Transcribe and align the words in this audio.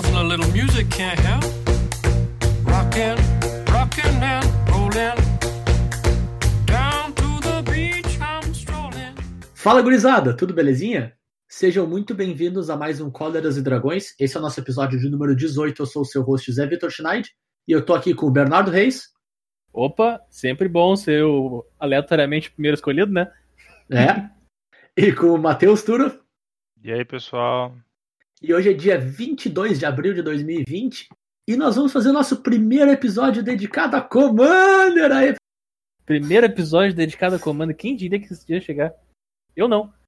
Nothing 0.00 0.16
a 0.16 0.22
little 0.22 0.50
music 0.52 0.88
can't 0.88 1.20
help. 1.20 1.44
Rockin', 2.64 3.18
rockin' 3.70 4.22
and 4.22 4.46
rollin'. 4.70 5.14
Down 6.64 7.12
to 7.12 7.40
the 7.42 7.62
beach 7.70 8.18
I'm 8.18 8.50
strolling. 8.54 9.14
Fala 9.54 9.82
gurizada, 9.82 10.34
tudo 10.34 10.54
belezinha? 10.54 11.12
Sejam 11.46 11.86
muito 11.86 12.14
bem-vindos 12.14 12.70
a 12.70 12.78
mais 12.78 12.98
um 12.98 13.10
Cóleras 13.10 13.58
e 13.58 13.62
Dragões. 13.62 14.14
Esse 14.18 14.38
é 14.38 14.40
o 14.40 14.42
nosso 14.42 14.58
episódio 14.58 14.98
de 14.98 15.06
número 15.06 15.36
18. 15.36 15.82
Eu 15.82 15.86
sou 15.86 16.00
o 16.00 16.06
seu 16.06 16.22
host 16.22 16.50
Zé 16.50 16.66
Vitor 16.66 16.90
Schneid 16.90 17.28
e 17.68 17.72
eu 17.72 17.84
tô 17.84 17.92
aqui 17.92 18.14
com 18.14 18.24
o 18.24 18.30
Bernardo 18.30 18.70
Reis. 18.70 19.10
Opa, 19.70 20.18
sempre 20.30 20.66
bom 20.66 20.96
ser 20.96 21.24
o 21.24 21.62
aleatoriamente 21.78 22.50
primeiro 22.50 22.74
escolhido, 22.74 23.12
né? 23.12 23.30
É. 23.90 24.30
E 24.96 25.12
com 25.12 25.26
o 25.26 25.38
Matheus 25.38 25.82
Turo. 25.82 26.18
E 26.82 26.90
aí, 26.90 27.04
pessoal? 27.04 27.76
E 28.42 28.54
hoje 28.54 28.70
é 28.70 28.72
dia 28.72 28.98
22 28.98 29.78
de 29.78 29.84
abril 29.84 30.14
de 30.14 30.22
2020 30.22 31.10
e 31.46 31.56
nós 31.56 31.76
vamos 31.76 31.92
fazer 31.92 32.08
o 32.08 32.12
nosso 32.14 32.38
primeiro 32.38 32.90
episódio 32.90 33.42
dedicado 33.42 33.96
a 33.96 34.00
Commander. 34.00 35.12
Aí. 35.12 35.34
Primeiro 36.06 36.46
episódio 36.46 36.94
dedicado 36.94 37.36
a 37.36 37.38
Commander. 37.38 37.76
Quem 37.76 37.94
diria 37.94 38.18
que 38.18 38.32
isso 38.32 38.50
ia 38.50 38.60
chegar? 38.60 38.92
Eu 39.54 39.68
não. 39.68 39.92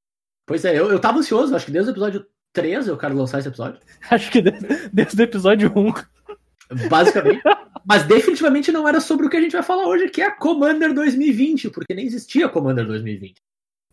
Pois 0.44 0.64
é, 0.64 0.76
eu, 0.76 0.90
eu 0.90 0.98
tava 0.98 1.20
ansioso, 1.20 1.54
acho 1.54 1.66
que 1.66 1.70
desde 1.70 1.92
o 1.92 1.94
episódio 1.94 2.26
13 2.52 2.88
eu 2.88 2.98
quero 2.98 3.16
lançar 3.16 3.38
esse 3.38 3.46
episódio. 3.46 3.80
Acho 4.10 4.28
que 4.28 4.42
desde, 4.42 4.88
desde 4.92 5.22
o 5.22 5.24
episódio 5.24 5.72
1. 5.74 6.88
Basicamente. 6.88 7.42
Mas 7.86 8.02
definitivamente 8.08 8.72
não 8.72 8.86
era 8.88 9.00
sobre 9.00 9.26
o 9.26 9.30
que 9.30 9.36
a 9.36 9.40
gente 9.40 9.52
vai 9.52 9.62
falar 9.62 9.86
hoje, 9.86 10.10
que 10.10 10.20
é 10.20 10.26
a 10.26 10.36
Commander 10.36 10.92
2020, 10.92 11.70
porque 11.70 11.94
nem 11.94 12.06
existia 12.06 12.48
Commander 12.48 12.84
2020. 12.84 13.36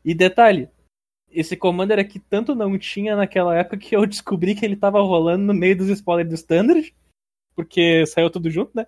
E 0.04 0.16
detalhe, 0.16 0.70
esse 1.32 1.56
Commander 1.56 2.00
aqui 2.00 2.20
tanto 2.20 2.56
não 2.56 2.78
tinha 2.78 3.16
naquela 3.16 3.56
época 3.56 3.78
que 3.78 3.96
eu 3.96 4.06
descobri 4.06 4.56
que 4.56 4.66
ele 4.66 4.76
tava 4.76 5.02
rolando 5.02 5.44
no 5.46 5.54
meio 5.54 5.78
dos 5.78 5.90
spoilers 5.90 6.30
do 6.30 6.36
Standard, 6.36 6.94
porque 7.56 8.06
saiu 8.06 8.30
tudo 8.30 8.50
junto, 8.50 8.72
né? 8.76 8.86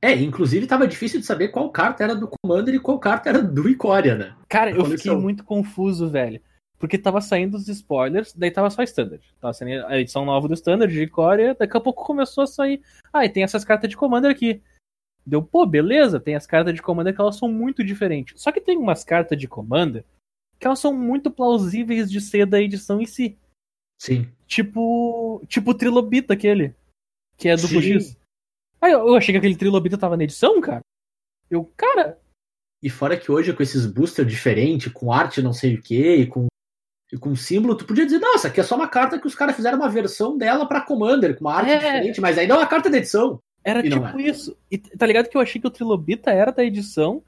É, 0.00 0.12
inclusive 0.14 0.66
tava 0.66 0.86
difícil 0.86 1.18
de 1.18 1.26
saber 1.26 1.48
qual 1.48 1.70
carta 1.70 2.04
era 2.04 2.14
do 2.14 2.28
Commander 2.28 2.74
e 2.74 2.80
qual 2.80 2.98
carta 3.00 3.28
era 3.28 3.42
do 3.42 3.68
Icória, 3.68 4.14
né? 4.14 4.36
Cara, 4.48 4.70
eu 4.70 4.84
fiquei 4.84 5.14
muito 5.16 5.42
confuso, 5.42 6.08
velho. 6.08 6.40
Porque 6.78 6.96
tava 6.96 7.20
saindo 7.20 7.56
os 7.56 7.66
spoilers, 7.66 8.32
daí 8.32 8.52
tava 8.52 8.70
só 8.70 8.84
Standard. 8.84 9.22
Tava 9.40 9.52
saindo 9.52 9.84
a 9.86 9.98
edição 9.98 10.24
nova 10.24 10.46
do 10.46 10.54
Standard 10.54 10.92
de 10.92 11.06
Coreia, 11.08 11.56
daqui 11.58 11.76
a 11.76 11.80
pouco 11.80 12.04
começou 12.04 12.44
a 12.44 12.46
sair. 12.46 12.80
Ah, 13.12 13.24
e 13.24 13.28
tem 13.28 13.42
essas 13.42 13.64
cartas 13.64 13.90
de 13.90 13.96
Commander 13.96 14.30
aqui. 14.30 14.62
Deu, 15.26 15.42
pô, 15.42 15.66
beleza, 15.66 16.20
tem 16.20 16.36
as 16.36 16.46
cartas 16.46 16.72
de 16.72 16.80
Commander 16.80 17.12
que 17.12 17.20
elas 17.20 17.36
são 17.36 17.48
muito 17.48 17.82
diferentes. 17.82 18.40
Só 18.40 18.52
que 18.52 18.60
tem 18.60 18.78
umas 18.78 19.02
cartas 19.02 19.36
de 19.36 19.48
Commander 19.48 20.04
que 20.58 20.66
elas 20.66 20.78
são 20.78 20.92
muito 20.92 21.30
plausíveis 21.30 22.10
de 22.10 22.20
ser 22.20 22.46
da 22.46 22.60
edição 22.60 23.00
em 23.00 23.06
si. 23.06 23.38
Sim. 24.00 24.28
Tipo. 24.46 25.42
Tipo 25.48 25.70
o 25.70 25.74
Trilobita 25.74 26.34
aquele. 26.34 26.74
Que 27.36 27.48
é 27.48 27.56
do. 27.56 27.66
X. 27.68 28.16
Aí 28.80 28.92
eu, 28.92 29.00
eu 29.08 29.14
achei 29.16 29.32
que 29.32 29.38
aquele 29.38 29.56
Trilobita 29.56 29.98
tava 29.98 30.16
na 30.16 30.24
edição, 30.24 30.60
cara. 30.60 30.80
Eu, 31.50 31.64
cara, 31.76 32.18
E 32.82 32.88
fora 32.90 33.16
que 33.16 33.32
hoje, 33.32 33.52
com 33.52 33.62
esses 33.62 33.86
boosters 33.86 34.28
diferentes, 34.30 34.92
com 34.92 35.12
arte 35.12 35.40
não 35.42 35.52
sei 35.52 35.74
o 35.74 35.82
que, 35.82 36.14
e 36.16 36.26
com, 36.26 36.46
e 37.12 37.16
com 37.16 37.34
símbolo, 37.34 37.74
tu 37.74 37.86
podia 37.86 38.04
dizer, 38.04 38.18
nossa, 38.20 38.48
aqui 38.48 38.60
é 38.60 38.62
só 38.62 38.76
uma 38.76 38.86
carta 38.86 39.18
que 39.18 39.26
os 39.26 39.34
caras 39.34 39.56
fizeram 39.56 39.78
uma 39.78 39.88
versão 39.88 40.36
dela 40.36 40.66
pra 40.68 40.82
Commander, 40.82 41.34
com 41.34 41.40
uma 41.40 41.54
arte 41.54 41.70
É. 41.72 41.78
diferente, 41.78 42.20
mas 42.20 42.36
ainda 42.38 42.54
é 42.54 42.56
uma 42.58 42.66
carta 42.66 42.88
da 42.90 42.98
edição. 42.98 43.40
Era 43.64 43.80
E 43.84 43.90
tipo 43.90 44.04
é. 44.18 44.22
isso. 44.22 44.56
E 44.70 44.78
tá 44.78 45.06
ligado 45.06 45.28
que 45.28 45.36
eu 45.36 45.40
achei 45.40 45.60
que 45.60 45.66
o 45.66 45.70
Trilobita 45.70 46.30
era 46.30 46.52
da 46.52 46.62
edição 46.64 47.22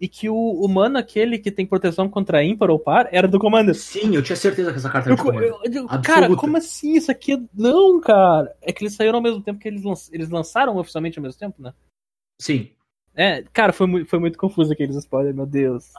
e 0.00 0.06
que 0.08 0.28
o 0.28 0.34
humano, 0.64 0.96
aquele 0.98 1.38
que 1.38 1.50
tem 1.50 1.66
proteção 1.66 2.08
contra 2.08 2.42
ímpar 2.44 2.70
ou 2.70 2.78
par, 2.78 3.08
era 3.10 3.26
do 3.26 3.38
Commander. 3.38 3.74
Sim, 3.74 4.14
eu 4.14 4.22
tinha 4.22 4.36
certeza 4.36 4.70
que 4.70 4.78
essa 4.78 4.88
carta 4.90 5.08
era 5.08 5.16
de 5.16 5.22
Commander. 5.22 5.48
eu- 5.64 5.72
eu 5.72 5.88
cara, 6.02 6.34
como 6.36 6.56
assim? 6.56 6.94
Isso 6.96 7.10
aqui 7.10 7.32
é... 7.32 7.40
Não, 7.54 8.00
cara. 8.00 8.54
É 8.62 8.72
que 8.72 8.82
eles 8.84 8.94
saíram 8.94 9.16
ao 9.16 9.22
mesmo 9.22 9.42
tempo 9.42 9.58
que 9.58 9.66
eles, 9.68 9.82
lan- 9.82 9.94
eles 10.12 10.30
lançaram 10.30 10.76
oficialmente 10.76 11.18
ao 11.18 11.22
mesmo 11.22 11.38
tempo, 11.38 11.60
né? 11.62 11.72
Sim. 12.40 12.70
É, 13.14 13.42
cara, 13.52 13.72
foi, 13.72 13.86
mu- 13.86 14.06
foi 14.06 14.18
muito 14.18 14.38
confuso 14.38 14.72
aqueles 14.72 14.94
spoilers, 14.96 15.34
meu 15.34 15.46
Deus. 15.46 15.92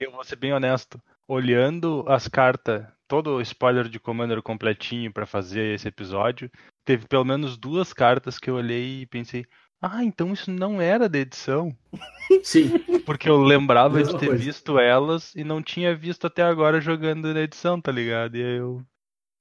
Eu 0.00 0.10
vou 0.12 0.24
ser 0.24 0.36
bem 0.36 0.52
honesto. 0.52 1.00
Olhando 1.28 2.04
as 2.08 2.26
cartas, 2.28 2.84
todo 3.06 3.36
o 3.36 3.40
spoiler 3.42 3.88
de 3.88 4.00
Commander 4.00 4.42
completinho 4.42 5.12
pra 5.12 5.26
fazer 5.26 5.74
esse 5.74 5.86
episódio, 5.88 6.50
teve 6.84 7.06
pelo 7.06 7.24
menos 7.24 7.56
duas 7.56 7.92
cartas 7.92 8.38
que 8.38 8.50
eu 8.50 8.54
olhei 8.56 9.02
e 9.02 9.06
pensei, 9.06 9.44
ah, 9.82 10.04
então 10.04 10.32
isso 10.32 10.48
não 10.48 10.80
era 10.80 11.08
da 11.08 11.18
edição. 11.18 11.76
Sim. 12.44 12.78
Porque 13.04 13.28
eu 13.28 13.42
lembrava 13.42 14.00
de 14.00 14.16
ter 14.16 14.28
coisa. 14.28 14.44
visto 14.44 14.78
elas 14.78 15.34
e 15.34 15.42
não 15.42 15.60
tinha 15.60 15.92
visto 15.92 16.24
até 16.24 16.40
agora 16.42 16.80
jogando 16.80 17.34
na 17.34 17.40
edição, 17.40 17.80
tá 17.80 17.90
ligado? 17.90 18.36
E 18.36 18.44
aí 18.44 18.58
eu. 18.58 18.80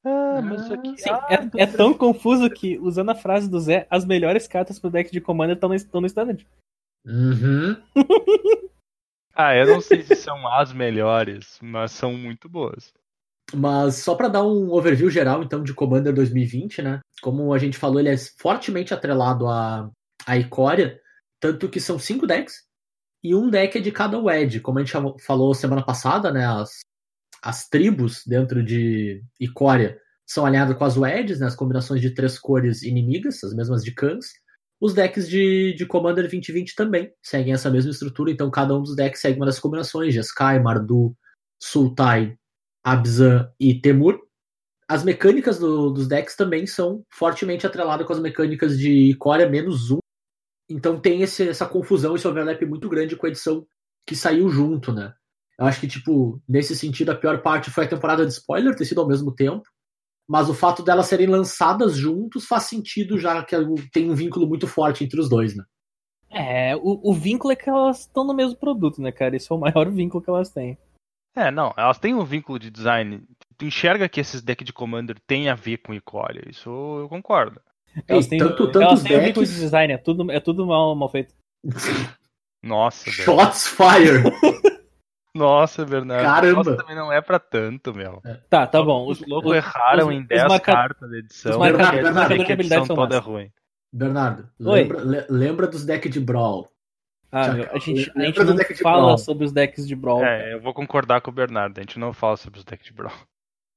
Ah, 0.04 0.42
mas 0.42 0.64
isso 0.64 0.74
aqui. 0.74 0.98
Sim, 0.98 1.12
ah, 1.12 1.28
é, 1.30 1.62
é 1.62 1.68
tão 1.68 1.94
confuso 1.94 2.50
que, 2.50 2.80
usando 2.80 3.12
a 3.12 3.16
frase 3.16 3.48
do 3.48 3.60
Zé, 3.60 3.86
as 3.88 4.04
melhores 4.04 4.48
cartas 4.48 4.80
pro 4.80 4.90
deck 4.90 5.12
de 5.12 5.22
Commander 5.22 5.54
estão 5.54 5.70
no, 5.70 5.76
estão 5.76 6.02
no 6.02 6.08
Standard. 6.08 6.48
Uhum. 7.06 7.76
Ah, 9.34 9.56
eu 9.56 9.66
não 9.66 9.80
sei 9.80 10.04
se 10.04 10.14
são 10.14 10.46
as 10.46 10.74
melhores, 10.74 11.58
mas 11.62 11.94
são 11.94 12.14
muito 12.14 12.50
boas. 12.50 12.94
Mas 13.56 13.96
só 13.96 14.14
pra 14.14 14.28
dar 14.28 14.44
um 14.44 14.70
overview 14.72 15.10
geral, 15.10 15.42
então, 15.42 15.64
de 15.64 15.74
Commander 15.74 16.14
2020, 16.14 16.82
né? 16.82 17.00
Como 17.22 17.54
a 17.54 17.58
gente 17.58 17.78
falou, 17.78 18.00
ele 18.00 18.10
é 18.10 18.18
fortemente 18.18 18.94
atrelado 18.94 19.48
a, 19.48 19.90
a 20.26 20.38
Icória, 20.38 21.00
tanto 21.40 21.70
que 21.70 21.80
são 21.80 21.98
cinco 22.00 22.26
decks, 22.28 22.64
e 23.24 23.36
um 23.36 23.50
deck 23.50 23.78
é 23.78 23.82
de 23.82 23.92
cada 23.92 24.20
WED. 24.20 24.60
Como 24.62 24.80
a 24.80 24.82
gente 24.82 24.92
chamou- 24.92 25.18
falou 25.20 25.54
semana 25.54 25.84
passada, 25.86 26.32
né? 26.32 26.46
As, 26.46 26.80
as 27.44 27.68
tribos 27.70 28.24
dentro 28.26 28.64
de 28.64 29.24
Icória 29.40 30.00
são 30.28 30.46
alinhadas 30.46 30.78
com 30.78 30.86
as 30.86 30.98
WEDs, 30.98 31.40
né? 31.40 31.48
As 31.48 31.56
combinações 31.56 32.02
de 32.02 32.12
três 32.14 32.40
cores 32.40 32.82
inimigas, 32.84 33.44
as 33.44 33.54
mesmas 33.54 33.84
de 33.84 33.92
Khans. 33.94 34.28
Os 34.80 34.96
decks 34.96 35.30
de, 35.30 35.76
de 35.76 35.86
Commander 35.86 36.24
2020 36.24 36.74
também 36.76 37.12
seguem 37.22 37.54
essa 37.54 37.70
mesma 37.70 37.92
estrutura, 37.92 38.32
então 38.32 38.50
cada 38.50 38.76
um 38.76 38.82
dos 38.82 38.96
decks 38.96 39.22
segue 39.22 39.38
uma 39.40 39.46
das 39.46 39.60
combinações, 39.60 40.12
Jeskai, 40.14 40.60
Mardu, 40.60 41.16
Sultai, 41.62 42.36
Abzan 42.84 43.48
e 43.60 43.80
Temur. 43.80 44.20
As 44.88 45.04
mecânicas 45.04 45.60
do- 45.60 45.92
dos 45.92 46.08
decks 46.08 46.36
também 46.36 46.66
são 46.66 47.04
fortemente 47.14 47.68
atreladas 47.68 48.08
com 48.08 48.14
as 48.14 48.20
mecânicas 48.20 48.78
de 48.80 49.16
Core 49.20 49.48
menos 49.48 49.92
um. 49.92 50.00
Então 50.72 51.00
tem 51.00 51.22
esse- 51.22 51.50
essa 51.50 51.66
confusão, 51.66 52.16
esse 52.16 52.28
overlap 52.28 52.62
muito 52.66 52.88
grande 52.90 53.16
com 53.16 53.26
a 53.26 53.30
edição 53.30 53.66
que 54.08 54.16
saiu 54.16 54.50
junto, 54.50 54.92
né? 54.94 55.14
Eu 55.60 55.66
acho 55.66 55.80
que, 55.80 55.88
tipo, 55.88 56.42
nesse 56.48 56.76
sentido, 56.76 57.12
a 57.12 57.16
pior 57.16 57.42
parte 57.42 57.70
foi 57.70 57.86
a 57.86 57.88
temporada 57.88 58.26
de 58.26 58.32
spoiler 58.32 58.76
ter 58.76 58.86
sido 58.86 59.02
ao 59.02 59.08
mesmo 59.08 59.34
tempo. 59.34 59.64
Mas 60.28 60.50
o 60.50 60.54
fato 60.54 60.82
delas 60.82 61.08
serem 61.08 61.28
lançadas 61.28 61.96
juntos 61.96 62.46
faz 62.46 62.64
sentido, 62.64 63.18
já 63.20 63.44
que 63.44 63.56
tem 63.92 64.10
um 64.10 64.16
vínculo 64.16 64.48
muito 64.48 64.66
forte 64.66 65.04
entre 65.04 65.20
os 65.20 65.28
dois, 65.30 65.56
né? 65.56 65.64
É, 66.30 66.76
o, 66.78 67.12
o 67.12 67.14
vínculo 67.14 67.52
é 67.52 67.56
que 67.56 67.70
elas 67.70 68.02
estão 68.02 68.24
no 68.24 68.34
mesmo 68.34 68.56
produto, 68.56 69.02
né, 69.02 69.12
cara? 69.12 69.36
Esse 69.36 69.52
é 69.52 69.56
o 69.56 69.60
maior 69.60 69.90
vínculo 69.92 70.24
que 70.24 70.30
elas 70.30 70.50
têm. 70.50 70.78
É, 71.36 71.52
não, 71.52 71.74
elas 71.78 72.00
têm 72.00 72.14
um 72.16 72.24
vínculo 72.24 72.58
de 72.58 72.70
design. 72.70 73.24
Tu 73.58 73.66
enxerga 73.66 74.08
que 74.08 74.20
esses 74.20 74.42
decks 74.42 74.66
de 74.66 74.74
Commander 74.74 75.18
têm 75.28 75.50
a 75.50 75.56
ver 75.56 75.78
com 75.78 75.94
Icória, 75.94 76.44
isso 76.50 76.70
eu 76.70 77.10
concordo. 77.10 77.62
Elas 78.08 78.28
têm, 78.28 78.40
tanto, 78.40 78.66
tanto 78.68 78.82
elas 78.82 79.04
têm 79.04 79.20
vínculo 79.20 79.46
de 79.46 79.54
design, 79.54 79.94
é 79.94 79.98
tudo, 79.98 80.32
é 80.32 80.40
tudo 80.40 80.66
mal, 80.66 80.96
mal 80.96 81.10
feito. 81.10 81.34
Nossa. 82.64 83.10
Shots 83.12 83.68
fire! 83.68 84.24
Nossa, 85.36 85.86
Bernardo. 85.86 86.24
Caramba. 86.26 86.56
Nossa, 86.64 86.76
também 86.78 86.96
não 86.96 87.12
é 87.12 87.22
pra 87.22 87.40
tanto, 87.40 87.94
meu. 87.94 88.22
Tá, 88.50 88.68
tá 88.68 88.84
bom. 88.84 89.08
Os, 89.08 89.22
Os 89.22 89.28
loucos 89.28 89.52
os- 89.52 89.58
erraram 89.58 90.08
os- 90.10 90.14
em 90.16 90.22
os 90.22 90.28
10 90.28 90.44
marca- 90.48 90.72
cartas 90.74 91.10
da 91.10 91.18
edição. 91.18 91.52
os 91.54 91.58
marcadores 91.58 91.94
que 91.94 92.02
de 92.02 92.08
a 92.10 92.36
edição 92.36 92.54
habilidade 92.54 92.88
são 92.88 92.96
toda 92.96 93.16
é 93.16 93.18
massa. 93.18 93.30
ruim. 93.30 93.52
Bernardo, 93.94 94.50
Oi. 94.60 94.82
lembra, 94.84 95.02
le- 95.04 95.26
lembra 95.30 95.68
dos 95.68 95.86
decks 95.86 96.12
de 96.12 96.20
Brawl. 96.20 96.70
Ah, 97.32 97.44
Já- 97.44 97.72
a 97.72 97.78
gente, 97.80 98.12
a 98.14 98.22
gente 98.26 98.44
não 98.44 98.56
deck 98.56 98.76
fala 98.82 99.18
sobre 99.18 99.46
os 99.46 99.54
decks 99.54 99.88
de 99.88 99.96
Brawl. 99.96 100.24
É, 100.24 100.54
eu 100.54 100.62
vou 100.62 100.74
concordar 100.74 101.22
com 101.22 101.32
o 101.32 101.34
Bernardo, 101.34 101.78
a 101.78 101.82
gente 101.82 101.98
não 101.98 102.12
fala 102.12 102.36
sobre 102.36 102.60
os 102.60 102.66
decks 102.66 102.86
de 102.88 102.94
Brawl. 102.94 103.16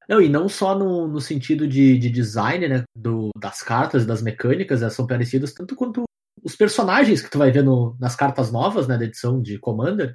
Não, 0.09 0.21
e 0.21 0.29
não 0.29 0.49
só 0.49 0.79
no, 0.79 1.09
no 1.09 1.21
sentido 1.21 1.67
de, 1.67 1.99
de 1.99 2.11
design, 2.11 2.69
né? 2.69 2.83
Do, 2.97 3.31
das 3.39 3.63
cartas, 3.63 4.05
das 4.05 4.21
mecânicas, 4.23 4.83
elas 4.83 4.95
são 4.95 5.07
parecidas, 5.07 5.53
tanto 5.55 5.75
quanto 5.75 6.03
os 6.43 6.55
personagens 6.55 7.23
que 7.23 7.31
tu 7.31 7.39
vai 7.39 7.51
ver 7.51 7.65
no- 7.65 7.97
nas 7.99 8.15
cartas 8.15 8.53
novas, 8.53 8.87
né, 8.87 8.99
da 8.99 9.05
edição 9.05 9.41
de 9.41 9.59
Commander, 9.59 10.15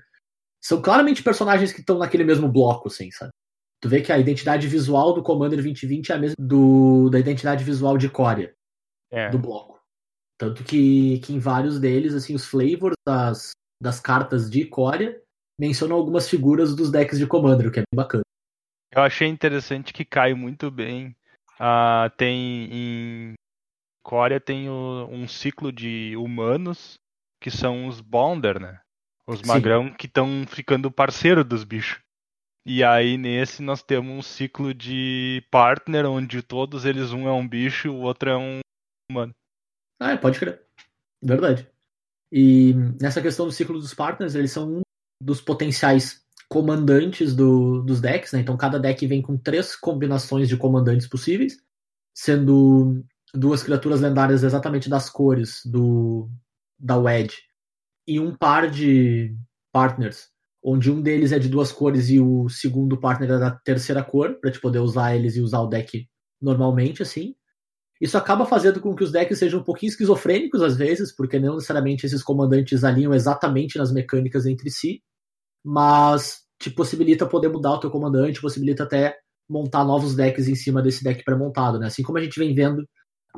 são 0.64 0.82
claramente 0.82 1.24
personagens 1.24 1.74
que 1.74 1.80
estão 1.80 1.98
naquele 1.98 2.24
mesmo 2.24 2.48
bloco, 2.48 2.88
assim, 2.88 3.10
sabe? 3.12 3.32
Tu 3.82 3.90
vê 3.90 4.02
que 4.02 4.12
a 4.12 4.20
identidade 4.20 4.68
visual 4.68 5.14
do 5.14 5.24
Commander 5.24 5.58
2020 5.58 6.12
é 6.12 6.16
a 6.16 6.20
mesma 6.20 6.36
do, 6.38 7.10
da 7.10 7.18
identidade 7.20 7.64
visual 7.64 7.98
de 7.98 8.10
Corea, 8.10 8.54
É. 9.12 9.30
do 9.30 9.40
bloco. 9.40 9.80
Tanto 10.38 10.64
que, 10.64 11.20
que 11.20 11.34
em 11.34 11.40
vários 11.40 11.80
deles, 11.80 12.14
assim, 12.14 12.36
os 12.36 12.46
flavors 12.46 12.96
das, 13.08 13.52
das 13.82 14.00
cartas 14.00 14.50
de 14.50 14.66
Corea 14.66 15.20
mencionam 15.60 15.96
algumas 15.96 16.30
figuras 16.30 16.76
dos 16.76 16.92
decks 16.92 17.18
de 17.18 17.26
Commander, 17.26 17.68
o 17.68 17.72
que 17.72 17.80
é 17.80 17.84
bem 17.92 17.98
bacana. 17.98 18.24
Eu 18.92 19.02
achei 19.04 19.28
interessante 19.28 19.94
que 19.94 20.04
cai 20.04 20.34
muito 20.34 20.72
bem. 20.72 21.16
Ah, 21.60 22.12
tem 22.18 22.68
em 22.72 23.34
Coreia 24.04 24.40
tem 24.40 24.70
o- 24.70 25.08
um 25.12 25.28
ciclo 25.28 25.72
de 25.72 26.16
humanos 26.18 26.96
que 27.42 27.52
são 27.52 27.88
os 27.88 28.02
Bonder, 28.02 28.60
né? 28.60 28.82
Os 29.28 29.42
Sim. 29.42 29.48
magrão 29.48 29.94
que 29.94 30.08
estão 30.08 30.46
ficando 30.48 30.90
parceiro 30.90 31.44
dos 31.44 31.64
bichos. 31.64 32.00
E 32.66 32.84
aí 32.84 33.18
nesse 33.18 33.62
nós 33.62 33.84
temos 33.84 34.12
um 34.12 34.22
ciclo 34.22 34.74
de 34.74 35.44
partner 35.52 36.06
onde 36.06 36.42
todos 36.42 36.86
eles 36.86 37.12
um 37.12 37.28
é 37.28 37.32
um 37.32 37.48
bicho, 37.48 37.92
o 37.92 38.02
outro 38.02 38.30
é 38.30 38.38
um 38.38 38.60
humano. 39.12 39.34
Ah, 40.00 40.12
é, 40.12 40.18
pode 40.18 40.40
crer. 40.40 40.66
Verdade. 41.22 41.68
E 42.32 42.74
nessa 43.02 43.22
questão 43.22 43.46
do 43.46 43.52
ciclo 43.52 43.80
dos 43.80 43.94
partners, 43.94 44.36
eles 44.36 44.52
são 44.52 44.78
um 44.78 44.82
dos 45.22 45.42
potenciais 45.42 46.26
comandantes 46.50 47.36
do- 47.36 47.84
dos 47.84 48.02
decks, 48.02 48.34
né? 48.34 48.42
Então 48.42 48.58
cada 48.58 48.80
deck 48.80 49.06
vem 49.08 49.22
com 49.22 49.38
três 49.38 49.76
combinações 49.76 50.50
de 50.50 50.58
comandantes 50.58 51.08
possíveis, 51.08 51.58
sendo 52.14 53.04
duas 53.34 53.64
criaturas 53.64 54.02
lendárias 54.02 54.44
exatamente 54.44 54.90
das 54.90 55.10
cores 55.10 55.62
do 55.66 56.30
da 56.80 56.98
Wedge 56.98 57.38
e 58.08 58.20
um 58.20 58.36
par 58.36 58.70
de 58.70 59.36
partners, 59.72 60.30
onde 60.64 60.92
um 60.92 61.02
deles 61.02 61.32
é 61.32 61.40
de 61.40 61.50
duas 61.50 61.72
cores 61.72 62.10
e 62.10 62.20
o 62.20 62.50
segundo 62.50 63.00
partner 63.00 63.32
é 63.32 63.40
da 63.40 63.52
terceira 63.52 64.04
cor, 64.04 64.36
para 64.42 64.52
te 64.52 64.60
poder 64.60 64.80
usar 64.80 65.16
eles 65.16 65.36
e 65.36 65.42
usar 65.42 65.60
o 65.62 65.68
deck 65.68 66.08
normalmente, 66.42 67.02
assim. 67.04 67.36
Isso 68.02 68.18
acaba 68.18 68.46
fazendo 68.46 68.80
com 68.82 68.96
que 68.96 69.04
os 69.04 69.12
decks 69.12 69.40
sejam 69.40 69.60
um 69.60 69.64
pouquinho 69.64 69.90
esquizofrênicos 69.90 70.62
às 70.62 70.78
vezes, 70.78 71.14
porque 71.16 71.40
não 71.40 71.56
necessariamente 71.56 72.06
esses 72.06 72.24
comandantes 72.24 72.84
alinham 72.84 73.14
exatamente 73.14 73.78
nas 73.78 73.92
mecânicas 73.92 74.46
entre 74.46 74.70
si, 74.72 75.04
mas 75.64 76.42
te 76.60 76.70
possibilita 76.70 77.26
poder 77.26 77.50
mudar 77.50 77.74
o 77.74 77.80
teu 77.80 77.90
comandante, 77.92 78.42
possibilita 78.42 78.84
até 78.84 79.18
montar 79.50 79.84
novos 79.84 80.16
decks 80.16 80.48
em 80.48 80.56
cima 80.56 80.82
desse 80.82 81.04
deck 81.04 81.24
pré-montado, 81.24 81.80
né? 81.80 81.88
Assim 81.88 82.04
como 82.04 82.18
a 82.18 82.22
gente 82.22 82.40
vem 82.40 82.54
vendo 82.54 82.88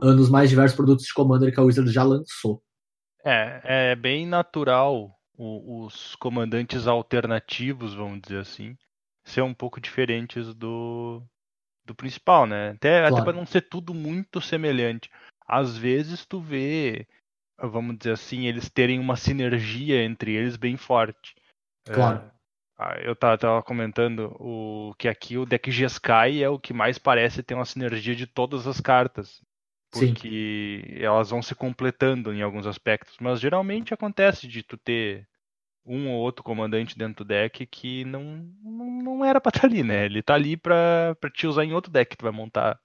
nos 0.02 0.30
mais 0.30 0.50
diversos 0.50 0.76
produtos 0.76 1.06
de 1.06 1.14
Commander 1.14 1.54
que 1.54 1.60
a 1.60 1.64
Wizard 1.64 1.92
já 1.92 2.04
lançou. 2.04 2.62
É, 3.24 3.92
é 3.92 3.96
bem 3.96 4.26
natural 4.26 5.16
o- 5.38 5.86
os 5.86 6.16
comandantes 6.16 6.88
alternativos, 6.88 7.94
vamos 7.94 8.22
dizer 8.22 8.40
assim, 8.40 8.76
ser 9.24 9.42
um 9.42 9.54
pouco 9.54 9.80
diferentes 9.80 10.54
do, 10.56 11.22
do 11.86 11.96
principal, 11.96 12.46
né? 12.48 12.72
Até, 12.72 13.00
até 13.06 13.10
Claro. 13.10 13.26
para 13.26 13.38
não 13.38 13.46
ser 13.46 13.62
tudo 13.64 13.94
muito 13.94 14.42
semelhante. 14.42 15.10
Às 15.48 15.78
vezes 15.78 16.26
tu 16.26 16.40
vê, 16.40 17.08
vamos 17.60 17.98
dizer 17.98 18.14
assim, 18.14 18.48
eles 18.48 18.70
terem 18.70 19.00
uma 19.00 19.16
sinergia 19.16 20.04
entre 20.04 20.34
eles 20.34 20.58
bem 20.58 20.78
forte. 20.78 21.36
É, 21.88 21.94
Claro. 21.94 22.32
ah, 22.78 22.96
eu 23.02 23.16
tava, 23.16 23.38
tava 23.38 23.64
comentando 23.64 24.36
o 24.40 24.94
que 24.98 25.08
aqui 25.08 25.38
o 25.38 25.46
deck 25.46 25.72
G-Sky 25.72 26.44
é 26.44 26.50
o 26.50 26.60
que 26.60 26.74
mais 26.74 26.98
parece 26.98 27.44
ter 27.44 27.54
uma 27.54 27.66
sinergia 27.66 28.16
de 28.16 28.28
todas 28.28 28.68
as 28.68 28.80
cartas 28.80 29.42
Sim. 29.94 30.14
porque 30.14 30.98
elas 31.00 31.30
vão 31.30 31.42
se 31.42 31.54
completando 31.54 32.34
em 32.34 32.42
alguns 32.42 32.66
aspectos, 32.66 33.16
mas 33.20 33.40
geralmente 33.40 33.94
acontece 33.94 34.48
de 34.48 34.64
tu 34.64 34.78
ter 34.78 35.28
um 35.86 36.10
ou 36.12 36.20
outro 36.20 36.44
comandante 36.44 36.98
dentro 36.98 37.24
do 37.24 37.28
deck 37.28 37.66
que 37.66 38.06
não, 38.06 38.48
não, 38.64 38.92
não 39.02 39.26
era 39.26 39.42
pra 39.42 39.50
estar 39.50 39.68
ali, 39.68 39.84
né? 39.84 40.06
Ele 40.06 40.22
tá 40.22 40.36
ali 40.36 40.56
pra, 40.56 41.16
pra 41.20 41.30
te 41.30 41.48
usar 41.48 41.66
em 41.66 41.74
outro 41.74 41.92
deck 41.92 42.12
que 42.12 42.18
tu 42.18 42.24
vai 42.24 42.32
montar. 42.32 42.80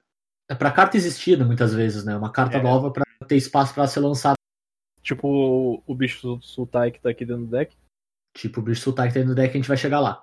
É 0.49 0.55
pra 0.55 0.71
carta 0.71 0.97
existir, 0.97 1.39
né, 1.39 1.45
muitas 1.45 1.75
vezes, 1.75 2.05
né? 2.05 2.17
Uma 2.17 2.33
carta 2.33 2.59
É. 2.59 2.63
nova 2.63 2.91
pra 2.91 3.05
ter 3.27 3.37
espaço 3.37 3.75
pra 3.75 3.87
ser 3.87 4.01
lançada. 4.01 4.37
Tipo 5.03 5.29
o, 5.29 5.83
o 5.87 5.95
bicho 5.95 6.41
Sultai 6.41 6.91
que 6.91 7.01
tá 7.01 7.11
aqui 7.11 7.25
dentro 7.25 7.45
do 7.45 7.51
deck. 7.51 7.77
Tipo, 8.37 8.61
o 8.61 8.75
Sultai 8.75 9.09
que 9.09 9.15
tem 9.15 9.25
no 9.25 9.35
deck, 9.35 9.51
a 9.51 9.57
gente 9.57 9.69
vai 9.69 9.77
chegar 9.77 10.01
lá. 10.01 10.23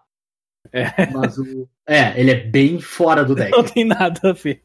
É. 0.72 1.12
Mas 1.12 1.38
o... 1.38 1.68
É, 1.88 2.20
ele 2.20 2.32
é 2.32 2.48
bem 2.48 2.80
fora 2.80 3.26
do 3.26 3.36
deck. 3.36 3.52
Não 3.56 3.64
tem 3.64 3.86
nada 3.86 4.30
a 4.30 4.34
ver. 4.34 4.64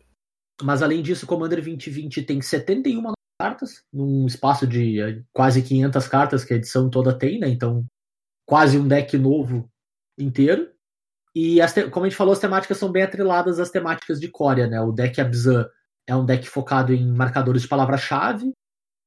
Mas 0.62 0.82
além 0.82 1.02
disso, 1.02 1.24
o 1.24 1.28
Commander 1.28 1.58
2020 1.62 2.22
tem 2.22 2.40
71 2.40 3.00
novas 3.00 3.14
cartas, 3.40 3.82
num 3.92 4.26
espaço 4.26 4.66
de 4.66 5.00
eh, 5.00 5.22
quase 5.32 5.62
500 5.62 6.08
cartas 6.08 6.44
que 6.44 6.52
a 6.52 6.56
edição 6.56 6.90
toda 6.90 7.16
tem, 7.16 7.38
né? 7.38 7.48
Então, 7.48 7.86
quase 8.46 8.78
um 8.78 8.86
deck 8.86 9.16
novo 9.16 9.70
inteiro. 10.18 10.70
E, 11.34 11.60
as 11.60 11.72
te- 11.72 11.88
como 11.88 12.04
a 12.04 12.08
gente 12.08 12.18
falou, 12.18 12.32
as 12.32 12.40
temáticas 12.40 12.76
são 12.78 12.90
bem 12.90 13.04
atreladas 13.04 13.60
às 13.60 13.70
temáticas 13.70 14.18
de 14.18 14.28
Corea, 14.28 14.66
né? 14.66 14.80
O 14.80 14.90
deck 14.90 15.20
Abzan 15.20 15.68
é 16.06 16.16
um 16.16 16.26
deck 16.26 16.48
focado 16.48 16.92
em 16.92 17.06
marcadores 17.12 17.62
de 17.62 17.68
palavra-chave. 17.68 18.52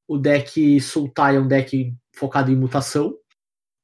O 0.08 0.18
deck 0.18 0.80
Sultai 0.80 1.36
é 1.36 1.40
um 1.40 1.48
deck 1.48 1.94
focado 2.16 2.52
em 2.52 2.56
mutação. 2.56 3.14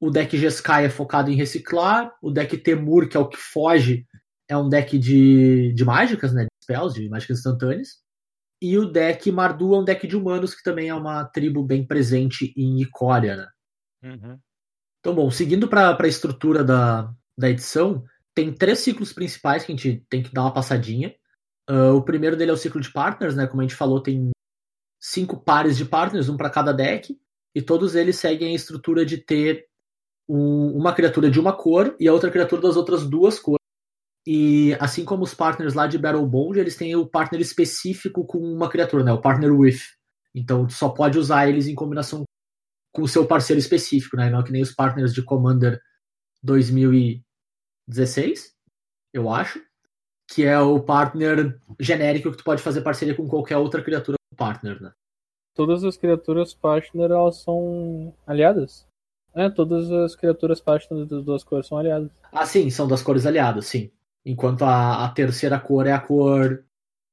O 0.00 0.10
deck 0.10 0.36
Jeskai 0.36 0.84
é 0.86 0.90
focado 0.90 1.30
em 1.30 1.34
reciclar. 1.34 2.14
O 2.22 2.30
deck 2.30 2.56
Temur, 2.58 3.08
que 3.08 3.16
é 3.16 3.20
o 3.20 3.28
que 3.28 3.36
foge, 3.36 4.06
é 4.48 4.56
um 4.56 4.68
deck 4.68 4.98
de, 4.98 5.72
de 5.72 5.84
mágicas, 5.84 6.32
né? 6.32 6.44
De 6.44 6.48
spells, 6.62 6.94
de 6.94 7.08
mágicas 7.08 7.38
instantâneas. 7.38 8.00
E 8.60 8.76
o 8.76 8.86
deck 8.90 9.30
Mardu 9.30 9.74
é 9.74 9.78
um 9.78 9.84
deck 9.84 10.06
de 10.06 10.16
humanos, 10.16 10.54
que 10.54 10.62
também 10.62 10.88
é 10.88 10.94
uma 10.94 11.24
tribo 11.24 11.62
bem 11.62 11.86
presente 11.86 12.52
em 12.56 12.80
Icória, 12.80 13.36
né? 13.36 13.48
Então, 15.00 15.14
bom, 15.14 15.30
seguindo 15.30 15.68
para 15.68 15.96
a 15.96 16.08
estrutura 16.08 16.64
da, 16.64 17.12
da 17.36 17.48
edição, 17.48 18.04
tem 18.34 18.52
três 18.52 18.80
ciclos 18.80 19.12
principais 19.12 19.64
que 19.64 19.72
a 19.72 19.76
gente 19.76 20.04
tem 20.08 20.22
que 20.22 20.32
dar 20.32 20.42
uma 20.42 20.52
passadinha. 20.52 21.14
Ah, 21.68 21.92
o 21.92 22.02
primeiro 22.02 22.36
dele 22.36 22.50
é 22.50 22.54
o 22.54 22.56
ciclo 22.56 22.80
de 22.80 22.92
partners, 22.92 23.36
né? 23.36 23.46
Como 23.46 23.60
a 23.60 23.64
gente 23.64 23.76
falou, 23.76 24.02
tem 24.02 24.30
cinco 25.00 25.38
pares 25.38 25.76
de 25.76 25.84
partners, 25.84 26.28
um 26.28 26.36
para 26.36 26.50
cada 26.50 26.72
deck, 26.72 27.16
e 27.54 27.62
todos 27.62 27.94
eles 27.94 28.16
seguem 28.16 28.52
a 28.52 28.54
estrutura 28.56 29.06
de 29.06 29.18
ter 29.18 29.67
um- 30.28 30.76
uma 30.76 30.92
criatura 30.92 31.30
de 31.30 31.40
uma 31.40 31.52
cor 31.52 31.96
e 31.98 32.06
a 32.06 32.12
outra 32.12 32.30
criatura 32.30 32.62
das 32.62 32.76
outras 32.76 33.08
duas 33.08 33.38
cores. 33.38 33.58
E 34.26 34.76
assim 34.78 35.04
como 35.04 35.24
os 35.24 35.32
partners 35.32 35.74
lá 35.74 35.86
de 35.86 35.96
Battle 35.96 36.26
Bond, 36.26 36.58
eles 36.58 36.76
têm 36.76 36.94
o 36.94 37.06
partner 37.06 37.40
específico 37.40 38.26
com 38.26 38.38
uma 38.38 38.68
criatura, 38.68 39.02
né? 39.02 39.12
O 39.12 39.20
partner 39.20 39.52
with. 39.52 39.78
Então 40.34 40.66
tu 40.66 40.74
só 40.74 40.90
pode 40.90 41.18
usar 41.18 41.48
eles 41.48 41.66
em 41.66 41.74
combinação 41.74 42.24
com 42.92 43.02
o 43.02 43.08
seu 43.08 43.26
parceiro 43.26 43.58
específico, 43.58 44.16
né? 44.16 44.28
Não 44.28 44.40
é 44.40 44.44
que 44.44 44.52
nem 44.52 44.62
os 44.62 44.74
partners 44.74 45.14
de 45.14 45.22
Commander 45.22 45.80
2016, 46.42 48.52
eu 49.14 49.30
acho, 49.30 49.60
que 50.30 50.44
é 50.44 50.60
o 50.60 50.80
partner 50.80 51.58
genérico 51.80 52.30
que 52.30 52.36
tu 52.36 52.44
pode 52.44 52.62
fazer 52.62 52.82
parceria 52.82 53.14
com 53.14 53.26
qualquer 53.26 53.56
outra 53.56 53.82
criatura 53.82 54.16
partner, 54.36 54.80
né? 54.80 54.92
Todas 55.54 55.82
as 55.82 55.96
criaturas 55.96 56.54
partner 56.54 57.10
elas 57.10 57.42
são 57.42 58.14
aliadas. 58.26 58.86
É, 59.34 59.48
todas 59.48 59.90
as 59.90 60.16
criaturas 60.16 60.60
partner 60.60 61.04
das 61.06 61.24
duas 61.24 61.44
cores 61.44 61.66
são 61.66 61.78
aliadas. 61.78 62.10
Ah, 62.32 62.46
sim, 62.46 62.70
são 62.70 62.88
das 62.88 63.02
cores 63.02 63.26
aliadas, 63.26 63.66
sim. 63.66 63.90
Enquanto 64.24 64.62
a, 64.62 65.04
a 65.04 65.08
terceira 65.10 65.58
cor 65.60 65.86
é 65.86 65.92
a 65.92 66.00
cor 66.00 66.64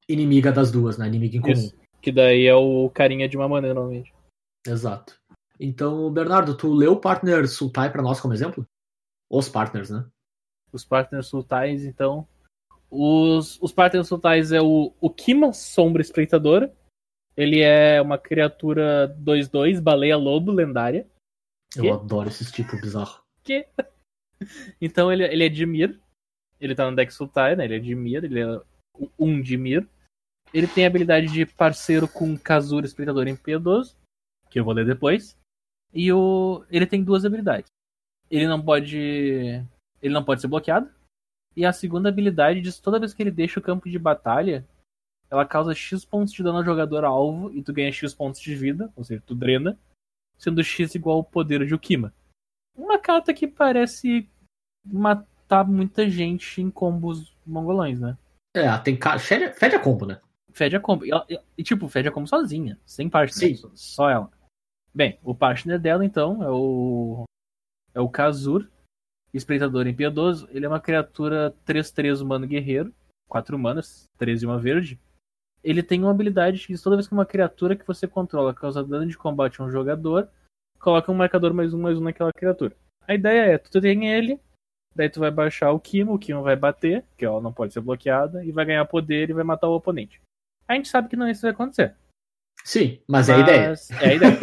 inimiga 0.08 0.52
das 0.52 0.72
duas, 0.72 0.98
né? 0.98 1.08
Inimiga 1.08 1.38
em 1.38 1.42
comum. 1.42 1.54
Isso. 1.54 1.76
Que 2.02 2.12
daí 2.12 2.46
é 2.46 2.56
o 2.56 2.90
carinha 2.90 3.28
de 3.28 3.38
uma 3.38 3.48
maneira, 3.48 3.74
normalmente. 3.74 4.14
Exato. 4.66 5.20
Então, 5.60 6.12
Bernardo, 6.12 6.56
tu 6.56 6.74
leu 6.74 6.94
o 6.94 7.00
partner 7.00 7.48
Sultai 7.48 7.92
pra 7.92 8.02
nós 8.02 8.20
como 8.20 8.34
exemplo? 8.34 8.68
Os 9.30 9.50
partners, 9.50 9.90
né? 9.90 10.06
Os 10.72 10.84
partners 10.84 11.28
sultais, 11.28 11.86
então. 11.86 12.28
Os, 12.90 13.60
os 13.62 13.72
partners 13.72 14.08
sultais 14.08 14.52
é 14.52 14.62
o, 14.62 14.94
o 15.00 15.10
Kima 15.10 15.54
Sombra 15.54 16.02
Espreitadora. 16.02 16.74
Ele 17.36 17.62
é 17.62 18.02
uma 18.02 18.18
criatura 18.18 19.16
2-2, 19.22 19.82
baleia 19.82 20.18
lobo 20.18 20.52
lendária. 20.52 21.08
Eu 21.78 21.94
adoro 21.94 22.30
esses 22.30 22.52
tipos 22.52 22.80
bizarros. 22.80 23.22
Que? 23.44 23.68
Então 24.82 25.12
ele, 25.12 25.24
ele 25.24 25.46
é 25.46 25.50
de 25.50 25.66
Mir. 25.66 26.00
Ele 26.60 26.76
tá 26.76 26.90
no 26.90 26.96
deck 26.96 27.14
Sultai, 27.14 27.56
né? 27.56 27.66
Ele 27.66 27.76
é 27.76 27.80
de 27.80 27.96
Mir, 27.96 28.24
ele 28.24 28.42
é 28.42 28.62
um 29.18 29.42
de 29.42 29.58
Mir. 29.58 29.88
Ele 30.54 30.68
tem 30.68 30.86
a 30.86 30.88
habilidade 30.88 31.28
de 31.28 31.46
parceiro 31.46 32.08
com 32.08 32.38
Kazura 32.38 32.86
Espreitador 32.86 33.28
Impiedoso, 33.28 33.98
que 34.50 34.60
eu 34.60 34.64
vou 34.64 34.74
ler 34.74 34.86
depois. 34.86 35.38
E 35.94 36.12
o, 36.12 36.66
ele 36.70 36.86
tem 36.86 37.04
duas 37.04 37.26
habilidades. 37.26 37.70
Ele 38.30 38.48
não 38.48 38.62
pode. 38.62 38.98
Ele 40.02 40.14
não 40.14 40.24
pode 40.24 40.42
ser 40.42 40.48
bloqueado. 40.48 40.90
E 41.56 41.66
a 41.66 41.72
segunda 41.72 42.10
habilidade 42.10 42.62
diz 42.62 42.80
toda 42.80 43.00
vez 43.00 43.14
que 43.14 43.24
ele 43.24 43.32
deixa 43.32 43.60
o 43.60 43.64
campo 43.64 43.90
de 43.90 43.98
batalha, 43.98 44.68
ela 45.30 45.46
causa 45.46 45.74
X 45.74 46.04
pontos 46.04 46.34
de 46.34 46.44
dano 46.44 46.58
ao 46.58 46.66
jogador 46.66 47.06
alvo 47.06 47.52
e 47.52 47.64
tu 47.64 47.74
ganha 47.74 47.92
X 47.92 48.14
pontos 48.14 48.42
de 48.42 48.56
vida, 48.56 48.92
ou 48.96 49.04
seja, 49.04 49.24
tu 49.26 49.34
drena, 49.34 49.78
sendo 50.38 50.64
X 50.64 50.96
igual 50.96 51.18
ao 51.18 51.24
poder 51.24 51.66
de 51.66 51.74
Ukima. 51.74 52.14
Uma 52.78 53.00
carta 53.00 53.34
que 53.34 53.48
parece 53.48 54.30
matar 54.86 55.66
muita 55.66 56.10
gente 56.10 56.62
em 56.62 56.70
combos 56.70 57.36
mongolões, 57.46 58.00
né? 58.00 58.18
É, 58.56 58.76
tem 58.80 58.98
ca... 58.98 59.18
fede, 59.20 59.52
fede 59.54 59.76
a 59.76 59.80
combo, 59.80 60.06
né? 60.06 60.20
Fede 60.52 60.76
a 60.76 60.80
combo. 60.80 61.06
E, 61.06 61.12
ela- 61.12 61.26
e, 61.58 61.64
tipo, 61.64 61.88
fede 61.88 62.08
a 62.08 62.12
combo 62.12 62.28
sozinha, 62.28 62.80
sem 62.86 63.10
partner. 63.10 63.50
Sim. 63.50 63.56
só- 63.56 63.72
Só 63.76 64.10
ela. 64.10 64.32
Bem, 64.94 65.20
o 65.24 65.36
partner 65.36 65.80
dela, 65.80 66.06
então, 66.06 66.42
é 66.44 66.50
o. 66.50 67.26
É 67.94 68.00
o 68.00 68.10
Kazur, 68.10 68.70
Espreitador 69.34 69.88
Impiedoso. 69.88 70.48
Ele 70.52 70.66
é 70.66 70.70
uma 70.70 70.80
criatura 70.80 71.54
3-3 71.66 72.22
humano 72.22 72.48
guerreiro, 72.48 72.94
4 73.28 73.56
humanas, 73.56 74.06
3 74.18 74.44
e 74.44 74.46
uma 74.46 74.58
verde. 74.60 75.00
Ele 75.66 75.82
tem 75.82 76.00
uma 76.02 76.12
habilidade 76.12 76.60
que 76.60 76.74
diz 76.74 76.82
toda 76.82 76.96
vez 76.96 77.08
que 77.08 77.14
uma 77.16 77.26
criatura 77.26 77.76
que 77.76 77.88
você 77.88 78.08
controla 78.08 78.54
causa 78.54 78.84
dano 78.84 79.08
de 79.08 79.18
combate 79.18 79.60
a 79.60 79.64
um 79.66 79.72
jogador, 79.72 80.30
coloca 80.80 81.12
um 81.12 81.16
marcador 81.16 81.56
mais 81.56 81.74
um 81.74 81.82
mais 81.82 81.98
um 81.98 82.04
naquela 82.04 82.32
criatura. 82.32 82.76
A 83.08 83.16
ideia 83.16 83.54
é, 83.54 83.58
tu 83.58 83.82
tem 83.82 84.08
ele, 84.14 84.40
daí 84.96 85.10
tu 85.10 85.20
vai 85.20 85.32
baixar 85.32 85.72
o 85.72 85.80
Kimo, 85.80 86.14
o 86.14 86.20
Kimo 86.20 86.44
vai 86.44 86.56
bater, 86.56 87.04
que 87.18 87.26
ela 87.26 87.42
não 87.42 87.52
pode 87.52 87.74
ser 87.74 87.82
bloqueada, 87.82 88.46
e 88.46 88.52
vai 88.52 88.64
ganhar 88.64 88.86
poder 88.86 89.28
e 89.32 89.34
vai 89.34 89.44
matar 89.44 89.68
o 89.68 89.76
oponente. 89.76 90.22
A 90.68 90.76
gente 90.76 90.88
sabe 90.88 91.10
que 91.10 91.16
não 91.16 91.28
isso 91.28 91.42
vai 91.42 91.52
acontecer. 91.52 91.96
Sim, 92.64 93.02
mas 93.08 93.28
é 93.28 93.34
a 93.34 93.40
ideia. 93.40 93.70
Mas 93.70 93.92
É 93.92 94.06
a 94.06 94.14
ideia. 94.14 94.38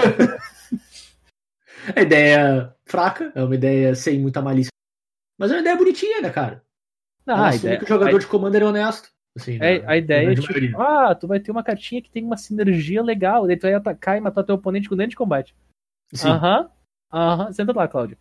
É 1.94 1.98
a 2.00 2.02
ideia 2.02 2.76
fraca, 2.84 3.32
é 3.34 3.44
uma 3.44 3.54
ideia 3.54 3.94
sem 3.94 4.18
muita 4.18 4.42
malícia. 4.42 4.70
Mas 5.38 5.52
é 5.52 5.54
uma 5.54 5.60
ideia 5.60 5.76
bonitinha, 5.76 6.20
né, 6.20 6.30
cara? 6.30 6.64
Ela 7.26 7.48
a 7.50 7.54
ideia, 7.54 7.78
que 7.78 7.84
o 7.84 7.88
jogador 7.88 8.16
a- 8.16 8.18
de 8.18 8.26
Commander 8.26 8.62
é 8.62 8.66
honesto. 8.66 9.08
Assim, 9.36 9.58
É, 9.60 9.80
na- 9.80 9.90
a 9.90 9.96
ideia 9.96 10.32
é 10.32 10.34
tipo, 10.34 10.52
maioria. 10.52 10.76
ah, 10.78 11.14
tu 11.14 11.26
vai 11.26 11.40
ter 11.40 11.50
uma 11.50 11.62
cartinha 11.64 12.02
que 12.02 12.10
tem 12.10 12.24
uma 12.24 12.36
sinergia 12.36 13.02
legal, 13.02 13.46
daí 13.46 13.56
tu 13.56 13.62
vai 13.62 13.74
atacar 13.74 14.16
e 14.16 14.20
matar 14.20 14.44
teu 14.44 14.54
oponente 14.56 14.88
com 14.88 14.96
dano 14.96 15.08
de 15.08 15.16
combate. 15.16 15.54
Sim. 16.12 16.28
Aham, 16.28 16.70
aham, 17.12 17.52
senta 17.52 17.72
lá, 17.72 17.88
Cláudio. 17.88 18.18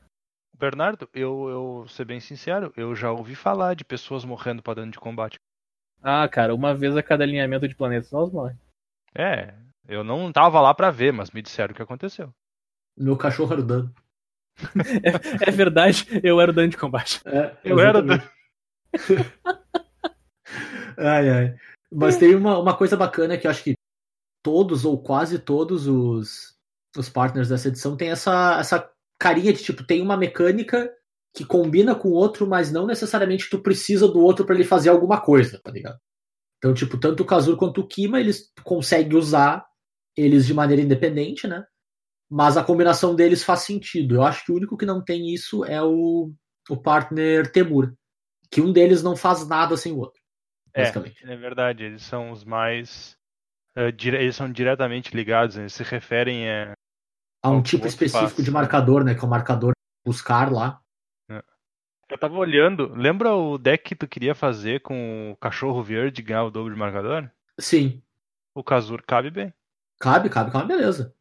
Bernardo, 0.58 1.10
eu, 1.13 1.50
eu 1.50 1.88
ser 1.89 2.06
bem 2.06 2.20
sincero, 2.20 2.72
eu 2.77 2.96
já 2.96 3.12
ouvi 3.12 3.36
falar 3.36 3.75
de 3.75 3.84
pessoas 3.84 4.24
morrendo 4.24 4.62
pra 4.62 4.75
dano 4.75 4.91
de 4.91 5.00
combate. 5.00 5.39
Ah, 6.01 6.27
cara, 6.30 6.53
uma 6.56 6.74
vez 6.74 6.96
a 6.96 7.03
cada 7.03 7.24
alinhamento 7.24 7.68
de 7.68 7.75
planetas 7.75 8.12
nós 8.12 8.32
morre. 8.32 8.56
É, 9.13 9.53
eu 9.88 10.03
não 10.03 10.32
tava 10.32 10.62
lá 10.62 10.74
pra 10.74 10.89
ver, 10.91 11.12
mas 11.12 11.32
me 11.32 11.41
disseram 11.41 11.74
o 11.74 11.75
que 11.75 11.82
aconteceu. 11.82 12.34
Meu 12.98 13.18
cachorro 13.18 13.53
era 13.53 13.62
o 13.62 13.65
dano. 13.65 13.94
É 15.48 15.51
verdade, 15.51 16.06
eu 16.24 16.39
era 16.39 16.51
o 16.51 16.53
dano 16.53 16.70
de 16.70 16.77
combate. 16.77 17.22
É, 17.25 17.56
Eu 17.63 17.80
era 17.80 18.00
exatamente. 18.00 18.30
ai, 20.98 21.29
ai. 21.29 21.55
Mas 21.91 22.17
tem 22.17 22.36
uma, 22.36 22.57
uma 22.57 22.75
coisa 22.75 22.95
bacana 22.95 23.38
que 23.38 23.45
eu 23.45 23.51
acho 23.51 23.63
que 23.63 23.75
todos 24.43 24.86
ou 24.86 25.01
quase 25.01 25.38
todos 25.39 25.88
os, 25.88 26.55
os 26.98 27.10
partners 27.10 27.50
dessa 27.50 27.67
edição 27.67 27.98
têm 27.98 28.10
essa, 28.10 28.57
essa 28.60 28.89
carinha 29.19 29.53
de 29.53 29.62
tipo, 29.62 29.83
tem 29.83 30.01
uma 30.01 30.17
mecânica 30.17 30.91
que 31.33 31.45
combina 31.45 31.95
com 31.95 32.10
o 32.10 32.13
outro, 32.13 32.48
mas 32.48 32.71
não 32.71 32.86
necessariamente 32.86 33.50
tu 33.50 33.60
precisa 33.62 34.07
do 34.07 34.19
outro 34.19 34.45
pra 34.45 34.55
ele 34.55 34.63
fazer 34.63 34.89
alguma 34.89 35.21
coisa, 35.21 35.60
tá 35.63 35.71
ligado? 35.71 35.98
Então, 36.57 36.74
tipo, 36.74 36.98
tanto 36.98 37.24
o 37.24 37.25
Kazur 37.25 37.57
quanto 37.57 37.81
o 37.81 37.88
Kima, 37.88 38.19
eles 38.19 38.51
conseguem 38.63 39.17
usar 39.17 39.65
eles 40.15 40.45
de 40.45 40.53
maneira 40.53 40.81
independente, 40.81 41.48
né? 41.48 41.65
Mas 42.29 42.55
a 42.55 42.63
combinação 42.63 43.15
deles 43.15 43.43
faz 43.43 43.62
sentido. 43.62 44.15
Eu 44.15 44.24
acho 44.24 44.45
que 44.45 44.51
o 44.51 44.55
único 44.55 44.77
que 44.77 44.86
não 44.86 45.03
tem 45.03 45.33
isso 45.33 45.65
é 45.65 45.81
o, 45.81 46.31
o 46.69 46.77
partner 46.77 47.51
Temur. 47.51 47.93
Que 48.50 48.62
um 48.62 48.71
deles 48.71 49.01
não 49.01 49.15
faz 49.15 49.48
nada 49.48 49.75
sem 49.75 49.91
o 49.91 49.98
outro. 49.98 50.20
É, 50.73 50.81
Basicamente. 50.83 51.23
É 51.23 51.35
verdade, 51.35 51.83
eles 51.83 52.03
são 52.03 52.31
os 52.31 52.43
mais. 52.43 53.17
eh, 53.75 53.91
dire- 53.91 54.17
eles 54.17 54.35
são 54.35 54.51
diretamente 54.51 55.15
ligados, 55.15 55.57
eles 55.57 55.73
se 55.73 55.83
referem 55.83 56.49
a. 56.49 56.73
Há 57.43 57.49
um 57.49 57.55
Ao 57.55 57.63
que 57.63 57.71
tipo 57.71 57.87
específico 57.87 58.35
faz, 58.35 58.45
de 58.45 58.51
marcador, 58.51 59.03
né? 59.03 59.15
Que 59.15 59.21
é 59.21 59.23
o 59.23 59.29
marcador 59.29 59.73
buscar 60.05 60.51
lá. 60.51 60.79
Eu 62.09 62.17
tava 62.17 62.35
olhando, 62.35 62.93
lembra 62.93 63.33
o 63.33 63.57
deck 63.57 63.85
que 63.85 63.95
tu 63.95 64.05
queria 64.05 64.35
fazer 64.35 64.81
com 64.81 65.31
o 65.31 65.37
cachorro 65.37 65.81
verde 65.81 66.21
ganhar 66.21 66.43
o 66.43 66.51
dobro 66.51 66.73
de 66.73 66.77
marcador? 66.77 67.31
Sim. 67.57 68.03
O 68.53 68.61
Kazur 68.61 69.01
cabe 69.07 69.31
bem. 69.31 69.53
Cabe, 69.97 70.29
cabe, 70.29 70.51
cabe, 70.51 70.67
beleza. 70.67 71.15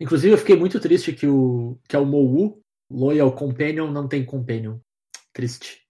Inclusive, 0.00 0.34
eu 0.34 0.38
fiquei 0.38 0.56
muito 0.56 0.80
triste 0.80 1.12
que 1.12 1.28
o 1.28 1.78
que 1.88 1.94
é 1.94 1.98
o 2.00 2.04
Mou, 2.04 2.60
Loyal 2.90 3.32
Companion, 3.32 3.92
não 3.92 4.08
tem 4.08 4.24
Companion. 4.24 4.78
Triste. 5.32 5.86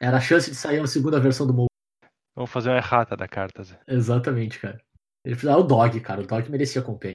Era 0.00 0.16
a 0.16 0.20
chance 0.20 0.48
de 0.50 0.56
sair 0.56 0.78
uma 0.78 0.86
segunda 0.86 1.20
versão 1.20 1.46
do 1.46 1.52
Mou. 1.52 1.66
Vamos 2.34 2.50
fazer 2.50 2.70
uma 2.70 2.78
errata 2.78 3.16
da 3.16 3.28
carta, 3.28 3.62
Zé. 3.62 3.78
Exatamente, 3.86 4.58
cara. 4.58 4.80
Ele 5.24 5.34
precisava 5.34 5.60
o 5.60 5.64
Dog, 5.64 6.00
cara. 6.00 6.20
O 6.20 6.26
Dog 6.26 6.50
merecia 6.50 6.82
Companion. 6.82 7.14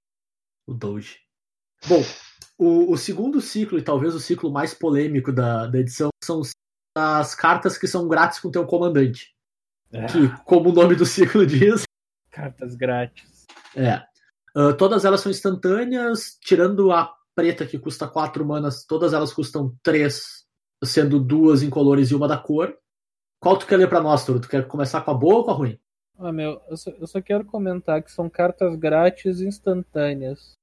O 0.67 0.74
Doge. 0.74 1.19
Bom, 1.88 2.01
o, 2.57 2.91
o 2.91 2.97
segundo 2.97 3.41
ciclo, 3.41 3.77
e 3.77 3.83
talvez 3.83 4.13
o 4.15 4.19
ciclo 4.19 4.51
mais 4.51 4.74
polêmico 4.74 5.31
da, 5.31 5.67
da 5.67 5.79
edição, 5.79 6.09
são 6.24 6.41
as 6.95 7.36
cartas 7.36 7.77
que 7.77 7.88
são 7.88 8.07
grátis 8.07 8.39
com 8.39 8.47
o 8.47 8.51
teu 8.51 8.65
comandante. 8.65 9.36
Que, 9.91 10.43
como 10.43 10.69
o 10.69 10.74
nome 10.74 10.95
do 10.95 11.05
ciclo 11.05 11.45
diz, 11.47 11.88
Cartas 12.38 12.75
grátis. 12.75 13.47
É. 13.75 14.03
Ah, 14.55 14.74
todas 14.77 15.05
elas 15.05 15.21
são 15.21 15.31
instantâneas, 15.31 16.38
tirando 16.39 16.91
a 16.91 17.12
preta 17.33 17.65
que 17.65 17.79
custa 17.79 18.07
4 18.07 18.45
manas, 18.45 18.86
todas 18.86 19.13
elas 19.13 19.33
custam 19.33 19.75
3, 19.81 20.45
sendo 20.83 21.19
duas 21.19 21.63
incolores 21.63 22.12
e 22.12 22.15
uma 22.15 22.27
da 22.27 22.38
cor. 22.38 22.77
Qual 23.39 23.58
tu 23.58 23.67
quer 23.67 23.77
ler 23.77 23.88
pra 23.89 24.01
nós, 24.01 24.25
Toro? 24.25 24.39
Tu 24.39 24.50
quer 24.50 24.67
começar 24.67 25.01
com 25.01 25.12
a 25.12 25.13
boa 25.13 25.36
ou 25.38 25.46
com 25.46 25.51
a 25.51 25.53
ruim? 25.53 25.79
Ah, 26.20 26.32
meu, 26.32 26.62
eu 26.67 26.77
só, 26.77 26.89
eu 26.91 27.06
só 27.08 27.22
quero 27.22 27.46
comentar 27.46 28.01
que 28.01 28.12
são 28.12 28.29
cartas 28.29 28.75
grátis 28.75 29.39
instantâneas. 29.41 30.53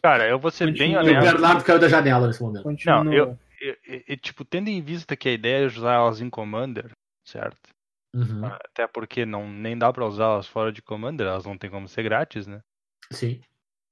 Cara, 0.00 0.28
eu 0.28 0.38
vou 0.38 0.50
ser 0.50 0.66
bem 0.66 0.94
Continua. 0.94 1.02
E 1.02 1.06
o 1.06 1.18
honesto. 1.18 1.32
Bernardo 1.32 1.64
caiu 1.64 1.78
da 1.80 1.88
janela 1.88 2.26
nesse 2.28 2.40
momento. 2.42 2.62
Continua. 2.62 3.04
Não, 3.04 3.12
eu- 3.12 3.38
E, 3.60 3.78
e- 3.88 4.04
e, 4.12 4.16
tipo, 4.18 4.44
tendo 4.44 4.68
em 4.68 4.82
vista 4.82 5.16
que 5.16 5.28
a 5.30 5.32
ideia 5.32 5.64
é 5.64 5.66
usar 5.66 5.94
elas 5.94 6.20
em 6.20 6.28
Commander, 6.28 6.90
certo? 7.24 7.70
Uhum, 8.14 8.44
Até 8.44 8.86
porque 8.86 9.24
não, 9.26 9.48
nem 9.50 9.76
dá 9.76 9.90
pra 9.92 10.06
usá-las 10.06 10.46
fora 10.46 10.70
de 10.70 10.82
Commander, 10.82 11.26
elas 11.26 11.44
não 11.46 11.56
tem 11.56 11.70
como 11.70 11.88
ser 11.88 12.02
grátis, 12.02 12.46
né? 12.46 12.60
Sim. 13.10 13.40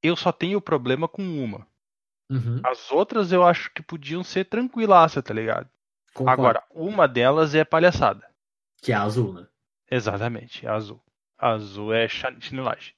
Eu 0.02 0.16
só 0.16 0.30
tenho 0.30 0.60
problema 0.60 1.08
com 1.08 1.22
uma. 1.22 1.66
Uhum, 2.30 2.60
As 2.62 2.90
outras 2.92 3.32
eu 3.32 3.42
acho 3.42 3.70
que 3.72 3.82
podiam 3.82 4.22
ser 4.22 4.44
tranquilaça, 4.44 5.22
tá 5.22 5.32
ligado? 5.32 5.68
Concordo. 6.14 6.40
Agora, 6.40 6.64
uma 6.70 7.06
delas 7.08 7.54
é 7.54 7.64
palhaçada. 7.64 8.26
Que 8.80 8.92
é 8.92 8.94
a 8.94 9.02
azul, 9.02 9.32
né? 9.32 9.46
Exatamente, 9.90 10.66
é 10.66 10.70
azul. 10.70 11.00
Azul 11.38 11.92
é 11.92 12.06
chinelagem. 12.08 12.94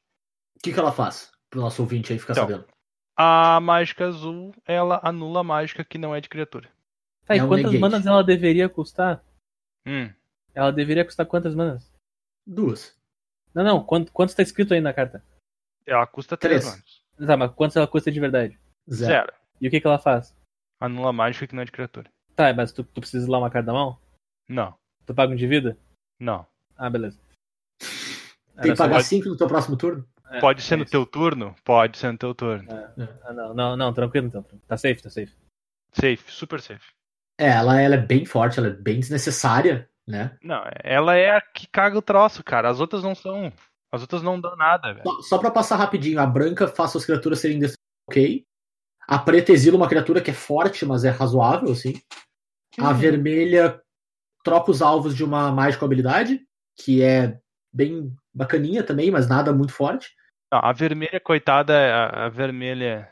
O 0.57 0.61
que, 0.63 0.73
que 0.73 0.79
ela 0.79 0.93
faz? 0.93 1.33
Pro 1.51 1.61
nosso 1.61 1.83
ouvinte 1.83 2.13
aí 2.13 2.19
ficar 2.19 2.33
Então, 2.33 2.47
sabendo. 2.49 2.69
A 3.17 3.59
mágica 3.61 4.07
azul, 4.07 4.55
ela 4.67 5.01
anula 5.03 5.41
a 5.41 5.45
mágica 5.45 5.85
que 5.85 5.99
não 5.99 6.15
é 6.15 6.21
de 6.21 6.29
criatura. 6.29 6.69
Tá, 7.25 7.35
e 7.35 7.39
É 7.39 7.47
quantas 7.47 7.73
negate. 7.73 7.79
manas 7.81 8.07
ela 8.07 8.23
deveria 8.23 8.69
custar? 8.69 9.23
Hum, 9.87 10.13
Ela 10.55 10.71
deveria 10.73 11.05
custar 11.05 11.27
quantas 11.27 11.55
manas? 11.55 11.93
Duas. 12.47 12.97
Não, 13.55 13.65
não, 13.65 13.85
quanto, 13.85 14.13
quanto 14.13 14.35
tá 14.37 14.43
escrito 14.43 14.75
aí 14.75 14.81
na 14.81 14.93
carta? 14.93 15.25
ela 15.87 16.07
custa 16.07 16.37
3 16.37 16.63
Três. 16.63 16.75
anos. 16.75 17.03
Tá, 17.27 17.37
mas 17.37 17.53
quanto 17.53 17.77
ela 17.79 17.87
custa 17.87 18.11
de 18.13 18.21
verdade? 18.21 18.59
Zero. 18.91 19.11
Zero. 19.11 19.33
E 19.61 19.69
o 19.69 19.71
que, 19.71 19.81
que 19.81 19.87
ela 19.87 19.99
faz? 19.99 20.37
Anula 20.81 21.11
a 21.11 21.13
mágica 21.13 21.47
que 21.47 21.55
não 21.55 21.63
é 21.63 21.65
de 21.65 21.73
criatura. 21.73 22.11
Tá, 22.37 22.53
mas 22.55 22.71
tu, 22.73 22.85
tu 22.85 23.01
precisa 23.01 23.31
lá 23.31 23.39
uma 23.39 23.51
carta 23.51 23.67
da 23.67 23.73
mão? 23.73 23.99
Não, 24.49 24.75
Tu 25.05 25.15
paga 25.15 25.33
um 25.33 25.37
de 25.37 25.47
vida? 25.47 25.77
não. 26.21 26.47
Ah, 26.79 26.91
beleza. 26.91 27.19
Tem 28.61 28.73
que 28.73 28.77
pagar 28.79 29.03
5 29.03 29.29
no 29.31 29.37
teu 29.37 29.47
próximo 29.47 29.77
turno? 29.79 30.07
é, 30.31 30.41
Pode 30.41 30.61
ser 30.63 30.75
é 30.75 30.77
no 30.77 30.83
isso. 30.85 30.91
teu 30.93 31.07
turno? 31.07 31.55
Pode 31.65 31.97
ser 31.97 32.13
no 32.13 32.19
teu 32.19 32.35
turno. 32.35 32.69
Ah, 33.25 33.33
não, 33.33 33.55
não, 33.55 33.77
não, 33.77 33.93
tranquilo 33.95 34.27
então. 34.27 34.43
Tá 34.69 34.77
safe, 34.77 35.03
tá 35.03 35.09
safe. 35.09 35.33
Safe, 35.93 36.31
super 36.31 36.61
safe. 36.61 36.91
É, 37.39 37.49
ela, 37.49 37.81
ela 37.81 37.95
é 37.95 37.99
bem 37.99 38.27
forte, 38.27 38.59
ela 38.59 38.69
é 38.69 38.73
bem 38.73 39.01
desnecessária, 39.01 39.89
né? 40.07 40.37
Não, 40.43 40.63
ela 40.85 41.15
é 41.17 41.31
a 41.37 41.41
que 41.41 41.67
caga 41.67 41.97
o 41.97 42.03
troço, 42.03 42.45
cara. 42.45 42.69
As 42.69 42.79
outras 42.81 43.03
não 43.03 43.15
são. 43.15 43.51
As 43.91 44.03
outras 44.03 44.23
não 44.23 44.39
dão 44.39 44.55
nada, 44.57 44.93
velho. 44.93 45.05
Só, 45.07 45.23
só 45.23 45.39
pra 45.39 45.51
passar 45.51 45.77
rapidinho, 45.77 46.21
a 46.21 46.27
branca 46.27 46.69
faz 46.69 46.91
suas 46.91 47.07
criaturas 47.07 47.39
serem 47.41 47.57
indestrutíveis, 47.57 47.81
ok. 48.11 48.45
A 49.09 49.19
preta 49.19 49.53
exila 49.53 49.77
uma 49.79 49.89
criatura 49.89 50.21
que 50.21 50.31
é 50.31 50.35
forte, 50.35 50.85
mas 50.85 51.05
é 51.05 51.11
razoável, 51.11 51.71
assim. 51.71 51.95
A 52.79 52.91
Uhum. 52.91 52.95
vermelha 52.95 53.81
troca 54.45 54.71
os 54.71 54.83
alvos 54.83 55.15
de 55.15 55.25
uma 55.25 55.51
mágica 55.51 55.85
habilidade, 55.85 56.41
que 56.79 57.03
é 57.03 57.39
bem 57.73 58.15
bacaninha 58.35 58.83
também, 58.83 59.11
mas 59.11 59.29
nada 59.29 59.53
muito 59.53 59.73
forte. 59.73 60.15
Não, 60.53 60.61
a 60.63 60.73
vermelha, 60.73 61.19
coitada, 61.21 61.75
a, 61.75 62.27
a 62.27 62.29
vermelha. 62.29 63.11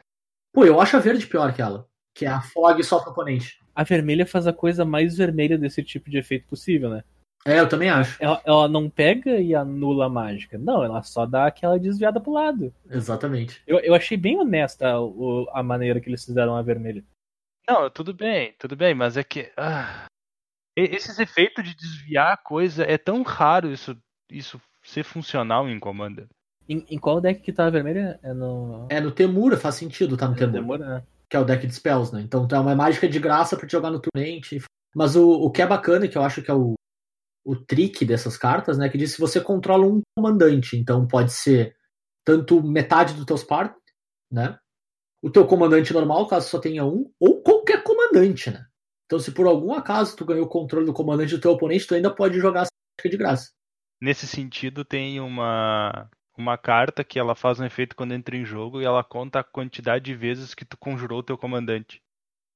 Pô, 0.53 0.65
eu 0.65 0.81
acho 0.81 0.97
a 0.97 1.01
verde 1.01 1.27
pior 1.27 1.53
que 1.55 1.61
ela. 1.61 1.87
Que 2.15 2.25
é 2.27 2.29
a 2.29 2.41
fog 2.41 2.81
só 2.85 3.01
pro 3.01 3.11
oponente. 3.11 3.59
A 3.75 3.83
vermelha 3.83 4.25
faz 4.25 4.47
a 4.47 4.53
coisa 4.53 4.85
mais 4.85 5.17
vermelha 5.17 5.59
desse 5.59 5.83
tipo 5.83 6.09
de 6.09 6.19
efeito 6.19 6.47
possível, 6.47 6.89
né? 6.91 7.03
É, 7.47 7.59
eu 7.59 7.69
também 7.69 7.91
acho. 7.91 8.17
Ela, 8.23 8.41
ela 8.45 8.69
não 8.69 8.89
pega 8.89 9.39
e 9.39 9.55
anula 9.55 10.07
a 10.07 10.09
mágica. 10.09 10.57
Não, 10.57 10.83
ela 10.85 11.03
só 11.03 11.27
dá 11.27 11.47
aquela 11.47 11.79
desviada 11.79 12.21
pro 12.21 12.33
lado. 12.33 12.73
Exatamente. 12.89 13.61
Eu, 13.67 13.81
eu 13.81 13.95
achei 13.95 14.17
bem 14.17 14.39
honesta 14.39 14.99
o- 15.01 15.47
a 15.53 15.63
maneira 15.63 16.01
que 16.01 16.09
eles 16.09 16.25
fizeram 16.25 16.57
a 16.57 16.63
vermelha. 16.63 17.05
Não, 17.69 17.89
tudo 17.91 18.13
bem, 18.13 18.55
tudo 18.59 18.77
bem, 18.77 18.95
mas 18.95 19.17
é 19.17 19.25
que. 19.25 19.53
ah, 19.57 20.07
esses 20.77 21.19
efeitos 21.19 21.65
de 21.65 21.75
desviar 21.75 22.33
a 22.33 22.37
coisa 22.37 22.85
é 22.85 22.99
tão 22.99 23.23
raro 23.23 23.73
isso, 23.73 23.97
isso 24.31 24.61
ser 24.83 25.05
funcional 25.05 25.69
em 25.69 25.79
Commander. 25.79 26.27
Em, 26.69 26.85
em 26.91 26.99
qual 26.99 27.21
deck 27.21 27.41
que 27.41 27.53
tá 27.53 27.67
a 27.67 27.71
vermelha? 27.71 28.19
É 28.23 28.33
no. 28.33 28.87
É 28.91 29.01
no 29.01 29.11
Temura, 29.11 29.57
faz 29.57 29.77
sentido 29.77 30.17
tá 30.17 30.29
no 30.29 30.35
Temura. 30.35 30.53
Demora, 30.61 30.87
né? 30.87 31.03
que 31.29 31.37
é 31.37 31.41
o 31.41 31.45
deck 31.45 31.67
de 31.67 31.75
spells, 31.75 32.13
né? 32.13 32.23
Então 32.23 32.47
é 32.51 32.59
uma 32.59 32.77
mágica 32.77 33.09
de 33.09 33.19
graça 33.19 33.57
pra 33.57 33.67
te 33.67 33.73
jogar 33.73 33.91
no 33.91 34.01
turmente. 34.01 34.63
Mas 34.95 35.17
o, 35.17 35.29
o 35.29 35.51
que 35.51 35.63
é 35.63 35.67
bacana, 35.67 36.07
que 36.07 36.17
eu 36.17 36.23
acho 36.23 36.43
que 36.43 36.51
é 36.51 36.55
o, 36.55 36.75
o 37.45 37.57
trick 37.57 38.05
dessas 38.05 38.37
cartas, 38.37 38.79
né? 38.79 38.89
Que 38.89 38.97
diz 38.99 39.15
que 39.15 39.21
você 39.21 39.41
controla 39.41 39.87
um 39.87 40.01
comandante. 40.17 40.77
Então 40.77 41.07
pode 41.07 41.33
ser 41.33 41.75
tanto 42.25 42.63
metade 42.63 43.15
dos 43.15 43.25
teus 43.25 43.43
par, 43.43 43.75
né? 44.31 44.57
O 45.25 45.31
teu 45.31 45.47
comandante 45.47 45.91
normal, 45.91 46.29
caso 46.29 46.51
só 46.51 46.59
tenha 46.59 46.85
um, 46.85 47.11
ou 47.19 47.41
qualquer 47.41 47.83
comandante, 47.83 48.51
né? 48.51 48.67
Então, 49.07 49.19
se 49.19 49.33
por 49.33 49.47
algum 49.47 49.73
acaso 49.73 50.15
tu 50.15 50.23
ganhou 50.23 50.45
o 50.45 50.49
controle 50.49 50.85
do 50.85 50.93
comandante 50.93 51.35
do 51.35 51.41
teu 51.41 51.53
oponente, 51.53 51.87
tu 51.87 51.95
ainda 51.95 52.15
pode 52.15 52.39
jogar 52.39 52.61
essa 52.61 52.71
mágica 52.95 53.09
de 53.09 53.17
graça. 53.17 53.51
Nesse 53.99 54.27
sentido, 54.27 54.85
tem 54.85 55.19
uma, 55.21 56.11
uma 56.37 56.59
carta 56.59 57.03
que 57.03 57.19
ela 57.19 57.35
faz 57.35 57.59
um 57.59 57.65
efeito 57.65 57.97
quando 57.97 58.13
entra 58.13 58.37
em 58.37 58.45
jogo 58.45 58.83
e 58.83 58.85
ela 58.85 59.03
conta 59.03 59.39
a 59.39 59.45
quantidade 59.45 60.05
de 60.05 60.15
vezes 60.15 60.55
que 60.55 60.67
tu 60.67 60.77
conjurou 60.77 61.21
o 61.21 61.23
teu 61.23 61.39
comandante. 61.39 62.03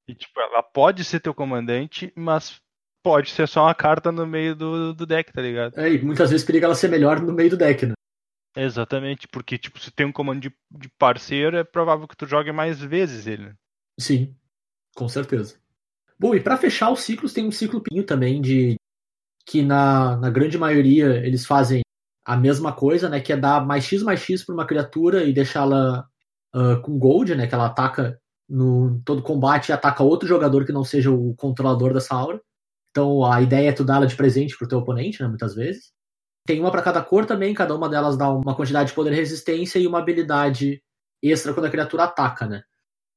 E 0.06 0.14
tipo, 0.14 0.38
ela 0.38 0.62
pode 0.62 1.04
ser 1.04 1.20
teu 1.20 1.32
comandante, 1.32 2.12
mas 2.14 2.60
pode 3.02 3.30
ser 3.30 3.48
só 3.48 3.62
uma 3.62 3.74
carta 3.74 4.12
no 4.12 4.26
meio 4.26 4.54
do, 4.54 4.92
do 4.92 5.06
deck, 5.06 5.32
tá 5.32 5.40
ligado? 5.40 5.80
É, 5.80 5.90
e 5.90 6.02
muitas 6.04 6.30
vezes 6.30 6.44
periga 6.44 6.66
ela 6.66 6.74
ser 6.74 6.88
melhor 6.88 7.18
no 7.18 7.32
meio 7.32 7.48
do 7.48 7.56
deck, 7.56 7.86
né? 7.86 7.94
Exatamente, 8.60 9.28
porque 9.28 9.56
tipo, 9.56 9.78
se 9.78 9.90
tem 9.92 10.04
um 10.04 10.12
comando 10.12 10.40
de, 10.40 10.52
de 10.70 10.88
parceiro, 10.98 11.56
é 11.56 11.62
provável 11.62 12.08
que 12.08 12.16
tu 12.16 12.26
jogue 12.26 12.50
mais 12.50 12.80
vezes 12.80 13.26
ele. 13.28 13.44
né? 13.44 13.54
Sim, 14.00 14.34
com 14.96 15.08
certeza. 15.08 15.56
Bom, 16.18 16.34
e 16.34 16.40
pra 16.40 16.56
fechar 16.56 16.90
os 16.90 17.02
ciclos, 17.02 17.32
tem 17.32 17.46
um 17.46 17.52
ciclo 17.52 17.80
pinho 17.80 18.04
também 18.04 18.42
de 18.42 18.74
que 19.46 19.62
na, 19.62 20.16
na 20.16 20.28
grande 20.28 20.58
maioria 20.58 21.24
eles 21.24 21.46
fazem 21.46 21.82
a 22.24 22.36
mesma 22.36 22.72
coisa, 22.72 23.08
né? 23.08 23.20
Que 23.20 23.32
é 23.32 23.36
dar 23.36 23.64
mais 23.64 23.84
X 23.84 24.02
mais 24.02 24.20
X 24.20 24.44
para 24.44 24.54
uma 24.54 24.66
criatura 24.66 25.22
e 25.24 25.32
deixá-la 25.32 26.06
uh, 26.54 26.82
com 26.82 26.98
gold, 26.98 27.36
né? 27.36 27.46
Que 27.46 27.54
ela 27.54 27.66
ataca 27.66 28.20
no 28.48 29.00
todo 29.04 29.22
combate 29.22 29.68
e 29.68 29.72
ataca 29.72 30.02
outro 30.02 30.28
jogador 30.28 30.66
que 30.66 30.72
não 30.72 30.82
seja 30.82 31.12
o 31.12 31.34
controlador 31.36 31.94
dessa 31.94 32.14
aura. 32.14 32.40
Então 32.90 33.24
a 33.24 33.40
ideia 33.40 33.68
é 33.68 33.72
tu 33.72 33.84
dar 33.84 33.96
ela 33.96 34.06
de 34.06 34.16
presente 34.16 34.58
pro 34.58 34.66
teu 34.66 34.78
oponente, 34.78 35.22
né? 35.22 35.28
Muitas 35.28 35.54
vezes. 35.54 35.92
Tem 36.48 36.58
uma 36.60 36.70
para 36.70 36.80
cada 36.80 37.02
cor 37.02 37.26
também, 37.26 37.52
cada 37.52 37.76
uma 37.76 37.90
delas 37.90 38.16
dá 38.16 38.30
uma 38.30 38.56
quantidade 38.56 38.88
de 38.88 38.94
poder 38.94 39.12
e 39.12 39.16
resistência 39.16 39.78
e 39.78 39.86
uma 39.86 39.98
habilidade 39.98 40.82
extra 41.22 41.52
quando 41.52 41.66
a 41.66 41.70
criatura 41.70 42.04
ataca, 42.04 42.46
né? 42.46 42.62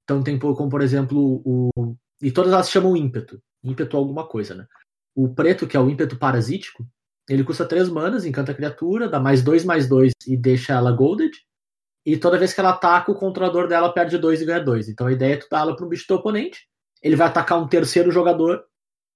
Então 0.03 0.21
tem 0.21 0.37
como, 0.37 0.67
por 0.67 0.81
exemplo, 0.81 1.41
o. 1.45 1.95
E 2.21 2.29
todas 2.29 2.51
elas 2.51 2.69
chamam 2.69 2.97
ímpeto. 2.97 3.41
Ímpeto 3.63 3.95
alguma 3.95 4.27
coisa, 4.27 4.53
né? 4.53 4.67
O 5.15 5.33
preto, 5.33 5.65
que 5.65 5.77
é 5.77 5.79
o 5.79 5.89
ímpeto 5.89 6.17
parasítico, 6.17 6.85
ele 7.29 7.45
custa 7.45 7.65
3 7.65 7.87
manas, 7.87 8.25
encanta 8.25 8.51
a 8.51 8.55
criatura, 8.55 9.07
dá 9.07 9.17
mais 9.17 9.41
2 9.41 9.63
mais 9.63 9.87
2 9.87 10.11
e 10.27 10.35
deixa 10.35 10.73
ela 10.73 10.91
golded. 10.91 11.31
E 12.05 12.17
toda 12.17 12.37
vez 12.37 12.53
que 12.53 12.59
ela 12.59 12.71
ataca, 12.71 13.13
o 13.13 13.15
controlador 13.15 13.65
dela 13.65 13.93
perde 13.93 14.17
2 14.17 14.41
e 14.41 14.45
ganha 14.45 14.59
2. 14.61 14.89
Então 14.89 15.07
a 15.07 15.11
ideia 15.13 15.35
é 15.35 15.37
tu 15.37 15.47
dar 15.49 15.61
ela 15.61 15.73
para 15.73 15.85
um 15.85 15.89
bicho 15.89 16.05
do 16.05 16.15
oponente. 16.15 16.67
Ele 17.01 17.15
vai 17.15 17.27
atacar 17.27 17.61
um 17.61 17.67
terceiro 17.69 18.11
jogador 18.11 18.61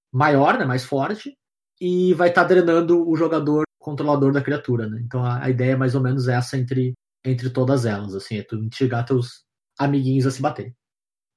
maior, 0.10 0.58
né, 0.58 0.64
mais 0.64 0.86
forte, 0.86 1.38
e 1.82 2.14
vai 2.14 2.30
estar 2.30 2.44
tá 2.44 2.48
drenando 2.48 3.06
o 3.06 3.14
jogador 3.18 3.66
controlador 3.86 4.34
da 4.34 4.42
criatura, 4.42 4.90
né? 4.90 5.00
Então 5.06 5.24
a, 5.24 5.44
a, 5.44 5.50
ideia 5.52 5.74
é 5.74 5.76
mais 5.76 5.94
ou 5.94 6.02
menos 6.02 6.28
essa 6.28 6.58
entre, 6.58 6.96
entre 7.24 7.52
todas 7.52 7.86
elas, 7.86 8.16
assim, 8.16 8.40
é 8.40 8.44
tu 8.44 8.56
instigar 8.56 9.06
teus 9.06 9.46
amiguinhos 9.78 10.26
a 10.26 10.32
se 10.32 10.42
baterem. 10.42 10.76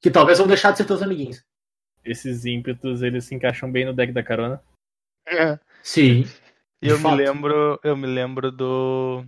Que 0.01 0.11
talvez 0.11 0.39
vão 0.39 0.47
deixar 0.47 0.71
de 0.71 0.79
ser 0.79 0.87
teus 0.87 1.03
amiguinhos. 1.03 1.45
Esses 2.03 2.47
ímpetos, 2.47 3.03
eles 3.03 3.27
se 3.27 3.35
encaixam 3.35 3.71
bem 3.71 3.85
no 3.85 3.93
deck 3.93 4.13
da 4.13 4.23
carona. 4.23 4.63
É. 5.27 5.59
Sim. 5.83 6.25
E 6.81 6.89
eu 6.89 6.99
me 6.99 7.15
lembro, 7.15 7.79
eu 7.85 7.95
me 7.95 8.07
lembro 8.07 8.51
do 8.51 9.27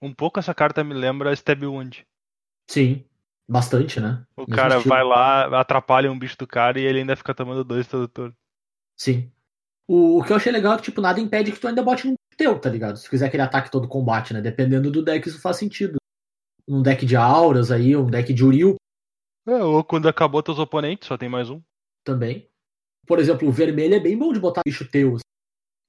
um 0.00 0.14
pouco 0.14 0.38
essa 0.38 0.54
carta 0.54 0.84
me 0.84 0.94
lembra 0.94 1.32
Stab 1.32 1.64
Wound. 1.64 2.06
Sim, 2.70 3.04
bastante, 3.48 3.98
né? 3.98 4.24
O 4.36 4.42
Mesmo 4.42 4.54
cara 4.54 4.76
estilo. 4.76 4.94
vai 4.94 5.02
lá, 5.02 5.60
atrapalha 5.60 6.12
um 6.12 6.18
bicho 6.18 6.38
do 6.38 6.46
cara 6.46 6.78
e 6.78 6.84
ele 6.84 7.00
ainda 7.00 7.16
fica 7.16 7.34
tomando 7.34 7.64
dois 7.64 7.88
todo 7.88 8.06
turno. 8.06 8.36
Sim. 8.96 9.32
O, 9.86 10.18
o, 10.18 10.24
que 10.24 10.32
eu 10.32 10.36
achei 10.36 10.50
legal 10.50 10.74
é 10.74 10.76
que, 10.76 10.84
tipo, 10.84 11.00
nada 11.00 11.20
impede 11.20 11.52
que 11.52 11.60
tu 11.60 11.68
ainda 11.68 11.82
bote 11.82 12.08
um 12.08 12.14
teu, 12.36 12.58
tá 12.58 12.70
ligado? 12.70 12.96
Se 12.96 13.08
quiser 13.08 13.26
aquele 13.26 13.42
ataque 13.42 13.70
todo 13.70 13.88
combate, 13.88 14.32
né? 14.32 14.40
Dependendo 14.40 14.90
do 14.90 15.04
deck, 15.04 15.28
isso 15.28 15.40
faz 15.40 15.56
sentido. 15.56 15.96
Um 16.66 16.82
deck 16.82 17.04
de 17.04 17.16
auras 17.16 17.70
aí, 17.70 17.94
um 17.94 18.06
deck 18.06 18.32
de 18.32 18.44
Uriel. 18.44 18.76
É, 19.46 19.62
ou 19.62 19.84
quando 19.84 20.08
acabou 20.08 20.42
teus 20.42 20.58
oponentes, 20.58 21.06
só 21.06 21.18
tem 21.18 21.28
mais 21.28 21.50
um. 21.50 21.60
Também. 22.02 22.48
Por 23.06 23.18
exemplo, 23.18 23.46
o 23.46 23.52
vermelho 23.52 23.94
é 23.94 24.00
bem 24.00 24.16
bom 24.16 24.32
de 24.32 24.40
botar 24.40 24.62
bicho 24.64 24.90
teu, 24.90 25.18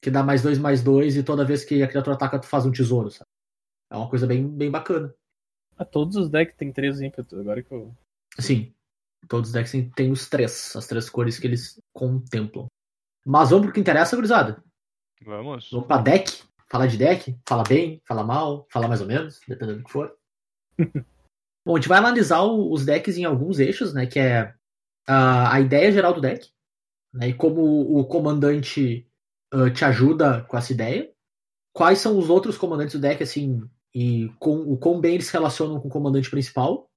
que 0.01 0.11
dá 0.11 0.21
mais 0.21 0.41
dois, 0.43 0.59
mais 0.59 0.83
dois, 0.83 1.15
e 1.15 1.23
toda 1.23 1.45
vez 1.45 1.63
que 1.63 1.81
a 1.81 1.87
criatura 1.87 2.15
ataca, 2.15 2.39
tu 2.39 2.47
faz 2.47 2.65
um 2.65 2.71
tesouro, 2.71 3.09
sabe? 3.09 3.29
É 3.89 3.95
uma 3.95 4.09
coisa 4.09 4.27
bem, 4.27 4.45
bem 4.45 4.69
bacana. 4.69 5.13
Ah, 5.77 5.85
todos 5.85 6.17
os 6.17 6.29
decks 6.29 6.55
têm 6.57 6.71
três 6.71 6.99
ímpetos, 6.99 7.37
agora 7.39 7.63
que 7.63 7.73
eu. 7.73 7.95
Sim. 8.39 8.73
Todos 9.27 9.49
os 9.49 9.53
decks 9.53 9.71
têm 9.95 10.11
os 10.11 10.27
três, 10.27 10.75
as 10.75 10.85
três 10.87 11.09
cores 11.09 11.39
que 11.39 11.47
eles 11.47 11.79
contemplam. 11.93 12.67
Mas 13.25 13.49
vamos 13.49 13.65
pro 13.65 13.73
que 13.73 13.79
interessa, 13.79 14.15
gurizada? 14.15 14.63
Vamos. 15.23 15.69
Vamos 15.71 15.87
pra 15.87 15.97
deck? 15.97 16.43
Falar 16.69 16.87
de 16.87 16.97
deck? 16.97 17.35
Fala 17.47 17.63
bem, 17.63 18.01
fala 18.07 18.23
mal, 18.23 18.67
fala 18.69 18.87
mais 18.87 19.01
ou 19.01 19.07
menos, 19.07 19.39
dependendo 19.47 19.79
do 19.79 19.83
que 19.83 19.91
for. 19.91 20.15
Bom, 21.65 21.75
a 21.75 21.79
gente 21.79 21.89
vai 21.89 21.97
analisar 21.97 22.43
os 22.43 22.85
decks 22.85 23.17
em 23.17 23.25
alguns 23.25 23.57
eixos, 23.57 23.93
né? 23.93 24.05
Que 24.05 24.19
é 24.19 24.53
a, 25.07 25.55
a 25.55 25.59
ideia 25.59 25.91
geral 25.91 26.13
do 26.13 26.21
deck, 26.21 26.47
né, 27.13 27.29
e 27.29 27.33
como 27.33 27.61
o 27.97 28.05
comandante 28.05 29.07
uh, 29.53 29.69
te 29.71 29.83
ajuda 29.83 30.43
com 30.43 30.57
essa 30.57 30.71
ideia. 30.71 31.11
Quais 31.73 31.99
são 31.99 32.17
os 32.17 32.29
outros 32.29 32.57
comandantes 32.57 32.95
do 32.95 33.01
deck, 33.01 33.21
assim, 33.23 33.61
e 33.93 34.29
com, 34.39 34.57
o 34.57 34.77
quão 34.77 34.99
bem 34.99 35.15
eles 35.15 35.27
se 35.27 35.33
relacionam 35.33 35.79
com 35.79 35.87
o 35.87 35.91
comandante 35.91 36.29
principal. 36.29 36.89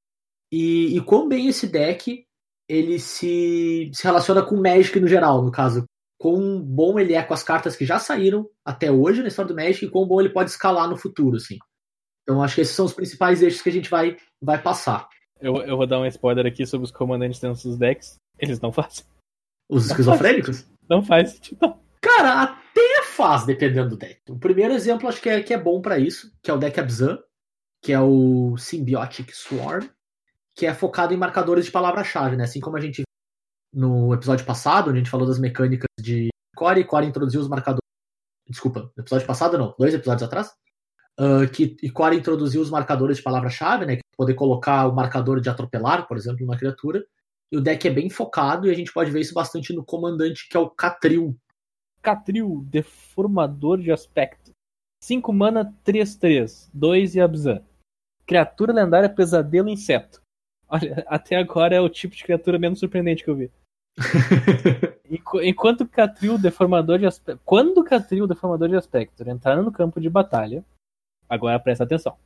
E, 0.53 0.97
e 0.97 1.01
quão 1.01 1.29
bem 1.29 1.49
esse 1.49 1.67
deck 1.67 2.27
ele 2.69 2.99
se, 2.99 3.91
se 3.93 4.05
relaciona 4.05 4.43
com 4.43 4.57
o 4.57 4.63
Magic 4.63 4.99
no 5.01 5.09
geral, 5.09 5.43
no 5.43 5.51
caso 5.51 5.85
quão 6.19 6.61
bom 6.61 6.99
ele 6.99 7.15
é 7.15 7.23
com 7.23 7.33
as 7.33 7.43
cartas 7.43 7.77
que 7.77 7.87
já 7.87 7.99
saíram 7.99 8.51
até 8.65 8.91
hoje 8.91 9.23
na 9.23 9.29
história 9.29 9.49
do 9.49 9.55
Magic 9.55 9.85
e 9.85 9.91
quão 9.91 10.07
bom 10.07 10.21
ele 10.21 10.31
pode 10.31 10.51
escalar 10.51 10.89
no 10.89 10.97
futuro, 10.97 11.37
assim. 11.37 11.59
Então 12.23 12.43
acho 12.43 12.57
que 12.57 12.61
esses 12.61 12.75
são 12.75 12.85
os 12.85 12.93
principais 12.93 13.41
eixos 13.41 13.63
que 13.63 13.69
a 13.69 13.73
gente 13.73 13.89
vai, 13.89 14.17
vai 14.43 14.61
passar. 14.61 15.09
Eu, 15.41 15.57
eu 15.59 15.77
vou 15.77 15.87
dar 15.87 16.01
um 16.01 16.07
spoiler 16.07 16.45
aqui 16.45 16.67
sobre 16.67 16.85
os 16.85 16.91
comandantes 16.91 17.41
dentro 17.41 17.63
dos 17.63 17.79
decks. 17.79 18.17
Eles 18.39 18.61
não 18.61 18.73
fazem. 18.73 19.05
Os 19.69 19.87
esquizofrênicos? 19.87 20.67
Não 20.91 21.03
faz 21.03 21.33
sentido. 21.33 21.59
Não. 21.63 21.81
Cara, 22.01 22.43
até 22.43 23.03
faz, 23.05 23.45
dependendo 23.45 23.91
do 23.91 23.97
deck. 23.97 24.21
O 24.29 24.39
primeiro 24.39 24.75
exemplo 24.75 25.09
acho 25.09 25.21
que 25.21 25.29
é, 25.29 25.43
que 25.43 25.55
é 25.55 25.59
bom 25.59 25.81
para 25.81 25.99
isso, 25.99 26.33
que 26.43 26.51
é 26.51 26.55
o 26.55 26.59
deck 26.59 26.79
Abzan, 26.79 27.19
que 27.83 27.93
é 27.93 28.01
o 28.01 28.57
Symbiotic 28.57 29.33
Swarm, 29.33 29.89
que 30.55 30.67
é 30.67 30.75
focado 30.75 31.15
em 31.15 31.17
marcadores 31.17 31.67
de 31.67 31.71
palavra-chave, 31.71 32.37
né? 32.37 32.45
Assim 32.45 32.61
como 32.61 32.77
a 32.77 32.81
gente 32.81 33.03
no 33.73 34.13
episódio 34.15 34.47
passado, 34.47 34.89
onde 34.89 34.99
a 34.99 35.03
gente 35.03 35.11
falou 35.11 35.27
das 35.27 35.39
mecânicas 35.39 35.89
de 35.99 36.29
Core, 36.57 36.85
Core 36.85 37.07
introduziu 37.07 37.41
os 37.41 37.49
marcadores. 37.49 37.83
Desculpa, 38.49 38.91
no 38.97 39.03
episódio 39.03 39.27
passado 39.27 39.59
não, 39.59 39.75
dois 39.79 39.95
episódios 39.95 40.23
atrás. 40.23 40.53
Uh, 41.21 41.51
que 41.53 41.77
e 41.83 41.91
Core 41.91 42.17
introduziu 42.17 42.61
os 42.61 42.71
marcadores 42.71 43.17
de 43.17 43.23
palavra-chave, 43.23 43.85
né? 43.85 43.97
Que 43.97 44.03
poder 44.17 44.35
colocar 44.35 44.87
o 44.87 44.95
marcador 44.95 45.41
de 45.41 45.49
atropelar, 45.49 46.07
por 46.07 46.17
exemplo, 46.17 46.45
numa 46.45 46.57
criatura. 46.57 47.05
E 47.51 47.57
o 47.57 47.61
deck 47.61 47.89
é 47.89 47.91
bem 47.91 48.11
focado 48.11 48.67
e 48.67 48.71
a 48.71 48.75
gente 48.75 48.93
pode 48.93 49.11
ver 49.11 49.21
isso 49.21 49.35
bastante 49.35 49.73
no 49.73 49.85
comandante, 49.85 50.49
que 50.49 50.57
é 50.57 50.61
o 50.61 50.71
Catril. 50.71 51.37
Catril, 52.03 52.65
deformador 52.69 53.79
de 53.79 53.91
aspecto. 53.91 54.53
5 55.03 55.33
mana, 55.33 55.75
3-3, 55.85 56.69
2 56.73 57.15
e 57.15 57.21
Abzan. 57.21 57.63
Criatura 58.27 58.73
lendária, 58.73 59.09
pesadelo 59.09 59.69
inseto. 59.69 60.21
Olha, 60.69 61.05
até 61.07 61.37
agora 61.37 61.75
é 61.75 61.81
o 61.81 61.89
tipo 61.89 62.15
de 62.15 62.23
criatura 62.23 62.59
menos 62.59 62.79
surpreendente 62.79 63.25
que 63.25 63.31
eu 63.31 63.37
vi. 63.37 63.51
Enquanto 65.43 65.89
Catril, 65.89 66.39
deformador 66.39 66.99
de 66.99 67.07
aspecto. 67.07 67.41
Quando 67.45 67.83
Catril, 67.83 68.27
deformador 68.27 68.69
de 68.69 68.77
aspecto, 68.77 69.29
entrar 69.29 69.57
no 69.57 69.73
campo 69.73 70.01
de 70.01 70.11
batalha, 70.11 70.65
agora 71.29 71.59
presta 71.59 71.85
atenção. 71.85 72.17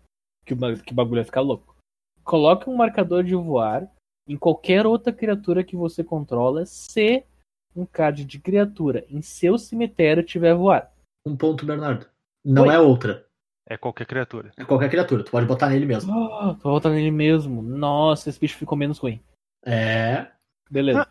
Que 0.45 0.55
o 0.55 0.83
que 0.83 0.93
bagulho 0.93 1.21
vai 1.21 1.25
ficar 1.25 1.41
louco. 1.41 1.77
Coloque 2.25 2.69
um 2.69 2.77
marcador 2.77 3.23
de 3.23 3.35
voar 3.35 3.89
em 4.29 4.37
qualquer 4.37 4.87
outra 4.87 5.13
criatura 5.13 5.65
que 5.65 5.77
você 5.77 6.03
controla 6.03 6.67
se 6.67 7.25
um 7.75 7.87
card 7.87 8.25
de 8.25 8.39
criatura 8.39 9.05
em 9.09 9.23
seu 9.23 9.57
cemitério 9.57 10.23
tiver 10.23 10.55
voar. 10.55 10.93
Um 11.25 11.37
ponto, 11.37 11.65
Bernardo. 11.65 12.07
Não 12.45 12.65
Oi? 12.65 12.75
é 12.75 12.79
outra. 12.79 13.27
É 13.73 13.79
qualquer 13.79 14.07
criatura. 14.07 14.53
É 14.55 14.67
qualquer 14.67 14.91
criatura, 14.91 15.25
tu 15.25 15.31
pode 15.31 15.47
botar 15.47 15.71
nele 15.71 15.87
mesmo. 15.87 16.13
Oh, 16.15 16.55
tu 16.57 16.65
botar 16.65 16.91
nele 16.91 17.11
mesmo. 17.11 17.63
Nossa, 17.63 18.29
esse 18.29 18.39
bicho 18.39 18.59
ficou 18.59 18.77
menos 18.77 18.99
ruim. 18.99 19.19
É. 19.65 20.31
Beleza. 20.71 21.09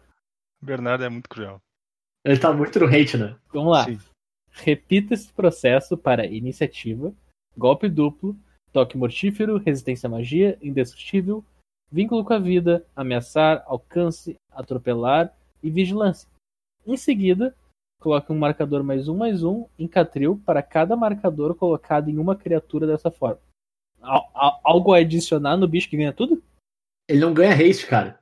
Bernardo 0.62 1.04
é 1.04 1.10
muito 1.10 1.28
cruel. 1.28 1.60
Ele 2.24 2.38
tá 2.38 2.54
muito 2.54 2.80
no 2.80 2.86
hate, 2.86 3.18
né? 3.18 3.36
Vamos 3.52 3.72
lá. 3.72 3.86
Sim. 3.86 3.98
Repita 4.52 5.16
esse 5.16 5.34
processo 5.34 5.98
para 5.98 6.28
iniciativa, 6.28 7.12
golpe 7.58 7.90
duplo, 7.90 8.38
toque 8.72 8.96
mortífero, 8.96 9.58
resistência 9.58 10.06
à 10.06 10.12
magia, 10.12 10.56
indestrutível, 10.62 11.44
vínculo 11.92 12.24
com 12.24 12.34
a 12.34 12.40
vida, 12.40 12.86
ameaçar, 12.96 13.64
alcance, 13.66 14.36
atropelar 14.52 15.36
e 15.64 15.72
vigilância. 15.72 16.30
Em 16.86 16.96
seguida, 16.96 17.56
coloque 18.02 18.32
um 18.32 18.38
marcador 18.38 18.84
mais 18.84 19.08
um 19.08 19.16
mais 19.16 19.44
um 19.44 19.68
em 19.78 19.88
Catril 19.88 20.42
para 20.46 20.62
cada 20.62 20.96
marcador 20.96 21.56
colocado 21.56 22.10
em 22.10 22.18
uma 22.18 22.36
criatura 22.36 22.86
dessa 22.86 23.10
forma. 23.10 23.40
Algo 24.02 24.94
a 24.94 24.98
adicionar 24.98 25.56
no 25.56 25.68
bicho 25.68 25.88
que 25.88 25.96
ganha 25.96 26.12
tudo? 26.12 26.44
Ele 27.08 27.20
não 27.20 27.34
ganha 27.34 27.54
haste, 27.54 27.86
cara. 27.86 28.20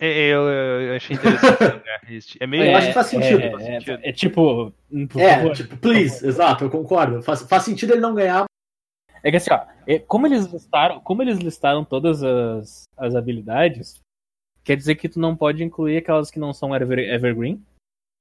É, 0.00 0.28
eu, 0.28 0.48
eu, 0.48 0.96
achei 0.96 1.14
interessante 1.14 1.58
ganhar 1.58 2.00
haste. 2.08 2.38
É 2.40 2.46
meio. 2.46 2.64
Eu 2.64 2.76
acho 2.76 2.86
que 2.86 2.94
faz 2.94 3.06
sentido. 3.08 3.40
É, 3.42 3.50
faz 3.50 3.64
sentido. 3.64 4.00
é, 4.02 4.08
é 4.08 4.12
tipo. 4.12 4.72
É, 5.18 5.36
favor, 5.36 5.54
tipo, 5.54 5.76
please, 5.76 6.26
exato, 6.26 6.64
eu 6.64 6.70
concordo. 6.70 7.22
Faz, 7.22 7.42
faz 7.42 7.64
sentido 7.64 7.92
ele 7.92 8.00
não 8.00 8.14
ganhar, 8.14 8.46
é 9.22 9.30
que 9.30 9.36
assim, 9.36 9.52
ó, 9.52 9.66
é, 9.86 9.98
como 9.98 10.26
eles 10.26 10.46
listaram, 10.46 11.00
como 11.00 11.22
eles 11.22 11.38
listaram 11.38 11.84
todas 11.84 12.22
as, 12.22 12.84
as 12.96 13.14
habilidades, 13.14 14.00
quer 14.64 14.76
dizer 14.76 14.94
que 14.94 15.08
tu 15.08 15.20
não 15.20 15.36
pode 15.36 15.62
incluir 15.62 15.98
aquelas 15.98 16.30
que 16.30 16.38
não 16.38 16.52
são 16.52 16.74
ever, 16.74 16.98
evergreen. 16.98 17.62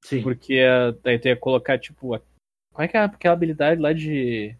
Sim. 0.04 0.22
Porque 0.24 0.62
daí 1.04 1.20
tu 1.20 1.28
ia 1.28 1.36
colocar, 1.36 1.78
tipo, 1.78 2.14
a, 2.14 2.22
qual 2.74 2.86
é 2.86 2.88
que 2.88 2.98
é 2.98 3.02
aquela 3.02 3.34
habilidade 3.34 3.82
lá 3.82 3.94
de. 3.94 4.56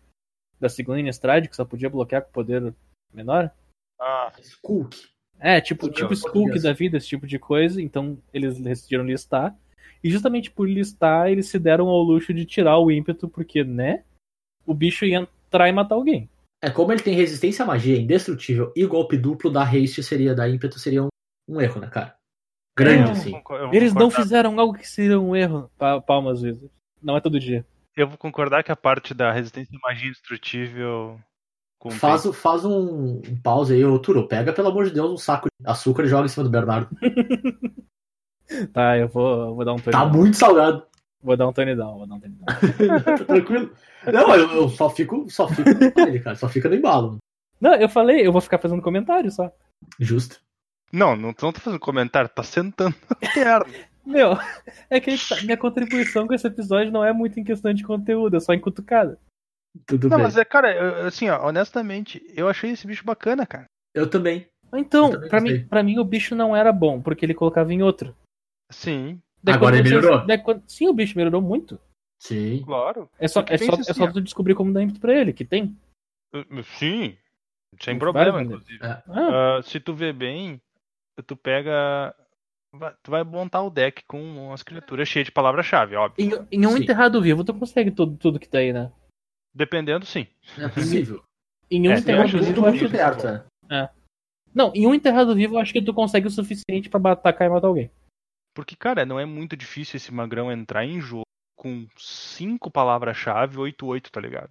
Da 0.60 0.68
segunda 0.68 1.00
Innistrad 1.00 1.48
que 1.48 1.56
só 1.56 1.64
podia 1.64 1.90
bloquear 1.90 2.22
com 2.22 2.32
poder 2.32 2.74
menor? 3.14 3.50
Ah, 3.98 4.34
Skook. 4.42 5.08
É, 5.40 5.62
tipo, 5.62 5.90
tipo 5.90 6.14
Skook 6.14 6.60
da 6.62 6.74
vida, 6.74 6.98
esse 6.98 7.08
tipo 7.08 7.26
de 7.26 7.40
coisa. 7.40 7.82
Então 7.82 8.18
eles 8.34 8.60
decidiram 8.60 9.06
listar. 9.06 9.58
E 10.04 10.10
justamente 10.10 10.52
por 10.52 10.70
listar, 10.70 11.30
eles 11.30 11.48
se 11.48 11.58
deram 11.58 11.88
ao 11.88 12.02
luxo 12.02 12.34
de 12.34 12.46
tirar 12.46 12.78
o 12.78 12.92
ímpeto, 12.92 13.30
porque, 13.30 13.64
né? 13.64 14.04
O 14.66 14.74
bicho 14.74 15.06
ia 15.06 15.20
entrar 15.20 15.70
e 15.70 15.72
matar 15.72 15.96
alguém. 15.96 16.30
É, 16.62 16.70
como 16.70 16.92
ele 16.92 17.02
tem 17.02 17.16
resistência 17.16 17.64
à 17.64 17.66
magia, 17.66 17.98
indestrutível 17.98 18.74
e 18.76 18.86
golpe 18.86 19.18
duplo, 19.18 19.50
da 19.50 19.64
haste 19.64 20.04
seria, 20.04 20.36
da 20.36 20.48
ímpeto 20.50 20.78
seria 20.78 21.04
um, 21.04 21.08
um 21.48 21.62
erro, 21.62 21.80
né, 21.80 21.88
cara? 21.88 22.19
Grande, 22.84 23.12
assim. 23.12 23.42
Eles 23.72 23.94
não 23.94 24.10
fizeram 24.10 24.60
algo 24.60 24.74
que 24.74 24.88
seria 24.88 25.20
um 25.20 25.36
erro, 25.36 25.70
palmas 26.06 26.42
vezes. 26.42 26.70
Não 27.02 27.16
é 27.16 27.22
todo 27.22 27.40
dia. 27.40 27.66
Eu 27.96 28.08
vou 28.08 28.18
concordar 28.18 28.64
que 28.64 28.72
a 28.72 28.76
parte 28.76 29.14
da 29.14 29.32
resistência 29.32 29.76
à 29.76 29.88
magia 29.88 30.08
indestrutível. 30.08 31.20
Faz, 31.92 32.26
faz 32.36 32.66
um, 32.66 33.22
um 33.26 33.42
pause 33.42 33.74
aí, 33.74 33.86
ô 33.86 33.98
Turo. 34.00 34.28
Pega, 34.28 34.52
pelo 34.52 34.68
amor 34.68 34.86
de 34.86 34.92
Deus, 34.92 35.10
um 35.10 35.18
saco 35.18 35.48
de 35.48 35.70
açúcar 35.70 36.04
e 36.04 36.08
joga 36.08 36.26
em 36.26 36.30
cima 36.30 36.44
do 36.44 36.50
Bernardo. 36.50 36.90
Tá, 38.74 38.98
eu 38.98 39.08
vou, 39.08 39.56
vou 39.56 39.64
dar 39.64 39.74
um 39.74 39.78
Tony 39.78 39.92
Tá 39.92 40.06
down. 40.06 40.12
muito 40.12 40.36
salgado. 40.36 40.84
Vou 41.22 41.38
dar 41.38 41.48
um 41.48 41.54
Tony 41.54 41.76
down, 41.76 42.00
vou 42.00 42.08
dar 42.08 42.16
um 42.16 42.20
Tony 42.20 42.34
down. 42.36 43.26
tranquilo. 43.28 43.72
Não, 44.12 44.36
eu, 44.36 44.52
eu 44.54 44.70
só 44.70 44.90
fico, 44.90 45.30
só 45.30 45.48
fico 45.48 45.70
no 45.70 45.92
baile, 45.94 46.20
cara. 46.20 46.36
Só 46.36 46.50
fica 46.50 46.68
no 46.68 46.76
embalo. 46.76 47.18
Não, 47.60 47.76
eu 47.76 47.88
falei, 47.90 48.26
eu 48.26 48.32
vou 48.32 48.42
ficar 48.42 48.58
fazendo 48.58 48.82
comentário 48.82 49.30
só. 49.30 49.52
Justo. 50.00 50.42
Não, 50.92 51.16
não, 51.16 51.28
não 51.30 51.34
tô 51.34 51.52
fazendo 51.54 51.80
comentário, 51.80 52.30
tá 52.30 52.44
sentando 52.44 52.96
a 53.10 53.34
perna. 53.34 53.66
Meu, 54.06 54.32
é 54.90 55.00
que 55.00 55.16
tá, 55.18 55.42
minha 55.44 55.58
contribuição 55.58 56.26
com 56.28 56.34
esse 56.34 56.48
episódio 56.48 56.92
não 56.92 57.04
é 57.06 57.14
muito 57.14 57.40
em 57.40 57.44
questão 57.44 57.74
de 57.74 57.84
conteúdo, 57.84 58.38
é 58.38 58.40
só 58.40 58.54
em 58.54 58.60
cutucada. 58.60 59.20
Tudo 59.86 60.10
Não, 60.10 60.18
bem. 60.18 60.24
mas 60.26 60.36
é, 60.36 60.44
cara, 60.44 60.74
eu- 60.76 61.06
assim, 61.08 61.30
ó, 61.30 61.48
honestamente, 61.48 62.24
eu 62.36 62.50
achei 62.50 62.72
esse 62.72 62.88
bicho 62.88 63.06
bacana, 63.06 63.46
cara. 63.46 63.66
Eu 63.94 64.10
também. 64.10 64.48
Então, 64.74 65.12
gostei. 65.12 65.40
mim, 65.42 65.68
pra 65.68 65.84
mim 65.84 66.00
o 66.00 66.04
bicho 66.04 66.36
não 66.36 66.56
era 66.56 66.72
bom, 66.72 67.02
porque 67.02 67.24
ele 67.26 67.34
colocava 67.36 67.72
em 67.74 67.84
outro. 67.84 68.16
Sim, 68.72 69.22
Agora 69.46 69.60
quando 69.60 69.76
ele 69.76 69.96
melhorou? 69.96 70.26
daí 70.26 70.38
quando- 70.40 70.64
sim, 70.68 70.88
o 70.88 70.94
bicho 70.94 71.18
melhorou 71.18 71.42
muito. 71.42 71.80
Sim. 72.22 72.62
claro. 72.66 73.10
É 73.20 73.28
só, 73.28 73.42
Porque 73.42 73.54
é 73.54 73.58
só, 73.60 73.78
pensa 73.78 73.92
é 73.92 73.94
só 73.94 74.04
assim, 74.04 74.14
tu 74.14 74.22
descobrir 74.22 74.54
como 74.56 74.74
dar 74.74 74.82
ímpeto 74.82 75.00
pra 75.00 75.14
ele, 75.14 75.32
que 75.34 75.46
tem. 75.46 75.78
Uh, 76.34 76.64
Sim, 76.78 77.16
sem 77.80 77.94
Tem 77.94 78.00
problema, 78.00 78.40
né? 78.40 78.44
inclusive. 78.44 78.84
É. 78.84 78.88
Ah, 78.88 79.04
Ah, 79.58 79.62
se 79.64 79.80
tu 79.80 79.94
vê 79.94 80.12
bem, 80.12 80.60
tu 81.24 81.36
pega. 81.36 82.16
Tu 83.04 83.10
vai 83.10 83.24
montar 83.24 83.64
o 83.64 83.70
deck 83.70 84.04
com 84.06 84.22
umas 84.22 84.62
criaturas 84.62 85.08
cheias 85.08 85.26
de 85.26 85.32
palavra-chave, 85.32 85.96
óbvio. 85.96 86.48
em, 86.52 86.60
em 86.60 86.68
um 86.68 86.78
Sim. 86.78 86.84
enterrado 86.84 87.20
vivo, 87.20 87.44
tu 87.44 87.54
consegue 87.54 87.90
tudo, 87.90 88.16
tudo 88.16 88.40
que 88.40 88.48
tá 88.48 88.60
aí, 88.60 88.72
né? 88.72 88.92
Dependendo, 89.54 90.06
sim. 90.06 90.28
É 90.58 90.68
possível. 90.70 91.24
Em 91.72 91.88
um 91.88 91.92
É, 91.92 92.00
enterrado 92.00 92.32
vivo, 92.32 92.44
muito, 92.44 92.62
eu 92.62 92.66
acho 92.66 92.90
perto, 92.90 93.28
é. 93.72 93.90
Não, 94.54 94.72
em 94.74 94.88
um 94.88 94.94
enterrado 94.96 95.36
vivo, 95.36 95.54
eu 95.54 95.60
acho 95.60 95.72
que 95.72 95.82
tu 95.82 95.94
consegue 95.94 96.26
o 96.26 96.32
suficiente 96.32 96.90
pra 96.90 97.12
atacar 97.12 97.48
e 97.48 97.52
matar 97.52 97.68
alguém. 97.68 97.92
Porque, 98.56 98.76
cara, 98.76 99.06
não 99.06 99.20
é 99.20 99.26
muito 99.26 99.56
difícil 99.56 99.98
esse 99.98 100.12
magrão 100.12 100.52
entrar 100.52 100.84
em 100.84 101.00
jogo 101.00 101.24
com 101.56 101.88
cinco 101.96 102.72
palavras-chave, 102.72 103.58
8-8, 103.58 104.10
tá 104.10 104.20
ligado? 104.20 104.50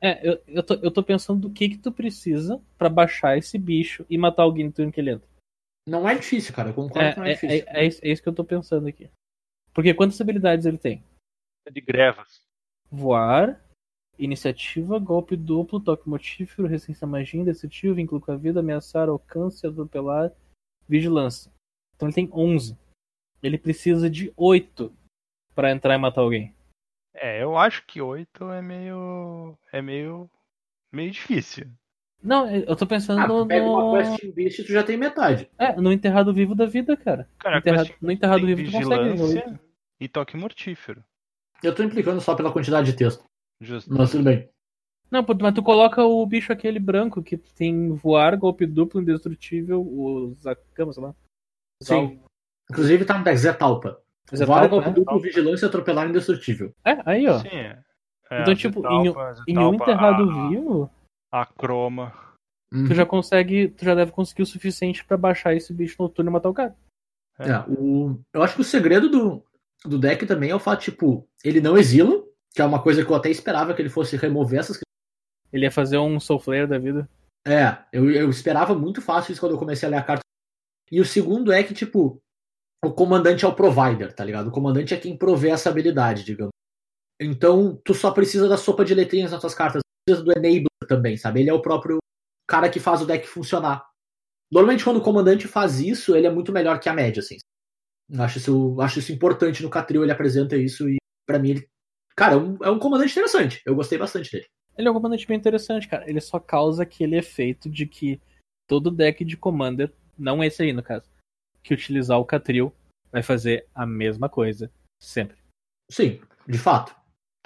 É, 0.00 0.26
eu, 0.26 0.42
eu, 0.46 0.62
tô, 0.62 0.74
eu 0.74 0.90
tô 0.90 1.02
pensando 1.02 1.40
do 1.40 1.50
que 1.50 1.68
que 1.68 1.78
tu 1.78 1.92
precisa 1.92 2.60
pra 2.78 2.88
baixar 2.88 3.36
esse 3.36 3.58
bicho 3.58 4.06
e 4.08 4.16
matar 4.16 4.44
alguém 4.44 4.64
no 4.64 4.72
turno 4.72 4.92
que 4.92 5.00
ele 5.00 5.10
entra. 5.10 5.28
Não 5.86 6.08
é 6.08 6.14
difícil, 6.16 6.54
cara. 6.54 6.70
Eu 6.70 6.74
concordo 6.74 7.08
É, 7.08 7.12
que 7.12 7.18
não 7.20 7.26
é, 7.26 7.30
é, 7.30 7.34
difícil. 7.34 7.64
é, 7.68 7.80
é 7.80 7.86
isso, 7.86 8.00
é 8.04 8.08
isso 8.08 8.22
que 8.22 8.28
eu 8.28 8.34
tô 8.34 8.44
pensando 8.44 8.88
aqui. 8.88 9.08
Porque 9.72 9.94
quantas 9.94 10.20
habilidades 10.20 10.66
ele 10.66 10.78
tem? 10.78 11.04
De 11.70 11.80
grevas. 11.80 12.42
Voar, 12.90 13.60
iniciativa, 14.18 14.98
golpe 14.98 15.36
duplo, 15.36 15.80
toque 15.80 16.08
mortífero, 16.08 16.66
resistência 16.68 17.04
à 17.04 17.08
magia, 17.08 17.40
indestrutível, 17.40 17.94
vínculo 17.94 18.20
com 18.20 18.32
a 18.32 18.36
vida, 18.36 18.60
ameaçar, 18.60 19.08
alcance, 19.08 19.66
atropelar, 19.66 20.32
vigilância. 20.88 21.52
Então 21.94 22.08
ele 22.08 22.14
tem 22.14 22.30
11. 22.32 22.76
Ele 23.42 23.58
precisa 23.58 24.08
de 24.08 24.32
8 24.36 24.92
pra 25.54 25.70
entrar 25.70 25.94
e 25.94 25.98
matar 25.98 26.22
alguém. 26.22 26.54
É, 27.14 27.42
eu 27.42 27.56
acho 27.56 27.84
que 27.86 28.00
8 28.00 28.44
é 28.52 28.62
meio. 28.62 29.56
É 29.72 29.80
meio. 29.82 30.30
meio 30.92 31.10
difícil. 31.10 31.70
Não, 32.22 32.50
eu 32.50 32.74
tô 32.74 32.86
pensando 32.86 33.20
Ah, 33.20 33.28
no, 33.28 33.46
pega 33.46 33.64
uma 33.66 33.82
no... 33.84 33.92
quest 33.92 34.24
em 34.24 34.32
Beast 34.32 34.58
e 34.58 34.64
tu 34.64 34.72
já 34.72 34.82
tem 34.82 34.96
metade. 34.96 35.48
É, 35.58 35.76
no 35.76 35.92
enterrado 35.92 36.32
vivo 36.32 36.54
da 36.54 36.66
vida, 36.66 36.96
cara. 36.96 37.28
Cara, 37.38 37.58
Enterrado- 37.58 37.88
quest 37.88 38.02
no 38.02 38.10
enterrado 38.10 38.44
tem 38.46 38.54
vivo 38.54 38.70
tu 38.70 38.72
consegue. 38.82 39.08
vigilância 39.10 39.60
e 40.00 40.08
toque 40.08 40.36
mortífero. 40.36 41.04
Eu 41.62 41.74
tô 41.74 41.82
implicando 41.82 42.20
só 42.20 42.34
pela 42.34 42.52
quantidade 42.52 42.90
de 42.90 42.96
texto. 42.98 43.24
Justo. 43.60 43.92
Mas 43.94 44.10
tudo 44.10 44.24
bem. 44.24 44.48
Não, 45.10 45.24
mas 45.40 45.54
tu 45.54 45.62
coloca 45.62 46.02
o 46.04 46.26
bicho 46.26 46.52
aquele 46.52 46.80
branco 46.80 47.22
que 47.22 47.36
tem 47.36 47.90
voar, 47.92 48.36
golpe 48.36 48.66
duplo, 48.66 49.00
indestrutível, 49.00 49.80
os 49.80 50.44
Akama, 50.46 50.92
sei 50.92 51.02
lá. 51.02 51.14
Sim. 51.82 52.20
Inclusive 52.70 53.04
tá 53.04 53.16
no 53.16 53.22
deck 53.24 53.36
Zé 53.38 53.52
Talpa. 53.52 54.00
Zé 54.34 54.44
Vara, 54.44 54.62
Talpa, 54.68 54.74
golpe 54.74 54.88
né? 54.88 54.94
duplo, 54.94 55.20
vigilância, 55.20 55.68
atropelar 55.68 56.08
indestrutível. 56.08 56.74
É, 56.84 56.98
aí, 57.06 57.28
ó. 57.28 57.38
Sim, 57.38 57.48
é. 57.48 57.78
É, 58.28 58.40
Então, 58.42 58.52
a 58.52 58.56
tipo, 58.56 58.82
Zetalpa, 58.82 59.34
Em 59.46 59.56
um 59.58 59.74
enterrado 59.74 60.22
a- 60.28 60.48
vivo, 60.48 60.90
A 61.36 61.44
croma. 61.44 62.14
Uhum. 62.72 62.88
tu 62.88 62.94
já 62.94 63.06
consegue, 63.06 63.68
tu 63.68 63.84
já 63.84 63.94
deve 63.94 64.10
conseguir 64.10 64.42
o 64.42 64.46
suficiente 64.46 65.04
pra 65.04 65.16
baixar 65.16 65.54
esse 65.54 65.72
bicho 65.72 65.96
no 66.00 66.08
turno 66.08 66.30
e 66.30 66.32
matar 66.32 66.48
o 66.48 66.54
cara. 66.54 66.76
É, 67.38 67.58
o... 67.68 68.18
Eu 68.32 68.42
acho 68.42 68.54
que 68.54 68.62
o 68.62 68.64
segredo 68.64 69.08
do, 69.08 69.44
do 69.84 69.98
deck 69.98 70.24
também 70.26 70.50
é 70.50 70.54
o 70.54 70.58
fato, 70.58 70.80
tipo, 70.80 71.28
ele 71.44 71.60
não 71.60 71.76
exila, 71.76 72.24
que 72.54 72.62
é 72.62 72.64
uma 72.64 72.82
coisa 72.82 73.04
que 73.04 73.10
eu 73.10 73.14
até 73.14 73.30
esperava 73.30 73.74
que 73.74 73.82
ele 73.82 73.90
fosse 73.90 74.16
remover 74.16 74.60
essas. 74.60 74.80
Ele 75.52 75.66
ia 75.66 75.70
fazer 75.70 75.98
um 75.98 76.18
Soul 76.18 76.40
Flare 76.40 76.66
da 76.66 76.78
vida. 76.78 77.08
É, 77.46 77.78
eu, 77.92 78.10
eu 78.10 78.30
esperava 78.30 78.74
muito 78.74 79.02
fácil 79.02 79.32
isso 79.32 79.40
quando 79.40 79.52
eu 79.52 79.58
comecei 79.58 79.86
a 79.86 79.90
ler 79.90 79.98
a 79.98 80.02
carta. 80.02 80.22
E 80.90 81.00
o 81.00 81.04
segundo 81.04 81.52
é 81.52 81.62
que, 81.62 81.74
tipo, 81.74 82.20
o 82.82 82.92
comandante 82.92 83.44
é 83.44 83.48
o 83.48 83.54
provider, 83.54 84.12
tá 84.12 84.24
ligado? 84.24 84.48
O 84.48 84.52
comandante 84.52 84.94
é 84.94 84.96
quem 84.96 85.16
provê 85.16 85.50
essa 85.50 85.68
habilidade, 85.68 86.24
digamos. 86.24 86.52
Então, 87.20 87.80
tu 87.84 87.94
só 87.94 88.10
precisa 88.10 88.48
da 88.48 88.56
sopa 88.56 88.84
de 88.84 88.94
letrinhas 88.94 89.30
nas 89.30 89.40
tuas 89.40 89.54
cartas. 89.54 89.82
Precisa 90.06 90.24
do 90.24 90.32
enabler 90.32 90.66
também, 90.88 91.16
sabe? 91.16 91.40
Ele 91.40 91.50
é 91.50 91.52
o 91.52 91.62
próprio 91.62 91.98
cara 92.48 92.70
que 92.70 92.78
faz 92.78 93.02
o 93.02 93.06
deck 93.06 93.26
funcionar. 93.26 93.86
Normalmente, 94.50 94.84
quando 94.84 94.98
o 94.98 95.02
comandante 95.02 95.48
faz 95.48 95.80
isso, 95.80 96.14
ele 96.14 96.26
é 96.26 96.30
muito 96.30 96.52
melhor 96.52 96.78
que 96.78 96.88
a 96.88 96.94
média, 96.94 97.20
assim. 97.20 97.38
Eu 98.08 98.22
acho 98.22 98.38
isso, 98.38 98.80
acho 98.80 98.98
isso 99.00 99.12
importante 99.12 99.62
no 99.62 99.70
Catril, 99.70 100.02
ele 100.02 100.12
apresenta 100.12 100.56
isso 100.56 100.88
e, 100.88 100.96
pra 101.26 101.38
mim, 101.38 101.50
ele. 101.50 101.68
Cara, 102.14 102.34
é 102.34 102.36
um, 102.36 102.56
é 102.62 102.70
um 102.70 102.78
comandante 102.78 103.10
interessante. 103.10 103.60
Eu 103.66 103.74
gostei 103.74 103.98
bastante 103.98 104.30
dele. 104.30 104.46
Ele 104.78 104.88
é 104.88 104.90
um 104.90 104.94
comandante 104.94 105.26
bem 105.26 105.36
interessante, 105.36 105.88
cara. 105.88 106.08
Ele 106.08 106.20
só 106.20 106.38
causa 106.38 106.82
aquele 106.82 107.16
efeito 107.16 107.68
de 107.68 107.86
que 107.86 108.20
todo 108.66 108.90
deck 108.90 109.24
de 109.24 109.36
Commander, 109.36 109.92
não 110.16 110.42
esse 110.42 110.62
aí 110.62 110.72
no 110.72 110.82
caso, 110.82 111.10
que 111.62 111.74
utilizar 111.74 112.18
o 112.18 112.24
Catril 112.24 112.72
vai 113.10 113.22
fazer 113.22 113.66
a 113.74 113.84
mesma 113.84 114.28
coisa 114.28 114.70
sempre. 115.02 115.36
Sim, 115.90 116.20
de 116.46 116.58
fato. 116.58 116.94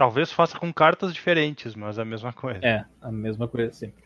Talvez 0.00 0.32
faça 0.32 0.58
com 0.58 0.72
cartas 0.72 1.12
diferentes, 1.12 1.74
mas 1.74 1.98
a 1.98 2.06
mesma 2.06 2.32
coisa. 2.32 2.66
É, 2.66 2.86
a 3.02 3.12
mesma 3.12 3.46
coisa 3.46 3.70
sempre. 3.70 4.04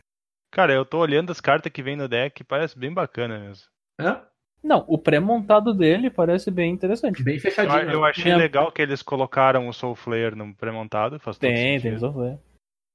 Cara, 0.51 0.73
eu 0.73 0.85
tô 0.85 0.99
olhando 0.99 1.31
as 1.31 1.41
cartas 1.41 1.71
que 1.71 1.85
vem 1.85 1.95
no 1.95 2.09
deck, 2.09 2.43
parece 2.43 2.77
bem 2.77 2.93
bacana 2.93 3.39
mesmo. 3.39 3.69
É, 4.01 4.21
Não, 4.61 4.85
o 4.89 4.99
pré-montado 4.99 5.73
dele 5.73 6.11
parece 6.11 6.51
bem 6.51 6.73
interessante. 6.73 7.23
bem 7.23 7.37
Eu, 7.37 7.41
fechadinho. 7.41 7.93
eu 7.93 8.01
né? 8.01 8.11
achei 8.11 8.33
É. 8.33 8.37
legal 8.37 8.73
que 8.73 8.83
eles 8.83 9.03
colocaram 9.03 9.69
o 9.69 9.73
Soul 9.73 9.95
Flare 9.95 10.35
no 10.35 10.53
pré-montado. 10.57 11.21
Faz 11.21 11.39
todo 11.39 11.49
Tem, 11.49 11.79
tem 11.79 11.79
sentido. 11.79 12.01
Soul 12.01 12.13
Flare. 12.13 12.39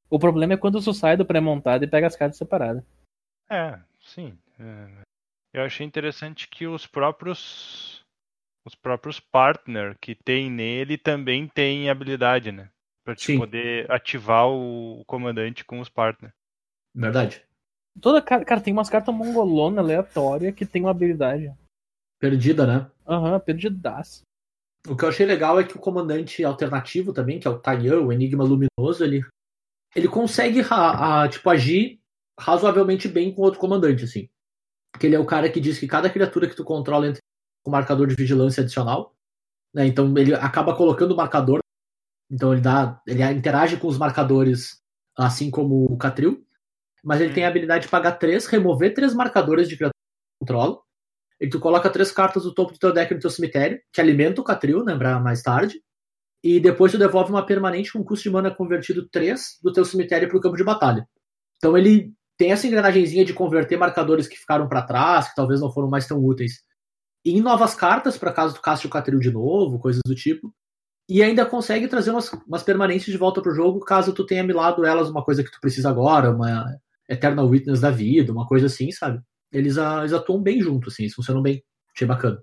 O 0.09 0.19
problema 0.19 0.55
é 0.55 0.57
quando 0.57 0.83
tu 0.83 0.93
sai 0.93 1.15
do 1.15 1.25
pré-montado 1.25 1.85
e 1.85 1.87
pega 1.87 2.05
as 2.05 2.17
cartas 2.17 2.37
separadas. 2.37 2.83
É, 3.49 3.79
sim. 4.01 4.37
é. 4.59 5.03
Eu 5.53 5.63
achei 5.63 5.85
interessante 5.87 6.49
que 6.49 6.67
os 6.67 6.85
próprios 6.85 8.03
os 8.67 8.75
próprios 8.75 9.21
partner 9.21 9.97
que 10.01 10.13
tem 10.13 10.51
nele 10.51 10.97
também 10.97 11.47
têm 11.47 11.89
habilidade, 11.89 12.51
né? 12.51 12.69
Pra 13.09 13.15
te 13.15 13.25
Sim. 13.25 13.39
poder 13.39 13.91
ativar 13.91 14.47
o, 14.47 15.01
o 15.01 15.05
comandante 15.05 15.65
com 15.65 15.79
os 15.79 15.89
partner. 15.89 16.31
Verdade. 16.93 17.43
Toda 17.99 18.21
cara, 18.21 18.45
cara, 18.45 18.61
tem 18.61 18.71
umas 18.71 18.87
cartas 18.87 19.15
mongolona 19.15 19.81
aleatória 19.81 20.53
que 20.53 20.63
tem 20.63 20.83
uma 20.83 20.91
habilidade. 20.91 21.51
Perdida, 22.19 22.67
né? 22.67 22.87
Aham, 23.07 23.39
perdidaço. 23.39 24.21
O 24.87 24.95
que 24.95 25.03
eu 25.03 25.09
achei 25.09 25.25
legal 25.25 25.59
é 25.59 25.63
que 25.63 25.75
o 25.75 25.79
comandante 25.79 26.43
alternativo 26.43 27.11
também, 27.11 27.39
que 27.39 27.47
é 27.47 27.49
o 27.49 27.57
Taiyan, 27.57 28.01
o 28.01 28.13
Enigma 28.13 28.43
Luminoso, 28.43 29.03
ele, 29.03 29.25
ele 29.95 30.07
consegue 30.07 30.61
a- 30.69 31.27
tipo, 31.27 31.49
agir 31.49 31.99
razoavelmente 32.39 33.07
bem 33.07 33.33
com 33.33 33.41
outro 33.41 33.59
comandante, 33.59 34.03
assim. 34.03 34.29
Porque 34.93 35.07
ele 35.07 35.15
é 35.15 35.19
o 35.19 35.25
cara 35.25 35.51
que 35.51 35.59
diz 35.59 35.79
que 35.79 35.87
cada 35.87 36.11
criatura 36.11 36.47
que 36.47 36.55
tu 36.55 36.63
controla 36.63 37.07
entra 37.07 37.21
com 37.65 37.71
marcador 37.71 38.05
de 38.05 38.13
vigilância 38.13 38.61
adicional. 38.61 39.15
Né? 39.73 39.87
Então 39.87 40.15
ele 40.15 40.35
acaba 40.35 40.77
colocando 40.77 41.13
o 41.13 41.17
marcador. 41.17 41.59
Então 42.31 42.53
ele 42.53 42.61
dá. 42.61 43.01
Ele 43.07 43.23
interage 43.31 43.77
com 43.77 43.87
os 43.87 43.97
marcadores, 43.97 44.81
assim 45.17 45.49
como 45.49 45.85
o 45.85 45.97
Catril. 45.97 46.43
Mas 47.03 47.21
ele 47.21 47.33
tem 47.33 47.45
a 47.45 47.47
habilidade 47.47 47.85
de 47.85 47.89
pagar 47.89 48.13
três, 48.13 48.45
remover 48.45 48.93
três 48.93 49.13
marcadores 49.13 49.67
de 49.67 49.75
criatura 49.75 49.93
que 49.93 50.45
controla. 50.45 50.79
E 51.39 51.47
tu 51.47 51.59
coloca 51.59 51.89
três 51.89 52.11
cartas 52.11 52.43
do 52.43 52.53
topo 52.53 52.73
do 52.73 52.79
teu 52.79 52.93
deck 52.93 53.13
no 53.13 53.19
teu 53.19 53.29
cemitério, 53.29 53.79
que 53.93 54.01
alimenta 54.01 54.41
o 54.41 54.43
Catril, 54.43 54.83
lembrar 54.83 55.21
mais 55.21 55.41
tarde. 55.41 55.81
E 56.43 56.59
depois 56.59 56.91
tu 56.91 56.97
devolve 56.97 57.31
uma 57.31 57.45
permanente 57.45 57.93
com 57.93 58.03
custo 58.03 58.23
de 58.23 58.29
mana 58.29 58.53
convertido 58.53 59.07
3 59.09 59.59
do 59.61 59.73
teu 59.73 59.83
cemitério 59.83 60.27
pro 60.29 60.39
campo 60.39 60.55
de 60.55 60.63
batalha. 60.63 61.07
Então 61.57 61.77
ele 61.77 62.13
tem 62.37 62.51
essa 62.51 62.67
engrenagemzinha 62.67 63.25
de 63.25 63.33
converter 63.33 63.77
marcadores 63.77 64.27
que 64.27 64.37
ficaram 64.37 64.67
para 64.67 64.81
trás, 64.81 65.29
que 65.29 65.35
talvez 65.35 65.59
não 65.59 65.71
foram 65.71 65.89
mais 65.89 66.07
tão 66.07 66.23
úteis, 66.23 66.63
em 67.25 67.41
novas 67.41 67.75
cartas, 67.75 68.17
para 68.17 68.31
caso 68.31 68.55
tu 68.55 68.61
caste 68.61 68.87
o 68.87 68.89
Catril 68.89 69.19
de 69.19 69.31
novo, 69.31 69.79
coisas 69.79 70.01
do 70.05 70.15
tipo. 70.15 70.53
E 71.09 71.23
ainda 71.23 71.43
consegue 71.43 71.87
trazer 71.87 72.11
umas, 72.11 72.31
umas 72.47 72.61
permanentes 72.61 73.11
de 73.11 73.17
volta 73.17 73.41
pro 73.41 73.55
jogo, 73.55 73.79
caso 73.79 74.13
tu 74.13 74.23
tenha 74.23 74.43
milado 74.43 74.85
elas 74.85 75.09
uma 75.09 75.23
coisa 75.25 75.43
que 75.43 75.49
tu 75.49 75.59
precisa 75.59 75.89
agora, 75.89 76.29
uma 76.29 76.77
Eternal 77.09 77.47
Witness 77.47 77.81
da 77.81 77.89
vida, 77.89 78.31
uma 78.31 78.45
coisa 78.45 78.67
assim, 78.67 78.91
sabe? 78.91 79.19
Eles, 79.51 79.79
ah, 79.79 80.01
eles 80.01 80.13
atuam 80.13 80.39
bem 80.39 80.61
juntos, 80.61 80.93
assim, 80.93 81.03
eles 81.03 81.15
funcionam 81.15 81.41
bem. 81.41 81.63
Achei 81.95 82.07
bacana. 82.07 82.39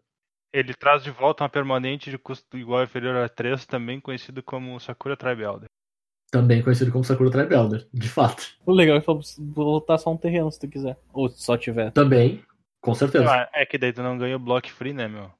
Ele 0.52 0.74
traz 0.74 1.04
de 1.04 1.12
volta 1.12 1.44
uma 1.44 1.48
permanente 1.48 2.10
de 2.10 2.18
custo 2.18 2.58
igual 2.58 2.78
ou 2.78 2.84
inferior 2.84 3.14
a 3.16 3.28
3, 3.28 3.64
também 3.66 4.00
conhecido 4.00 4.42
como 4.42 4.80
Sakura 4.80 5.16
Tribe 5.16 5.42
Elder. 5.42 5.68
Também 6.32 6.60
conhecido 6.60 6.90
como 6.90 7.04
Sakura 7.04 7.30
Tribe 7.30 7.54
Elder, 7.54 7.86
de 7.92 8.08
fato. 8.08 8.42
O 8.66 8.72
legal 8.72 8.96
é 8.96 9.00
que 9.00 9.06
voltar 9.38 9.96
só 9.98 10.12
um 10.12 10.16
terreno 10.16 10.50
se 10.50 10.58
tu 10.58 10.66
quiser. 10.66 10.98
Ou 11.12 11.28
se 11.28 11.40
só 11.40 11.56
tiver. 11.56 11.92
Também, 11.92 12.42
com 12.80 12.94
certeza. 12.94 13.30
Ah, 13.30 13.48
É 13.54 13.64
que 13.64 13.78
daí 13.78 13.92
tu 13.92 14.02
não 14.02 14.18
ganha 14.18 14.34
o 14.34 14.40
block 14.40 14.72
free, 14.72 14.92
né, 14.92 15.06
meu? 15.06 15.30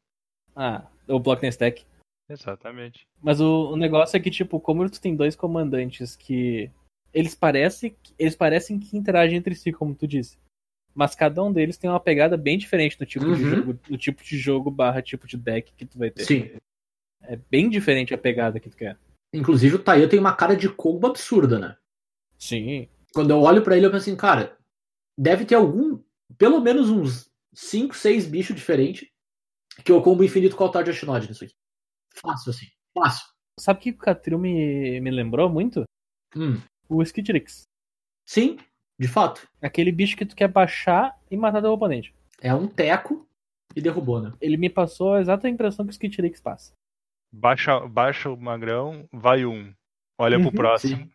Ah, 0.55 0.85
o 1.09 1.19
bloco 1.19 1.41
tem 1.41 1.51
stack. 1.51 1.85
Exatamente. 2.29 3.07
Mas 3.23 3.41
o, 3.41 3.73
o 3.73 3.77
negócio 3.77 4.17
é 4.17 4.21
que, 4.21 4.31
tipo, 4.31 4.59
como 4.61 4.89
tu 4.91 5.01
tem 5.01 5.15
dois 5.15 5.37
comandantes 5.37 6.17
que. 6.17 6.71
Eles 7.15 7.35
parecem, 7.35 7.97
eles 8.19 8.37
parecem 8.37 8.79
que 8.79 8.97
interagem 8.97 9.39
entre 9.39 9.55
si, 9.55 9.73
como 9.73 9.95
tu 9.95 10.07
disse. 10.07 10.37
Mas 10.95 11.15
cada 11.15 11.43
um 11.43 11.53
deles 11.53 11.77
tem 11.79 11.89
uma 11.89 12.01
pegada 12.01 12.37
bem 12.37 12.59
diferente 12.59 12.99
do 12.99 13.07
tipo 13.07 13.25
de 13.27 13.43
Uhum. 13.45 13.51
jogo, 13.57 13.73
do 13.89 13.97
tipo 13.99 14.23
de 14.23 14.37
jogo 14.39 14.71
barra 14.71 15.01
tipo 15.03 15.27
de 15.27 15.37
deck 15.37 15.73
que 15.75 15.87
tu 15.87 15.99
vai 15.99 16.11
ter. 16.11 16.25
Sim. 16.25 16.51
É 17.23 17.37
bem 17.51 17.69
diferente 17.71 18.13
a 18.13 18.19
pegada 18.19 18.59
que 18.61 18.69
tu 18.69 18.77
quer. 18.77 18.99
Inclusive 19.33 19.77
o 19.77 19.79
Taiyo 19.83 20.09
tem 20.09 20.19
uma 20.19 20.35
cara 20.35 20.57
de 20.57 20.69
combo 20.69 21.07
absurda, 21.07 21.59
né? 21.59 21.77
Sim. 22.39 22.89
Quando 23.15 23.31
eu 23.31 23.41
olho 23.41 23.63
pra 23.63 23.77
ele, 23.77 23.87
eu 23.87 23.91
penso 23.91 24.09
assim, 24.09 24.17
cara, 24.17 24.57
deve 25.19 25.45
ter 25.45 25.55
algum, 25.55 25.99
pelo 26.37 26.61
menos 26.61 26.91
uns 26.91 27.31
5, 27.55 27.95
6 27.95 28.27
bichos 28.27 28.55
diferentes 28.57 29.09
que 29.85 29.93
eu 29.93 30.03
combo 30.03 30.25
infinito 30.25 30.57
com 30.57 30.65
o 30.65 30.67
altar 30.67 30.85
de 30.85 30.91
Ashinod 30.91 31.27
nisso 31.29 31.45
aqui. 31.45 31.55
Fácil, 32.21 32.51
assim. 32.51 32.67
Fácil. 32.97 33.27
Sabe 33.59 33.79
o 33.79 33.83
que 33.83 33.91
o 33.91 33.97
Catril 33.99 34.39
me, 34.39 35.01
me 35.01 35.11
lembrou 35.11 35.49
muito? 35.49 35.85
Hum. 36.37 36.61
O 36.89 37.03
Skidrix. 37.03 37.63
Sim, 38.29 38.59
de 38.99 39.09
fato. 39.09 39.47
Aquele 39.63 39.91
bicho 39.93 40.17
que 40.17 40.27
tu 40.27 40.37
quer 40.37 40.49
baixar 40.49 41.19
e 41.31 41.37
matar 41.37 41.63
teu 41.63 41.73
oponente. 41.73 42.15
É 42.41 42.53
um 42.55 42.69
teco 42.69 43.27
e 43.75 43.81
derrubou, 43.81 44.21
né? 44.21 44.33
Ele 44.41 44.57
me 44.57 44.69
passou 44.69 45.15
a 45.15 45.21
exata 45.21 45.49
impressão 45.49 45.85
que 45.85 45.91
o 45.91 45.93
Skidrix 45.93 46.41
passa. 46.41 46.73
Baixa, 47.33 47.81
baixa 47.87 48.31
o 48.31 48.37
magrão, 48.37 49.09
vai 49.13 49.45
um. 49.45 49.73
Olha 50.19 50.39
pro 50.39 50.49
Uhum, 50.49 50.55
próximo. 50.55 51.11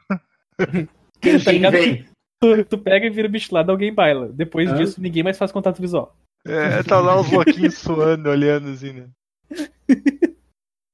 Quem 1.21 1.43
Tá 1.43 1.51
ligado? 1.51 1.73
vem? 1.73 2.05
Tu, 2.39 2.65
tu 2.65 2.77
pega 2.77 3.05
e 3.05 3.09
vira 3.09 3.27
o 3.27 3.31
bicho 3.31 3.53
lá, 3.53 3.61
alguém 3.67 3.93
baila. 3.93 4.27
Depois 4.29 4.69
Hã? 4.71 4.75
disso, 4.75 5.01
ninguém 5.01 5.23
mais 5.23 5.37
faz 5.37 5.51
contato 5.51 5.79
visual. 5.81 6.15
É, 6.45 6.81
tá 6.83 6.99
lá 6.99 7.19
os 7.19 7.29
louquinhos 7.31 7.75
suando, 7.75 8.29
olhando 8.29 8.69
assim, 8.69 8.93
né? 8.93 9.09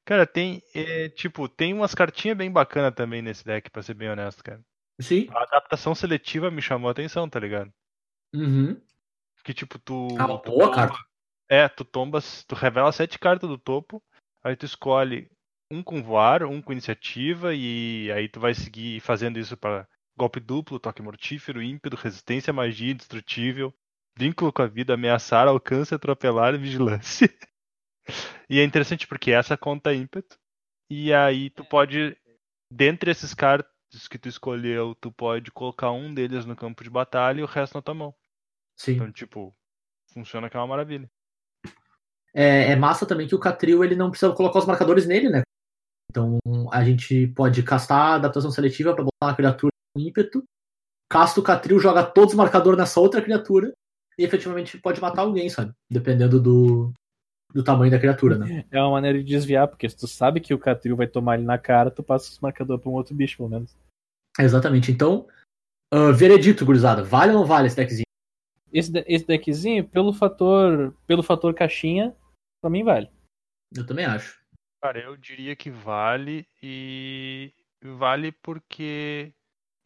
Cara, 0.07 0.25
tem, 0.25 0.63
é, 0.73 1.09
tipo, 1.09 1.49
tem 1.49 1.73
umas 1.73 1.93
cartinhas 1.93 2.37
bem 2.37 2.49
bacanas 2.49 2.95
também 2.95 3.21
nesse 3.21 3.43
deck, 3.43 3.69
pra 3.69 3.83
ser 3.83 3.93
bem 3.93 4.09
honesto, 4.09 4.41
cara. 4.41 4.61
Sim. 5.01 5.27
A 5.31 5.43
adaptação 5.43 5.93
seletiva 5.93 6.49
me 6.49 6.61
chamou 6.61 6.87
a 6.87 6.93
atenção, 6.93 7.29
tá 7.29 7.37
ligado? 7.37 7.69
Uhum. 8.33 8.79
Que 9.43 9.53
tipo, 9.53 9.77
tu. 9.77 10.07
Ah, 10.17 10.25
tu 10.39 10.49
boa 10.51 10.71
tomba- 10.71 10.71
carta. 10.71 10.97
É, 11.49 11.67
tu 11.67 11.83
tombas, 11.83 12.45
tu 12.45 12.55
revela 12.55 12.91
sete 12.93 13.19
cartas 13.19 13.49
do 13.49 13.57
topo, 13.57 14.01
aí 14.41 14.55
tu 14.55 14.65
escolhe 14.65 15.29
um 15.69 15.83
com 15.83 16.01
voar, 16.01 16.43
um 16.43 16.61
com 16.61 16.71
iniciativa, 16.71 17.53
e 17.53 18.09
aí 18.13 18.29
tu 18.29 18.39
vai 18.39 18.53
seguir 18.53 19.01
fazendo 19.01 19.37
isso 19.37 19.57
para 19.57 19.85
golpe 20.17 20.39
duplo, 20.39 20.79
toque 20.79 21.01
mortífero, 21.01 21.61
ímpeto, 21.61 21.97
resistência, 21.97 22.53
magia, 22.53 22.93
indestrutível, 22.93 23.73
vínculo 24.17 24.53
com 24.53 24.61
a 24.61 24.67
vida, 24.67 24.93
ameaçar, 24.93 25.49
alcance, 25.49 25.93
atropelar 25.93 26.57
vigilância. 26.57 27.27
e 28.49 28.59
é 28.59 28.63
interessante 28.63 29.07
porque 29.07 29.31
essa 29.31 29.57
conta 29.57 29.93
ímpeto, 29.93 30.37
e 30.89 31.13
aí 31.13 31.49
tu 31.49 31.65
pode, 31.65 32.17
dentre 32.71 33.11
esses 33.11 33.33
cartas 33.33 34.07
que 34.09 34.17
tu 34.17 34.27
escolheu, 34.27 34.95
tu 34.95 35.11
pode 35.11 35.51
colocar 35.51 35.91
um 35.91 36.13
deles 36.13 36.45
no 36.45 36.55
campo 36.55 36.83
de 36.83 36.89
batalha 36.89 37.39
e 37.39 37.43
o 37.43 37.47
resto 37.47 37.75
na 37.75 37.81
tua 37.81 37.93
mão. 37.93 38.15
Sim. 38.77 38.93
Então, 38.93 39.11
tipo, 39.11 39.55
funciona 40.13 40.49
que 40.49 40.55
é 40.55 40.59
uma 40.59 40.67
maravilha. 40.67 41.09
É, 42.33 42.71
é 42.71 42.75
massa 42.75 43.05
também 43.05 43.27
que 43.27 43.35
o 43.35 43.39
Catril 43.39 43.83
ele 43.83 43.95
não 43.95 44.11
precisa 44.11 44.33
colocar 44.33 44.59
os 44.59 44.65
marcadores 44.65 45.07
nele, 45.07 45.29
né? 45.29 45.41
Então 46.09 46.39
a 46.71 46.83
gente 46.83 47.27
pode 47.27 47.63
castar 47.63 47.99
a 47.99 48.15
adaptação 48.15 48.51
seletiva 48.51 48.93
pra 48.93 49.03
botar 49.03 49.27
uma 49.27 49.35
criatura 49.35 49.71
com 49.93 50.01
ímpeto. 50.01 50.43
Casta 51.09 51.39
o 51.39 51.43
Catril, 51.43 51.79
joga 51.79 52.03
todos 52.03 52.33
os 52.33 52.37
marcadores 52.37 52.77
nessa 52.77 52.99
outra 52.99 53.21
criatura 53.21 53.73
e 54.17 54.23
efetivamente 54.23 54.77
pode 54.79 55.01
matar 55.01 55.21
alguém, 55.21 55.49
sabe? 55.49 55.73
Dependendo 55.89 56.39
do, 56.41 56.93
do 57.57 57.63
tamanho 57.63 57.89
da 57.89 57.97
criatura, 57.97 58.37
né? 58.37 58.63
É 58.69 58.79
uma 58.79 58.91
maneira 58.91 59.17
de 59.17 59.23
desviar, 59.23 59.67
porque 59.67 59.89
se 59.89 59.97
tu 59.97 60.07
sabe 60.07 60.39
que 60.39 60.53
o 60.53 60.59
Catril 60.59 60.95
vai 60.95 61.07
tomar 61.07 61.37
ele 61.37 61.43
na 61.43 61.57
cara, 61.57 61.89
tu 61.89 62.03
passa 62.03 62.29
os 62.29 62.39
marcadores 62.39 62.83
pra 62.83 62.91
um 62.91 62.93
outro 62.93 63.15
bicho, 63.15 63.35
pelo 63.35 63.49
menos. 63.49 63.75
Exatamente. 64.39 64.91
Então, 64.91 65.27
ah, 65.91 66.11
veredito, 66.11 66.63
gurizada. 66.63 67.03
Vale 67.03 67.31
ou 67.31 67.39
não 67.39 67.45
vale 67.47 67.65
esse 67.65 67.75
deckzinho? 67.75 68.05
Esse, 68.71 68.91
de- 68.91 69.03
esse 69.07 69.25
deckzinho, 69.25 69.87
pelo 69.87 70.13
fator, 70.13 70.95
pelo 71.07 71.23
fator 71.23 71.51
caixinha, 71.55 72.15
pra 72.61 72.69
mim 72.69 72.83
vale. 72.83 73.09
Eu 73.75 73.83
também 73.83 74.05
acho. 74.05 74.39
Cara, 74.79 74.99
eu 74.99 75.17
diria 75.17 75.55
que 75.55 75.71
vale 75.71 76.47
e 76.61 77.51
vale 77.81 78.31
porque, 78.31 79.33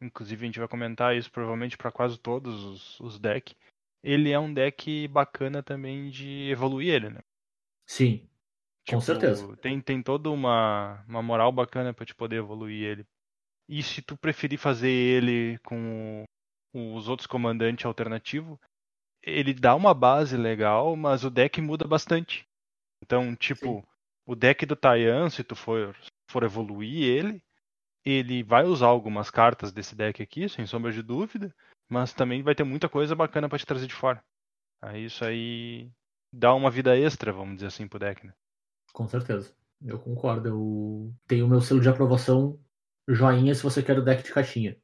inclusive 0.02 0.42
a 0.42 0.46
gente 0.46 0.58
vai 0.58 0.68
comentar 0.68 1.16
isso 1.16 1.32
provavelmente 1.32 1.78
para 1.78 1.90
quase 1.90 2.18
todos 2.18 2.62
os, 2.64 3.00
os 3.00 3.18
decks. 3.18 3.56
Ele 4.04 4.30
é 4.30 4.38
um 4.38 4.52
deck 4.52 5.08
bacana 5.08 5.62
também 5.62 6.10
de 6.10 6.50
evoluir 6.50 6.92
ele, 6.92 7.08
né? 7.08 7.20
Sim. 7.92 8.26
Com 8.88 8.96
Tipo, 8.96 9.00
certeza. 9.02 9.56
Tem, 9.58 9.78
tem 9.78 10.02
toda 10.02 10.30
uma, 10.30 11.04
uma 11.06 11.22
moral 11.22 11.52
bacana 11.52 11.92
pra 11.92 12.06
te 12.06 12.14
poder 12.14 12.36
evoluir 12.36 12.82
ele. 12.82 13.06
E 13.68 13.82
se 13.82 14.00
tu 14.00 14.16
preferir 14.16 14.58
fazer 14.58 14.88
ele 14.88 15.58
com 15.58 16.24
os 16.72 17.06
outros 17.06 17.26
comandantes 17.26 17.84
alternativos, 17.84 18.58
ele 19.22 19.52
dá 19.52 19.74
uma 19.74 19.92
base 19.92 20.38
legal, 20.38 20.96
mas 20.96 21.22
o 21.22 21.28
deck 21.28 21.60
muda 21.60 21.86
bastante. 21.86 22.46
Então, 23.04 23.36
tipo, 23.36 23.86
o 24.24 24.34
deck 24.34 24.64
do 24.64 24.74
Taiyan, 24.74 25.28
se 25.28 25.44
tu 25.44 25.54
for, 25.54 25.94
for 26.30 26.44
evoluir 26.44 27.04
ele, 27.04 27.42
ele 28.06 28.42
vai 28.42 28.64
usar 28.64 28.86
algumas 28.86 29.30
cartas 29.30 29.70
desse 29.70 29.94
deck 29.94 30.22
aqui, 30.22 30.48
sem 30.48 30.64
sombra 30.64 30.90
de 30.90 31.02
dúvida, 31.02 31.54
mas 31.90 32.14
também 32.14 32.42
vai 32.42 32.54
ter 32.54 32.64
muita 32.64 32.88
coisa 32.88 33.14
bacana 33.14 33.50
pra 33.50 33.58
te 33.58 33.66
trazer 33.66 33.86
de 33.86 33.94
fora. 33.94 34.24
Aí 34.80 35.04
isso 35.04 35.22
aí 35.26 35.90
dá 36.32 36.54
uma 36.54 36.70
vida 36.70 36.96
extra, 36.98 37.32
vamos 37.32 37.56
dizer 37.56 37.66
assim, 37.66 37.86
pro 37.86 37.98
deck, 37.98 38.26
né? 38.26 38.32
Com 38.92 39.06
certeza. 39.06 39.52
Eu 39.84 39.98
concordo. 39.98 40.48
Eu 40.48 41.14
tenho 41.26 41.46
o 41.46 41.48
meu 41.48 41.60
selo 41.60 41.80
de 41.80 41.88
aprovação 41.88 42.58
joinha 43.08 43.54
se 43.54 43.62
você 43.62 43.82
quer 43.82 43.98
o 43.98 44.04
deck 44.04 44.22
de 44.22 44.32
caixinha. 44.32 44.76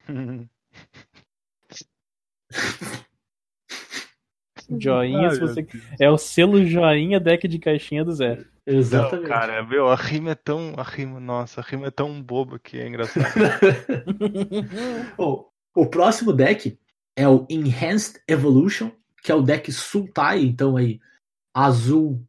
Joinha, 4.80 5.28
Ai, 5.28 5.34
se 5.34 5.40
você. 5.40 5.66
É 5.98 6.10
o 6.10 6.18
selo 6.18 6.62
joinha 6.62 7.18
deck 7.18 7.48
de 7.48 7.58
caixinha 7.58 8.04
do 8.04 8.12
Zé. 8.12 8.44
Exatamente. 8.66 9.22
Não, 9.22 9.28
cara, 9.28 9.62
meu, 9.64 9.88
a 9.88 9.94
rima 9.94 10.32
é 10.32 10.34
tão. 10.34 10.74
A 10.76 10.82
rima, 10.82 11.18
nossa, 11.18 11.62
a 11.62 11.64
rima 11.64 11.86
é 11.86 11.90
tão 11.90 12.22
boba 12.22 12.58
que 12.58 12.76
é 12.76 12.86
engraçado. 12.86 13.24
Bom, 15.16 15.48
o 15.74 15.86
próximo 15.86 16.34
deck 16.34 16.78
é 17.16 17.26
o 17.26 17.46
Enhanced 17.48 18.20
Evolution, 18.28 18.90
que 19.22 19.32
é 19.32 19.34
o 19.34 19.42
deck 19.42 19.70
Sultai, 19.72 20.40
então 20.40 20.76
aí 20.76 21.00
azul, 21.54 22.24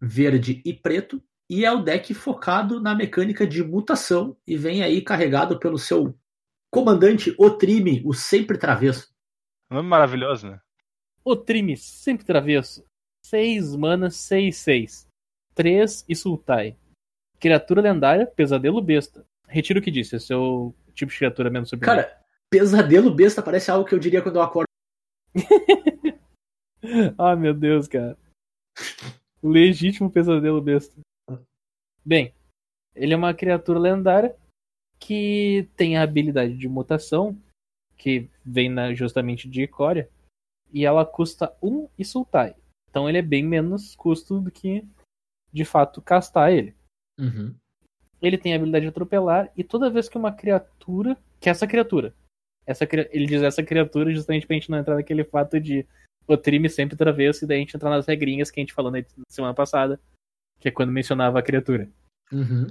verde 0.00 0.62
e 0.64 0.72
preto, 0.72 1.22
e 1.50 1.64
é 1.64 1.72
o 1.72 1.82
deck 1.82 2.12
focado 2.14 2.80
na 2.80 2.94
mecânica 2.94 3.46
de 3.46 3.64
mutação 3.64 4.36
e 4.46 4.56
vem 4.56 4.82
aí 4.82 5.00
carregado 5.02 5.58
pelo 5.58 5.78
seu 5.78 6.16
comandante 6.70 7.34
Otrime, 7.38 8.02
o 8.04 8.12
sempre 8.12 8.58
travesso. 8.58 9.12
Nome 9.70 9.88
maravilhoso, 9.88 10.48
né? 10.48 10.60
O 11.24 11.36
Trime, 11.36 11.76
sempre 11.76 12.24
travesso. 12.24 12.82
6 13.26 13.76
mana, 13.76 14.08
6, 14.08 14.56
6. 14.56 15.08
3 15.54 16.04
e 16.08 16.16
Sultai. 16.16 16.74
Criatura 17.38 17.82
lendária, 17.82 18.26
pesadelo 18.26 18.80
besta. 18.80 19.26
Retiro 19.46 19.80
o 19.80 19.82
que 19.82 19.90
disse, 19.90 20.16
esse 20.16 20.32
é 20.32 20.36
o 20.36 20.72
tipo 20.94 21.12
de 21.12 21.18
criatura 21.18 21.50
menos 21.50 21.68
sobre 21.68 21.84
Cara, 21.84 22.18
pesadelo 22.50 23.14
besta 23.14 23.42
parece 23.42 23.70
algo 23.70 23.86
que 23.86 23.94
eu 23.94 23.98
diria 23.98 24.22
quando 24.22 24.36
eu 24.36 24.42
acordo. 24.42 24.68
Ah, 27.18 27.36
meu 27.36 27.54
Deus, 27.54 27.86
cara. 27.86 28.16
O 29.42 29.48
legítimo 29.48 30.10
pesadelo 30.10 30.60
besta. 30.60 30.96
Bem, 32.04 32.32
ele 32.94 33.12
é 33.12 33.16
uma 33.16 33.34
criatura 33.34 33.78
lendária 33.78 34.36
que 34.98 35.68
tem 35.76 35.96
a 35.96 36.02
habilidade 36.02 36.56
de 36.56 36.68
mutação, 36.68 37.38
que 37.96 38.28
vem 38.44 38.68
na- 38.68 38.94
justamente 38.94 39.48
de 39.48 39.62
Icória, 39.62 40.08
e 40.72 40.84
ela 40.84 41.04
custa 41.04 41.54
1 41.62 41.88
e 41.98 42.04
Sultai. 42.04 42.56
Então 42.90 43.08
ele 43.08 43.18
é 43.18 43.22
bem 43.22 43.42
menos 43.44 43.94
custo 43.94 44.40
do 44.40 44.50
que, 44.50 44.84
de 45.52 45.64
fato, 45.64 46.02
castar 46.02 46.52
ele. 46.52 46.74
Uhum. 47.18 47.54
Ele 48.20 48.38
tem 48.38 48.52
a 48.52 48.56
habilidade 48.56 48.84
de 48.84 48.88
atropelar, 48.88 49.52
e 49.56 49.62
toda 49.62 49.90
vez 49.90 50.08
que 50.08 50.18
uma 50.18 50.32
criatura. 50.32 51.16
Que 51.40 51.48
essa 51.48 51.66
criatura. 51.66 52.12
Essa, 52.66 52.84
ele 53.12 53.26
diz 53.26 53.42
essa 53.42 53.62
criatura 53.62 54.12
justamente 54.12 54.46
pra 54.46 54.54
gente 54.54 54.70
não 54.70 54.78
entrar 54.78 54.96
naquele 54.96 55.24
fato 55.24 55.60
de 55.60 55.86
o 56.28 56.36
trime 56.36 56.68
sempre 56.68 56.96
travesso, 56.96 57.44
e 57.44 57.48
daí 57.48 57.56
a 57.56 57.60
gente 57.60 57.74
entrar 57.74 57.90
nas 57.90 58.06
regrinhas 58.06 58.50
que 58.50 58.60
a 58.60 58.62
gente 58.62 58.74
falou 58.74 58.92
na 58.92 59.02
semana 59.28 59.54
passada, 59.54 60.00
que 60.60 60.68
é 60.68 60.70
quando 60.70 60.92
mencionava 60.92 61.38
a 61.38 61.42
criatura. 61.42 61.90
Uhum. 62.30 62.66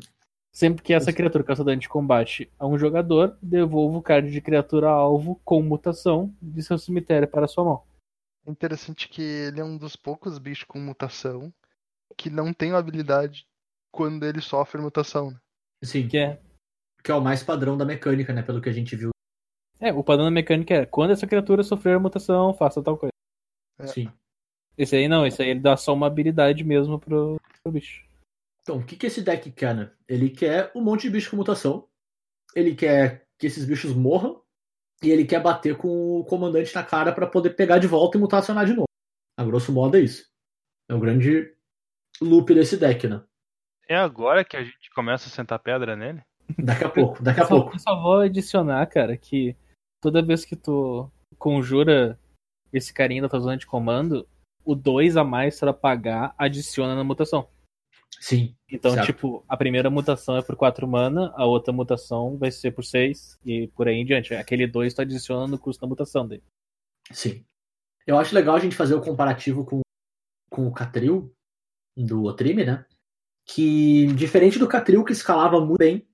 Sempre 0.52 0.84
que 0.84 0.94
essa 0.94 1.12
criatura 1.12 1.44
causa 1.44 1.64
dano 1.64 1.80
de 1.80 1.90
combate 1.90 2.52
a 2.58 2.66
um 2.66 2.78
jogador, 2.78 3.38
devolva 3.42 3.98
o 3.98 4.02
card 4.02 4.32
de 4.32 4.42
criatura 4.42 4.90
alvo 4.90 5.40
com 5.44 5.62
mutação 5.62 6.34
de 6.42 6.64
seu 6.64 6.78
cemitério 6.78 7.28
para 7.28 7.48
sua 7.48 7.64
mão. 7.64 7.84
É 8.46 8.52
interessante 8.52 9.10
que 9.10 9.22
ele 9.22 9.60
é 9.60 9.64
um 9.64 9.78
dos 9.78 9.96
poucos 9.96 10.38
bichos 10.40 10.64
com 10.64 10.80
mutação 10.80 11.54
que 12.16 12.30
não 12.30 12.54
tem 12.54 12.72
habilidade 12.72 13.46
quando 13.92 14.26
ele 14.26 14.42
sofre 14.42 14.82
mutação. 14.82 15.32
né? 15.32 15.38
Sim. 15.84 16.08
Que 16.08 16.18
é. 16.18 16.42
que 17.04 17.12
é 17.12 17.16
o 17.16 17.22
mais 17.22 17.44
padrão 17.44 17.78
da 17.78 17.86
mecânica, 17.86 18.34
né? 18.34 18.42
Pelo 18.42 18.62
que 18.62 18.70
a 18.70 18.74
gente 18.74 18.96
viu. 18.96 19.10
É, 19.80 19.94
o 19.94 20.04
padrão 20.04 20.26
da 20.26 20.32
mecânica 20.32 20.74
é 20.74 20.86
quando 20.86 21.12
essa 21.12 21.28
criatura 21.28 21.64
sofrer 21.64 22.00
mutação, 22.00 22.54
faça 22.54 22.82
tal 22.82 22.98
coisa. 22.98 23.12
É. 23.80 23.88
Sim. 23.88 24.12
Esse 24.78 24.96
aí 24.96 25.08
não, 25.08 25.26
esse 25.26 25.42
aí 25.42 25.50
ele 25.50 25.60
dá 25.60 25.76
só 25.76 25.94
uma 25.94 26.08
habilidade 26.08 26.64
mesmo 26.64 27.00
pro, 27.00 27.40
pro 27.64 27.72
bicho. 27.72 28.06
Então, 28.62 28.78
o 28.78 28.86
que, 28.86 28.96
que 28.96 29.08
esse 29.08 29.22
deck 29.22 29.52
quer, 29.52 29.74
né? 29.74 29.92
Ele 30.08 30.30
quer 30.30 30.72
um 30.76 30.82
monte 30.82 31.04
de 31.04 31.10
bicho 31.10 31.32
com 31.32 31.38
mutação. 31.38 31.88
Ele 32.56 32.76
quer 32.76 33.26
que 33.40 33.48
esses 33.48 33.66
bichos 33.66 33.94
morram. 33.94 34.42
E 35.02 35.10
ele 35.12 35.26
quer 35.26 35.42
bater 35.42 35.78
com 35.78 36.20
o 36.20 36.26
comandante 36.26 36.74
na 36.74 36.84
cara 36.84 37.12
pra 37.14 37.28
poder 37.28 37.52
pegar 37.52 37.78
de 37.78 37.86
volta 37.86 38.18
e 38.18 38.20
mutacionar 38.22 38.66
de 38.66 38.74
novo. 38.74 38.88
A 39.38 39.44
grosso 39.44 39.72
modo 39.72 39.96
é 39.96 40.02
isso. 40.02 40.28
É 40.90 40.94
o 40.96 41.00
grande 41.00 41.54
loop 42.20 42.52
desse 42.54 42.78
deck, 42.78 43.08
né? 43.08 43.24
É 43.88 43.96
agora 43.96 44.44
que 44.44 44.58
a 44.58 44.64
gente 44.64 44.90
começa 44.96 45.28
a 45.28 45.32
sentar 45.32 45.60
pedra 45.60 45.96
nele? 45.96 46.24
Daqui 46.58 46.84
a 46.84 46.90
pouco, 46.90 47.22
daqui 47.22 47.40
a 47.40 47.44
Eu 47.44 47.48
só, 47.48 47.56
pouco. 47.56 47.76
eu 47.76 47.80
só 47.80 48.02
vou 48.02 48.22
adicionar, 48.22 48.86
cara, 48.88 49.16
que 49.16 49.56
toda 50.02 50.26
vez 50.26 50.44
que 50.44 50.56
tu 50.56 51.10
conjura 51.38 52.20
esse 52.72 52.94
carinha 52.94 53.22
da 53.22 53.30
tua 53.30 53.40
zona 53.40 53.58
de 53.58 53.66
comando, 53.66 54.28
o 54.64 54.76
2 54.76 55.18
a 55.18 55.24
mais 55.24 55.60
pra 55.60 55.74
pagar 55.74 56.34
adiciona 56.38 56.96
na 56.96 57.04
mutação. 57.04 57.48
Sim, 58.20 58.56
Então, 58.72 58.94
Certo. 58.94 59.06
tipo, 59.06 59.46
a 59.48 59.56
primeira 59.56 59.90
mutação 59.90 60.38
é 60.38 60.42
por 60.42 60.56
4 60.56 60.88
mana, 60.88 61.32
a 61.36 61.46
outra 61.46 61.72
mutação 61.72 62.38
vai 62.38 62.52
ser 62.52 62.72
por 62.72 62.84
6 62.84 63.38
e 63.46 63.68
por 63.68 63.88
aí 63.88 63.96
em 63.96 64.06
diante. 64.06 64.34
Aquele 64.34 64.66
2 64.66 64.94
tu 64.94 65.02
adiciona 65.02 65.46
no 65.48 65.60
custo 65.60 65.82
da 65.82 65.88
mutação 65.88 66.28
dele. 66.28 66.44
sim. 67.12 67.46
Eu 68.06 68.18
acho 68.18 68.34
legal 68.34 68.56
a 68.56 68.60
gente 68.60 68.74
fazer 68.76 68.96
o 68.96 69.02
comparativo 69.02 69.66
com, 69.66 69.82
com 70.50 70.66
o 70.66 70.74
Catril 70.74 71.30
do 71.98 72.24
Otrime, 72.24 72.64
né? 72.64 72.86
Que, 73.46 74.08
diferente 74.14 74.58
do 74.58 74.68
Catril, 74.68 75.04
que 75.04 75.12
escalava 75.12 75.60
muito 75.60 75.78
bem 75.78 76.08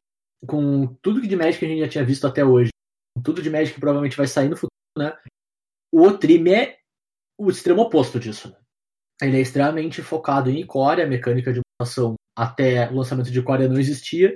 com 0.47 0.87
tudo 1.03 1.21
que 1.21 1.27
de 1.27 1.35
Magic 1.35 1.59
que 1.59 1.65
a 1.65 1.67
gente 1.67 1.79
já 1.81 1.87
tinha 1.87 2.03
visto 2.03 2.25
até 2.25 2.43
hoje, 2.43 2.71
com 3.15 3.21
tudo 3.21 3.43
de 3.43 3.49
Magic 3.51 3.75
que 3.75 3.79
provavelmente 3.79 4.17
vai 4.17 4.25
sair 4.25 4.49
no 4.49 4.55
futuro, 4.55 4.71
né? 4.97 5.15
O 5.93 6.01
Otrime 6.07 6.51
é 6.51 6.77
o 7.37 7.51
extremo 7.51 7.83
oposto 7.83 8.19
disso, 8.19 8.49
né? 8.49 8.57
Ele 9.21 9.37
é 9.37 9.41
extremamente 9.41 10.01
focado 10.01 10.49
em 10.49 10.59
Icória, 10.59 11.05
a 11.05 11.07
mecânica 11.07 11.53
de 11.53 11.61
mutação 11.61 12.15
até 12.35 12.89
o 12.89 12.95
lançamento 12.95 13.29
de 13.29 13.39
Icória 13.39 13.69
não 13.69 13.79
existia. 13.79 14.35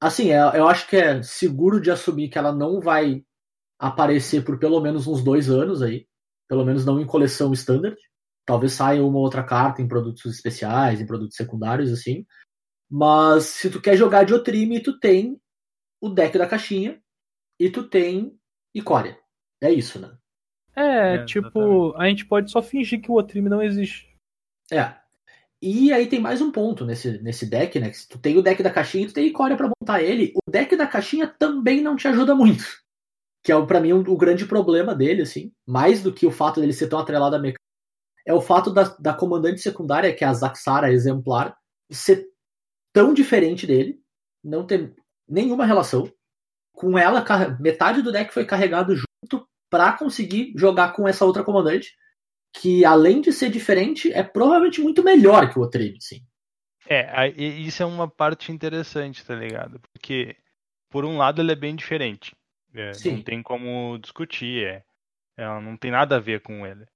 Assim, 0.00 0.30
é- 0.30 0.58
eu 0.58 0.66
acho 0.66 0.88
que 0.88 0.96
é 0.96 1.22
seguro 1.22 1.78
de 1.78 1.90
assumir 1.90 2.30
que 2.30 2.38
ela 2.38 2.54
não 2.54 2.80
vai 2.80 3.22
aparecer 3.78 4.42
por 4.42 4.58
pelo 4.58 4.80
menos 4.80 5.06
uns 5.06 5.22
dois 5.22 5.50
anos 5.50 5.82
aí. 5.82 6.06
Pelo 6.48 6.64
menos 6.64 6.86
não 6.86 6.98
em 6.98 7.06
coleção 7.06 7.52
standard. 7.52 7.98
Talvez 8.46 8.72
saia 8.72 9.04
uma 9.04 9.18
outra 9.18 9.42
carta 9.44 9.82
em 9.82 9.88
produtos 9.88 10.24
especiais, 10.34 11.02
em 11.02 11.06
produtos 11.06 11.36
secundários, 11.36 11.92
assim. 11.92 12.24
Mas 12.90 13.44
se 13.44 13.68
tu 13.68 13.78
quer 13.78 13.94
jogar 13.94 14.24
de 14.24 14.32
Otrime, 14.32 14.82
tu 14.82 14.98
tem 14.98 15.38
o 16.00 16.08
deck 16.08 16.38
da 16.38 16.46
caixinha 16.48 16.98
e 17.60 17.68
tu 17.68 17.86
tem 17.86 18.34
Icória. 18.74 19.18
É 19.60 19.70
isso, 19.70 20.00
né? 20.00 20.16
É, 20.78 21.14
É, 21.16 21.24
tipo, 21.24 21.48
exatamente. 21.48 21.96
a 21.96 22.08
gente 22.08 22.24
pode 22.26 22.50
só 22.50 22.62
fingir 22.62 23.00
que 23.00 23.10
o 23.10 23.14
Otrime 23.14 23.48
não 23.48 23.62
existe. 23.62 24.08
É. 24.70 24.94
E 25.60 25.92
aí 25.92 26.06
tem 26.06 26.20
mais 26.20 26.40
um 26.40 26.52
ponto 26.52 26.84
nesse, 26.84 27.20
nesse 27.20 27.44
deck, 27.46 27.80
né? 27.80 27.90
Que 27.90 27.96
se 27.96 28.08
tu 28.08 28.18
tem 28.18 28.36
o 28.38 28.42
deck 28.42 28.62
da 28.62 28.70
caixinha 28.70 29.04
e 29.04 29.06
tu 29.08 29.14
tem 29.14 29.26
Icória 29.26 29.56
pra 29.56 29.68
montar 29.80 30.02
ele, 30.02 30.32
o 30.36 30.50
deck 30.50 30.76
da 30.76 30.86
caixinha 30.86 31.26
também 31.26 31.80
não 31.82 31.96
te 31.96 32.06
ajuda 32.06 32.34
muito. 32.34 32.64
Que 33.44 33.50
é, 33.50 33.56
o- 33.56 33.66
pra 33.66 33.80
mim, 33.80 33.92
o, 33.92 33.98
o 34.00 34.16
grande 34.16 34.46
problema 34.46 34.94
dele, 34.94 35.22
assim. 35.22 35.52
Mais 35.66 36.02
do 36.02 36.12
que 36.12 36.26
o 36.26 36.30
fato 36.30 36.60
dele 36.60 36.72
ser 36.72 36.88
tão 36.88 36.98
atrelado 36.98 37.34
à 37.34 37.38
mecânica. 37.38 37.58
É 38.26 38.32
o 38.34 38.40
fato 38.40 38.70
da, 38.72 38.84
da 39.00 39.14
comandante 39.14 39.60
secundária, 39.60 40.14
que 40.14 40.22
é 40.22 40.26
a 40.28 40.34
Zaxara 40.34 40.92
exemplar, 40.92 41.56
ser 41.90 42.28
tão 42.92 43.14
diferente 43.14 43.66
dele, 43.66 44.00
não 44.44 44.66
ter 44.66 44.94
nenhuma 45.26 45.64
relação. 45.64 46.12
Com 46.72 46.96
ela, 46.98 47.24
metade 47.58 48.02
do 48.02 48.12
deck 48.12 48.32
foi 48.32 48.44
carregado 48.44 48.94
junto 48.94 49.47
pra 49.70 49.92
conseguir 49.92 50.52
jogar 50.56 50.92
com 50.92 51.06
essa 51.08 51.24
outra 51.24 51.44
comandante 51.44 51.92
que 52.54 52.84
além 52.84 53.20
de 53.20 53.32
ser 53.32 53.50
diferente, 53.50 54.12
é 54.12 54.22
provavelmente 54.22 54.80
muito 54.80 55.02
melhor 55.04 55.52
que 55.52 55.58
o 55.58 55.62
Otrime, 55.62 56.00
sim. 56.00 56.22
É, 56.88 57.28
isso 57.36 57.82
é 57.82 57.86
uma 57.86 58.08
parte 58.08 58.50
interessante, 58.50 59.24
tá 59.24 59.34
ligado? 59.34 59.78
Porque, 59.92 60.36
por 60.90 61.04
um 61.04 61.18
lado, 61.18 61.42
ele 61.42 61.52
é 61.52 61.56
bem 61.56 61.76
diferente. 61.76 62.34
É, 62.74 62.98
não 63.00 63.22
tem 63.22 63.42
como 63.42 63.98
discutir, 63.98 64.66
é, 64.66 64.84
ela 65.36 65.60
não 65.60 65.76
tem 65.76 65.90
nada 65.90 66.16
a 66.16 66.20
ver 66.20 66.42
com 66.42 66.66
ele. 66.66 66.86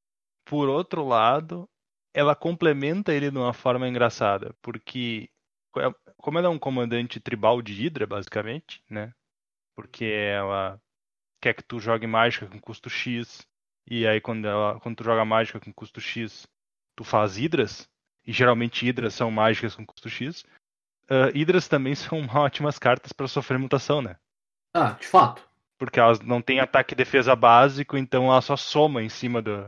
Por 0.44 0.68
outro 0.68 1.04
lado, 1.06 1.68
ela 2.14 2.37
complementa 2.37 3.12
ele 3.14 3.30
de 3.30 3.38
uma 3.38 3.52
forma 3.54 3.88
engraçada, 3.88 4.54
porque 4.62 5.30
co- 5.72 5.80
como 6.18 6.38
ela 6.38 6.48
é 6.48 6.50
um 6.50 6.58
comandante 6.58 7.20
tribal 7.20 7.62
de 7.62 7.72
Hydra, 7.74 8.06
basicamente, 8.06 8.82
né? 8.90 9.14
Porque 9.74 10.04
ela 10.06 10.80
quer 11.42 11.55
que 11.55 11.62
tu 11.64 11.81
jogue 11.81 12.07
mágica 12.07 12.46
com 12.46 12.61
custo 12.61 12.88
X, 12.88 13.44
e 13.87 14.07
aí 14.07 14.20
quando, 14.20 14.46
ela, 14.46 14.78
quando 14.81 14.96
tu 14.96 15.05
joga 15.05 15.24
mágica 15.24 15.59
com 15.59 15.72
custo 15.72 16.00
X, 16.00 16.46
tu 16.96 17.02
faz 17.02 17.37
Hidras, 17.37 17.88
e 18.24 18.33
geralmente 18.33 18.87
Hidras 18.87 19.12
são 19.14 19.31
mágicas 19.31 19.74
com 19.74 19.85
custo 19.85 20.09
X. 20.09 20.44
Ah, 21.11 21.31
Hidras 21.35 21.66
também 21.66 21.94
são 21.96 22.24
ótimas 22.33 22.78
cartas 22.78 23.12
para 23.12 23.26
sofrer 23.26 23.59
mutação, 23.59 24.00
né? 24.00 24.16
Ah, 24.74 24.92
de 24.92 25.07
fato. 25.07 25.46
Porque 25.76 25.98
elas 25.98 26.20
não 26.20 26.40
têm 26.40 26.61
ataque 26.61 26.94
e 26.94 26.96
defesa 26.96 27.35
básico, 27.35 27.96
então 27.96 28.26
ela 28.26 28.40
só 28.40 28.57
soma 28.57 29.02
em 29.02 29.09
cima 29.09 29.42
do. 29.42 29.64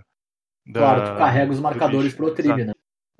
da- 0.64 0.80
Claro, 0.80 1.00
tu 1.12 1.18
carrega 1.18 1.50
os 1.50 1.58
do 1.58 1.62
marcadores 1.62 2.04
bicho. 2.14 2.16
pro 2.16 2.28
Exato. 2.28 2.64
né? 2.64 2.74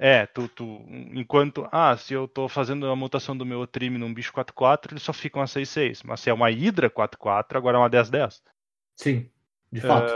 É, 0.04 0.26
tu, 0.26 0.46
tu. 0.48 0.84
Enquanto. 1.14 1.66
Ah, 1.72 1.96
se 1.96 2.12
eu 2.12 2.28
tô 2.28 2.46
fazendo 2.46 2.86
a 2.88 2.94
mutação 2.94 3.34
do 3.34 3.46
meu 3.46 3.60
Otrime 3.60 3.96
num 3.96 4.12
bicho 4.12 4.34
4-4, 4.34 4.92
eles 4.92 5.02
só 5.02 5.14
ficam 5.14 5.40
a 5.40 5.46
6-6. 5.46 6.02
Mas 6.04 6.20
se 6.20 6.28
é 6.28 6.34
uma 6.34 6.50
Hydra 6.50 6.90
4-4, 6.90 7.56
agora 7.56 7.78
é 7.78 7.80
uma 7.80 7.88
10-10. 7.88 8.42
Sim, 8.94 9.30
de 9.72 9.80
fato. 9.80 10.12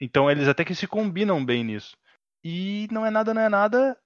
Então 0.00 0.30
eles 0.30 0.46
até 0.46 0.64
que 0.64 0.76
se 0.76 0.86
combinam 0.86 1.44
bem 1.44 1.64
nisso. 1.64 1.96
E 2.44 2.86
não 2.92 3.04
é 3.04 3.10
nada, 3.10 3.34
não 3.34 3.42
é 3.42 3.48
nada. 3.48 3.98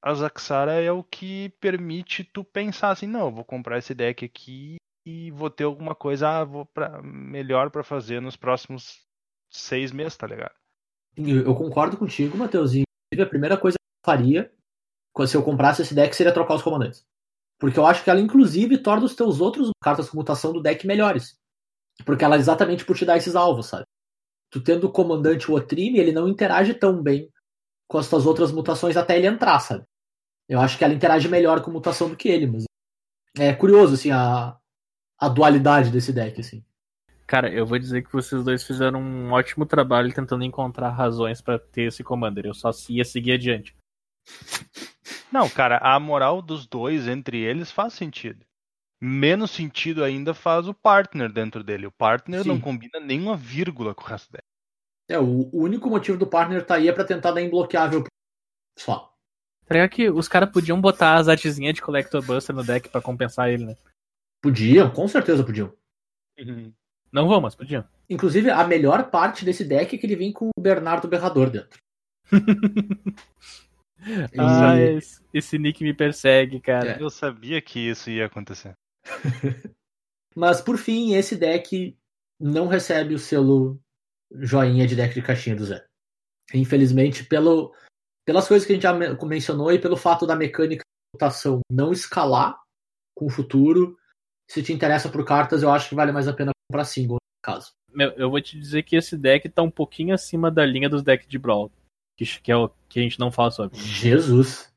A 0.00 0.14
Zaxara 0.14 0.80
é 0.80 0.92
o 0.92 1.02
que 1.02 1.48
permite 1.60 2.22
tu 2.22 2.44
pensar 2.44 2.90
assim, 2.90 3.08
não, 3.08 3.26
eu 3.26 3.32
vou 3.32 3.44
comprar 3.44 3.78
esse 3.78 3.94
deck 3.96 4.24
aqui 4.24 4.76
e 5.04 5.32
vou 5.32 5.50
ter 5.50 5.64
alguma 5.64 5.96
coisa 5.96 6.28
ah, 6.28 6.44
vou 6.44 6.66
pra, 6.66 7.02
melhor 7.02 7.68
pra 7.68 7.82
fazer 7.82 8.20
nos 8.20 8.36
próximos 8.36 9.04
seis 9.50 9.90
meses, 9.90 10.16
tá 10.16 10.28
ligado? 10.28 10.54
Eu 11.16 11.52
concordo 11.56 11.96
contigo, 11.96 12.38
Matheusinho. 12.38 12.84
A 13.18 13.26
primeira 13.26 13.56
coisa 13.56 13.76
que 13.76 13.82
eu 13.82 14.14
faria 14.14 14.53
se 15.26 15.36
eu 15.36 15.42
comprasse 15.42 15.82
esse 15.82 15.94
deck 15.94 16.14
seria 16.14 16.32
trocar 16.32 16.54
os 16.54 16.62
comandantes. 16.62 17.04
Porque 17.58 17.78
eu 17.78 17.86
acho 17.86 18.02
que 18.02 18.10
ela, 18.10 18.20
inclusive, 18.20 18.78
torna 18.78 19.06
os 19.06 19.14
teus 19.14 19.40
outros 19.40 19.70
cartas 19.82 20.08
com 20.10 20.16
mutação 20.16 20.52
do 20.52 20.60
deck 20.60 20.86
melhores. 20.86 21.36
Porque 22.04 22.24
ela 22.24 22.36
é 22.36 22.38
exatamente 22.38 22.84
por 22.84 22.96
te 22.96 23.04
dar 23.04 23.16
esses 23.16 23.36
alvos, 23.36 23.66
sabe? 23.66 23.84
Tu 24.50 24.60
tendo 24.60 24.86
o 24.86 24.92
comandante 24.92 25.50
o 25.50 25.54
Otrime, 25.54 25.98
ele 25.98 26.12
não 26.12 26.28
interage 26.28 26.74
tão 26.74 27.02
bem 27.02 27.30
com 27.88 27.98
as 27.98 28.08
tuas 28.08 28.26
outras 28.26 28.50
mutações 28.50 28.96
até 28.96 29.16
ele 29.16 29.26
entrar, 29.26 29.60
sabe? 29.60 29.84
Eu 30.48 30.60
acho 30.60 30.76
que 30.76 30.84
ela 30.84 30.94
interage 30.94 31.28
melhor 31.28 31.62
com 31.62 31.70
mutação 31.70 32.08
do 32.08 32.16
que 32.16 32.28
ele, 32.28 32.46
mas 32.46 32.64
é 33.38 33.52
curioso, 33.52 33.94
assim, 33.94 34.10
a, 34.10 34.56
a 35.18 35.28
dualidade 35.28 35.90
desse 35.90 36.12
deck, 36.12 36.40
assim. 36.40 36.64
Cara, 37.26 37.50
eu 37.50 37.64
vou 37.64 37.78
dizer 37.78 38.02
que 38.02 38.12
vocês 38.12 38.44
dois 38.44 38.62
fizeram 38.62 39.00
um 39.00 39.32
ótimo 39.32 39.64
trabalho 39.64 40.12
tentando 40.12 40.44
encontrar 40.44 40.90
razões 40.90 41.40
pra 41.40 41.58
ter 41.58 41.84
esse 41.84 42.04
Commander. 42.04 42.46
Eu 42.46 42.54
só 42.54 42.70
ia 42.90 43.04
seguir 43.04 43.32
adiante. 43.32 43.74
Não, 45.34 45.50
cara, 45.50 45.78
a 45.78 45.98
moral 45.98 46.40
dos 46.40 46.64
dois 46.64 47.08
entre 47.08 47.38
eles 47.38 47.68
faz 47.68 47.92
sentido. 47.94 48.46
Menos 49.02 49.50
sentido 49.50 50.04
ainda 50.04 50.32
faz 50.32 50.68
o 50.68 50.72
partner 50.72 51.28
dentro 51.28 51.64
dele. 51.64 51.88
O 51.88 51.90
partner 51.90 52.46
não 52.46 52.54
Sim. 52.54 52.60
combina 52.60 53.00
nenhuma 53.00 53.36
vírgula 53.36 53.92
com 53.96 54.04
o 54.04 54.06
resto 54.06 54.30
dele. 54.30 54.44
É, 55.10 55.18
o, 55.18 55.50
o 55.52 55.64
único 55.64 55.90
motivo 55.90 56.16
do 56.16 56.24
partner 56.24 56.64
tá 56.64 56.76
aí 56.76 56.88
é 56.88 56.92
pra 56.92 57.04
tentar 57.04 57.32
dar 57.32 57.42
imbloqueável 57.42 58.04
só. 58.78 59.12
Tá 59.66 59.74
ligado 59.74 59.90
que 59.90 60.08
os 60.08 60.28
caras 60.28 60.52
podiam 60.52 60.80
botar 60.80 61.16
as 61.16 61.26
artezinhas 61.26 61.74
de 61.74 61.82
Collector 61.82 62.24
Buster 62.24 62.54
no 62.54 62.62
deck 62.62 62.88
pra 62.88 63.02
compensar 63.02 63.50
ele, 63.50 63.66
né? 63.66 63.76
Podiam, 64.40 64.88
com 64.88 65.08
certeza 65.08 65.42
podiam. 65.42 65.74
Não 67.10 67.26
vão, 67.26 67.40
mas 67.40 67.56
podiam. 67.56 67.84
Inclusive, 68.08 68.50
a 68.50 68.64
melhor 68.68 69.10
parte 69.10 69.44
desse 69.44 69.64
deck 69.64 69.96
é 69.96 69.98
que 69.98 70.06
ele 70.06 70.14
vem 70.14 70.32
com 70.32 70.50
o 70.56 70.60
Bernardo 70.60 71.08
Berrador 71.08 71.50
dentro. 71.50 71.80
Ah, 74.38 74.78
esse, 74.78 75.22
esse 75.32 75.58
nick 75.58 75.82
me 75.82 75.94
persegue, 75.94 76.60
cara. 76.60 76.98
É. 76.98 77.02
Eu 77.02 77.08
sabia 77.10 77.60
que 77.60 77.78
isso 77.78 78.10
ia 78.10 78.26
acontecer. 78.26 78.74
Mas, 80.34 80.60
por 80.60 80.76
fim, 80.76 81.14
esse 81.14 81.36
deck 81.36 81.96
não 82.40 82.66
recebe 82.66 83.14
o 83.14 83.18
selo 83.18 83.80
joinha 84.32 84.86
de 84.86 84.96
deck 84.96 85.14
de 85.14 85.22
caixinha 85.22 85.54
do 85.54 85.64
Zé. 85.64 85.84
Infelizmente, 86.52 87.24
pelo, 87.24 87.72
pelas 88.26 88.48
coisas 88.48 88.66
que 88.66 88.72
a 88.72 88.74
gente 88.74 88.82
já 88.82 88.92
men- 88.92 89.16
mencionou 89.22 89.72
e 89.72 89.78
pelo 89.78 89.96
fato 89.96 90.26
da 90.26 90.34
mecânica 90.36 90.82
de 90.82 91.16
mutação 91.16 91.60
não 91.70 91.92
escalar 91.92 92.58
com 93.16 93.26
o 93.26 93.30
futuro, 93.30 93.96
se 94.50 94.62
te 94.62 94.72
interessa 94.72 95.08
por 95.08 95.24
cartas, 95.24 95.62
eu 95.62 95.70
acho 95.70 95.88
que 95.88 95.94
vale 95.94 96.10
mais 96.12 96.26
a 96.26 96.32
pena 96.32 96.50
comprar 96.68 96.84
single, 96.84 97.14
no 97.14 97.42
caso. 97.42 97.72
Meu, 97.92 98.10
eu 98.12 98.28
vou 98.28 98.40
te 98.40 98.58
dizer 98.58 98.82
que 98.82 98.96
esse 98.96 99.16
deck 99.16 99.48
tá 99.48 99.62
um 99.62 99.70
pouquinho 99.70 100.12
acima 100.12 100.50
da 100.50 100.66
linha 100.66 100.88
dos 100.88 101.02
decks 101.02 101.28
de 101.28 101.38
Brawl. 101.38 101.70
Que, 102.16 102.24
que 102.40 102.52
é 102.52 102.56
o 102.56 102.68
que 102.88 103.00
a 103.00 103.02
gente 103.02 103.18
não 103.18 103.30
fala 103.32 103.50
sobre. 103.50 103.78
Jesus. 103.78 104.72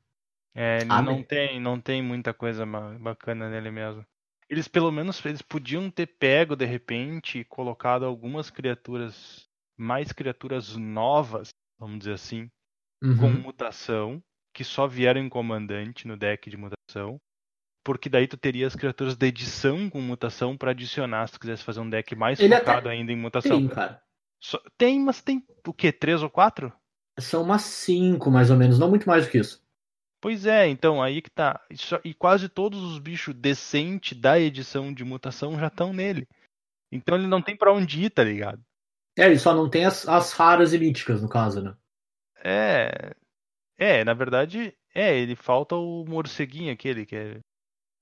É, 0.56 0.80
Ah, 0.90 1.02
não 1.02 1.16
bem. 1.16 1.24
tem, 1.24 1.60
não 1.60 1.80
tem 1.80 2.02
muita 2.02 2.34
coisa 2.34 2.66
bacana 3.00 3.50
nele 3.50 3.70
mesmo. 3.70 4.04
Eles 4.50 4.68
pelo 4.68 4.92
menos 4.92 5.24
eles 5.26 5.42
podiam 5.42 5.92
ter 5.92 6.08
pego 6.08 6.56
de 6.56 6.66
repente 6.66 7.40
e 7.40 7.44
colocado 7.46 8.06
algumas 8.06 8.50
criaturas, 8.50 9.46
mais 9.78 10.12
criaturas 10.12 10.76
novas, 10.76 11.50
vamos 11.78 12.00
dizer 12.00 12.14
assim, 12.14 12.50
com 13.20 13.28
Uhum. 13.28 13.42
mutação, 13.42 14.24
que 14.54 14.64
só 14.64 14.88
vieram 14.88 15.22
em 15.22 15.30
comandante 15.30 16.08
no 16.08 16.18
deck 16.18 16.50
de 16.50 16.58
mutação. 16.58 17.20
Porque 17.84 18.10
daí 18.10 18.28
tu 18.28 18.36
teria 18.36 18.66
as 18.68 18.76
criaturas 18.76 19.16
da 19.16 19.28
edição 19.28 19.90
com 19.90 20.02
mutação 20.02 20.58
pra 20.58 20.72
adicionar 20.72 21.28
se 21.28 21.34
tu 21.34 21.40
quisesse 21.40 21.64
fazer 21.64 21.80
um 21.82 21.90
deck 21.90 22.16
mais 22.16 22.40
Ele 22.40 22.58
focado 22.58 22.88
até 22.90 22.98
ainda 22.98 23.12
em 23.12 23.16
mutação. 23.16 23.60
Tem, 23.60 23.68
cara. 23.70 24.02
Só- 24.42 24.62
tem, 24.78 25.00
mas 25.00 25.22
tem 25.22 25.46
o 25.66 25.74
quê? 25.74 25.92
Três 25.92 26.24
ou 26.24 26.30
quatro? 26.30 26.74
São 27.20 27.44
umas 27.44 27.64
cinco, 27.64 28.30
mais 28.30 28.52
ou 28.52 28.58
menos, 28.58 28.78
não 28.78 28.90
muito 28.90 29.08
mais 29.08 29.26
do 29.26 29.32
que 29.32 29.40
isso. 29.40 29.62
Pois 30.20 30.46
é, 30.46 30.68
então 30.68 31.02
aí 31.02 31.22
que 31.22 31.30
tá. 31.30 31.62
E 31.70 32.10
E 32.10 32.14
quase 32.14 32.50
todos 32.50 32.82
os 32.82 33.00
bichos 33.00 33.34
decentes 33.36 34.18
da 34.20 34.40
edição 34.40 34.94
de 34.94 35.04
mutação 35.04 35.60
já 35.60 35.68
estão 35.68 35.94
nele. 35.94 36.28
Então 36.92 37.16
ele 37.16 37.28
não 37.28 37.42
tem 37.42 37.56
pra 37.56 37.74
onde 37.74 38.04
ir, 38.04 38.10
tá 38.10 38.24
ligado? 38.24 38.64
É, 39.18 39.26
ele 39.26 39.40
só 39.40 39.54
não 39.54 39.70
tem 39.70 39.86
as, 39.86 40.08
as 40.08 40.32
raras 40.32 40.74
e 40.74 40.78
míticas, 40.78 41.22
no 41.22 41.30
caso, 41.30 41.62
né? 41.62 41.76
É. 42.44 43.16
É, 43.78 44.04
na 44.04 44.14
verdade, 44.14 44.76
é, 44.94 45.18
ele 45.18 45.36
falta 45.36 45.76
o 45.76 46.06
morceguinho 46.08 46.74
aquele, 46.74 47.06
que 47.06 47.16
é, 47.16 47.40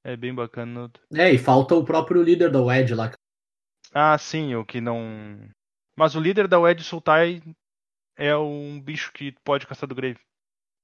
é 0.04 0.16
bem 0.16 0.34
bacana. 0.34 0.92
É, 1.14 1.32
e 1.32 1.38
falta 1.38 1.76
o 1.76 1.84
próprio 1.84 2.22
líder 2.22 2.52
da 2.52 2.62
Wedge 2.62 2.94
lá. 2.94 3.12
Ah, 3.94 4.18
sim, 4.18 4.56
o 4.56 4.66
que 4.66 4.80
não. 4.80 5.00
Mas 5.98 6.16
o 6.16 6.20
líder 6.20 6.48
da 6.48 6.60
Wedge 6.60 6.84
Sultai 6.84 7.42
é 8.18 8.36
um 8.36 8.80
bicho 8.82 9.12
que 9.14 9.32
pode 9.44 9.66
caçar 9.68 9.88
do 9.88 9.96
Grave, 9.96 10.20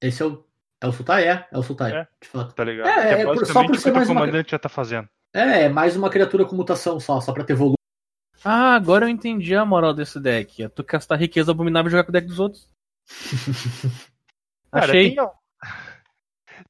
Esse 0.02 0.22
é 0.22 0.26
o. 0.26 0.46
É 0.84 0.88
o 0.88 0.92
Sultai? 0.92 1.28
É, 1.28 1.48
é 1.52 1.58
o 1.58 1.62
Sultai, 1.64 1.92
É. 1.96 2.08
de 2.22 2.28
fato. 2.28 2.56
tá 2.56 2.64
ligado? 2.64 2.88
É, 2.88 3.14
é 3.14 3.22
é 3.22 3.24
por- 3.26 3.46
só 3.46 3.64
por 3.66 3.76
o 3.76 3.80
ser 3.80 3.92
o 3.92 3.94
mais 3.94 4.10
uma- 4.10 4.22
comandante 4.22 4.52
já 4.52 4.58
tá 4.60 4.68
fazendo. 4.68 5.08
É, 5.34 5.64
é 5.66 5.70
mais 5.70 5.96
uma 5.96 6.10
criatura 6.10 6.44
com 6.44 6.56
mutação 6.56 7.00
só, 7.00 7.22
só 7.22 7.32
pra 7.34 7.44
ter 7.44 7.54
volume. 7.54 7.76
Ah, 8.44 8.74
agora 8.74 9.06
eu 9.06 9.10
entendi 9.10 9.56
a 9.56 9.64
moral 9.64 9.94
desse 9.94 10.20
deck. 10.20 10.64
É 10.64 10.68
tu 10.70 10.84
gastar 10.84 11.18
riqueza 11.18 11.52
abominável 11.52 11.88
e 11.88 11.92
jogar 11.92 12.04
com 12.04 12.10
o 12.10 12.14
deck 12.14 12.26
dos 12.28 12.40
outros. 12.40 12.68
Cara, 14.72 14.86
achei. 14.86 15.10
tem, 15.12 15.20
al- 15.20 15.40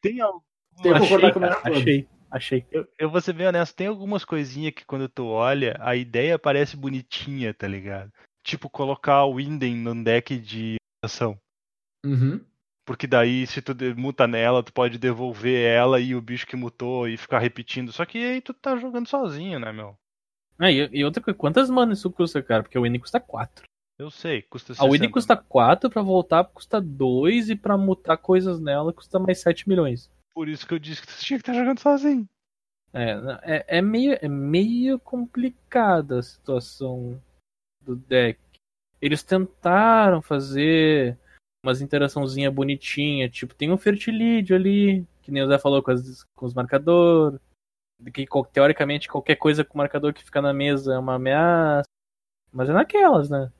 tem 0.01 0.21
al- 0.21 0.43
Tem 0.81 0.91
que 0.91 0.97
achei, 0.97 0.99
concordar 1.07 1.33
com 1.33 1.39
o 1.39 1.41
cara, 1.43 1.61
achei, 1.63 2.07
achei. 2.29 2.65
Eu, 2.71 2.87
eu 2.99 3.09
vou 3.09 3.21
ser 3.21 3.33
bem 3.33 3.47
honesto, 3.47 3.75
tem 3.75 3.87
algumas 3.87 4.25
coisinhas 4.25 4.73
que 4.73 4.85
quando 4.85 5.07
tu 5.07 5.25
olha, 5.27 5.77
a 5.79 5.95
ideia 5.95 6.37
parece 6.39 6.75
bonitinha, 6.75 7.53
tá 7.53 7.67
ligado? 7.67 8.11
Tipo, 8.43 8.69
colocar 8.69 9.23
o 9.25 9.33
Winden 9.33 9.75
num 9.75 10.03
deck 10.03 10.37
de 10.37 10.75
mutação. 10.97 11.39
Uhum. 12.05 12.43
Porque 12.85 13.05
daí, 13.05 13.45
se 13.45 13.61
tu 13.61 13.73
muta 13.95 14.27
nela, 14.27 14.63
tu 14.63 14.73
pode 14.73 14.97
devolver 14.97 15.65
ela 15.65 15.99
e 15.99 16.15
o 16.15 16.21
bicho 16.21 16.47
que 16.47 16.55
mutou 16.55 17.07
e 17.07 17.15
ficar 17.15 17.39
repetindo. 17.39 17.91
Só 17.91 18.05
que 18.05 18.17
aí 18.17 18.41
tu 18.41 18.53
tá 18.53 18.75
jogando 18.75 19.07
sozinho, 19.07 19.59
né, 19.59 19.71
meu? 19.71 19.95
Ah, 20.57 20.71
e, 20.71 20.89
e 20.91 21.05
outra 21.05 21.21
coisa, 21.23 21.37
quantas 21.37 21.69
manas 21.69 21.99
isso 21.99 22.11
custa, 22.11 22.41
cara? 22.41 22.63
Porque 22.63 22.77
o 22.77 22.81
Winnie 22.81 22.99
custa 22.99 23.19
4. 23.19 23.65
Eu 23.97 24.09
sei, 24.09 24.41
custa 24.41 24.73
A 24.73 24.75
60. 24.75 24.91
Winnie 24.91 25.09
custa 25.09 25.37
4, 25.37 25.89
pra 25.89 26.01
voltar 26.01 26.43
custa 26.45 26.81
2 26.81 27.51
e 27.51 27.55
pra 27.55 27.77
mutar 27.77 28.17
coisas 28.17 28.59
nela 28.59 28.91
custa 28.91 29.19
mais 29.19 29.39
7 29.39 29.69
milhões. 29.69 30.09
Por 30.33 30.49
isso 30.49 30.65
que 30.65 30.73
eu 30.73 30.79
disse 30.79 31.01
que 31.01 31.07
tu 31.07 31.19
tinha 31.19 31.37
que 31.37 31.43
estar 31.43 31.53
jogando 31.53 31.79
sozinho. 31.79 32.27
É, 32.93 33.11
é, 33.43 33.77
é 33.77 33.81
meio, 33.81 34.17
é 34.21 34.27
meio 34.27 34.99
complicada 34.99 36.19
a 36.19 36.23
situação 36.23 37.21
do 37.81 37.95
deck. 37.95 38.39
Eles 39.01 39.23
tentaram 39.23 40.21
fazer 40.21 41.17
umas 41.63 41.81
interaçãozinha 41.81 42.49
bonitinha, 42.51 43.29
tipo, 43.29 43.53
tem 43.53 43.71
um 43.71 43.77
fertilídio 43.77 44.55
ali, 44.55 45.05
que 45.21 45.31
nem 45.31 45.43
o 45.43 45.47
Zé 45.47 45.57
falou 45.59 45.81
com, 45.83 45.91
as- 45.91 46.23
com 46.35 46.45
os 46.45 46.53
marcadores, 46.53 47.39
que 48.13 48.25
teoricamente 48.51 49.07
qualquer 49.07 49.35
coisa 49.35 49.63
com 49.63 49.77
marcador 49.77 50.13
que 50.13 50.23
fica 50.23 50.41
na 50.41 50.53
mesa 50.53 50.93
é 50.95 50.97
uma 50.97 51.15
ameaça, 51.15 51.87
mas 52.51 52.69
é 52.69 52.73
naquelas, 52.73 53.29
né? 53.29 53.51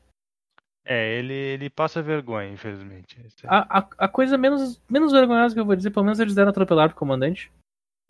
É, 0.84 1.16
ele, 1.20 1.34
ele 1.34 1.70
passa 1.70 2.02
vergonha, 2.02 2.50
infelizmente. 2.52 3.20
É- 3.44 3.48
A, 3.48 3.80
a, 3.80 3.90
a 4.00 4.08
coisa 4.08 4.36
menos, 4.38 4.82
menos 4.90 5.12
vergonhosa 5.12 5.54
que 5.54 5.62
eu 5.62 5.66
vou 5.66 5.76
dizer, 5.76 5.92
pelo 5.92 6.06
menos 6.06 6.20
eles 6.20 6.34
deram 6.34 6.50
atropelar 6.50 6.90
pro 6.90 6.98
comandante. 6.98 7.52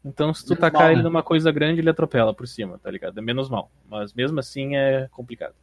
Então, 0.03 0.33
se 0.33 0.43
tu 0.43 0.49
Menos 0.53 0.61
tacar 0.61 0.81
mal, 0.83 0.91
ele 0.91 1.03
né? 1.03 1.03
numa 1.03 1.21
coisa 1.21 1.51
grande, 1.51 1.81
ele 1.81 1.89
atropela 1.89 2.33
por 2.33 2.47
cima, 2.47 2.79
tá 2.79 2.89
ligado? 2.89 3.17
É 3.17 3.21
menos 3.21 3.49
mal. 3.49 3.69
Mas 3.89 4.13
mesmo 4.13 4.39
assim 4.39 4.75
é 4.77 5.07
complicado. 5.09 5.53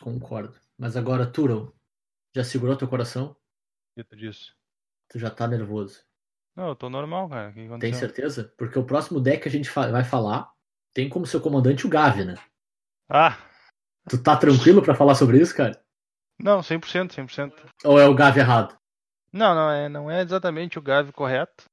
Concordo. 0.00 0.54
Mas 0.76 0.96
agora, 0.96 1.26
Turo, 1.26 1.74
já 2.34 2.44
segurou 2.44 2.76
teu 2.76 2.88
coração? 2.88 3.36
que 3.96 4.04
tu 4.04 4.16
disse. 4.16 4.52
Tu 5.08 5.18
já 5.18 5.28
tá 5.30 5.48
nervoso. 5.48 6.04
Não, 6.54 6.68
eu 6.68 6.76
tô 6.76 6.88
normal, 6.88 7.28
cara. 7.28 7.52
Tem 7.80 7.92
certeza? 7.92 8.52
Porque 8.56 8.78
o 8.78 8.84
próximo 8.84 9.20
deck 9.20 9.42
que 9.42 9.48
a 9.48 9.50
gente 9.50 9.70
vai 9.70 10.04
falar 10.04 10.52
tem 10.94 11.08
como 11.08 11.26
seu 11.26 11.40
comandante 11.40 11.86
o 11.86 11.90
Gavi, 11.90 12.24
né? 12.24 12.34
Ah, 13.08 13.36
Tu 14.08 14.22
tá 14.22 14.36
tranquilo 14.36 14.82
pra 14.82 14.94
falar 14.94 15.14
sobre 15.14 15.38
isso, 15.38 15.54
cara? 15.54 15.80
não, 16.38 16.60
100%, 16.62 17.12
100%. 17.12 17.52
Ou 17.84 18.00
é 18.00 18.06
o 18.06 18.14
Gavi 18.14 18.40
errado? 18.40 18.78
Não, 19.32 19.54
não 19.54 19.70
é, 19.70 19.88
não 19.88 20.10
é 20.10 20.22
exatamente 20.22 20.78
o 20.78 20.82
Gavi 20.82 21.12
correto. 21.12 21.64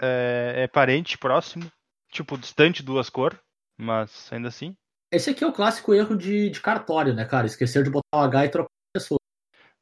É, 0.00 0.62
é 0.62 0.68
parente 0.68 1.18
próximo, 1.18 1.70
tipo 2.10 2.38
distante 2.38 2.82
duas 2.82 3.10
cor, 3.10 3.38
mas 3.76 4.32
ainda 4.32 4.48
assim. 4.48 4.76
Esse 5.12 5.30
aqui 5.30 5.44
é 5.44 5.46
o 5.46 5.52
clássico 5.52 5.92
erro 5.92 6.16
de, 6.16 6.48
de 6.48 6.60
cartório, 6.60 7.12
né, 7.14 7.24
cara? 7.26 7.46
Esquecer 7.46 7.84
de 7.84 7.90
botar 7.90 8.16
o 8.16 8.20
H 8.20 8.46
e 8.46 8.48
trocar 8.48 8.66
a 8.70 8.98
pessoa. 8.98 9.18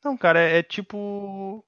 Não, 0.05 0.16
cara, 0.16 0.41
é, 0.41 0.59
é 0.59 0.62
tipo 0.62 1.64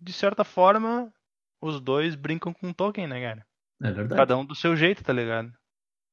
de 0.00 0.12
certa 0.12 0.44
forma 0.44 1.12
os 1.60 1.80
dois 1.80 2.14
brincam 2.14 2.52
com 2.52 2.72
token, 2.72 3.06
né, 3.08 3.20
cara? 3.20 3.46
É 3.82 3.90
verdade. 3.90 4.18
Cada 4.20 4.36
um 4.36 4.44
do 4.44 4.54
seu 4.54 4.76
jeito, 4.76 5.02
tá 5.02 5.12
ligado? 5.12 5.52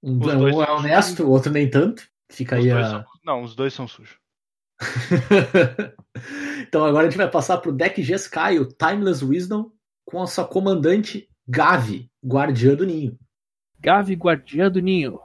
Um, 0.03 0.19
os 0.19 0.55
um 0.55 0.63
é 0.63 0.71
honesto, 0.71 1.23
o 1.23 1.29
outro 1.31 1.51
nem 1.51 1.69
tanto. 1.69 2.07
Fica 2.31 2.57
Os 2.57 2.65
aí 2.65 2.71
a. 2.71 2.89
são- 2.89 3.05
Não, 3.23 3.43
os 3.43 3.55
dois 3.55 3.73
são 3.73 3.87
sujos. 3.87 4.17
então 6.67 6.85
agora 6.85 7.07
a 7.07 7.09
gente 7.09 7.17
vai 7.17 7.29
passar 7.29 7.57
pro 7.57 7.71
deck 7.71 8.01
Jeskai, 8.01 8.59
o 8.59 8.65
Timeless 8.67 9.23
Wisdom, 9.23 9.71
com 10.05 10.21
a 10.21 10.27
sua 10.27 10.47
comandante 10.47 11.29
Gavi, 11.47 12.09
Guardiã 12.25 12.75
do 12.75 12.85
Ninho. 12.85 13.17
Gavi 13.79 14.13
Guardiã 14.15 14.69
do 14.69 14.81
Ninho. 14.81 15.19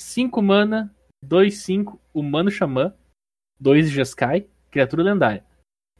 5 0.00 0.42
mana, 0.42 0.94
2, 1.22 1.56
5, 1.58 2.00
Humano 2.14 2.50
Xamã, 2.50 2.94
2 3.58 3.90
Jeskai, 3.90 4.48
criatura 4.70 5.02
lendária. 5.02 5.44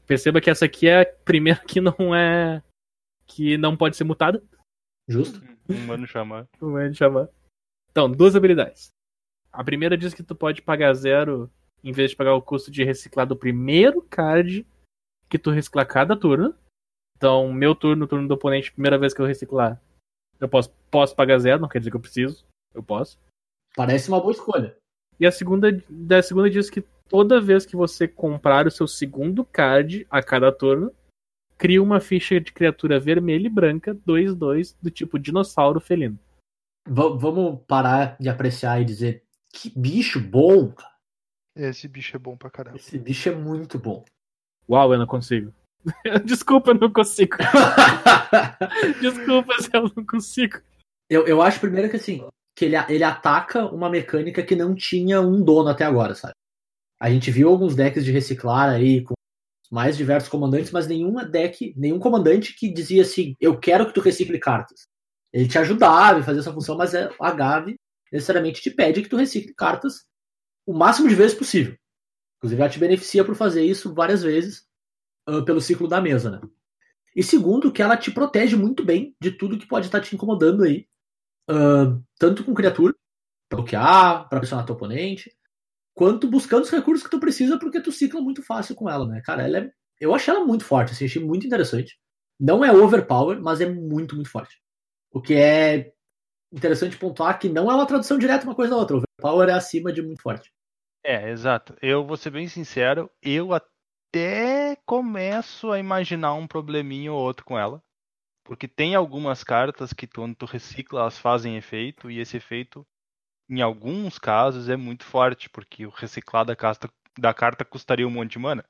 Perceba 0.05 0.39
que 0.39 0.49
essa 0.49 0.65
aqui 0.65 0.87
é 0.87 1.01
a 1.01 1.05
primeira 1.05 1.59
que 1.59 1.81
não 1.81 2.15
é. 2.15 2.63
que 3.25 3.57
não 3.57 3.75
pode 3.75 3.97
ser 3.97 4.05
mutada. 4.05 4.41
Justo? 5.07 5.41
Um 5.69 5.85
mano 5.85 6.07
xamã. 6.07 6.47
Humano 6.61 6.93
Xamã. 6.93 7.29
Então, 7.91 8.09
duas 8.09 8.35
habilidades. 8.35 8.89
A 9.51 9.63
primeira 9.63 9.97
diz 9.97 10.13
que 10.13 10.23
tu 10.23 10.35
pode 10.35 10.61
pagar 10.61 10.93
zero 10.93 11.51
em 11.83 11.91
vez 11.91 12.11
de 12.11 12.15
pagar 12.15 12.33
o 12.35 12.41
custo 12.41 12.71
de 12.71 12.83
reciclar 12.83 13.25
do 13.25 13.35
primeiro 13.35 14.01
card 14.01 14.65
que 15.29 15.39
tu 15.39 15.51
reciclar 15.51 15.85
cada 15.87 16.15
turno. 16.15 16.55
Então, 17.17 17.51
meu 17.51 17.73
turno, 17.73 18.07
turno 18.07 18.27
do 18.27 18.33
oponente, 18.33 18.71
primeira 18.71 18.97
vez 18.97 19.13
que 19.13 19.21
eu 19.21 19.25
reciclar, 19.25 19.81
eu 20.39 20.47
posso, 20.47 20.71
posso 20.91 21.15
pagar 21.15 21.39
zero, 21.39 21.61
não 21.61 21.67
quer 21.67 21.79
dizer 21.79 21.89
que 21.89 21.97
eu 21.97 22.01
preciso. 22.01 22.45
Eu 22.73 22.83
posso. 22.83 23.19
Parece 23.75 24.09
uma 24.09 24.19
boa 24.19 24.31
escolha. 24.31 24.77
E 25.19 25.25
a 25.25 25.31
segunda, 25.31 25.71
da 25.89 26.21
segunda 26.21 26.49
diz 26.49 26.69
que 26.69 26.81
toda 27.09 27.41
vez 27.41 27.65
que 27.65 27.75
você 27.75 28.07
comprar 28.07 28.67
o 28.67 28.71
seu 28.71 28.87
segundo 28.87 29.43
card 29.43 30.05
a 30.09 30.21
cada 30.21 30.51
turno, 30.51 30.91
cria 31.57 31.81
uma 31.81 31.99
ficha 31.99 32.39
de 32.39 32.51
criatura 32.51 32.99
vermelha 32.99 33.47
e 33.47 33.49
branca 33.49 33.95
2-2 34.07 34.75
do 34.81 34.91
tipo 34.91 35.17
dinossauro 35.17 35.79
felino. 35.79 36.19
Va- 36.87 37.09
vamos 37.15 37.59
parar 37.67 38.15
de 38.19 38.29
apreciar 38.29 38.79
e 38.81 38.85
dizer 38.85 39.23
que 39.51 39.71
bicho 39.75 40.19
bom, 40.19 40.71
cara. 40.71 40.93
Esse 41.55 41.87
bicho 41.87 42.15
é 42.15 42.19
bom 42.19 42.37
pra 42.37 42.51
caramba. 42.51 42.77
Esse 42.77 42.99
bicho 42.99 43.29
é 43.29 43.33
muito 43.35 43.79
bom. 43.79 44.05
Uau, 44.69 44.93
eu 44.93 44.99
não 44.99 45.07
consigo. 45.07 45.51
Desculpa, 46.25 46.71
eu 46.71 46.75
não 46.75 46.91
consigo. 46.93 47.37
Desculpa 49.01 49.53
se 49.61 49.69
eu 49.73 49.91
não 49.95 50.05
consigo. 50.05 50.59
eu, 51.09 51.25
eu 51.25 51.41
acho 51.41 51.59
primeiro 51.59 51.89
que 51.89 51.95
assim, 51.95 52.23
que 52.57 52.65
ele, 52.65 52.75
ele 52.89 53.03
ataca 53.03 53.67
uma 53.67 53.87
mecânica 53.87 54.43
que 54.43 54.55
não 54.55 54.73
tinha 54.73 55.21
um 55.21 55.43
dono 55.43 55.69
até 55.69 55.85
agora, 55.85 56.15
sabe? 56.15 56.33
A 56.99 57.11
gente 57.11 57.29
viu 57.29 57.49
alguns 57.49 57.75
decks 57.75 58.03
de 58.03 58.11
reciclar 58.11 58.69
aí 58.69 59.03
com 59.03 59.13
mais 59.71 59.95
diversos 59.95 60.29
comandantes, 60.29 60.71
mas 60.71 60.87
nenhuma 60.87 61.23
deck, 61.23 61.73
nenhum 61.77 61.99
comandante 61.99 62.55
que 62.55 62.73
dizia 62.73 63.03
assim, 63.03 63.35
eu 63.39 63.59
quero 63.59 63.85
que 63.85 63.93
tu 63.93 64.01
recicle 64.01 64.39
cartas. 64.39 64.87
Ele 65.31 65.47
te 65.47 65.59
ajudava 65.59 66.19
a 66.19 66.23
fazer 66.23 66.39
essa 66.39 66.53
função, 66.53 66.75
mas 66.75 66.95
é- 66.95 67.11
a 67.21 67.31
Gavi 67.31 67.75
necessariamente 68.11 68.61
te 68.61 68.71
pede 68.71 69.03
que 69.03 69.09
tu 69.09 69.17
recicle 69.17 69.53
cartas 69.53 70.05
o 70.65 70.73
máximo 70.73 71.09
de 71.09 71.15
vezes 71.15 71.37
possível. 71.37 71.77
Inclusive, 72.37 72.61
ela 72.61 72.71
te 72.71 72.79
beneficia 72.79 73.25
por 73.25 73.35
fazer 73.35 73.63
isso 73.63 73.93
várias 73.93 74.23
vezes 74.23 74.65
ah, 75.27 75.43
pelo 75.43 75.61
ciclo 75.61 75.87
da 75.87 76.01
mesa, 76.01 76.31
né? 76.31 76.41
E 77.15 77.23
segundo, 77.23 77.71
que 77.71 77.81
ela 77.81 77.97
te 77.97 78.11
protege 78.11 78.55
muito 78.55 78.85
bem 78.85 79.15
de 79.21 79.31
tudo 79.31 79.57
que 79.57 79.67
pode 79.67 79.87
estar 79.87 80.01
te 80.01 80.15
incomodando 80.15 80.63
aí. 80.63 80.87
Tanto 82.17 82.43
com 82.43 82.53
criatura, 82.53 82.93
pra 83.49 83.57
bloquear, 83.57 84.27
pra 84.29 84.39
pressionar 84.39 84.65
teu 84.65 84.75
oponente, 84.75 85.31
quanto 85.93 86.29
buscando 86.29 86.63
os 86.63 86.69
recursos 86.69 87.03
que 87.03 87.09
tu 87.09 87.19
precisa, 87.19 87.57
porque 87.57 87.81
tu 87.81 87.91
cicla 87.91 88.21
muito 88.21 88.43
fácil 88.43 88.75
com 88.75 88.89
ela, 88.89 89.07
né? 89.07 89.21
Cara, 89.25 89.43
ela 89.43 89.57
é, 89.59 89.71
eu 89.99 90.13
achei 90.13 90.33
ela 90.33 90.45
muito 90.45 90.63
forte, 90.63 90.91
assim, 90.91 91.05
achei 91.05 91.23
muito 91.23 91.47
interessante. 91.47 91.97
Não 92.39 92.63
é 92.63 92.71
overpower, 92.71 93.41
mas 93.41 93.61
é 93.61 93.67
muito, 93.67 94.13
muito 94.15 94.29
forte. 94.29 94.61
O 95.11 95.21
que 95.21 95.33
é 95.33 95.91
interessante 96.51 96.97
pontuar 96.97 97.39
que 97.39 97.49
não 97.49 97.71
é 97.71 97.73
uma 97.73 97.87
tradução 97.87 98.17
direta 98.17 98.45
uma 98.45 98.55
coisa 98.55 98.71
da 98.71 98.77
outra. 98.77 98.97
Overpower 98.97 99.49
é 99.49 99.53
acima 99.53 99.91
de 99.91 100.01
muito 100.01 100.21
forte. 100.21 100.53
É, 101.03 101.29
exato. 101.31 101.75
Eu 101.81 102.05
vou 102.05 102.17
ser 102.17 102.29
bem 102.29 102.47
sincero, 102.47 103.09
eu 103.21 103.53
até 103.53 104.77
começo 104.85 105.71
a 105.71 105.79
imaginar 105.79 106.33
um 106.33 106.45
probleminha 106.45 107.11
ou 107.11 107.19
outro 107.19 107.45
com 107.45 107.57
ela. 107.57 107.81
Porque 108.47 108.65
tem 108.65 108.95
algumas 108.95 109.43
cartas 109.43 109.91
que 109.91 110.07
quando 110.07 110.33
tu 110.33 110.45
recicla, 110.45 111.01
elas 111.01 111.19
fazem 111.19 111.57
efeito, 111.57 112.09
e 112.09 112.19
esse 112.19 112.37
efeito, 112.37 112.87
em 113.49 113.61
alguns 113.61 114.17
casos, 114.17 114.69
é 114.69 114.77
muito 114.77 115.03
forte, 115.03 115.49
porque 115.49 115.85
o 115.85 115.89
reciclar 115.89 116.45
da 116.45 116.55
carta, 116.55 116.89
da 117.19 117.33
carta 117.33 117.65
custaria 117.65 118.07
um 118.07 118.09
monte 118.09 118.31
de 118.31 118.39
mana, 118.39 118.63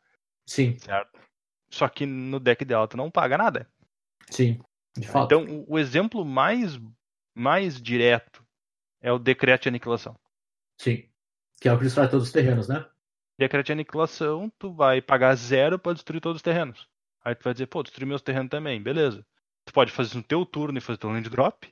Sim, 0.48 0.80
certo? 0.80 1.20
Só 1.70 1.88
que 1.88 2.08
no 2.08 2.40
deck 2.40 2.66
dela 2.66 2.88
tu 2.88 2.98
não 2.98 3.12
paga 3.12 3.38
nada. 3.38 3.70
sim. 4.32 4.60
De 4.98 5.08
fato. 5.08 5.26
Então, 5.26 5.66
o, 5.68 5.78
exemplo 5.78 6.26
mais, 6.26 6.80
mais 7.36 7.80
direto 7.80 8.44
é 9.00 9.12
o 9.12 9.20
decreto 9.20 9.64
de 9.64 9.70
aniquilação. 9.70 10.20
Sim. 10.82 11.08
Que 11.62 11.70
é 11.70 11.74
o 11.74 11.78
que 11.78 11.84
destrói 11.84 12.08
todos 12.08 12.26
os 12.26 12.34
terrenos, 12.34 12.68
né? 12.68 12.84
Decreto 13.38 13.68
de 13.68 13.74
aniquilação, 13.74 14.52
tu 14.58 14.74
vai 14.74 15.04
pagar 15.04 15.36
zero 15.36 15.78
pra 15.78 15.94
destruir 15.94 16.20
todos 16.20 16.38
os 16.38 16.42
terrenos. 16.42 16.90
Aí 17.24 17.36
tu 17.36 17.44
vai 17.44 17.54
dizer, 17.54 17.68
pô, 17.68 17.84
destruir 17.84 18.08
meus 18.08 18.24
terrenos 18.24 18.50
também, 18.50 18.82
beleza. 18.82 19.24
Tu 19.68 19.74
pode 19.74 19.92
fazer 19.92 20.08
isso 20.08 20.18
no 20.18 20.24
teu 20.24 20.46
turno 20.46 20.78
e 20.78 20.82
fazer 20.82 20.98
teu 20.98 21.10
land 21.10 21.30
drop, 21.30 21.68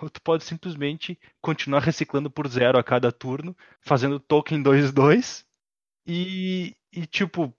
ou 0.00 0.08
tu 0.08 0.22
pode 0.22 0.44
simplesmente 0.44 1.18
continuar 1.40 1.80
reciclando 1.80 2.30
por 2.30 2.46
zero 2.46 2.78
a 2.78 2.84
cada 2.84 3.10
turno, 3.10 3.56
fazendo 3.80 4.20
token 4.20 4.62
2-2 4.62 5.44
e, 6.06 6.76
e 6.92 7.06
tipo, 7.06 7.52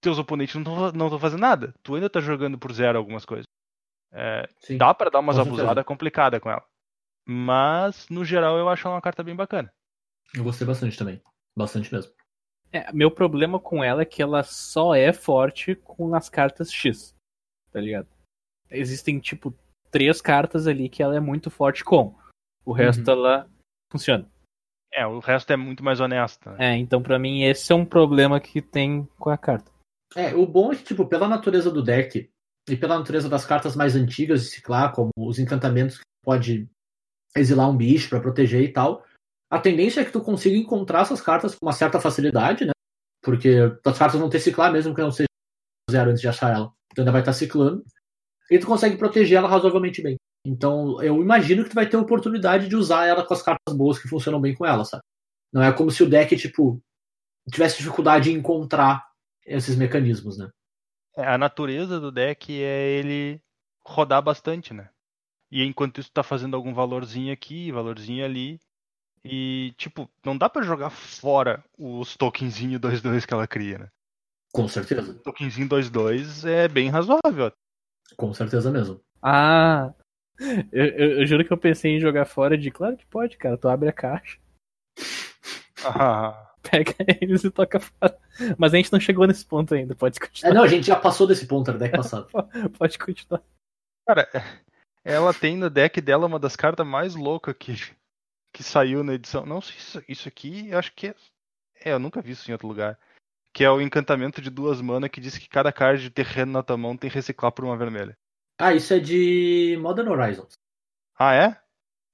teus 0.00 0.20
oponentes 0.20 0.54
não 0.54 0.86
estão 0.88 1.18
fazendo 1.18 1.40
nada. 1.40 1.74
Tu 1.82 1.96
ainda 1.96 2.08
tá 2.08 2.20
jogando 2.20 2.56
por 2.56 2.72
zero 2.72 2.96
algumas 2.96 3.24
coisas. 3.24 3.44
É, 4.12 4.48
dá 4.78 4.94
pra 4.94 5.10
dar 5.10 5.18
umas 5.18 5.36
abusadas 5.36 5.84
complicadas 5.84 6.40
com 6.40 6.48
ela. 6.48 6.64
Mas, 7.26 8.08
no 8.08 8.24
geral, 8.24 8.56
eu 8.56 8.68
acho 8.68 8.86
ela 8.86 8.94
uma 8.94 9.02
carta 9.02 9.24
bem 9.24 9.34
bacana. 9.34 9.72
Eu 10.32 10.44
gostei 10.44 10.64
bastante 10.64 10.96
também. 10.96 11.20
Bastante 11.56 11.92
mesmo. 11.92 12.12
É, 12.72 12.92
meu 12.92 13.10
problema 13.10 13.58
com 13.58 13.82
ela 13.82 14.02
é 14.02 14.04
que 14.04 14.22
ela 14.22 14.44
só 14.44 14.94
é 14.94 15.12
forte 15.12 15.74
com 15.74 16.14
as 16.14 16.28
cartas 16.28 16.72
X. 16.72 17.16
Tá 17.72 17.80
ligado? 17.80 18.13
Existem, 18.76 19.18
tipo, 19.18 19.54
três 19.90 20.20
cartas 20.20 20.66
ali 20.66 20.88
que 20.88 21.02
ela 21.02 21.16
é 21.16 21.20
muito 21.20 21.50
forte 21.50 21.84
com. 21.84 22.14
O 22.64 22.72
resto 22.72 23.06
Uhum. 23.08 23.18
ela 23.18 23.50
funciona. 23.92 24.28
É, 24.92 25.06
o 25.06 25.18
resto 25.18 25.52
é 25.52 25.56
muito 25.56 25.82
mais 25.82 26.00
honesto. 26.00 26.50
né? 26.50 26.56
É, 26.74 26.76
então 26.76 27.02
pra 27.02 27.18
mim 27.18 27.42
esse 27.42 27.72
é 27.72 27.74
um 27.74 27.84
problema 27.84 28.40
que 28.40 28.62
tem 28.62 29.04
com 29.18 29.30
a 29.30 29.36
carta. 29.38 29.70
É, 30.16 30.34
o 30.34 30.46
bom 30.46 30.72
é 30.72 30.76
que, 30.76 30.84
tipo, 30.84 31.06
pela 31.06 31.26
natureza 31.28 31.70
do 31.70 31.82
deck 31.82 32.30
e 32.68 32.76
pela 32.76 32.98
natureza 32.98 33.28
das 33.28 33.44
cartas 33.44 33.74
mais 33.74 33.96
antigas 33.96 34.42
de 34.42 34.50
ciclar, 34.50 34.92
como 34.94 35.10
os 35.18 35.38
encantamentos 35.38 35.96
que 35.98 36.02
pode 36.24 36.68
exilar 37.36 37.68
um 37.68 37.76
bicho 37.76 38.08
pra 38.08 38.20
proteger 38.20 38.62
e 38.62 38.72
tal, 38.72 39.04
a 39.50 39.58
tendência 39.58 40.00
é 40.00 40.04
que 40.04 40.12
tu 40.12 40.20
consiga 40.20 40.56
encontrar 40.56 41.00
essas 41.02 41.20
cartas 41.20 41.54
com 41.54 41.66
uma 41.66 41.72
certa 41.72 42.00
facilidade, 42.00 42.64
né? 42.64 42.70
Porque 43.22 43.56
as 43.84 43.98
cartas 43.98 44.20
vão 44.20 44.30
ter 44.30 44.38
ciclar 44.38 44.72
mesmo 44.72 44.94
que 44.94 45.00
não 45.02 45.10
seja 45.10 45.26
zero 45.90 46.10
antes 46.10 46.20
de 46.20 46.28
achar 46.28 46.54
ela. 46.54 46.72
Tu 46.94 47.00
ainda 47.00 47.10
vai 47.12 47.20
estar 47.22 47.32
ciclando. 47.32 47.84
E 48.50 48.58
tu 48.58 48.66
consegue 48.66 48.96
proteger 48.96 49.38
ela 49.38 49.48
razoavelmente 49.48 50.02
bem. 50.02 50.16
Então, 50.46 51.02
eu 51.02 51.20
imagino 51.22 51.64
que 51.64 51.70
tu 51.70 51.74
vai 51.74 51.88
ter 51.88 51.96
oportunidade 51.96 52.68
de 52.68 52.76
usar 52.76 53.06
ela 53.06 53.24
com 53.24 53.32
as 53.32 53.42
cartas 53.42 53.74
boas 53.74 53.98
que 53.98 54.08
funcionam 54.08 54.40
bem 54.40 54.54
com 54.54 54.66
ela, 54.66 54.84
sabe? 54.84 55.02
Não 55.52 55.62
é 55.62 55.72
como 55.72 55.90
se 55.90 56.02
o 56.02 56.08
deck, 56.08 56.36
tipo, 56.36 56.82
tivesse 57.50 57.78
dificuldade 57.78 58.30
em 58.30 58.34
encontrar 58.34 59.06
esses 59.46 59.76
mecanismos, 59.76 60.36
né? 60.36 60.50
É, 61.16 61.26
A 61.26 61.38
natureza 61.38 61.98
do 61.98 62.10
deck 62.10 62.52
é 62.52 62.90
ele 62.98 63.40
rodar 63.86 64.22
bastante, 64.22 64.74
né? 64.74 64.90
E 65.50 65.62
enquanto 65.62 66.00
isso 66.00 66.10
tá 66.12 66.22
fazendo 66.22 66.56
algum 66.56 66.74
valorzinho 66.74 67.32
aqui, 67.32 67.70
valorzinho 67.70 68.24
ali. 68.24 68.60
E, 69.24 69.72
tipo, 69.78 70.10
não 70.24 70.36
dá 70.36 70.50
pra 70.50 70.62
jogar 70.62 70.90
fora 70.90 71.64
os 71.78 72.16
tokenzinho 72.16 72.78
2-2 72.78 73.24
que 73.24 73.32
ela 73.32 73.46
cria, 73.46 73.78
né? 73.78 73.88
Com 74.52 74.68
certeza. 74.68 75.14
Tokenzinho 75.22 75.68
2-2 75.68 76.44
é 76.44 76.68
bem 76.68 76.90
razoável. 76.90 77.50
Com 78.16 78.32
certeza 78.34 78.70
mesmo. 78.70 79.00
Ah! 79.22 79.92
Eu, 80.72 80.84
eu- 80.86 81.20
eu 81.20 81.26
juro 81.26 81.44
que 81.44 81.52
eu 81.52 81.56
pensei 81.58 81.92
em 81.96 82.00
jogar 82.00 82.24
fora 82.24 82.58
de. 82.58 82.70
Claro 82.70 82.96
que 82.96 83.06
pode, 83.06 83.36
cara. 83.36 83.56
Tu 83.56 83.68
abre 83.68 83.88
a 83.88 83.92
caixa, 83.92 84.38
Ah, 85.84 86.52
pega 86.62 86.92
eles 87.20 87.44
e 87.44 87.50
toca 87.50 87.78
fora. 87.80 88.18
Mas 88.58 88.72
a 88.74 88.76
gente 88.76 88.92
não 88.92 88.98
chegou 89.00 89.26
nesse 89.26 89.44
ponto 89.44 89.74
ainda. 89.74 89.94
Pode 89.94 90.18
É, 90.18 90.20
continuar. 90.26 90.54
não, 90.54 90.62
a 90.64 90.68
gente 90.68 90.86
já 90.86 90.96
passou 90.96 91.26
desse 91.26 91.46
ponto 91.46 91.72
no 91.72 91.78
deck 91.78 91.94
passado. 91.96 92.28
Pode 92.78 92.98
continuar. 92.98 93.42
Cara, 94.06 94.28
ela 95.04 95.32
tem 95.32 95.56
no 95.56 95.70
deck 95.70 96.00
dela 96.00 96.26
uma 96.26 96.38
das 96.38 96.56
cartas 96.56 96.86
mais 96.86 97.14
loucas 97.14 97.54
que, 97.58 97.74
que 98.52 98.62
saiu 98.62 99.04
na 99.04 99.14
edição. 99.14 99.46
Não 99.46 99.60
sei 99.60 99.74
se 99.74 99.80
isso, 99.80 100.04
isso 100.08 100.28
aqui, 100.28 100.72
acho 100.74 100.92
que 100.94 101.08
é. 101.08 101.14
É, 101.84 101.92
eu 101.92 101.98
nunca 101.98 102.20
vi 102.22 102.32
isso 102.32 102.48
em 102.50 102.52
outro 102.52 102.66
lugar. 102.68 102.98
Que 103.54 103.62
é 103.62 103.70
o 103.70 103.80
encantamento 103.80 104.42
de 104.42 104.50
duas 104.50 104.80
mana 104.80 105.08
que 105.08 105.20
diz 105.20 105.38
que 105.38 105.48
cada 105.48 105.72
card 105.72 106.02
de 106.02 106.10
terreno 106.10 106.52
na 106.52 106.62
tua 106.62 106.76
mão 106.76 106.96
tem 106.96 107.08
que 107.08 107.14
reciclar 107.14 107.52
por 107.52 107.64
uma 107.64 107.76
vermelha. 107.76 108.18
Ah, 108.58 108.74
isso 108.74 108.92
é 108.92 108.98
de 108.98 109.78
Modern 109.80 110.08
Horizons. 110.08 110.58
Ah, 111.16 111.34
é? 111.34 111.60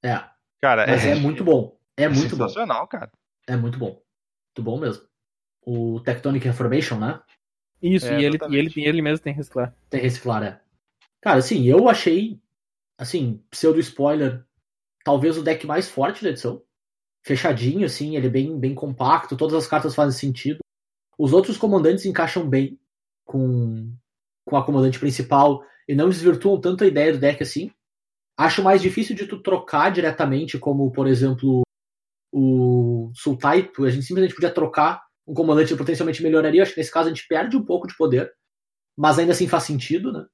É, 0.04 0.22
Cara, 0.60 0.86
mas 0.86 1.04
é 1.04 1.14
muito 1.14 1.42
bom. 1.42 1.78
É 1.96 2.08
muito 2.08 2.36
bom. 2.36 2.46
sensacional, 2.46 2.86
cara. 2.86 3.10
É 3.46 3.56
muito 3.56 3.78
bom. 3.78 4.02
Muito 4.48 4.62
bom 4.62 4.78
mesmo. 4.78 5.04
O 5.62 6.00
Tectonic 6.00 6.44
Reformation, 6.46 6.98
né? 6.98 7.20
Isso, 7.82 8.06
É, 8.06 8.20
e, 8.20 8.24
ele, 8.24 8.38
e, 8.50 8.56
ele, 8.56 8.72
e 8.76 8.84
ele 8.86 9.02
mesmo 9.02 9.24
tem 9.24 9.32
reciclar. 9.32 9.74
Tem 9.88 10.00
reciclar, 10.00 10.42
é. 10.42 10.60
Cara, 11.22 11.38
assim, 11.38 11.64
eu 11.64 11.88
achei, 11.88 12.38
assim, 12.98 13.42
pseudo 13.50 13.80
spoiler, 13.80 14.44
talvez 15.04 15.38
o 15.38 15.42
deck 15.42 15.66
mais 15.66 15.88
forte 15.88 16.22
da 16.22 16.30
edição. 16.30 16.62
Fechadinho, 17.22 17.86
assim, 17.86 18.16
ele 18.16 18.26
é 18.26 18.30
bem, 18.30 18.58
bem 18.58 18.74
compacto, 18.74 19.36
todas 19.36 19.54
as 19.54 19.66
cartas 19.66 19.94
fazem 19.94 20.18
sentido. 20.18 20.60
Os 21.20 21.34
outros 21.34 21.58
comandantes 21.58 22.06
encaixam 22.06 22.48
bem 22.48 22.80
com, 23.26 23.94
com 24.42 24.56
a 24.56 24.64
comandante 24.64 24.98
principal 24.98 25.62
e 25.86 25.94
não 25.94 26.08
desvirtuam 26.08 26.58
tanto 26.58 26.82
a 26.82 26.86
ideia 26.86 27.12
do 27.12 27.18
deck 27.18 27.42
assim. 27.42 27.70
Acho 28.38 28.62
mais 28.62 28.80
difícil 28.80 29.14
de 29.14 29.26
tu 29.26 29.42
trocar 29.42 29.90
diretamente, 29.90 30.58
como, 30.58 30.90
por 30.90 31.06
exemplo, 31.06 31.60
o 32.32 33.12
Sultai. 33.14 33.70
A 33.80 33.90
gente 33.90 34.06
simplesmente 34.06 34.34
podia 34.34 34.50
trocar 34.50 35.04
um 35.26 35.34
comandante 35.34 35.76
potencialmente 35.76 36.22
melhoraria. 36.22 36.62
Acho 36.62 36.72
que 36.72 36.80
nesse 36.80 36.90
caso 36.90 37.10
a 37.10 37.12
gente 37.12 37.28
perde 37.28 37.54
um 37.54 37.66
pouco 37.66 37.86
de 37.86 37.94
poder. 37.98 38.32
Mas 38.96 39.18
ainda 39.18 39.32
assim 39.32 39.46
faz 39.46 39.64
sentido, 39.64 40.10
né? 40.10 40.24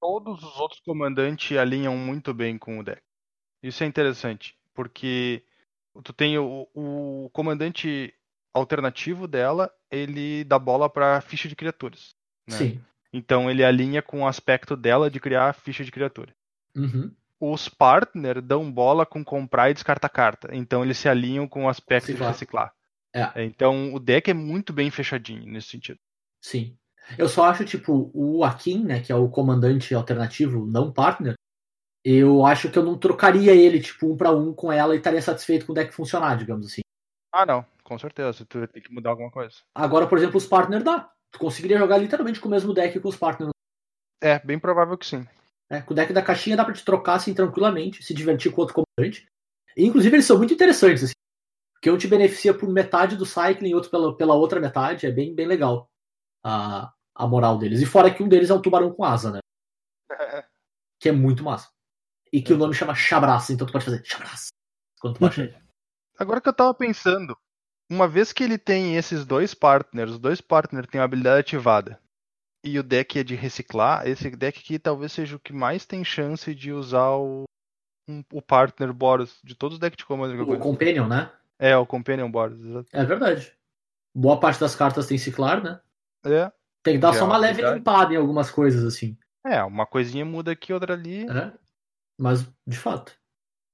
Todos 0.00 0.44
os 0.44 0.60
outros 0.60 0.80
comandantes 0.82 1.58
alinham 1.58 1.96
muito 1.96 2.32
bem 2.32 2.56
com 2.56 2.78
o 2.78 2.84
deck. 2.84 3.02
Isso 3.64 3.82
é 3.82 3.86
interessante, 3.88 4.56
porque 4.74 5.44
tu 6.04 6.12
tem 6.12 6.38
o, 6.38 6.68
o 6.72 7.28
comandante 7.32 8.14
alternativo 8.52 9.26
dela, 9.26 9.70
ele 9.90 10.44
dá 10.44 10.58
bola 10.58 10.88
pra 10.88 11.20
ficha 11.20 11.48
de 11.48 11.56
criaturas. 11.56 12.14
né? 12.48 12.56
Sim. 12.56 12.80
Então 13.12 13.50
ele 13.50 13.64
alinha 13.64 14.00
com 14.02 14.22
o 14.22 14.26
aspecto 14.26 14.76
dela 14.76 15.10
de 15.10 15.18
criar 15.20 15.52
ficha 15.52 15.84
de 15.84 15.90
criatura. 15.90 16.32
Uhum. 16.76 17.12
Os 17.40 17.68
partner 17.68 18.40
dão 18.40 18.70
bola 18.70 19.04
com 19.06 19.24
comprar 19.24 19.70
e 19.70 19.74
descartar 19.74 20.08
carta. 20.08 20.50
Então 20.52 20.84
eles 20.84 20.98
se 20.98 21.08
alinham 21.08 21.48
com 21.48 21.64
o 21.64 21.68
aspecto 21.68 22.06
Reciclar. 22.08 22.28
de 22.30 22.34
reciclar. 22.34 22.74
É. 23.12 23.44
Então 23.44 23.94
o 23.94 23.98
deck 23.98 24.30
é 24.30 24.34
muito 24.34 24.72
bem 24.72 24.90
fechadinho 24.90 25.44
nesse 25.50 25.68
sentido. 25.68 25.98
Sim. 26.40 26.76
Eu 27.18 27.28
só 27.28 27.46
acho, 27.46 27.64
tipo, 27.64 28.10
o 28.14 28.44
Akin, 28.44 28.84
né, 28.84 29.00
que 29.00 29.10
é 29.10 29.16
o 29.16 29.28
comandante 29.28 29.92
alternativo, 29.94 30.64
não 30.64 30.92
partner, 30.92 31.34
eu 32.04 32.46
acho 32.46 32.70
que 32.70 32.78
eu 32.78 32.84
não 32.84 32.96
trocaria 32.96 33.52
ele, 33.52 33.80
tipo, 33.80 34.12
um 34.12 34.16
pra 34.16 34.30
um 34.30 34.52
com 34.54 34.70
ela 34.70 34.94
e 34.94 34.98
estaria 34.98 35.20
satisfeito 35.20 35.66
com 35.66 35.72
o 35.72 35.74
deck 35.74 35.92
funcionar, 35.92 36.36
digamos 36.36 36.66
assim. 36.66 36.82
Ah, 37.32 37.44
não, 37.44 37.64
com 37.90 37.98
certeza. 37.98 38.46
Tu 38.46 38.68
tem 38.68 38.80
que 38.80 38.92
mudar 38.92 39.10
alguma 39.10 39.32
coisa. 39.32 39.56
Agora, 39.74 40.06
por 40.06 40.16
exemplo, 40.16 40.36
os 40.36 40.46
partner 40.46 40.80
dá. 40.80 41.10
Tu 41.32 41.40
conseguiria 41.40 41.76
jogar 41.76 41.98
literalmente 41.98 42.40
com 42.40 42.46
o 42.46 42.50
mesmo 42.50 42.72
deck 42.72 43.00
que 43.00 43.08
os 43.08 43.16
partners. 43.16 43.50
É, 44.22 44.38
bem 44.38 44.60
provável 44.60 44.96
que 44.96 45.04
sim. 45.04 45.26
Né? 45.68 45.82
Com 45.82 45.92
o 45.92 45.96
deck 45.96 46.12
da 46.12 46.22
caixinha 46.22 46.56
dá 46.56 46.64
pra 46.64 46.72
te 46.72 46.84
trocar 46.84 47.14
assim 47.14 47.34
tranquilamente, 47.34 48.04
se 48.04 48.14
divertir 48.14 48.52
com 48.52 48.60
outro 48.60 48.76
comandante. 48.76 49.26
E, 49.76 49.84
inclusive, 49.84 50.14
eles 50.14 50.24
são 50.24 50.38
muito 50.38 50.54
interessantes, 50.54 51.02
assim. 51.02 51.14
Porque 51.72 51.90
um 51.90 51.98
te 51.98 52.06
beneficia 52.06 52.54
por 52.54 52.68
metade 52.68 53.16
do 53.16 53.26
cycling 53.26 53.70
e 53.70 53.74
outro 53.74 53.90
pela, 53.90 54.16
pela 54.16 54.34
outra 54.34 54.60
metade. 54.60 55.06
É 55.06 55.10
bem, 55.10 55.34
bem 55.34 55.48
legal 55.48 55.90
a, 56.44 56.92
a 57.12 57.26
moral 57.26 57.58
deles. 57.58 57.80
E 57.80 57.86
fora 57.86 58.14
que 58.14 58.22
um 58.22 58.28
deles 58.28 58.50
é 58.50 58.54
um 58.54 58.62
tubarão 58.62 58.92
com 58.92 59.04
asa, 59.04 59.32
né? 59.32 59.40
Que 61.00 61.08
é 61.08 61.12
muito 61.12 61.42
massa. 61.42 61.68
E 62.32 62.40
que 62.40 62.52
o 62.52 62.58
nome 62.58 62.74
chama 62.74 62.94
Chabraça, 62.94 63.52
então 63.52 63.66
tu 63.66 63.72
pode 63.72 63.86
fazer 63.86 64.04
Chabraça 64.04 64.50
quando 65.00 65.14
tu 65.14 65.20
baixa 65.20 65.42
ele. 65.42 65.58
Agora 66.18 66.40
que 66.42 66.48
eu 66.50 66.52
tava 66.52 66.74
pensando, 66.74 67.34
uma 67.90 68.06
vez 68.08 68.32
que 68.32 68.42
ele 68.44 68.56
tem 68.58 68.96
esses 68.96 69.24
dois 69.26 69.52
partners, 69.54 70.12
os 70.12 70.18
dois 70.18 70.40
partners 70.40 70.86
têm 70.86 71.00
a 71.00 71.04
habilidade 71.04 71.40
ativada, 71.40 72.00
e 72.64 72.78
o 72.78 72.82
deck 72.82 73.18
é 73.18 73.24
de 73.24 73.34
reciclar, 73.34 74.06
esse 74.06 74.30
deck 74.30 74.58
aqui 74.60 74.78
talvez 74.78 75.12
seja 75.12 75.36
o 75.36 75.40
que 75.40 75.52
mais 75.52 75.84
tem 75.86 76.04
chance 76.04 76.54
de 76.54 76.72
usar 76.72 77.10
o, 77.16 77.44
um- 78.08 78.22
o 78.32 78.40
partner 78.42 78.92
Boros 78.92 79.38
de 79.42 79.54
todos 79.54 79.74
os 79.76 79.80
decks 79.80 79.96
de 79.98 80.04
comando 80.06 80.32
que 80.34 80.38
eu 80.38 80.44
O 80.44 80.46
conheço. 80.46 80.62
Companion, 80.62 81.08
né? 81.08 81.32
É, 81.58 81.76
o 81.76 81.86
Companion 81.86 82.30
Boros, 82.30 82.58
exato. 82.64 82.88
É 82.92 83.04
verdade. 83.04 83.52
Boa 84.14 84.38
parte 84.40 84.60
das 84.60 84.74
cartas 84.74 85.06
tem 85.06 85.16
ciclar, 85.18 85.62
né? 85.62 85.80
É, 86.24 86.50
Tem 86.82 86.94
que 86.94 87.00
dar 87.00 87.12
Já 87.12 87.20
só 87.20 87.24
uma 87.26 87.36
é 87.36 87.40
leve 87.40 87.54
verdade. 87.56 87.78
limpada 87.78 88.14
em 88.14 88.16
algumas 88.16 88.50
coisas, 88.50 88.84
assim. 88.84 89.16
é, 89.44 89.62
uma 89.64 89.86
coisinha 89.86 90.24
muda 90.24 90.52
aqui, 90.52 90.72
outra 90.72 90.94
ali. 90.94 91.24
né? 91.26 91.52
Mas, 92.18 92.46
de 92.66 92.76
fato. 92.76 93.18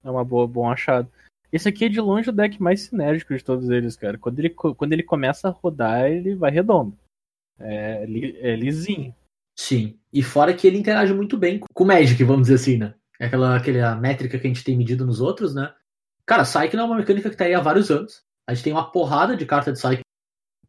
É 0.04 0.10
uma 0.10 0.24
boa, 0.24 0.46
bom 0.46 0.70
achado. 0.70 1.10
Esse 1.52 1.68
aqui 1.68 1.84
é 1.84 1.88
de 1.88 2.00
longe 2.00 2.28
o 2.30 2.32
deck 2.32 2.60
mais 2.60 2.82
sinérgico 2.82 3.34
de 3.36 3.44
todos 3.44 3.70
eles, 3.70 3.96
cara. 3.96 4.18
Quando 4.18 4.38
ele, 4.38 4.50
quando 4.50 4.92
ele 4.92 5.02
começa 5.02 5.48
a 5.48 5.52
rodar, 5.52 6.10
ele 6.10 6.34
vai 6.34 6.50
redondo. 6.50 6.96
É, 7.58 8.04
li- 8.06 8.36
é 8.40 8.54
lisinho. 8.56 9.14
Sim. 9.58 9.98
E 10.12 10.22
fora 10.22 10.52
que 10.52 10.66
ele 10.66 10.78
interage 10.78 11.14
muito 11.14 11.36
bem 11.38 11.60
com 11.72 11.84
o 11.84 11.86
Magic, 11.86 12.22
vamos 12.24 12.42
dizer 12.42 12.54
assim, 12.56 12.76
né? 12.76 12.94
É 13.18 13.26
aquela, 13.26 13.56
aquela 13.56 13.94
métrica 13.96 14.38
que 14.38 14.46
a 14.46 14.50
gente 14.50 14.64
tem 14.64 14.76
medido 14.76 15.06
nos 15.06 15.20
outros, 15.20 15.54
né? 15.54 15.72
Cara, 16.26 16.44
Cycling 16.44 16.80
é 16.80 16.84
uma 16.84 16.96
mecânica 16.96 17.30
que 17.30 17.36
tá 17.36 17.44
aí 17.44 17.54
há 17.54 17.60
vários 17.60 17.90
anos. 17.90 18.22
A 18.46 18.52
gente 18.52 18.64
tem 18.64 18.72
uma 18.72 18.90
porrada 18.90 19.36
de 19.36 19.46
carta 19.46 19.72
de 19.72 19.78
Cycling. 19.78 20.02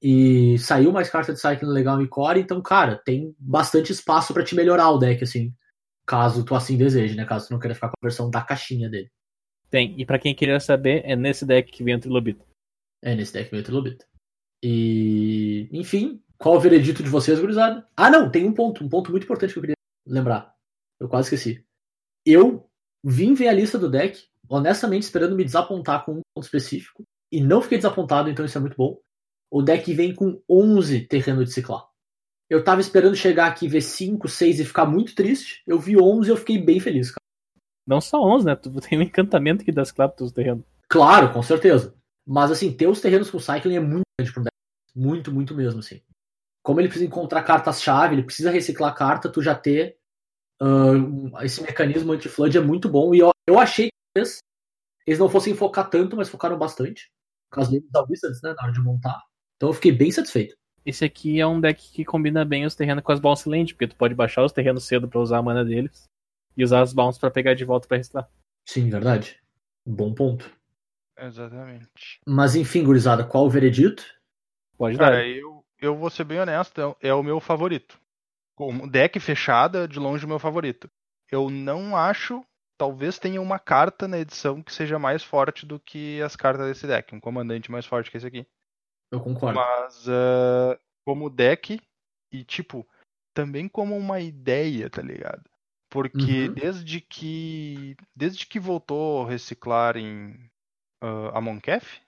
E 0.01 0.57
saiu 0.59 0.91
mais 0.91 1.09
carta 1.09 1.33
de 1.33 1.39
Cycling 1.41 1.71
legal 1.71 1.99
em 2.01 2.07
Core, 2.07 2.39
então, 2.39 2.61
cara, 2.61 3.01
tem 3.03 3.35
bastante 3.39 3.91
espaço 3.91 4.31
pra 4.33 4.43
te 4.43 4.55
melhorar 4.55 4.91
o 4.91 4.99
deck, 4.99 5.23
assim. 5.23 5.51
Caso 6.05 6.45
tu 6.45 6.55
assim 6.55 6.77
deseje, 6.77 7.15
né? 7.15 7.25
Caso 7.25 7.47
tu 7.47 7.51
não 7.51 7.59
queira 7.59 7.73
ficar 7.75 7.87
com 7.89 7.95
a 7.99 8.05
versão 8.05 8.29
da 8.29 8.41
caixinha 8.41 8.87
dele. 8.89 9.09
Tem. 9.69 9.99
E 9.99 10.05
pra 10.05 10.19
quem 10.19 10.35
queria 10.35 10.59
saber, 10.59 11.01
é 11.05 11.15
nesse 11.15 11.45
deck 11.45 11.71
que 11.71 11.83
vem 11.83 11.95
o 11.95 11.99
Trilobita. 11.99 12.45
É 13.01 13.15
nesse 13.15 13.33
deck 13.33 13.51
meio 13.51 13.63
Trilobita. 13.63 14.05
E, 14.63 15.69
enfim, 15.71 16.21
qual 16.37 16.55
o 16.55 16.59
veredito 16.59 17.03
de 17.03 17.09
vocês, 17.09 17.39
gurizada? 17.39 17.87
Ah, 17.95 18.09
não, 18.09 18.29
tem 18.31 18.45
um 18.45 18.53
ponto, 18.53 18.83
um 18.83 18.89
ponto 18.89 19.11
muito 19.11 19.23
importante 19.23 19.53
que 19.53 19.59
eu 19.59 19.63
queria 19.63 19.75
lembrar. 20.05 20.53
Eu 20.99 21.07
quase 21.07 21.33
esqueci. 21.33 21.63
Eu 22.25 22.67
vim 23.03 23.33
ver 23.33 23.49
a 23.49 23.53
lista 23.53 23.77
do 23.77 23.89
deck, 23.89 24.27
honestamente 24.49 25.03
esperando 25.03 25.35
me 25.35 25.43
desapontar 25.43 26.05
com 26.05 26.13
um 26.13 26.21
ponto 26.33 26.45
específico, 26.45 27.03
e 27.31 27.41
não 27.41 27.61
fiquei 27.61 27.77
desapontado, 27.77 28.29
então 28.29 28.45
isso 28.45 28.57
é 28.57 28.61
muito 28.61 28.77
bom. 28.77 28.99
O 29.51 29.61
deck 29.61 29.93
vem 29.93 30.13
com 30.13 30.41
11 30.49 31.07
terreno 31.07 31.43
de 31.43 31.51
ciclar. 31.51 31.87
Eu 32.49 32.63
tava 32.63 32.79
esperando 32.79 33.15
chegar 33.15 33.47
aqui 33.47 33.67
ver 33.67 33.81
5, 33.81 34.27
6 34.27 34.59
e 34.61 34.65
ficar 34.65 34.85
muito 34.85 35.13
triste. 35.13 35.61
Eu 35.67 35.79
vi 35.79 35.97
11 35.97 36.29
e 36.29 36.31
eu 36.31 36.37
fiquei 36.37 36.57
bem 36.57 36.79
feliz, 36.79 37.11
cara. 37.11 37.26
Não 37.87 38.01
só 38.01 38.21
11, 38.21 38.45
né? 38.45 38.55
Tu 38.55 38.69
tem 38.81 38.99
um 38.99 39.01
encantamento 39.01 39.63
que 39.63 39.71
dá 39.71 39.83
claro 39.85 40.13
dos 40.17 40.33
terrenos. 40.33 40.65
Claro, 40.89 41.31
com 41.31 41.41
certeza. 41.41 41.95
Mas 42.25 42.51
assim, 42.51 42.71
ter 42.73 42.87
os 42.87 42.99
terrenos 42.99 43.31
com 43.31 43.39
Cycling 43.39 43.77
é 43.77 43.79
muito 43.79 44.03
grande 44.19 44.33
pro 44.33 44.43
deck. 44.43 44.53
Muito, 44.93 45.31
muito 45.31 45.55
mesmo, 45.55 45.79
assim. 45.79 46.01
Como 46.61 46.81
ele 46.81 46.89
precisa 46.89 47.07
encontrar 47.07 47.43
cartas-chave, 47.43 48.15
ele 48.15 48.23
precisa 48.23 48.51
reciclar 48.51 48.93
carta, 48.93 49.29
tu 49.29 49.41
já 49.41 49.55
ter 49.55 49.97
um- 50.61 51.31
esse 51.41 51.61
mecanismo 51.61 52.11
anti-flood 52.11 52.57
é 52.57 52.61
muito 52.61 52.89
bom. 52.89 53.15
E 53.15 53.19
eu, 53.19 53.31
eu 53.47 53.57
achei 53.57 53.87
que 53.87 54.23
eles 55.05 55.19
não 55.19 55.29
fossem 55.29 55.55
focar 55.55 55.89
tanto, 55.89 56.17
mas 56.17 56.27
focaram 56.27 56.57
bastante. 56.57 57.09
Por 57.49 57.55
causa 57.55 57.71
deles 57.71 57.89
da 57.89 58.03
Wizards, 58.03 58.41
né? 58.41 58.53
Na 58.57 58.63
hora 58.63 58.73
de 58.73 58.81
montar. 58.81 59.21
Então 59.55 59.69
eu 59.69 59.73
fiquei 59.73 59.91
bem 59.93 60.11
satisfeito. 60.11 60.55
Esse 60.85 61.05
aqui 61.05 61.39
é 61.39 61.47
um 61.47 61.61
deck 61.61 61.91
que 61.91 62.03
combina 62.03 62.43
bem 62.43 62.65
os 62.65 62.75
terrenos 62.75 63.03
com 63.03 63.11
as 63.11 63.19
bounce 63.19 63.47
land, 63.47 63.73
porque 63.73 63.87
tu 63.87 63.95
pode 63.95 64.13
baixar 64.15 64.43
os 64.43 64.51
terrenos 64.51 64.85
cedo 64.85 65.07
pra 65.07 65.19
usar 65.21 65.37
a 65.37 65.41
mana 65.41 65.63
deles 65.63 66.05
e 66.57 66.63
usar 66.63 66.81
as 66.81 66.91
bounce 66.91 67.19
pra 67.19 67.29
pegar 67.29 67.53
de 67.53 67.63
volta 67.63 67.87
pra 67.87 67.97
restar. 67.97 68.27
Sim, 68.65 68.89
verdade. 68.89 69.39
Bom 69.85 70.13
ponto. 70.13 70.51
Exatamente. 71.17 72.19
Mas 72.25 72.55
enfim, 72.55 72.83
gurizada, 72.83 73.23
qual 73.23 73.45
o 73.45 73.49
veredito? 73.49 74.03
Pode 74.77 74.97
dar. 74.97 75.11
Cara, 75.11 75.27
eu, 75.27 75.63
eu 75.79 75.95
vou 75.95 76.09
ser 76.09 76.23
bem 76.23 76.39
honesto, 76.39 76.81
é, 77.01 77.09
é 77.09 77.13
o 77.13 77.23
meu 77.23 77.39
favorito. 77.39 77.99
Como 78.55 78.89
deck 78.89 79.19
fechada, 79.19 79.87
de 79.87 79.99
longe 79.99 80.25
o 80.25 80.27
meu 80.27 80.39
favorito. 80.39 80.89
Eu 81.31 81.49
não 81.49 81.95
acho, 81.95 82.43
talvez 82.77 83.19
tenha 83.19 83.41
uma 83.41 83.59
carta 83.59 84.07
na 84.07 84.19
edição 84.19 84.61
que 84.61 84.73
seja 84.73 84.97
mais 84.97 85.23
forte 85.23 85.65
do 85.65 85.79
que 85.79 86.21
as 86.21 86.35
cartas 86.35 86.67
desse 86.67 86.87
deck, 86.87 87.13
um 87.13 87.19
comandante 87.19 87.71
mais 87.71 87.85
forte 87.85 88.09
que 88.09 88.17
esse 88.17 88.27
aqui. 88.27 88.47
Eu 89.11 89.21
concordo. 89.21 89.59
Mas 89.59 90.07
ah, 90.09 90.77
como 91.05 91.29
deck 91.29 91.79
e 92.31 92.43
tipo, 92.43 92.87
também 93.33 93.67
como 93.67 93.95
uma 93.95 94.19
ideia, 94.19 94.89
tá 94.89 95.01
ligado? 95.01 95.46
Porque 95.89 96.49
Uhum. 96.49 96.53
desde 96.53 97.01
que 97.01 97.95
desde 98.15 98.45
que 98.45 98.59
voltou 98.59 99.25
a 99.25 99.29
reciclar 99.29 99.97
em 99.97 100.31
uh, 101.03 101.29
Amon 101.35 101.59
Kef, 101.61 102.01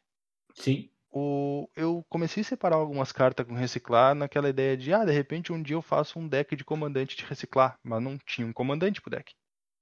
Sim. 0.53 0.89
o, 1.11 1.69
eu 1.75 2.03
comecei 2.09 2.41
a 2.41 2.43
separar 2.45 2.75
algumas 2.77 3.11
cartas 3.11 3.45
com 3.45 3.53
reciclar 3.53 4.13
naquela 4.15 4.49
ideia 4.49 4.75
de, 4.77 4.93
ah, 4.93 5.05
de 5.05 5.11
repente 5.11 5.51
um 5.53 5.61
dia 5.61 5.75
eu 5.75 5.81
faço 5.83 6.19
um 6.19 6.27
deck 6.27 6.55
de 6.55 6.63
comandante 6.65 7.15
de 7.15 7.25
reciclar, 7.25 7.79
mas 7.83 8.01
não 8.01 8.17
tinha 8.17 8.45
um 8.47 8.53
comandante 8.53 9.01
pro 9.01 9.11
deck. 9.11 9.33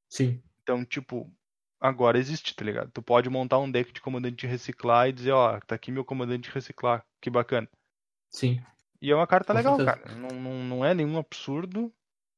Sim. 0.10 0.43
Então, 0.62 0.86
tipo, 0.86 1.32
agora 1.80 2.18
existe, 2.20 2.56
tá 2.56 2.64
ligado? 2.64 2.91
Tu 2.91 3.02
pode 3.02 3.30
montar 3.30 3.58
um 3.60 3.72
deck 3.72 3.91
de 3.91 4.02
comandante 4.02 4.36
de 4.36 4.48
reciclar 4.48 5.08
e 5.10 5.14
dizer, 5.14 5.32
ó, 5.32 5.60
tá 5.62 5.76
aqui 5.76 5.91
meu 5.91 6.06
comandante 6.06 6.50
de 6.50 6.54
reciclar, 6.54 7.06
que 7.22 7.30
bacana. 7.30 7.68
Sim. 8.30 8.66
E 9.02 9.12
é 9.12 9.16
uma 9.16 9.28
carta 9.28 9.54
Com 9.54 9.56
legal, 9.56 9.76
certeza. 9.76 10.00
cara. 10.00 10.16
Não, 10.16 10.30
não, 10.30 10.64
não 10.64 10.86
é 10.86 10.93
nenhum 10.93 11.18
absurdo. 11.18 11.93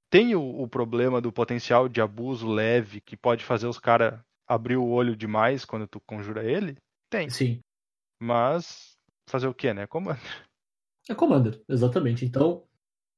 Tem 0.10 0.36
o, 0.36 0.62
o 0.62 0.68
problema 0.68 1.22
do 1.22 1.32
potencial 1.32 1.88
de 1.88 2.02
abuso 2.02 2.48
leve 2.48 3.00
que 3.02 3.16
pode 3.16 3.44
fazer 3.46 3.68
os 3.68 3.78
caras 3.78 4.20
abrir 4.48 4.78
o 4.78 4.90
olho 4.90 5.16
demais 5.16 5.64
quando 5.64 5.88
tu 5.88 6.00
conjura 6.00 6.44
ele. 6.44 6.76
Tem. 7.10 7.30
Sim. 7.30 7.60
Mas 8.20 8.98
fazer 9.30 9.48
o 9.48 9.54
que, 9.54 9.72
né? 9.74 9.86
Como 9.86 10.10
É 10.12 11.16
Commander, 11.16 11.62
exatamente. 11.70 12.26
Então, 12.26 12.66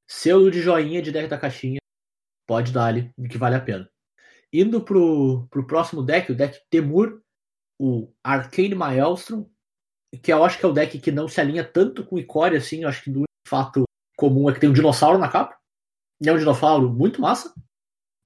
selo 0.08 0.50
de 0.50 0.60
joinha 0.60 1.00
de 1.00 1.10
deck 1.10 1.28
da 1.28 1.38
caixinha, 1.38 1.78
pode 2.46 2.72
dar 2.72 2.86
ali, 2.86 3.10
que 3.30 3.38
vale 3.38 3.56
a 3.56 3.60
pena. 3.60 3.88
Indo 4.52 4.82
pro, 4.82 5.46
pro 5.48 5.66
próximo 5.66 6.02
deck, 6.02 6.30
o 6.30 6.34
deck 6.34 6.60
Temur, 6.68 7.22
o 7.80 8.12
Arcane 8.22 8.74
Maelstrom, 8.74 9.48
que 10.22 10.30
eu 10.30 10.44
acho 10.44 10.58
que 10.58 10.66
é 10.66 10.68
o 10.68 10.72
deck 10.72 10.98
que 11.00 11.10
não 11.10 11.26
se 11.26 11.40
alinha 11.40 11.64
tanto 11.64 12.04
com 12.04 12.16
o 12.16 12.18
Icori, 12.18 12.56
assim, 12.56 12.82
eu 12.82 12.88
acho 12.88 13.04
que 13.04 13.10
do 13.10 13.22
fato 13.48 13.84
comum 14.16 14.50
é 14.50 14.52
que 14.54 14.60
tem 14.60 14.68
um 14.68 14.74
dinossauro 14.74 15.18
na 15.18 15.30
capa. 15.30 15.56
É 16.24 16.32
um 16.32 16.38
dinossauro 16.38 16.88
muito 16.88 17.20
massa, 17.20 17.52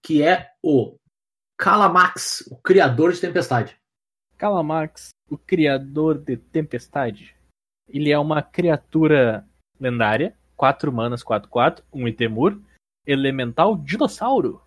que 0.05 0.23
é 0.23 0.51
o 0.63 0.97
Calamax, 1.57 2.47
o 2.51 2.57
criador 2.57 3.13
de 3.13 3.21
tempestade. 3.21 3.77
Calamax, 4.37 5.11
o 5.31 5.39
criador 5.39 6.19
de 6.19 6.37
Tempestade. 6.37 7.35
Ele 7.89 8.11
é 8.11 8.19
uma 8.19 8.43
criatura 8.43 9.49
lendária, 9.81 10.37
4 10.57 10.93
manas, 10.93 11.25
4-4, 11.25 11.83
um 11.93 12.07
Itemur, 12.07 12.61
elemental 13.07 13.77
dinossauro. 13.77 14.63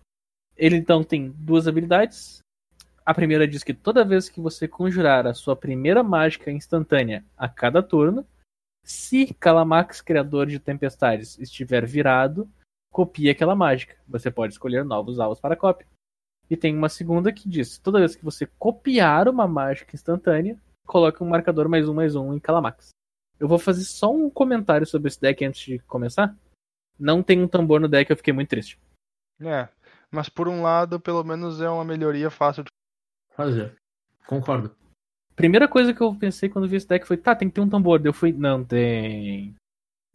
Ele 0.56 0.76
então 0.76 1.04
tem 1.04 1.30
duas 1.30 1.68
habilidades. 1.68 2.40
A 3.04 3.14
primeira 3.14 3.46
diz 3.46 3.62
que 3.62 3.72
toda 3.72 4.04
vez 4.04 4.28
que 4.28 4.40
você 4.40 4.66
conjurar 4.66 5.26
a 5.26 5.34
sua 5.34 5.54
primeira 5.54 6.02
mágica 6.02 6.50
instantânea 6.50 7.24
a 7.36 7.48
cada 7.48 7.82
turno, 7.82 8.26
se 8.84 9.32
Calamax, 9.34 10.00
criador 10.00 10.46
de 10.46 10.58
tempestades, 10.58 11.38
estiver 11.38 11.86
virado, 11.86 12.50
copie 12.92 13.30
aquela 13.30 13.54
mágica. 13.54 13.96
Você 14.08 14.30
pode 14.30 14.52
escolher 14.52 14.84
novos 14.84 15.18
alvos 15.18 15.40
para 15.40 15.56
cópia. 15.56 15.86
E 16.48 16.56
tem 16.56 16.76
uma 16.76 16.88
segunda 16.88 17.32
que 17.32 17.48
diz: 17.48 17.78
toda 17.78 17.98
vez 17.98 18.16
que 18.16 18.24
você 18.24 18.46
copiar 18.58 19.28
uma 19.28 19.46
mágica 19.46 19.94
instantânea, 19.94 20.60
coloque 20.86 21.22
um 21.22 21.28
marcador 21.28 21.68
mais 21.68 21.88
um 21.88 21.94
mais 21.94 22.14
um 22.16 22.34
em 22.34 22.40
Calamax. 22.40 22.90
Eu 23.38 23.48
vou 23.48 23.58
fazer 23.58 23.84
só 23.84 24.12
um 24.12 24.28
comentário 24.28 24.86
sobre 24.86 25.08
esse 25.08 25.20
deck 25.20 25.44
antes 25.44 25.62
de 25.62 25.78
começar. 25.80 26.36
Não 26.98 27.22
tem 27.22 27.42
um 27.42 27.48
tambor 27.48 27.80
no 27.80 27.88
deck, 27.88 28.10
eu 28.10 28.16
fiquei 28.16 28.34
muito 28.34 28.50
triste. 28.50 28.78
É, 29.40 29.68
mas 30.10 30.28
por 30.28 30.48
um 30.48 30.60
lado, 30.60 31.00
pelo 31.00 31.24
menos 31.24 31.60
é 31.60 31.70
uma 31.70 31.84
melhoria 31.84 32.30
fácil 32.30 32.64
de 32.64 32.70
Fazer. 33.34 33.74
Concordo. 34.26 34.76
Primeira 35.34 35.66
coisa 35.66 35.94
que 35.94 36.00
eu 36.02 36.14
pensei 36.14 36.50
quando 36.50 36.68
vi 36.68 36.76
esse 36.76 36.86
deck 36.86 37.06
foi: 37.06 37.16
tá, 37.16 37.34
tem 37.34 37.48
que 37.48 37.54
ter 37.54 37.60
um 37.62 37.68
tambor. 37.68 38.00
Eu 38.04 38.12
fui: 38.12 38.32
não 38.32 38.62
tem. 38.62 39.56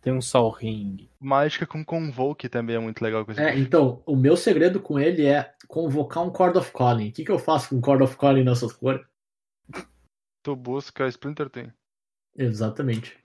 Tem 0.06 0.14
um 0.14 0.22
Sol 0.22 0.52
Ring. 0.52 1.10
Mágica 1.20 1.66
com 1.66 1.84
Convoke 1.84 2.48
também 2.48 2.76
é 2.76 2.80
muito 2.80 3.02
legal 3.02 3.26
com 3.26 3.32
esse 3.32 3.42
É, 3.42 3.52
bicho. 3.54 3.64
então, 3.66 4.04
o 4.06 4.16
meu 4.16 4.38
segredo 4.38 4.80
com 4.80 5.00
ele 5.00 5.26
é 5.26 5.52
convocar 5.68 6.24
um 6.24 6.32
Chord 6.32 6.56
of 6.60 6.72
Calling. 6.72 7.10
O 7.10 7.12
que, 7.12 7.26
que 7.26 7.32
eu 7.32 7.40
faço 7.40 7.70
com 7.70 7.84
Chord 7.84 8.04
of 8.04 8.16
Calling 8.16 8.44
nessas 8.44 8.72
cores? 8.72 9.04
Tu 10.44 10.56
busca 10.56 11.08
Splinter 11.08 11.50
Twin. 11.50 11.74
Exatamente. 12.38 13.18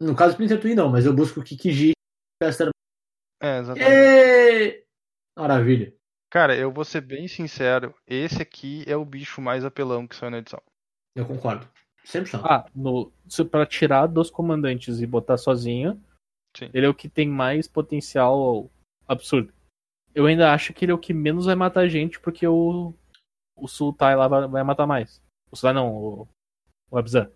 No 0.00 0.16
caso, 0.16 0.32
Splinter 0.32 0.60
Twin 0.60 0.74
não, 0.74 0.88
mas 0.88 1.06
eu 1.06 1.14
busco 1.14 1.38
o 1.38 1.44
Kikiji. 1.44 1.92
Caster- 2.42 2.70
É, 3.40 3.58
exatamente. 3.60 3.88
Ê! 3.92 4.84
Maravilha. 5.38 5.94
Cara, 6.28 6.56
eu 6.56 6.72
vou 6.72 6.84
ser 6.84 7.02
bem 7.02 7.28
sincero, 7.28 7.94
esse 8.04 8.42
aqui 8.42 8.82
é 8.88 8.96
o 8.96 9.04
bicho 9.04 9.40
mais 9.40 9.64
apelão 9.64 10.08
que 10.08 10.16
saiu 10.16 10.30
na 10.32 10.38
edição. 10.38 10.60
Eu 11.14 11.24
concordo. 11.24 11.68
100%. 12.04 12.40
Ah, 12.44 12.66
no, 12.74 13.12
se 13.28 13.44
pra 13.44 13.64
tirar 13.64 14.06
dos 14.06 14.30
comandantes 14.30 15.00
e 15.00 15.06
botar 15.06 15.36
sozinho, 15.36 16.00
Sim. 16.56 16.70
ele 16.72 16.86
é 16.86 16.88
o 16.88 16.94
que 16.94 17.08
tem 17.08 17.28
mais 17.28 17.68
potencial 17.68 18.70
absurdo. 19.06 19.52
Eu 20.14 20.26
ainda 20.26 20.52
acho 20.52 20.72
que 20.72 20.84
ele 20.84 20.92
é 20.92 20.94
o 20.94 20.98
que 20.98 21.12
menos 21.12 21.46
vai 21.46 21.54
matar 21.54 21.88
gente, 21.88 22.18
porque 22.20 22.46
o, 22.46 22.94
o 23.54 23.68
Sultai 23.68 24.16
lá 24.16 24.26
vai, 24.28 24.48
vai 24.48 24.62
matar 24.62 24.86
mais. 24.86 25.20
O 25.50 25.56
Sultai 25.56 25.74
não, 25.74 25.94
o, 25.94 26.28
o 26.90 26.98
Abzan. 26.98 27.30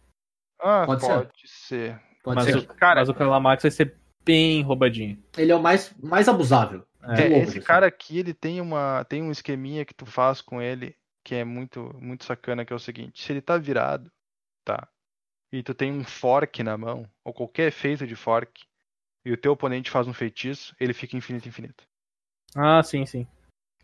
Ah, 0.58 0.84
Pode 0.86 1.00
pode, 1.02 1.30
ser. 1.44 1.48
ser. 1.48 2.02
Pode 2.22 2.36
Mas, 2.36 2.46
ser. 2.46 2.56
o, 2.58 2.66
Cara- 2.74 3.00
mas 3.00 3.08
o 3.08 3.14
Calamax 3.14 3.62
vai 3.62 3.70
ser 3.70 3.96
bem 4.24 4.62
roubadinho. 4.62 5.22
Ele 5.36 5.52
é 5.52 5.56
o 5.56 5.62
mais, 5.62 5.94
mais 6.02 6.28
abusável. 6.28 6.86
É. 7.02 7.22
É, 7.22 7.38
esse 7.38 7.58
assim. 7.58 7.66
cara 7.66 7.86
aqui, 7.86 8.18
ele 8.18 8.34
tem 8.34 8.60
uma 8.60 9.04
tem 9.04 9.22
um 9.22 9.30
esqueminha 9.30 9.86
que 9.86 9.94
tu 9.94 10.04
faz 10.04 10.42
com 10.42 10.60
ele 10.60 10.94
que 11.24 11.34
é 11.34 11.44
muito 11.44 11.94
muito 11.98 12.24
sacana, 12.24 12.64
que 12.64 12.72
é 12.72 12.76
o 12.76 12.80
seguinte, 12.80 13.22
se 13.22 13.32
ele 13.32 13.40
tá 13.40 13.56
virado, 13.56 14.10
tá? 14.64 14.88
E 15.52 15.62
tu 15.62 15.74
tem 15.74 15.92
um 15.92 16.04
fork 16.04 16.62
na 16.62 16.76
mão, 16.78 17.08
ou 17.24 17.32
qualquer 17.32 17.68
efeito 17.68 18.06
de 18.06 18.14
fork, 18.14 18.64
e 19.24 19.32
o 19.32 19.36
teu 19.36 19.52
oponente 19.52 19.90
faz 19.90 20.06
um 20.06 20.14
feitiço, 20.14 20.74
ele 20.80 20.92
fica 20.92 21.16
infinito 21.16 21.48
infinito. 21.48 21.84
Ah, 22.54 22.82
sim, 22.82 23.06
sim. 23.06 23.26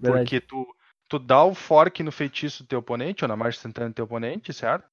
Verdade. 0.00 0.24
Porque 0.24 0.40
tu 0.40 0.66
Tu 1.08 1.18
dá 1.18 1.44
o 1.44 1.54
fork 1.54 2.02
no 2.02 2.10
feitiço 2.10 2.64
do 2.64 2.66
teu 2.66 2.78
oponente, 2.80 3.24
ou 3.24 3.28
na 3.28 3.36
mágica 3.36 3.60
instantânea 3.60 3.90
do 3.90 3.94
teu 3.94 4.04
oponente, 4.04 4.52
certo? 4.52 4.88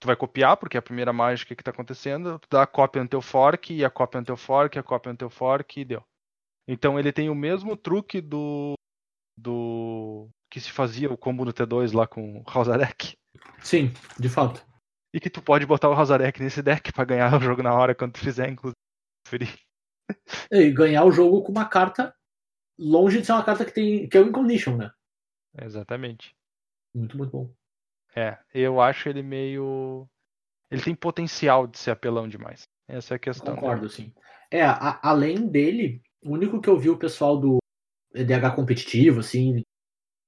Tu 0.00 0.06
vai 0.06 0.16
copiar, 0.16 0.56
porque 0.56 0.78
é 0.78 0.80
a 0.80 0.82
primeira 0.82 1.12
mágica 1.12 1.54
que 1.54 1.62
tá 1.62 1.70
acontecendo. 1.70 2.38
Tu 2.38 2.48
dá 2.50 2.62
a 2.62 2.66
cópia 2.66 3.02
no 3.02 3.08
teu 3.08 3.20
fork, 3.20 3.74
e 3.74 3.84
a 3.84 3.90
cópia 3.90 4.20
no 4.20 4.26
teu 4.26 4.36
fork, 4.36 4.78
a 4.78 4.82
cópia 4.82 5.12
no 5.12 5.18
teu 5.18 5.28
fork, 5.28 5.80
e 5.80 5.84
deu. 5.84 6.02
Então 6.66 6.98
ele 6.98 7.12
tem 7.12 7.28
o 7.28 7.34
mesmo 7.34 7.76
truque 7.76 8.20
do. 8.22 8.72
do. 9.36 10.30
que 10.50 10.60
se 10.60 10.70
fazia 10.70 11.12
o 11.12 11.18
combo 11.18 11.44
no 11.44 11.52
T2 11.52 11.92
lá 11.92 12.06
com 12.06 12.38
o 12.38 12.44
Hausarek. 12.46 13.14
Sim, 13.58 13.92
de 14.18 14.28
fato. 14.30 14.64
E 15.12 15.20
que 15.20 15.28
tu 15.28 15.42
pode 15.42 15.66
botar 15.66 15.90
o 15.90 15.92
Hausarek 15.92 16.40
nesse 16.40 16.62
deck 16.62 16.90
pra 16.92 17.04
ganhar 17.04 17.34
o 17.36 17.40
jogo 17.40 17.62
na 17.62 17.74
hora 17.74 17.94
quando 17.94 18.12
tu 18.12 18.20
fizer, 18.20 18.48
inclusive. 18.48 18.78
E 20.50 20.70
ganhar 20.72 21.04
o 21.04 21.12
jogo 21.12 21.42
com 21.42 21.52
uma 21.52 21.68
carta 21.68 22.14
longe 22.78 23.20
de 23.20 23.26
ser 23.26 23.32
uma 23.32 23.44
carta 23.44 23.64
que 23.64 23.72
tem. 23.72 24.08
que 24.08 24.16
é 24.16 24.20
o 24.20 24.26
Incondition, 24.28 24.76
né? 24.76 24.90
Exatamente. 25.60 26.34
Muito, 26.94 27.16
muito 27.16 27.30
bom. 27.30 27.50
É, 28.14 28.38
eu 28.54 28.80
acho 28.80 29.08
ele 29.08 29.22
meio. 29.22 30.08
Ele 30.70 30.82
tem 30.82 30.94
potencial 30.94 31.66
de 31.66 31.78
ser 31.78 31.90
apelão 31.90 32.28
demais. 32.28 32.62
Essa 32.88 33.14
é 33.14 33.16
a 33.16 33.18
questão. 33.18 33.54
né? 33.54 33.60
Concordo, 33.60 33.88
sim. 33.88 34.12
É, 34.50 34.62
a- 34.64 34.98
além 35.02 35.46
dele, 35.48 36.02
o 36.22 36.30
único 36.32 36.60
que 36.60 36.68
eu 36.68 36.78
vi 36.78 36.90
o 36.90 36.98
pessoal 36.98 37.38
do 37.38 37.58
EDH 38.14 38.54
competitivo, 38.54 39.20
assim, 39.20 39.62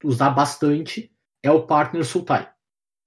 usar 0.05 0.31
bastante 0.31 1.13
é 1.43 1.51
o 1.51 1.67
Partner 1.67 2.05
Sultai. 2.05 2.53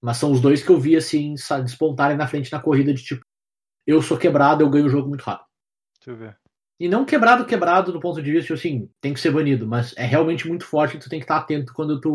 Mas 0.02 0.18
são 0.18 0.32
os 0.32 0.42
dois 0.42 0.62
que 0.64 0.70
eu 0.70 0.80
vi, 0.80 0.96
assim, 0.96 1.36
despontarem 1.64 2.18
na 2.18 2.28
frente 2.28 2.52
na 2.52 2.62
corrida 2.62 2.94
de 2.94 3.04
tipo, 3.04 3.26
eu 3.88 4.02
sou 4.02 4.18
quebrado, 4.18 4.62
eu 4.64 4.70
ganho 4.70 4.86
o 4.86 4.90
jogo 4.90 5.08
muito 5.08 5.22
rápido. 5.24 5.48
Deixa 6.00 6.12
eu 6.12 6.16
ver. 6.18 6.40
E 6.80 6.90
não 6.90 7.06
quebrado, 7.06 7.46
quebrado 7.46 7.92
do 7.92 8.00
ponto 8.00 8.22
de 8.22 8.32
vista, 8.32 8.48
tipo 8.48 8.54
assim, 8.60 8.90
tem 9.00 9.14
que 9.14 9.20
ser 9.20 9.32
banido, 9.32 9.66
mas 9.66 9.96
é 9.96 10.06
realmente 10.06 10.48
muito 10.48 10.66
forte 10.66 10.98
e 10.98 11.00
tu 11.00 11.10
tem 11.10 11.20
que 11.20 11.24
estar 11.24 11.38
atento 11.38 11.74
quando 11.74 12.02
tu, 12.02 12.14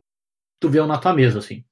tu 0.60 0.68
vê 0.68 0.80
um 0.80 0.86
na 0.86 0.98
tua 0.98 1.14
mesa, 1.14 1.38
assim. 1.38 1.64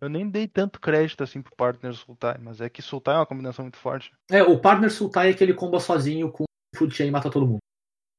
Eu 0.00 0.08
nem 0.08 0.28
dei 0.28 0.48
tanto 0.48 0.80
crédito 0.80 1.22
assim 1.22 1.40
pro 1.40 1.54
Partner 1.54 1.94
Sultai, 1.94 2.38
mas 2.38 2.60
é 2.60 2.68
que 2.68 2.82
Sultai 2.82 3.14
é 3.14 3.18
uma 3.18 3.26
combinação 3.26 3.64
muito 3.64 3.78
forte. 3.78 4.10
É, 4.30 4.42
o 4.42 4.58
Partner 4.58 4.90
Sultai 4.90 5.28
é 5.28 5.30
aquele 5.32 5.54
comba 5.54 5.78
sozinho 5.78 6.32
com 6.32 6.42
o 6.42 6.76
Food 6.76 6.94
Chain 6.94 7.08
e 7.08 7.10
mata 7.12 7.30
todo 7.30 7.46
mundo. 7.46 7.58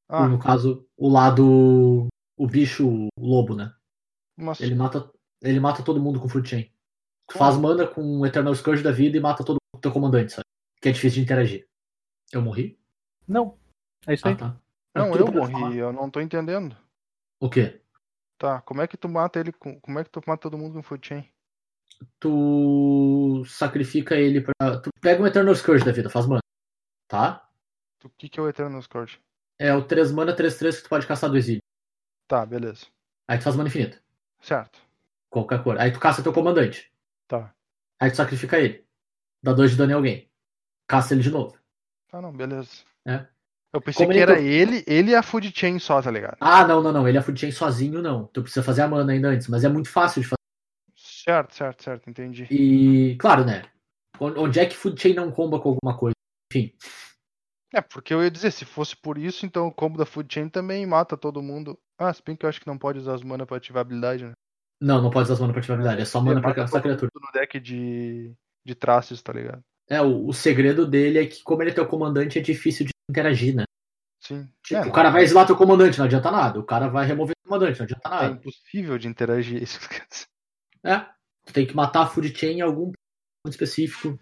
Ah, 0.07 0.27
No 0.27 0.39
caso, 0.39 0.87
o 0.95 1.09
lado. 1.09 2.07
O 2.37 2.47
bicho 2.47 2.87
o 2.87 3.09
lobo, 3.17 3.55
né? 3.55 3.73
mas 4.35 4.59
Ele 4.59 4.75
mata, 4.75 5.11
ele 5.41 5.59
mata 5.59 5.83
todo 5.83 6.01
mundo 6.01 6.19
com 6.19 6.29
Fruit 6.29 6.49
Chain. 6.49 6.71
Tu 7.29 7.37
faz 7.37 7.57
mana 7.57 7.87
com 7.87 8.19
o 8.19 8.25
Eternal 8.25 8.55
Scourge 8.55 8.83
da 8.83 8.91
vida 8.91 9.17
e 9.17 9.19
mata 9.19 9.43
todo 9.43 9.57
o 9.75 9.79
teu 9.79 9.91
comandante, 9.91 10.33
sabe? 10.33 10.45
Que 10.81 10.89
é 10.89 10.91
difícil 10.91 11.17
de 11.17 11.23
interagir. 11.23 11.67
Eu 12.31 12.41
morri? 12.41 12.79
Não. 13.27 13.57
É 14.07 14.13
isso 14.13 14.27
aí. 14.27 14.33
Ah, 14.33 14.37
tá. 14.37 14.57
não, 14.95 15.11
Tu 15.11 15.19
eu 15.19 15.31
morri, 15.31 15.77
eu 15.77 15.93
não 15.93 16.09
tô 16.09 16.19
entendendo. 16.19 16.75
O 17.39 17.49
quê? 17.49 17.81
Tá, 18.37 18.61
como 18.61 18.81
é 18.81 18.87
que 18.87 18.97
tu 18.97 19.07
mata 19.07 19.39
ele 19.39 19.51
com. 19.51 19.79
Como 19.79 19.99
é 19.99 20.03
que 20.03 20.09
tu 20.09 20.21
mata 20.27 20.41
todo 20.41 20.57
mundo 20.57 20.73
com 20.73 20.83
Food 20.83 21.07
Chain? 21.07 21.29
Tu 22.19 23.43
sacrifica 23.47 24.15
ele 24.15 24.41
pra. 24.41 24.79
Tu 24.81 24.89
pega 24.99 25.21
um 25.21 25.27
Eternal 25.27 25.55
Scourge 25.55 25.85
da 25.85 25.91
vida, 25.91 26.09
faz 26.09 26.25
mana. 26.25 26.41
Tá? 27.07 27.47
O 28.03 28.09
que, 28.09 28.27
que 28.27 28.39
é 28.39 28.43
o 28.43 28.49
Eternal 28.49 28.81
Scourge? 28.81 29.19
É 29.57 29.73
o 29.73 29.85
3 29.85 30.11
mana, 30.11 30.35
3-3 30.35 30.77
que 30.77 30.83
tu 30.83 30.89
pode 30.89 31.07
caçar 31.07 31.29
do 31.29 31.37
exílio. 31.37 31.61
Tá, 32.27 32.45
beleza. 32.45 32.87
Aí 33.27 33.37
tu 33.37 33.43
faz 33.43 33.55
mana 33.55 33.69
infinita. 33.69 34.01
Certo. 34.41 34.79
Qualquer 35.29 35.63
cor. 35.63 35.77
Aí 35.77 35.91
tu 35.91 35.99
caça 35.99 36.21
teu 36.23 36.33
comandante. 36.33 36.91
Tá. 37.27 37.53
Aí 37.99 38.11
tu 38.11 38.17
sacrifica 38.17 38.59
ele. 38.59 38.85
Dá 39.41 39.53
2 39.53 39.71
de 39.71 39.77
dano 39.77 39.91
em 39.91 39.95
alguém. 39.95 40.29
Caça 40.87 41.13
ele 41.13 41.23
de 41.23 41.31
novo. 41.31 41.57
Tá, 42.09 42.21
não, 42.21 42.33
beleza. 42.33 42.83
É. 43.05 43.25
Eu 43.73 43.81
pensei 43.81 44.05
Como 44.05 44.13
que 44.13 44.21
ele 44.21 44.31
era 44.31 44.35
to- 44.35 44.41
ele, 44.41 44.83
ele 44.85 45.11
e 45.11 45.15
a 45.15 45.23
Food 45.23 45.51
Chain 45.55 45.79
só, 45.79 45.99
tá 46.01 46.11
ligado? 46.11 46.37
Ah, 46.39 46.65
não, 46.67 46.81
não, 46.81 46.91
não. 46.91 47.07
Ele 47.07 47.17
é 47.17 47.21
Food 47.21 47.39
Chain 47.39 47.51
sozinho, 47.51 48.01
não. 48.01 48.27
Tu 48.27 48.43
precisa 48.43 48.61
fazer 48.63 48.83
a 48.83 48.87
mana 48.87 49.11
ainda 49.13 49.29
antes. 49.29 49.47
Mas 49.47 49.63
é 49.63 49.69
muito 49.69 49.89
fácil 49.89 50.21
de 50.21 50.27
fazer. 50.27 50.37
Certo, 50.95 51.55
certo, 51.55 51.83
certo, 51.83 52.09
entendi. 52.09 52.47
E, 52.51 53.15
claro, 53.17 53.43
né? 53.43 53.63
Onde 54.19 54.59
é 54.59 54.65
que 54.65 54.75
Food 54.75 55.01
Chain 55.01 55.15
não 55.15 55.31
comba 55.31 55.59
com 55.59 55.69
alguma 55.69 55.97
coisa? 55.97 56.13
Enfim. 56.51 56.71
É, 57.73 57.81
porque 57.81 58.13
eu 58.13 58.21
ia 58.21 58.29
dizer, 58.29 58.51
se 58.51 58.63
fosse 58.65 58.95
por 58.95 59.17
isso, 59.17 59.45
então 59.45 59.65
o 59.67 59.73
combo 59.73 59.97
da 59.97 60.05
Food 60.05 60.31
Chain 60.31 60.47
também 60.49 60.85
mata 60.85 61.17
todo 61.17 61.41
mundo. 61.41 61.79
Ah, 61.97 62.13
se 62.13 62.21
bem 62.23 62.35
que 62.35 62.45
eu 62.45 62.49
acho 62.49 62.61
que 62.61 62.67
não 62.67 62.77
pode 62.77 62.99
usar 62.99 63.15
as 63.15 63.23
mana 63.23 63.45
pra 63.45 63.57
ativar 63.57 63.79
a 63.79 63.81
habilidade, 63.81 64.25
né? 64.25 64.33
Não, 64.79 65.01
não 65.01 65.09
pode 65.09 65.23
usar 65.23 65.33
as 65.33 65.39
mana 65.39 65.51
pra 65.53 65.61
atividade. 65.61 66.01
É 66.01 66.05
só 66.05 66.21
mana 66.21 66.41
pra 66.41 66.53
todo 66.53 66.81
criatura. 66.81 67.09
mundo 67.15 67.25
no 67.25 67.31
deck 67.39 67.59
de, 67.59 68.33
de 68.63 68.75
traços, 68.75 69.21
tá 69.23 69.33
ligado? 69.33 69.61
É, 69.89 69.99
o, 70.01 70.27
o 70.27 70.33
segredo 70.33 70.85
dele 70.85 71.17
é 71.19 71.25
que, 71.25 71.41
como 71.41 71.63
ele 71.63 71.71
é 71.71 71.73
teu 71.73 71.87
comandante, 71.87 72.37
é 72.37 72.41
difícil 72.41 72.85
de 72.85 72.92
interagir, 73.09 73.55
né? 73.55 73.63
Sim. 74.21 74.49
Tipo, 74.63 74.81
É, 74.81 74.87
o 74.87 74.91
cara 74.91 75.09
vai 75.09 75.23
exilar 75.23 75.45
teu 75.45 75.57
comandante, 75.57 75.97
não 75.99 76.05
adianta 76.05 76.31
nada. 76.31 76.59
O 76.59 76.65
cara 76.65 76.87
vai 76.87 77.05
remover 77.05 77.35
teu 77.35 77.49
comandante, 77.49 77.79
não 77.79 77.83
adianta 77.85 78.07
É 78.07 78.11
nada. 78.11 78.27
impossível 78.35 78.97
de 78.97 79.07
interagir 79.07 79.61
isso. 79.63 79.79
É. 80.83 80.99
Tu 81.45 81.53
tem 81.53 81.67
que 81.67 81.75
matar 81.75 82.03
a 82.03 82.07
Food 82.07 82.33
Chain 82.37 82.57
em 82.59 82.61
algum 82.61 82.85
ponto 82.85 83.51
específico. 83.51 84.17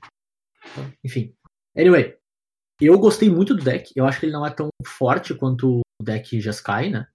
Enfim. 1.04 1.34
Anyway. 1.78 2.18
Eu 2.80 2.98
gostei 2.98 3.30
muito 3.30 3.54
do 3.54 3.64
deck. 3.64 3.92
Eu 3.96 4.08
acho 4.08 4.20
que 4.20 4.26
ele 4.26 4.34
não 4.34 4.44
é 4.44 4.50
tão 4.50 4.70
forte 4.84 5.36
quanto 5.36 5.82
o 5.82 6.04
deck 6.04 6.42
Jeskai, 6.42 6.90
né? 6.90 7.08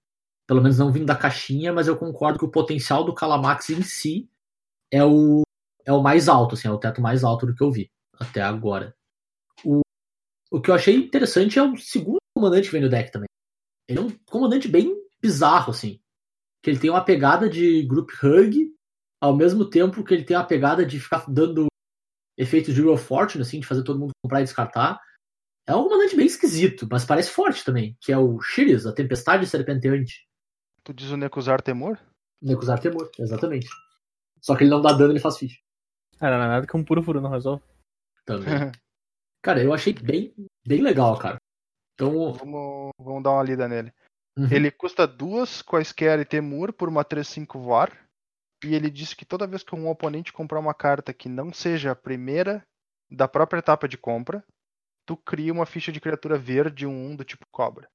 Pelo 0.47 0.61
menos 0.61 0.77
não 0.79 0.93
vindo 0.93 1.05
da 1.05 1.15
caixinha, 1.15 1.73
mas 1.73 1.89
eu 1.89 1.97
concordo 1.97 2.39
que 2.39 2.45
o 2.45 2.49
potencial 2.51 3.03
do 3.03 3.13
Calamax 3.13 3.69
em 3.71 3.81
si 3.81 4.29
é 4.89 5.03
o, 5.03 5.41
é 5.83 5.91
o 5.91 6.01
mais 6.01 6.29
alto, 6.29 6.55
assim, 6.55 6.69
é 6.69 6.71
o 6.71 6.77
teto 6.79 7.01
mais 7.01 7.21
alto 7.25 7.45
do 7.45 7.53
que 7.53 7.61
eu 7.61 7.69
vi 7.69 7.91
até 8.17 8.41
agora. 8.41 8.95
O, 10.51 10.61
que 10.61 10.69
eu 10.69 10.75
achei 10.75 10.95
interessante 10.95 11.59
é 11.59 11.63
o 11.63 11.75
segundo 11.77 12.17
comandante 12.35 12.67
que 12.67 12.71
vem 12.71 12.81
no 12.81 12.89
deck 12.89 13.11
também. 13.11 13.27
Ele 13.87 13.99
é 13.99 14.01
um 14.01 14.09
comandante 14.25 14.67
bem 14.67 14.95
bizarro, 15.21 15.71
assim. 15.71 15.99
Que 16.61 16.69
ele 16.69 16.79
tem 16.79 16.89
uma 16.89 17.03
pegada 17.03 17.49
de 17.49 17.83
group 17.83 18.09
hug, 18.23 18.73
ao 19.21 19.35
mesmo 19.35 19.69
tempo 19.69 20.03
que 20.03 20.13
ele 20.13 20.23
tem 20.23 20.37
uma 20.37 20.45
pegada 20.45 20.85
de 20.85 20.99
ficar 20.99 21.25
dando 21.29 21.67
efeitos 22.37 22.73
de 22.73 22.85
of 22.85 23.03
Fortune, 23.03 23.41
assim, 23.41 23.59
de 23.59 23.67
fazer 23.67 23.83
todo 23.83 23.99
mundo 23.99 24.11
comprar 24.23 24.41
e 24.41 24.43
descartar. 24.43 24.99
É 25.65 25.75
um 25.75 25.83
comandante 25.83 26.15
bem 26.15 26.25
esquisito, 26.25 26.87
mas 26.89 27.03
parece 27.03 27.31
forte 27.31 27.65
também, 27.65 27.97
que 27.99 28.11
é 28.11 28.17
o 28.17 28.39
Shirius, 28.39 28.85
a 28.85 28.93
Tempestade 28.93 29.45
Serpenteante. 29.45 30.27
Tu 30.83 30.93
diz 30.93 31.09
o 31.09 31.17
Nekuzar 31.17 31.61
Temor? 31.61 31.99
Necusar 32.41 32.79
Temor, 32.79 33.09
exatamente. 33.19 33.67
Só 34.41 34.55
que 34.55 34.63
ele 34.63 34.69
não 34.69 34.81
dá 34.81 34.93
dano, 34.93 35.11
ele 35.11 35.19
faz 35.19 35.37
ficha. 35.37 35.59
Ah, 36.19 36.31
não, 36.31 36.37
nada 36.37 36.65
que 36.65 36.77
um 36.77 36.83
puro 36.83 37.03
furo 37.03 37.19
não 37.19 37.29
resolve. 37.29 37.63
Também. 38.25 38.45
Cara, 39.47 39.63
eu 39.63 39.73
achei 39.73 39.93
bem, 39.93 40.33
bem 40.67 40.81
legal, 40.81 41.17
cara. 41.17 41.37
Então, 41.93 42.33
vamos, 42.33 42.91
vamos 42.99 43.23
dar 43.23 43.31
uma 43.31 43.43
lida 43.43 43.65
nele. 43.65 43.93
uhum. 44.37 44.45
Ele 44.51 44.69
custa 44.69 45.07
duas 45.07 45.61
quaisquer 45.61 46.19
e 46.19 46.25
Temur 46.25 46.73
por 46.73 46.89
uma 46.89 47.05
3-5 47.05 47.57
VAR. 47.57 47.89
E 48.65 48.75
ele 48.75 48.89
diz 48.89 49.13
que 49.13 49.23
toda 49.23 49.47
vez 49.47 49.63
que 49.63 49.73
um 49.73 49.87
oponente 49.87 50.33
comprar 50.33 50.59
uma 50.59 50.73
carta 50.73 51.13
que 51.13 51.29
não 51.29 51.53
seja 51.53 51.91
a 51.91 51.95
primeira 51.95 52.61
da 53.09 53.25
própria 53.25 53.59
etapa 53.59 53.87
de 53.87 53.97
compra, 53.97 54.43
tu 55.05 55.15
cria 55.15 55.53
uma 55.53 55.65
ficha 55.65 55.93
de 55.93 56.01
criatura 56.01 56.37
verde 56.37 56.85
1 56.85 57.15
do 57.15 57.23
tipo 57.23 57.45
cobra. 57.49 57.87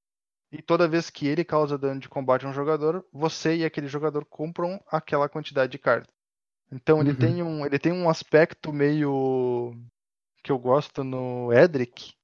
E 0.51 0.63
toda 0.63 0.89
vez 0.89 1.11
que 1.11 1.27
ele 1.27 1.45
causa 1.45 1.77
dano 1.77 2.01
de 2.01 2.09
combate 2.09 2.47
a 2.47 2.49
um 2.49 2.55
jogador, 2.55 3.05
você 3.13 3.57
e 3.57 3.65
aquele 3.67 3.89
jogador 3.89 4.25
compram 4.25 4.83
aquela 4.87 5.29
quantidade 5.29 5.71
de 5.71 5.79
cartas. 5.79 6.09
Então 6.71 7.03
ele 7.03 7.11
Uhum. 7.11 7.19
tem 7.19 7.43
um 7.43 7.67
ele 7.67 7.79
tem 7.79 7.93
um 7.93 8.09
aspecto 8.09 8.73
meio 8.73 9.77
que 10.43 10.51
eu 10.53 10.59
gosto 10.59 11.05
no 11.05 11.53
Edric, 11.53 12.14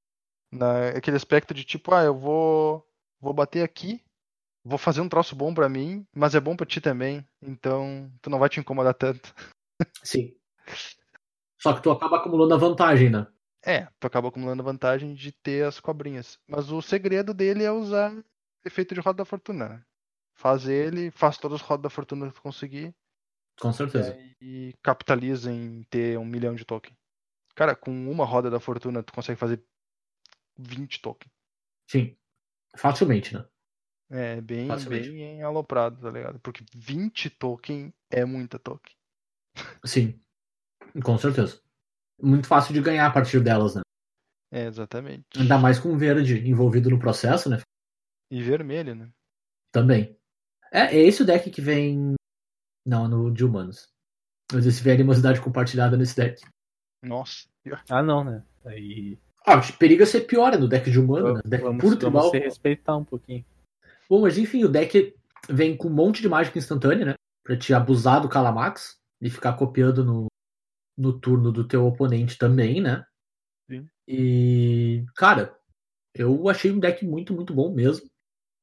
na, 0.52 0.90
aquele 0.90 1.16
aspecto 1.16 1.54
de 1.54 1.64
tipo, 1.64 1.94
ah, 1.94 2.04
eu 2.04 2.16
vou 2.18 2.84
vou 3.20 3.32
bater 3.34 3.62
aqui, 3.64 4.02
vou 4.64 4.78
fazer 4.78 5.00
um 5.00 5.08
troço 5.08 5.34
bom 5.34 5.52
pra 5.54 5.68
mim, 5.68 6.06
mas 6.14 6.34
é 6.34 6.40
bom 6.40 6.56
pra 6.56 6.66
ti 6.66 6.80
também, 6.80 7.26
então 7.42 8.12
tu 8.22 8.30
não 8.30 8.38
vai 8.38 8.48
te 8.48 8.60
incomodar 8.60 8.94
tanto. 8.94 9.34
sim. 10.02 10.34
Só 11.60 11.72
que 11.74 11.82
tu 11.82 11.90
acaba 11.90 12.18
acumulando 12.18 12.54
a 12.54 12.58
vantagem, 12.58 13.10
né? 13.10 13.26
É, 13.64 13.86
tu 13.98 14.06
acaba 14.06 14.28
acumulando 14.28 14.62
vantagem 14.62 15.14
de 15.14 15.32
ter 15.32 15.64
as 15.66 15.80
cobrinhas. 15.80 16.38
Mas 16.48 16.70
o 16.70 16.80
segredo 16.80 17.34
dele 17.34 17.64
é 17.64 17.72
usar 17.72 18.12
efeito 18.64 18.94
de 18.94 19.00
roda 19.00 19.18
da 19.18 19.24
fortuna. 19.24 19.68
né? 19.68 19.84
Faz 20.34 20.68
ele, 20.68 21.10
faz 21.10 21.36
todas 21.36 21.60
as 21.60 21.66
rodas 21.66 21.82
da 21.82 21.90
fortuna 21.90 22.28
que 22.28 22.34
tu 22.34 22.42
conseguir 22.42 22.94
Com 23.60 23.72
certeza. 23.72 24.16
e 24.40 24.72
capitaliza 24.82 25.50
em 25.52 25.82
ter 25.90 26.16
um 26.18 26.24
milhão 26.24 26.54
de 26.54 26.64
token. 26.64 26.96
Cara, 27.58 27.74
com 27.74 27.90
uma 27.90 28.24
roda 28.24 28.48
da 28.48 28.60
fortuna 28.60 29.02
tu 29.02 29.12
consegue 29.12 29.36
fazer 29.36 29.60
20 30.56 31.02
token. 31.02 31.28
Sim. 31.90 32.16
Facilmente, 32.76 33.34
né? 33.34 33.44
É 34.08 34.40
bem, 34.40 34.68
Facilmente. 34.68 35.10
bem 35.10 35.42
aloprado, 35.42 36.00
tá 36.00 36.08
ligado? 36.08 36.38
Porque 36.38 36.64
20 36.72 37.28
token 37.30 37.92
é 38.12 38.24
muita 38.24 38.60
token. 38.60 38.94
Sim. 39.84 40.22
Com 41.02 41.18
certeza. 41.18 41.60
Muito 42.22 42.46
fácil 42.46 42.72
de 42.72 42.80
ganhar 42.80 43.08
a 43.08 43.10
partir 43.10 43.42
delas, 43.42 43.74
né? 43.74 43.82
É, 44.52 44.66
exatamente. 44.66 45.26
Ainda 45.36 45.58
mais 45.58 45.80
com 45.80 45.98
verde 45.98 46.48
envolvido 46.48 46.88
no 46.88 47.00
processo, 47.00 47.50
né? 47.50 47.60
E 48.30 48.40
vermelho, 48.40 48.94
né? 48.94 49.12
Também. 49.72 50.16
É, 50.70 50.96
é 50.96 51.02
esse 51.02 51.24
o 51.24 51.26
deck 51.26 51.50
que 51.50 51.60
vem. 51.60 52.14
Não, 52.86 53.08
no 53.08 53.32
de 53.32 53.44
humanos. 53.44 53.88
Mas 54.52 54.64
esse 54.64 54.80
vem 54.80 54.94
animosidade 54.94 55.40
compartilhada 55.40 55.96
nesse 55.96 56.14
deck. 56.14 56.40
Nossa. 57.02 57.48
Ah, 57.88 58.02
não, 58.02 58.24
né? 58.24 58.42
Aí. 58.64 59.18
Ah, 59.46 59.60
periga 59.78 60.04
ser 60.04 60.22
pior 60.22 60.52
é 60.52 60.58
no 60.58 60.68
deck 60.68 60.90
de 60.90 60.98
humano, 60.98 61.34
né? 61.34 61.40
Deck 61.44 61.62
vamos, 61.62 61.80
puro 61.80 61.96
vamos 61.96 62.00
tribal. 62.00 62.30
se 62.30 62.38
respeitar 62.38 62.96
um 62.96 63.04
pouquinho. 63.04 63.44
Bom, 64.08 64.22
mas 64.22 64.36
enfim, 64.36 64.64
o 64.64 64.68
deck 64.68 65.14
vem 65.48 65.76
com 65.76 65.88
um 65.88 65.92
monte 65.92 66.20
de 66.20 66.28
mágica 66.28 66.58
instantânea, 66.58 67.06
né? 67.06 67.14
pra 67.48 67.56
te 67.56 67.72
abusar 67.72 68.20
do 68.20 68.28
Calamax 68.28 69.00
e 69.22 69.30
ficar 69.30 69.54
copiando 69.54 70.04
no, 70.04 70.26
no 70.94 71.18
turno 71.18 71.50
do 71.50 71.66
teu 71.66 71.86
oponente 71.86 72.36
também, 72.36 72.78
né? 72.78 73.06
Sim. 73.70 73.88
E, 74.06 75.06
cara, 75.16 75.58
eu 76.14 76.46
achei 76.50 76.70
um 76.70 76.78
deck 76.78 77.06
muito, 77.06 77.32
muito 77.32 77.54
bom 77.54 77.74
mesmo. 77.74 78.06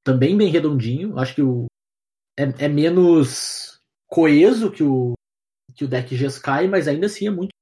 Também 0.04 0.38
bem 0.38 0.52
redondinho. 0.52 1.18
Acho 1.18 1.34
que 1.34 1.42
o, 1.42 1.66
é, 2.38 2.66
é 2.66 2.68
menos 2.68 3.82
coeso 4.06 4.72
que 4.72 4.84
o, 4.84 5.16
que 5.74 5.84
o 5.84 5.88
deck 5.88 6.16
Jeskai, 6.16 6.68
mas 6.68 6.88
ainda 6.88 7.08
assim 7.08 7.26
é 7.26 7.32
muito. 7.32 7.55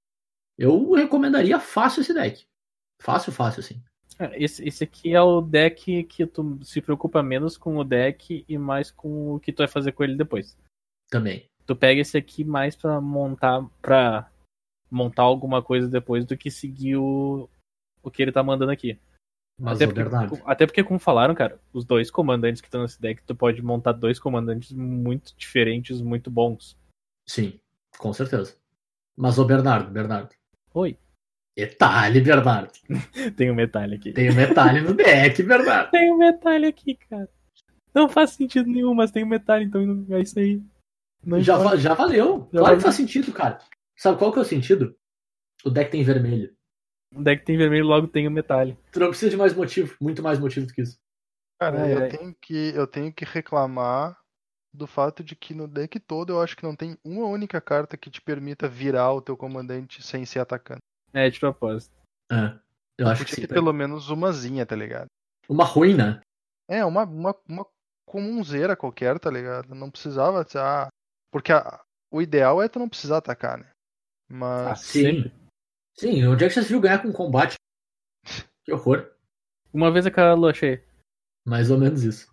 Eu 0.58 0.94
recomendaria 0.94 1.60
fácil 1.60 2.02
esse 2.02 2.14
deck. 2.14 2.46
Fácil, 3.02 3.32
fácil, 3.32 3.60
assim. 3.62 3.84
É, 4.20 4.44
Esse, 4.44 4.68
esse 4.68 4.84
aqui 4.84 5.14
é 5.14 5.22
o 5.22 5.42
deck 5.42 6.04
que 6.04 6.26
tu 6.26 6.60
se 6.64 6.82
preocupa 6.82 7.24
menos 7.24 7.58
com 7.58 7.78
o 7.78 7.84
deck 7.84 8.46
e 8.48 8.58
mais 8.58 8.92
com 8.92 9.36
o 9.36 9.40
que 9.40 9.52
tu 9.52 9.60
vai 9.60 9.68
fazer 9.68 9.92
com 9.92 10.04
ele 10.04 10.16
depois. 10.16 10.58
Também. 11.10 11.50
Tu 11.66 11.76
pega 11.76 12.02
esse 12.02 12.18
aqui 12.18 12.44
mais 12.44 12.76
pra 12.76 13.02
montar 13.02 13.66
para 13.82 14.30
montar 14.92 15.24
alguma 15.24 15.62
coisa 15.64 15.88
depois 15.88 16.26
do 16.26 16.38
que 16.38 16.52
seguir 16.52 16.98
o, 16.98 17.50
o 18.04 18.12
que 18.12 18.22
ele 18.22 18.32
tá 18.32 18.44
mandando 18.44 18.72
aqui. 18.72 19.00
Mas 19.60 19.82
até, 19.82 19.86
é 19.86 19.88
porque, 19.88 20.44
até 20.46 20.66
porque, 20.66 20.84
como 20.84 21.00
falaram, 21.00 21.34
cara, 21.36 21.60
os 21.72 21.86
dois 21.86 22.10
comandantes 22.10 22.62
que 22.62 22.68
estão 22.68 22.82
nesse 22.82 23.00
deck, 23.00 23.24
tu 23.24 23.36
pode 23.36 23.62
montar 23.62 23.94
dois 23.94 24.20
comandantes 24.20 24.72
muito 24.72 25.36
diferentes, 25.38 26.02
muito 26.02 26.30
bons. 26.30 26.78
Sim, 27.28 27.60
com 27.98 28.12
certeza. 28.14 28.56
Mas 29.16 29.38
o 29.38 29.46
Bernardo, 29.46 29.92
Bernardo. 29.92 30.36
Oi, 30.74 30.98
Detalhe, 31.56 32.20
Bernardo. 32.22 32.72
tem 33.38 33.52
o 33.52 33.56
metalho 33.56 33.96
aqui. 33.96 34.12
Tem 34.12 34.30
o 34.30 34.36
metalhe 34.36 34.82
no 34.82 34.94
deck, 34.94 35.44
Bernardo. 35.44 35.92
Tem 35.92 36.12
o 36.12 36.18
metalho 36.18 36.68
aqui, 36.68 36.96
cara. 36.96 37.30
Não 37.94 38.10
faz 38.10 38.32
sentido 38.32 38.68
nenhum, 38.68 38.96
mas 38.96 39.12
tem 39.12 39.24
o 39.24 39.28
metalho, 39.28 39.64
então 39.66 40.04
é 40.10 40.20
isso 40.22 40.40
aí. 40.40 40.60
Não 41.24 41.40
Já, 41.40 41.56
importa. 41.60 41.78
já 41.78 41.94
valeu. 41.94 42.26
Já 42.26 42.50
claro 42.50 42.64
valeu. 42.64 42.78
que 42.78 42.84
faz 42.84 42.96
sentido, 42.96 43.32
cara. 43.32 43.60
Sabe 43.96 44.18
qual 44.18 44.34
que 44.34 44.40
é 44.40 44.42
o 44.42 44.46
sentido? 44.46 44.98
O 45.64 45.70
deck 45.70 45.92
tem 45.92 46.04
vermelho. 46.04 46.52
O 47.16 47.22
deck 47.22 47.46
tem 47.46 47.56
vermelho, 47.56 47.86
logo 47.86 48.08
tem 48.08 48.28
o 48.28 48.32
metalho. 48.32 48.76
Tu 48.92 49.00
não 49.00 49.10
precisa 49.10 49.30
de 49.30 49.38
mais 49.38 49.54
motivo, 49.54 49.96
muito 50.02 50.24
mais 50.24 50.40
motivo 50.40 50.66
do 50.66 50.74
que 50.74 50.82
isso. 50.82 50.98
Cara, 51.62 51.84
Ai, 51.84 51.94
eu, 51.94 51.98
ai. 52.00 52.10
Tenho 52.10 52.36
que, 52.42 52.74
eu 52.76 52.88
tenho 52.88 53.14
que 53.14 53.24
reclamar 53.26 54.18
do 54.74 54.88
fato 54.88 55.24
de 55.24 55.36
que 55.36 55.54
no 55.54 55.68
deck 55.68 56.00
todo 56.00 56.34
eu 56.34 56.42
acho 56.42 56.58
que 56.58 56.64
não 56.64 56.76
tem 56.76 56.98
uma 57.04 57.28
única 57.28 57.62
carta 57.62 57.96
que 57.96 58.10
te 58.10 58.22
permita 58.22 58.68
virar 58.68 59.12
o 59.14 59.22
teu 59.22 59.38
comandante 59.38 60.02
sem 60.02 60.26
ser 60.26 60.40
atacando. 60.40 60.80
É, 61.14 61.30
de 61.30 61.40
propósito. 61.40 61.94
É, 62.32 62.58
eu 62.98 63.08
acho 63.08 63.24
que 63.26 63.36
sim. 63.36 63.42
ter 63.42 63.48
pelo 63.48 63.72
menos 63.72 64.10
umazinha, 64.10 64.66
tá 64.66 64.76
ligado? 64.76 65.08
Uma 65.48 65.64
ruim, 65.64 65.94
né? 65.96 66.22
É, 66.68 66.84
uma, 66.84 67.04
uma, 67.04 67.36
uma 67.48 67.68
comunzeira 68.06 68.76
qualquer, 68.76 69.20
tá 69.20 69.30
ligado? 69.30 69.76
Não 69.76 69.92
precisava. 69.92 70.46
Ah, 70.56 70.88
porque 71.32 71.52
a- 71.52 71.84
o 72.12 72.22
ideal 72.22 72.62
é 72.62 72.68
tu 72.68 72.80
não 72.80 72.90
precisar 72.90 73.18
atacar, 73.18 73.58
né? 73.60 73.70
Ah, 73.70 74.34
Mas. 74.34 74.80
Sim. 74.82 75.02
sempre. 75.02 75.34
Sim, 75.96 76.26
onde 76.26 76.44
é 76.44 76.48
que 76.48 76.54
você 76.56 76.62
viu 76.62 76.82
ganhar 76.82 77.02
com 77.02 77.12
combate? 77.12 77.56
Que 78.64 78.72
horror. 78.72 79.12
Uma 79.74 79.92
vez 79.92 80.06
a 80.06 80.12
cara 80.12 80.36
achei. 80.48 80.82
Mais 81.46 81.70
ou 81.70 81.78
menos 81.78 82.04
isso. 82.04 82.33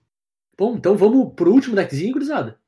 Bom, 0.60 0.76
então 0.76 0.94
vamos 0.94 1.32
pro 1.32 1.54
último 1.54 1.74
deckzinho, 1.74 2.12
gurizada. 2.12 2.60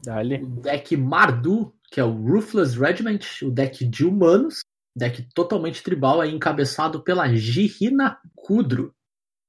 Dali. 0.00 0.40
O 0.40 0.60
deck 0.60 0.96
Mardu, 0.96 1.74
que 1.90 1.98
é 1.98 2.04
o 2.04 2.12
Ruthless 2.12 2.78
Regiment, 2.78 3.18
o 3.42 3.50
deck 3.50 3.84
de 3.84 4.06
humanos, 4.06 4.60
deck 4.96 5.24
totalmente 5.34 5.82
tribal, 5.82 6.20
aí 6.20 6.32
encabeçado 6.32 7.02
pela 7.02 7.26
Girina 7.34 8.20
Kudro. 8.36 8.94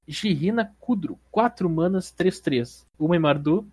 Girina 0.07 0.75
Kudro, 0.79 1.19
4 1.29 1.69
manas, 1.69 2.11
3-3. 2.11 2.83
Uma 2.97 3.15
em 3.15 3.19
Mardu, 3.19 3.71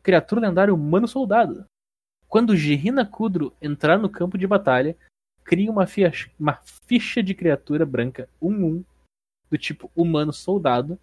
criatura 0.00 0.42
lendária 0.42 0.72
humano 0.72 1.08
soldado. 1.08 1.66
Quando 2.28 2.54
Girina 2.54 3.04
Kudro 3.04 3.52
entrar 3.60 3.98
no 3.98 4.08
campo 4.08 4.38
de 4.38 4.46
batalha, 4.46 4.96
cria 5.42 5.72
uma 5.72 5.88
ficha, 5.88 6.30
uma 6.38 6.54
ficha 6.86 7.20
de 7.20 7.34
criatura 7.34 7.84
branca 7.84 8.28
1-1 8.40 8.84
do 9.50 9.58
tipo 9.58 9.90
humano 9.96 10.32
soldado 10.32 10.96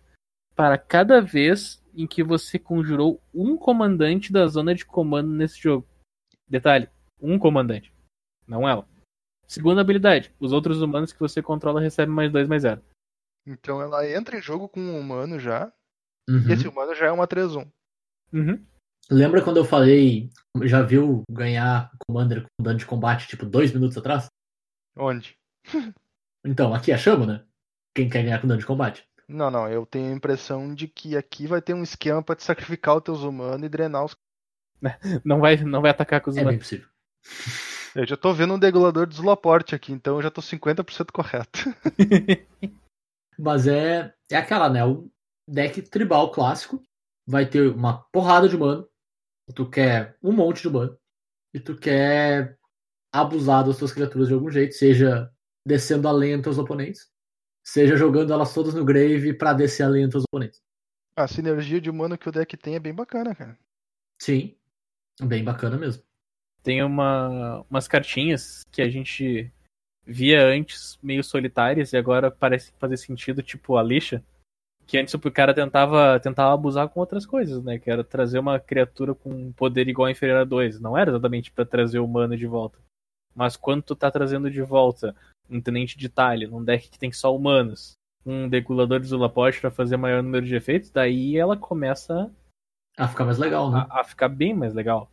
para 0.56 0.78
cada 0.78 1.20
vez 1.20 1.83
em 1.96 2.08
que 2.08 2.24
você 2.24 2.58
conjurou 2.58 3.22
um 3.34 3.58
comandante 3.58 4.32
da 4.32 4.48
zona 4.48 4.74
de 4.74 4.86
comando 4.86 5.30
nesse 5.30 5.62
jogo. 5.62 5.88
Detalhe: 6.48 6.90
um 7.22 7.38
comandante, 7.40 7.94
não 8.48 8.68
ela. 8.68 8.88
Segunda 9.48 9.82
habilidade: 9.82 10.34
os 10.40 10.52
outros 10.52 10.82
humanos 10.82 11.12
que 11.12 11.20
você 11.20 11.42
controla 11.42 11.82
recebem 11.82 12.14
mais 12.14 12.32
2 12.32 12.48
mais 12.48 12.62
0. 12.64 12.82
Então 13.46 13.82
ela 13.82 14.08
entra 14.10 14.38
em 14.38 14.42
jogo 14.42 14.70
com 14.70 14.80
um 14.80 15.00
humano 15.00 15.40
já. 15.40 15.72
Uhum. 16.30 16.50
E 16.50 16.54
esse 16.54 16.68
humano 16.68 16.96
já 16.96 17.08
é 17.08 17.12
uma 17.12 17.28
3-1. 17.28 17.70
Uhum. 18.32 18.66
Lembra 19.12 19.44
quando 19.44 19.58
eu 19.58 19.66
falei, 19.66 20.30
já 20.64 20.82
viu 20.82 21.24
ganhar 21.30 21.92
Commander 22.08 22.44
com 22.44 22.64
dano 22.64 22.80
de 22.80 22.86
combate, 22.86 23.28
tipo, 23.28 23.46
dois 23.46 23.74
minutos 23.74 23.98
atrás? 23.98 24.28
Onde? 24.96 25.38
Então, 26.46 26.74
aqui 26.74 26.92
achamos, 26.92 27.26
né? 27.26 27.42
Quem 27.96 28.10
quer 28.10 28.22
ganhar 28.22 28.42
com 28.42 28.48
dano 28.48 28.60
de 28.60 28.66
combate. 28.66 29.08
Não, 29.28 29.50
não, 29.50 29.70
eu 29.70 29.86
tenho 29.86 30.12
a 30.12 30.16
impressão 30.16 30.74
de 30.74 30.88
que 30.88 31.16
aqui 31.18 31.48
vai 31.48 31.62
ter 31.62 31.74
um 31.74 31.84
esquema 31.84 32.22
pra 32.22 32.36
te 32.36 32.44
sacrificar 32.44 32.98
os 32.98 33.04
teus 33.04 33.22
humanos 33.22 33.66
e 33.66 33.70
drenar 33.70 34.06
os. 34.06 34.16
Não 35.26 35.40
vai, 35.40 35.56
não 35.58 35.82
vai 35.82 35.92
atacar 35.92 36.22
com 36.22 36.30
os 36.30 36.38
É 36.38 36.44
bem 36.44 36.48
humanos. 36.50 36.64
possível. 36.64 36.88
Eu 37.96 38.08
já 38.08 38.18
tô 38.18 38.34
vendo 38.34 38.56
um 38.56 38.60
degulador 38.60 39.06
de 39.06 39.16
Zulaporte 39.16 39.76
aqui, 39.76 39.92
então 39.94 40.16
eu 40.16 40.24
já 40.24 40.32
tô 40.32 40.42
50% 40.42 41.12
correto. 41.12 41.60
Mas 43.38 43.68
é, 43.68 44.14
é 44.32 44.36
aquela, 44.36 44.70
né? 44.70 44.86
O 44.86 45.10
deck 45.48 45.82
tribal 45.84 46.32
clássico 46.32 46.82
vai 47.28 47.46
ter 47.48 47.70
uma 47.72 48.04
porrada 48.12 48.48
de 48.48 48.56
humano. 48.56 48.88
Tu 49.56 49.70
quer 49.70 50.18
um 50.24 50.32
monte 50.32 50.62
de 50.62 50.68
humano. 50.68 50.98
E 51.54 51.60
tu 51.60 51.78
quer 51.78 52.58
abusar 53.14 53.66
das 53.66 53.78
tuas 53.78 53.94
criaturas 53.94 54.28
de 54.28 54.34
algum 54.34 54.50
jeito, 54.52 54.74
seja 54.76 55.32
descendo 55.66 56.08
a 56.08 56.12
lenha 56.12 56.38
dos 56.38 56.44
teus 56.46 56.58
oponentes, 56.58 57.12
seja 57.64 57.96
jogando 57.96 58.34
elas 58.34 58.54
todas 58.54 58.74
no 58.74 58.84
grave 58.84 59.34
pra 59.34 59.54
descer 59.54 59.84
a 59.84 59.88
lenha 59.88 60.08
dos 60.08 60.14
teus 60.14 60.26
oponentes. 60.26 60.62
A 61.16 61.28
sinergia 61.28 61.80
de 61.80 61.90
humano 61.90 62.18
que 62.18 62.28
o 62.28 62.32
deck 62.32 62.58
tem 62.58 62.76
é 62.76 62.80
bem 62.80 62.94
bacana, 62.94 63.34
cara. 63.34 63.58
Sim, 64.20 64.56
bem 65.22 65.44
bacana 65.44 65.78
mesmo. 65.78 66.04
Tem 66.62 66.84
uma, 66.84 67.66
umas 67.70 67.88
cartinhas 67.88 68.64
que 68.72 68.82
a 68.82 68.90
gente 68.90 69.52
via 70.06 70.46
antes 70.46 70.98
meio 71.02 71.24
solitárias 71.24 71.94
e 71.94 71.98
agora 71.98 72.32
parece 72.32 72.74
fazer 72.80 72.98
sentido, 72.98 73.42
tipo 73.42 73.78
a 73.78 73.84
lixa. 73.84 74.24
Que 74.86 74.98
antes 74.98 75.14
o 75.14 75.32
cara 75.32 75.54
tentava, 75.54 76.20
tentava 76.20 76.54
abusar 76.54 76.90
com 76.90 77.00
outras 77.00 77.26
coisas, 77.26 77.64
né? 77.64 77.80
Que 77.80 77.90
era 77.90 78.04
trazer 78.04 78.40
uma 78.40 78.60
criatura 78.60 79.16
com 79.16 79.52
poder 79.54 79.88
igual 79.88 80.08
ou 80.08 80.12
inferior 80.12 80.40
a 80.40 80.44
2. 80.44 80.80
Não 80.80 80.98
era 80.98 81.12
exatamente 81.12 81.52
pra 81.52 81.66
trazer 81.66 82.00
o 82.00 82.06
humano 82.06 82.36
de 82.36 82.46
volta. 82.46 82.78
Mas 83.34 83.56
quando 83.56 83.82
tu 83.82 83.96
tá 83.96 84.12
trazendo 84.12 84.52
de 84.52 84.62
volta 84.62 85.16
um 85.50 85.62
tenente 85.62 85.98
de 85.98 86.10
talha 86.10 86.48
num 86.48 86.64
deck 86.64 86.90
que 86.90 87.00
tem 87.00 87.12
só 87.12 87.36
humanos, 87.36 87.94
um 88.26 88.48
degulador 88.48 89.00
de 89.00 89.08
Zulapote 89.08 89.60
pra 89.60 89.70
fazer 89.72 89.98
maior 89.98 90.24
número 90.24 90.46
de 90.46 90.56
efeitos, 90.56 90.90
daí 90.90 91.38
ela 91.38 91.58
começa 91.58 92.32
Ah, 92.98 93.08
fica 93.08 93.26
mais 93.26 93.38
legal, 93.38 93.72
né? 93.72 93.86
a, 93.90 94.02
a 94.02 94.04
ficar 94.04 94.30
bem 94.30 94.54
mais 94.54 94.74
legal. 94.74 95.12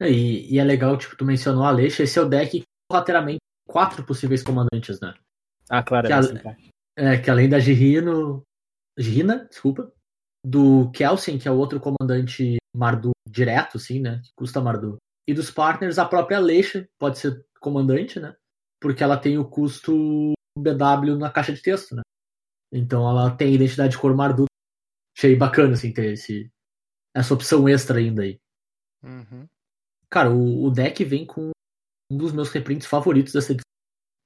E, 0.00 0.54
e 0.54 0.58
é 0.58 0.64
legal, 0.64 0.96
tipo, 0.96 1.14
tu 1.16 1.24
mencionou 1.24 1.62
a 1.64 1.68
Aleixa, 1.68 2.02
esse 2.02 2.18
é 2.18 2.22
o 2.22 2.28
deck 2.28 2.62
lateralmente 2.90 3.38
quatro 3.68 4.04
possíveis 4.04 4.42
comandantes, 4.42 4.98
né? 5.00 5.14
Ah, 5.68 5.82
claro, 5.82 6.06
Que 6.06 6.12
é 6.12 6.16
a- 6.16 6.22
simpático. 6.22 6.68
É, 6.98 7.16
que 7.18 7.30
além 7.30 7.48
da 7.48 7.58
Girino. 7.60 8.42
Girina, 8.98 9.46
desculpa. 9.46 9.92
Do 10.44 10.90
Kelsen, 10.90 11.38
que 11.38 11.46
é 11.46 11.50
o 11.50 11.56
outro 11.56 11.78
comandante 11.78 12.56
Mardu 12.74 13.10
direto, 13.28 13.76
assim, 13.76 14.00
né? 14.00 14.20
Que 14.24 14.30
custa 14.34 14.60
Mardu. 14.60 14.96
E 15.28 15.32
dos 15.34 15.50
partners, 15.50 15.98
a 15.98 16.04
própria 16.04 16.38
Aleixa 16.38 16.88
pode 16.98 17.18
ser 17.18 17.44
comandante, 17.60 18.18
né? 18.18 18.34
Porque 18.80 19.02
ela 19.02 19.16
tem 19.16 19.38
o 19.38 19.48
custo 19.48 20.32
BW 20.56 21.16
na 21.18 21.30
caixa 21.30 21.52
de 21.52 21.62
texto, 21.62 21.94
né? 21.94 22.02
Então 22.72 23.08
ela 23.08 23.34
tem 23.36 23.54
identidade 23.54 23.92
de 23.92 23.98
cor 23.98 24.14
Mardu. 24.14 24.46
Achei 25.16 25.36
bacana, 25.36 25.74
assim, 25.74 25.92
ter 25.92 26.12
esse, 26.12 26.50
essa 27.14 27.34
opção 27.34 27.68
extra 27.68 27.98
ainda 27.98 28.22
aí. 28.22 28.38
Uhum. 29.02 29.46
Cara, 30.08 30.30
o, 30.30 30.64
o 30.64 30.70
deck 30.70 31.04
vem 31.04 31.26
com 31.26 31.50
um 32.10 32.16
dos 32.16 32.32
meus 32.32 32.50
reprints 32.50 32.86
favoritos 32.86 33.32
dessa 33.32 33.52
edição, 33.52 33.64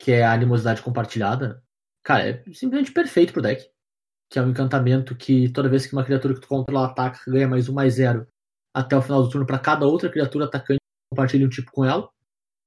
que 0.00 0.12
é 0.12 0.22
a 0.22 0.32
animosidade 0.32 0.82
compartilhada. 0.82 1.62
Cara, 2.05 2.28
é 2.28 2.42
simplesmente 2.52 2.92
perfeito 2.92 3.32
pro 3.32 3.42
deck. 3.42 3.68
Que 4.30 4.38
é 4.38 4.42
um 4.42 4.50
encantamento 4.50 5.16
que 5.16 5.50
toda 5.50 5.68
vez 5.68 5.86
que 5.86 5.92
uma 5.92 6.05
criatura 6.05 6.34
que 6.34 6.40
tu 6.40 6.48
controla 6.48 6.88
ataca, 6.88 7.20
ganha 7.30 7.48
mais 7.48 7.68
um 7.68 7.74
mais 7.74 7.94
zero 7.94 8.26
até 8.74 8.96
o 8.96 9.02
final 9.02 9.22
do 9.22 9.30
turno 9.30 9.46
para 9.46 9.59
cada 9.59 9.86
outra 9.86 10.11
criatura 10.11 10.46
atacante 10.46 10.80
que 10.80 11.14
compartilha 11.14 11.46
um 11.46 11.50
tipo 11.50 11.70
com 11.70 11.84
ela. 11.84 12.11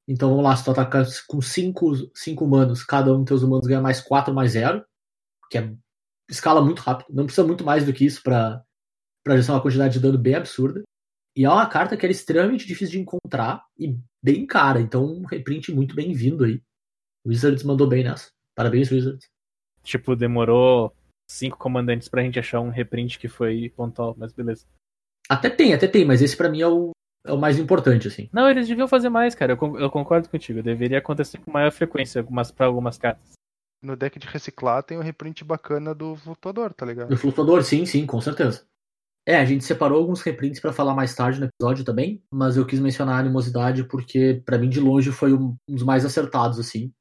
Então 0.08 0.30
vamos 0.30 0.44
lá, 0.44 0.56
se 0.56 0.64
tu 0.64 0.72
atacar 0.72 1.06
com 1.28 1.42
5 1.42 1.94
cinco, 1.94 2.12
cinco 2.16 2.46
humanos, 2.46 2.84
cada 2.84 3.14
um 3.14 3.18
dos 3.18 3.28
teus 3.28 3.44
humanos 3.44 3.68
ganha 3.68 3.82
mais 3.82 4.00
4 4.00 4.34
mais 4.34 4.52
0. 4.54 4.84
Que 5.50 5.58
é 5.58 5.76
escala 6.30 6.62
muito 6.62 6.80
rápido. 6.80 7.14
Não 7.14 7.26
precisa 7.26 7.46
muito 7.46 7.64
mais 7.64 7.86
do 7.86 7.94
que 7.94 8.06
isso 8.06 8.24
pra, 8.24 8.64
pra 9.24 9.36
gestar 9.36 9.54
uma 9.54 9.62
quantidade 9.62 9.94
de 9.94 10.00
dano 10.00 10.18
bem 10.18 10.36
absurda. 10.36 10.84
E 11.36 11.46
é 11.46 11.50
uma 11.50 11.68
carta 11.68 11.96
que 11.96 12.06
era 12.06 12.12
extremamente 12.12 12.66
difícil 12.66 12.94
de 12.94 13.00
encontrar 13.00 13.64
e 13.78 13.96
bem 14.24 14.46
cara. 14.46 14.80
Então, 14.80 15.06
um 15.06 15.26
reprint 15.26 15.72
muito 15.72 15.96
bem-vindo 15.96 16.44
aí. 16.44 16.62
O 17.26 17.30
Wizards 17.30 17.64
mandou 17.64 17.88
bem 17.88 18.04
nessa. 18.04 18.30
Parabéns, 18.56 18.90
Wizards. 18.90 19.28
Tipo, 19.84 20.16
demorou 20.16 20.94
cinco 21.30 21.58
comandantes 21.58 22.08
pra 22.08 22.24
gente 22.24 22.40
achar 22.40 22.60
um 22.60 22.70
reprint 22.70 23.20
que 23.20 23.28
foi 23.28 23.70
pontual, 23.76 24.16
mas 24.18 24.34
beleza. 24.34 24.66
Até 25.30 25.50
tem, 25.50 25.74
até 25.74 25.88
tem, 25.88 26.06
mas 26.06 26.22
esse 26.22 26.36
pra 26.36 26.50
mim 26.50 26.62
é 26.62 26.68
o, 26.68 26.92
é 27.28 27.32
o 27.34 27.38
mais 27.38 27.60
importante, 27.60 28.08
assim. 28.08 28.30
Não, 28.32 28.50
eles 28.50 28.68
deviam 28.68 28.88
fazer 28.88 29.10
mais, 29.10 29.36
cara. 29.36 29.54
Eu, 29.54 29.80
eu 29.80 29.90
concordo 29.90 30.30
contigo. 30.30 30.64
Deveria 30.64 31.00
acontecer 31.00 31.38
com 31.40 31.52
maior 31.52 31.72
frequência 31.72 32.22
algumas, 32.22 32.52
pra 32.52 32.66
algumas 32.66 32.98
cartas. 32.98 33.34
No 33.82 33.96
deck 33.96 34.18
de 34.18 34.28
reciclar 34.28 34.82
tem 34.84 34.98
um 34.98 35.04
reprint 35.04 35.44
bacana 35.44 35.94
do 35.94 36.16
flutuador, 36.16 36.74
tá 36.74 36.86
ligado? 36.86 37.10
Do 37.10 37.18
flutuador, 37.18 37.64
sim, 37.64 37.86
sim, 37.86 38.06
com 38.06 38.20
certeza. 38.20 38.66
É, 39.26 39.36
a 39.36 39.46
gente 39.46 39.66
separou 39.66 40.00
alguns 40.00 40.22
reprints 40.22 40.60
pra 40.62 40.72
falar 40.72 40.96
mais 40.96 41.14
tarde 41.14 41.40
no 41.40 41.48
episódio 41.48 41.84
também, 41.84 42.24
mas 42.32 42.56
eu 42.56 42.66
quis 42.66 42.80
mencionar 42.80 43.18
a 43.18 43.20
animosidade 43.20 43.84
porque, 43.84 44.42
pra 44.46 44.58
mim, 44.58 44.70
de 44.70 44.80
longe, 44.80 45.12
foi 45.12 45.34
um 45.34 45.56
um 45.68 45.76
dos 45.76 45.84
mais 45.84 46.06
acertados, 46.06 46.58
assim. 46.60 46.94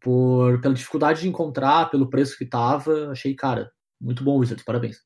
Por, 0.00 0.60
pela 0.60 0.74
dificuldade 0.74 1.20
de 1.20 1.28
encontrar, 1.28 1.88
pelo 1.90 2.10
preço 2.10 2.36
que 2.36 2.44
tava, 2.44 3.10
achei, 3.10 3.34
cara, 3.34 3.70
muito 4.00 4.24
bom, 4.24 4.38
Wizards, 4.38 4.64
parabéns. 4.64 4.98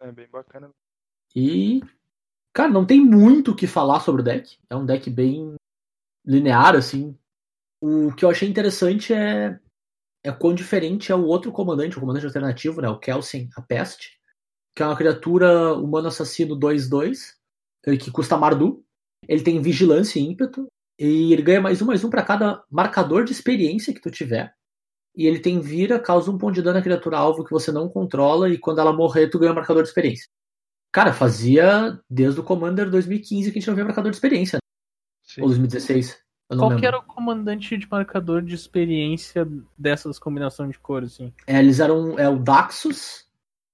É 0.00 0.10
bem 0.10 0.28
bacana. 0.30 0.70
E, 1.36 1.82
cara, 2.58 2.72
não 2.72 2.84
tem 2.84 3.00
muito 3.00 3.52
o 3.52 3.54
que 3.54 3.68
falar 3.68 4.00
sobre 4.00 4.20
o 4.20 4.24
deck. 4.24 4.58
É 4.68 4.74
um 4.74 4.84
deck 4.84 5.08
bem 5.10 5.54
linear, 6.26 6.74
assim. 6.74 7.16
O 7.80 8.12
que 8.12 8.24
eu 8.24 8.30
achei 8.30 8.48
interessante 8.48 9.14
é, 9.14 9.60
é 10.24 10.32
quão 10.32 10.52
diferente 10.52 11.12
é 11.12 11.14
o 11.14 11.24
outro 11.24 11.52
comandante, 11.52 11.96
o 11.96 12.00
comandante 12.00 12.26
alternativo, 12.26 12.80
né? 12.80 12.88
O 12.88 12.98
Kelsen, 12.98 13.48
a 13.56 13.62
Peste, 13.62 14.18
que 14.74 14.82
é 14.82 14.86
uma 14.86 14.96
criatura 14.96 15.72
humano 15.74 16.08
assassino 16.08 16.58
2-2, 16.58 17.36
ele 17.86 17.96
que 17.96 18.10
custa 18.10 18.36
Mardu. 18.36 18.84
Ele 19.28 19.44
tem 19.44 19.62
vigilância 19.62 20.18
e 20.18 20.24
ímpeto. 20.24 20.66
E 20.98 21.32
ele 21.32 21.42
ganha 21.42 21.60
mais 21.60 21.80
um, 21.80 21.86
mais 21.86 22.02
um 22.02 22.10
para 22.10 22.24
cada 22.24 22.64
marcador 22.68 23.22
de 23.22 23.30
experiência 23.30 23.94
que 23.94 24.00
tu 24.00 24.10
tiver. 24.10 24.52
E 25.14 25.28
ele 25.28 25.38
tem 25.38 25.60
vira, 25.60 26.00
causa 26.00 26.28
um 26.28 26.36
ponto 26.36 26.56
de 26.56 26.62
dano 26.62 26.80
à 26.80 26.82
criatura 26.82 27.18
alvo 27.18 27.44
que 27.44 27.52
você 27.52 27.70
não 27.70 27.88
controla, 27.88 28.50
e 28.50 28.58
quando 28.58 28.80
ela 28.80 28.92
morrer, 28.92 29.28
tu 29.28 29.38
ganha 29.38 29.52
um 29.52 29.54
marcador 29.54 29.84
de 29.84 29.90
experiência. 29.90 30.28
Cara, 30.92 31.12
fazia 31.12 32.00
desde 32.08 32.40
o 32.40 32.44
Commander 32.44 32.90
2015 32.90 33.50
que 33.52 33.58
a 33.58 33.60
gente 33.60 33.68
não 33.68 33.74
via 33.74 33.84
marcador 33.84 34.10
de 34.10 34.16
experiência. 34.16 34.56
né? 34.56 34.60
Sim. 35.22 35.42
Ou 35.42 35.48
2016. 35.48 36.18
Eu 36.50 36.56
não 36.56 36.62
Qual 36.62 36.70
lembro. 36.70 36.80
que 36.80 36.86
era 36.86 36.98
o 36.98 37.02
comandante 37.02 37.76
de 37.76 37.86
marcador 37.90 38.40
de 38.40 38.54
experiência 38.54 39.46
dessas 39.76 40.18
combinações 40.18 40.72
de 40.72 40.78
cores, 40.78 41.12
assim? 41.12 41.32
É, 41.46 41.58
eles 41.58 41.78
eram 41.78 42.18
é 42.18 42.26
o 42.28 42.38
Daxus 42.38 43.26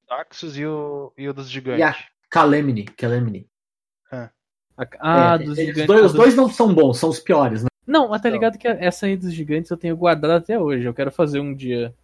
Daxus 0.09 0.57
e 0.57 0.67
o, 0.67 1.12
e 1.17 1.29
o 1.29 1.33
dos 1.33 1.49
gigantes. 1.49 1.79
e 1.81 1.83
a 1.85 1.95
Calemini. 2.29 2.85
Calemini. 2.85 3.49
A- 4.11 4.31
Ah, 4.99 5.35
É, 5.35 5.39
dos 5.39 5.57
eles 5.57 5.67
gigantes. 5.77 5.87
dois- 5.87 6.03
a 6.03 6.07
os 6.07 6.12
dois 6.12 6.35
não 6.35 6.49
são 6.51 6.75
bons, 6.75 6.99
são 6.99 7.09
os 7.09 7.21
piores, 7.21 7.62
né? 7.62 7.69
Não, 7.87 8.09
mas 8.09 8.21
tá 8.21 8.29
Não. 8.29 8.35
ligado 8.35 8.59
que 8.59 8.67
essa 8.67 9.07
aí 9.07 9.17
dos 9.17 9.33
gigantes 9.33 9.71
eu 9.71 9.77
tenho 9.77 9.97
guardado 9.97 10.33
até 10.33 10.59
hoje. 10.59 10.85
Eu 10.85 10.93
quero 10.95 11.12
fazer 11.12 11.39
um 11.39 11.55
dia 11.55 11.95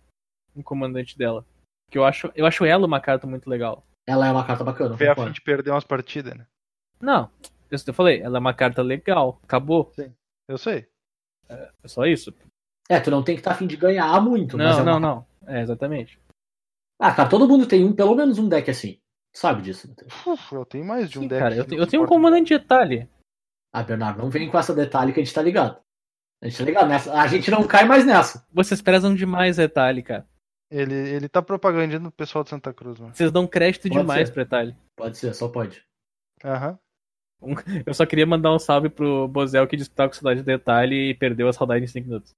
um 0.54 0.62
comandante 0.62 1.18
dela. 1.18 1.44
Que 1.90 1.98
eu 1.98 2.04
acho, 2.04 2.30
eu 2.36 2.46
acho 2.46 2.64
ela 2.64 2.86
uma 2.86 3.00
carta 3.00 3.26
muito 3.26 3.50
legal. 3.50 3.84
Ela 4.10 4.26
é 4.26 4.32
uma 4.32 4.44
carta 4.44 4.64
bacana. 4.64 4.96
Foi 4.96 5.06
a 5.08 5.14
fim 5.14 5.30
de 5.30 5.40
perder 5.40 5.70
umas 5.70 5.84
partidas, 5.84 6.34
né? 6.36 6.46
Não, 7.00 7.30
isso 7.70 7.84
que 7.84 7.90
eu 7.90 7.94
falei, 7.94 8.20
ela 8.20 8.38
é 8.38 8.40
uma 8.40 8.52
carta 8.54 8.82
legal. 8.82 9.38
Acabou. 9.44 9.92
Eu 10.48 10.58
sei. 10.58 10.86
É 11.48 11.70
só 11.88 12.04
isso. 12.06 12.32
É, 12.88 12.98
tu 12.98 13.10
não 13.10 13.22
tem 13.22 13.36
que 13.36 13.40
estar 13.40 13.52
afim 13.52 13.66
de 13.66 13.76
ganhar 13.76 14.20
muito. 14.20 14.56
mas 14.56 14.76
Não, 14.76 14.80
é 14.82 14.84
não, 14.84 14.92
uma... 14.94 15.00
não. 15.00 15.26
É, 15.46 15.60
exatamente. 15.62 16.20
Ah, 17.00 17.12
cara, 17.14 17.28
todo 17.28 17.46
mundo 17.48 17.66
tem 17.66 17.84
um, 17.84 17.92
pelo 17.94 18.14
menos 18.14 18.38
um 18.38 18.48
deck 18.48 18.70
assim. 18.70 18.94
Tu 19.32 19.38
sabe 19.38 19.62
disso. 19.62 19.88
não? 20.26 20.32
Uf, 20.34 20.52
eu 20.54 20.64
tenho 20.64 20.84
mais 20.84 21.08
de 21.08 21.18
um 21.18 21.22
Sim, 21.22 21.28
deck. 21.28 21.40
cara, 21.40 21.54
eu, 21.56 21.64
que 21.64 21.70
tenho- 21.70 21.82
eu 21.82 21.86
tenho 21.86 22.02
um 22.02 22.06
comandante 22.06 22.48
de 22.48 22.58
detalhe. 22.58 23.08
Ah, 23.72 23.82
Bernardo, 23.84 24.18
não 24.20 24.28
vem 24.28 24.50
com 24.50 24.58
essa 24.58 24.74
detalhe 24.74 25.12
que 25.12 25.20
a 25.20 25.24
gente 25.24 25.32
tá 25.34 25.40
ligado. 25.40 25.80
A 26.42 26.48
gente 26.48 26.58
tá 26.58 26.64
ligado 26.64 26.88
nessa. 26.88 27.12
A 27.20 27.26
gente 27.28 27.50
não 27.50 27.66
cai 27.66 27.84
mais 27.84 28.04
nessa. 28.04 28.44
Vocês 28.52 28.82
prezam 28.82 29.14
demais 29.14 29.56
detalhe, 29.56 30.02
cara. 30.02 30.26
Ele, 30.70 30.94
ele 30.94 31.28
tá 31.28 31.42
propagandando 31.42 32.08
o 32.08 32.12
pessoal 32.12 32.44
de 32.44 32.50
Santa 32.50 32.72
Cruz, 32.72 32.98
mano. 33.00 33.14
Vocês 33.14 33.32
dão 33.32 33.46
crédito 33.46 33.88
Pode 33.88 34.00
demais 34.00 34.28
ser. 34.28 34.34
pro 34.34 34.44
detalhe. 34.44 34.76
Pode 34.96 35.18
ser, 35.18 35.34
só 35.34 35.48
pode. 35.48 35.84
Aham. 36.44 36.78
Eu 37.86 37.94
só 37.94 38.04
queria 38.04 38.26
mandar 38.26 38.52
um 38.54 38.58
salve 38.58 38.88
pro 38.90 39.26
Bozel 39.26 39.66
que 39.66 39.76
disse 39.76 39.88
que 39.90 39.96
tava 39.96 40.10
com 40.10 40.14
saudade 40.14 40.40
de 40.40 40.46
detalhe 40.46 41.10
e 41.10 41.14
perdeu 41.14 41.48
a 41.48 41.52
saudade 41.52 41.84
em 41.84 41.88
5 41.88 42.06
minutos. 42.06 42.32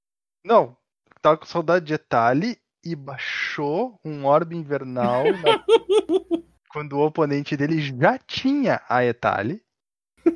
Não, 0.44 0.76
tava 1.20 1.36
com 1.36 1.44
saudade 1.44 1.84
de 1.86 1.94
Etali 1.94 2.56
e 2.84 2.94
baixou 2.94 3.98
um 4.04 4.24
orbe 4.24 4.56
invernal 4.56 5.24
na- 5.24 5.64
quando 6.70 6.94
o 6.94 7.04
oponente 7.04 7.56
dele 7.56 7.80
já 7.80 8.16
tinha 8.18 8.80
a 8.88 9.04
Etali. 9.04 9.60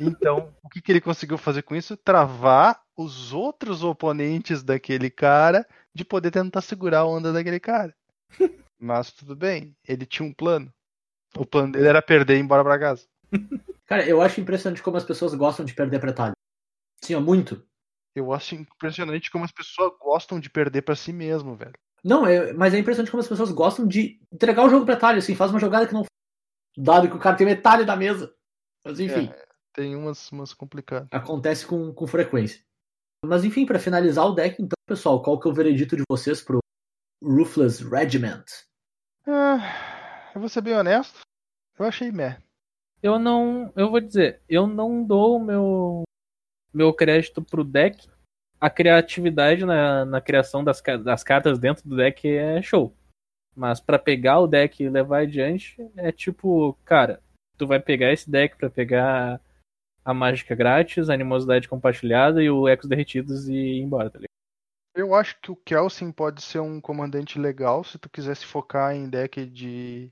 Então, 0.01 0.53
o 0.65 0.69
que, 0.69 0.83
que 0.83 0.91
ele 0.93 1.01
conseguiu 1.01 1.39
fazer 1.39 1.63
com 1.63 1.75
isso? 1.77 1.97
Travar 1.97 2.81
os 2.97 3.33
outros 3.33 3.83
oponentes 3.85 4.63
daquele 4.63 5.11
cara 5.11 5.67
de 5.95 6.05
poder 6.05 6.31
tentar 6.31 6.61
segurar 6.61 7.01
a 7.01 7.07
onda 7.07 7.33
daquele 7.33 7.61
cara. 7.61 7.95
Mas 8.79 9.11
tudo 9.13 9.37
bem, 9.37 9.77
ele 9.87 10.07
tinha 10.07 10.27
um 10.27 10.33
plano. 10.33 10.73
O 11.37 11.45
plano 11.45 11.73
dele 11.73 11.89
era 11.89 12.01
perder 12.01 12.35
e 12.35 12.39
ir 12.39 12.41
embora 12.43 12.65
pra 12.65 12.79
casa. 12.79 13.07
Cara, 13.87 14.05
eu 14.09 14.21
acho 14.21 14.41
impressionante 14.41 14.83
como 14.83 14.97
as 14.97 15.05
pessoas 15.05 15.33
gostam 15.35 15.65
de 15.65 15.73
perder 15.75 16.01
pra 16.01 16.11
Itália. 16.11 16.35
Sim, 17.03 17.15
ó, 17.15 17.21
muito. 17.21 17.65
Eu 18.17 18.33
acho 18.33 18.55
impressionante 18.55 19.31
como 19.31 19.45
as 19.45 19.53
pessoas 19.53 19.93
gostam 20.01 20.41
de 20.41 20.51
perder 20.51 20.83
pra 20.83 20.97
si 20.97 21.13
mesmo, 21.13 21.55
velho. 21.55 21.75
Não, 22.03 22.27
é- 22.27 22.53
mas 22.53 22.75
é 22.75 22.79
impressionante 22.79 23.11
como 23.11 23.21
as 23.21 23.29
pessoas 23.29 23.53
gostam 23.53 23.87
de 23.87 24.21
entregar 24.33 24.65
o 24.65 24.71
jogo 24.71 24.85
pra 24.87 24.95
Itália, 24.95 25.19
assim, 25.19 25.35
faz 25.37 25.51
uma 25.51 25.61
jogada 25.61 25.87
que 25.87 25.95
não. 25.95 26.05
Dado 26.77 27.09
que 27.09 27.17
o 27.17 27.19
cara 27.21 27.37
tem 27.37 27.47
metade 27.47 27.85
da 27.85 27.95
mesa. 27.97 28.35
Mas 28.85 28.99
enfim, 28.99 29.29
É, 29.33 29.47
tem 29.73 29.95
umas, 29.95 30.31
umas 30.33 30.53
complicadas. 30.53 31.09
acontece 31.13 31.67
com, 31.67 31.93
com 31.93 32.07
frequência. 32.07 32.61
Mas 33.27 33.45
enfim, 33.45 33.67
pra 33.67 33.79
finalizar 33.79 34.27
o 34.27 34.35
deck, 34.35 34.63
então, 34.63 34.77
pessoal, 34.87 35.23
qual 35.23 35.39
que 35.39 35.49
é 35.49 35.51
o 35.51 35.55
veredito 35.55 35.97
de 35.97 36.03
vocês 36.09 36.41
pro 36.41 36.61
Ruthless 37.23 37.83
Regiment? 37.83 38.45
Ah, 39.27 40.31
eu 40.35 40.41
vou 40.41 40.49
ser 40.49 40.61
bem 40.61 40.75
honesto. 40.75 41.21
Eu 41.79 41.87
achei 41.87 42.13
meh. 42.13 42.39
Eu 43.03 43.19
não. 43.19 43.73
Eu 43.77 43.91
vou 43.91 44.01
dizer, 44.01 44.41
eu 44.49 44.67
não 44.67 45.05
dou 45.05 45.37
o 45.37 45.45
meu, 45.45 46.05
meu 46.73 46.93
crédito 46.95 47.43
pro 47.43 47.65
deck. 47.65 48.09
A 48.61 48.71
criatividade 48.71 49.67
na, 49.67 50.05
na 50.05 50.21
criação 50.21 50.65
das, 50.65 50.81
das 51.05 51.23
cartas 51.23 51.59
dentro 51.59 51.87
do 51.87 51.97
deck 51.97 52.27
é 52.27 52.63
show. 52.63 52.97
Mas 53.55 53.81
pra 53.81 53.99
pegar 53.99 54.41
o 54.41 54.47
deck 54.47 54.83
e 54.83 54.89
levar 54.89 55.23
adiante, 55.23 55.77
é 55.97 56.11
tipo, 56.13 56.75
cara, 56.85 57.23
tu 57.57 57.67
vai 57.67 57.81
pegar 57.81 58.13
esse 58.13 58.31
deck 58.31 58.57
pra 58.57 58.71
pegar 58.71 59.41
a 60.07 60.15
mágica 60.15 60.55
grátis, 60.55 61.11
a 61.11 61.15
animosidade 61.15 61.69
compartilhada 61.69 62.41
e 62.41 62.49
o 62.49 62.69
Ecos 62.69 62.89
Derretidos 62.89 63.49
e 63.49 63.55
ir 63.55 63.81
embora, 63.81 64.09
tá 64.09 64.21
ligado? 64.21 64.31
Eu 64.95 65.15
acho 65.17 65.37
que 65.43 65.51
o 65.51 65.57
Kelsen 65.57 66.13
pode 66.13 66.41
ser 66.41 66.61
um 66.61 66.81
comandante 66.81 67.41
legal 67.41 67.83
se 67.83 67.99
tu 67.99 68.09
quiser 68.09 68.37
se 68.37 68.47
focar 68.47 68.95
em 68.95 69.11
deck 69.11 69.45
de. 69.45 70.09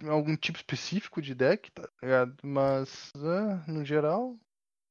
em 0.00 0.08
algum 0.08 0.36
tipo 0.36 0.56
específico 0.56 1.20
de 1.20 1.34
deck, 1.34 1.68
tá 1.72 1.86
ligado? 2.00 2.36
Mas, 2.44 3.12
é, 3.16 3.70
no 3.70 3.84
geral. 3.84 4.36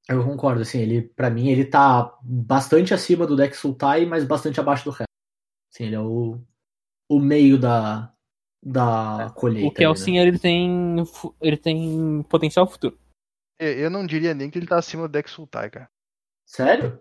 Eu 0.09 0.25
concordo, 0.25 0.61
assim, 0.61 0.79
ele, 0.79 1.01
pra 1.01 1.29
mim, 1.29 1.47
ele 1.47 1.63
tá 1.63 2.13
bastante 2.21 2.93
acima 2.93 3.25
do 3.25 3.37
deck 3.37 3.55
Sultai, 3.55 4.05
mas 4.05 4.25
bastante 4.25 4.59
abaixo 4.59 4.83
do 4.83 4.91
resto. 4.91 5.05
Assim, 5.73 5.85
ele 5.85 5.95
é 5.95 6.01
o, 6.01 6.37
o 7.09 7.17
meio 7.17 7.57
da, 7.57 8.13
da 8.61 9.31
colheita. 9.33 9.67
O 9.67 9.69
ali, 9.69 9.75
Kelsin, 9.75 10.15
né? 10.15 10.27
ele 10.27 10.37
tem. 10.37 10.95
ele 11.41 11.57
tem 11.57 12.23
potencial 12.23 12.67
futuro. 12.67 13.01
Eu 13.63 13.89
não 13.89 14.05
diria 14.05 14.33
nem 14.33 14.49
que 14.49 14.57
ele 14.59 14.67
tá 14.67 14.77
acima 14.77 15.07
do 15.07 15.11
deck 15.11 15.29
Sultai, 15.29 15.69
cara. 15.69 15.89
Sério? 16.45 16.99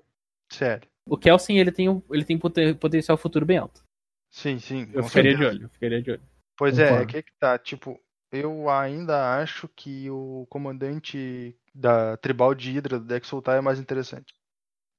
Sério. 0.50 0.88
O 1.06 1.16
Kelsin, 1.18 1.56
ele 1.58 1.72
tem, 1.72 1.88
um- 1.88 2.02
ele 2.10 2.24
tem 2.24 2.38
poten- 2.38 2.74
potencial 2.74 3.16
futuro 3.18 3.44
bem 3.44 3.58
alto. 3.58 3.82
Sim, 4.30 4.58
sim. 4.58 4.88
Eu 4.92 5.02
ficaria 5.04 5.32
de 5.32 5.38
certeza. 5.38 5.56
olho, 5.56 5.64
eu 5.66 5.70
ficaria 5.70 6.02
de 6.02 6.10
olho. 6.12 6.22
Pois 6.56 6.78
é, 6.78 6.82
é 6.82 6.88
Concordo. 6.90 7.06
que 7.10 7.16
é 7.18 7.22
que 7.22 7.32
tá, 7.40 7.58
tipo, 7.58 8.00
eu 8.30 8.68
ainda 8.70 9.36
acho 9.40 9.68
que 9.68 10.08
o 10.10 10.46
comandante 10.48 11.56
da 11.74 12.16
tribal 12.18 12.54
de 12.54 12.70
Hydra 12.70 12.98
do 12.98 13.04
deck 13.06 13.26
Sultai 13.26 13.58
é 13.58 13.60
mais 13.60 13.78
interessante. 13.80 14.32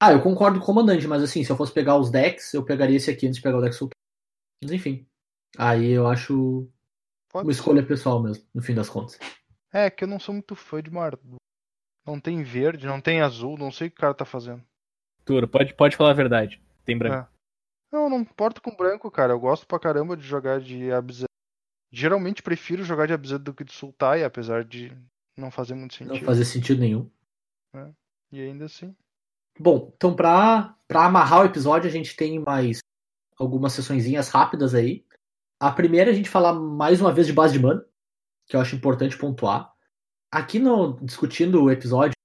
Ah, 0.00 0.12
eu 0.12 0.20
concordo 0.22 0.58
com 0.58 0.64
o 0.64 0.66
comandante, 0.66 1.06
mas 1.06 1.22
assim, 1.22 1.42
se 1.42 1.50
eu 1.50 1.56
fosse 1.56 1.72
pegar 1.72 1.96
os 1.96 2.10
decks, 2.10 2.52
eu 2.52 2.64
pegaria 2.64 2.96
esse 2.96 3.10
aqui 3.10 3.26
antes 3.26 3.36
de 3.38 3.42
pegar 3.42 3.58
o 3.58 3.62
deck 3.62 3.74
Sultai. 3.74 3.94
Mas 4.62 4.72
enfim. 4.72 5.06
Aí 5.56 5.90
eu 5.92 6.06
acho 6.06 6.68
Pode 7.30 7.46
uma 7.46 7.52
ser. 7.52 7.60
escolha 7.60 7.86
pessoal 7.86 8.22
mesmo, 8.22 8.44
no 8.52 8.60
fim 8.60 8.74
das 8.74 8.88
contas. 8.90 9.18
É, 9.72 9.88
que 9.90 10.04
eu 10.04 10.08
não 10.08 10.20
sou 10.20 10.34
muito 10.34 10.54
fã 10.54 10.82
de 10.82 10.90
Mardu. 10.90 11.36
Não 12.06 12.20
tem 12.20 12.42
verde, 12.42 12.86
não 12.86 13.00
tem 13.00 13.20
azul, 13.20 13.56
não 13.56 13.70
sei 13.70 13.88
o 13.88 13.90
que 13.90 13.96
o 13.96 14.00
cara 14.00 14.14
tá 14.14 14.24
fazendo. 14.24 14.62
Turo, 15.24 15.48
pode, 15.48 15.72
pode 15.74 15.96
falar 15.96 16.10
a 16.10 16.14
verdade. 16.14 16.60
Tem 16.84 16.96
branco. 16.98 17.30
Não, 17.90 18.10
não 18.10 18.20
importa 18.20 18.60
com 18.60 18.74
branco, 18.76 19.10
cara. 19.10 19.32
Eu 19.32 19.40
gosto 19.40 19.66
pra 19.66 19.78
caramba 19.78 20.16
de 20.16 20.22
jogar 20.22 20.60
de 20.60 20.92
Abzan. 20.92 21.26
Geralmente 21.90 22.42
prefiro 22.42 22.84
jogar 22.84 23.06
de 23.06 23.12
Abzan 23.12 23.40
do 23.40 23.54
que 23.54 23.64
de 23.64 23.72
Sultai, 23.72 24.24
apesar 24.24 24.64
de 24.64 24.92
não 25.36 25.50
fazer 25.50 25.74
muito 25.74 25.92
Não 26.04 26.08
sentido. 26.14 26.26
fazia 26.26 26.44
sentido 26.44 26.80
nenhum. 26.80 27.08
E 28.30 28.40
ainda 28.40 28.64
assim. 28.64 28.94
Bom, 29.58 29.92
então 29.96 30.14
pra, 30.14 30.76
pra 30.88 31.04
amarrar 31.06 31.42
o 31.42 31.44
episódio, 31.44 31.88
a 31.88 31.92
gente 31.92 32.16
tem 32.16 32.38
mais 32.40 32.80
algumas 33.36 33.72
sessõezinhas 33.72 34.28
rápidas 34.28 34.74
aí. 34.74 35.04
A 35.60 35.70
primeira, 35.70 36.10
a 36.10 36.14
gente 36.14 36.28
falar 36.28 36.52
mais 36.52 37.00
uma 37.00 37.12
vez 37.12 37.26
de 37.26 37.32
base 37.32 37.52
de 37.52 37.60
mana, 37.60 37.84
que 38.46 38.56
eu 38.56 38.60
acho 38.60 38.74
importante 38.74 39.16
pontuar. 39.16 39.73
Aqui 40.34 40.58
no 40.58 40.94
discutindo 41.00 41.62
o 41.62 41.70
episódio, 41.70 42.16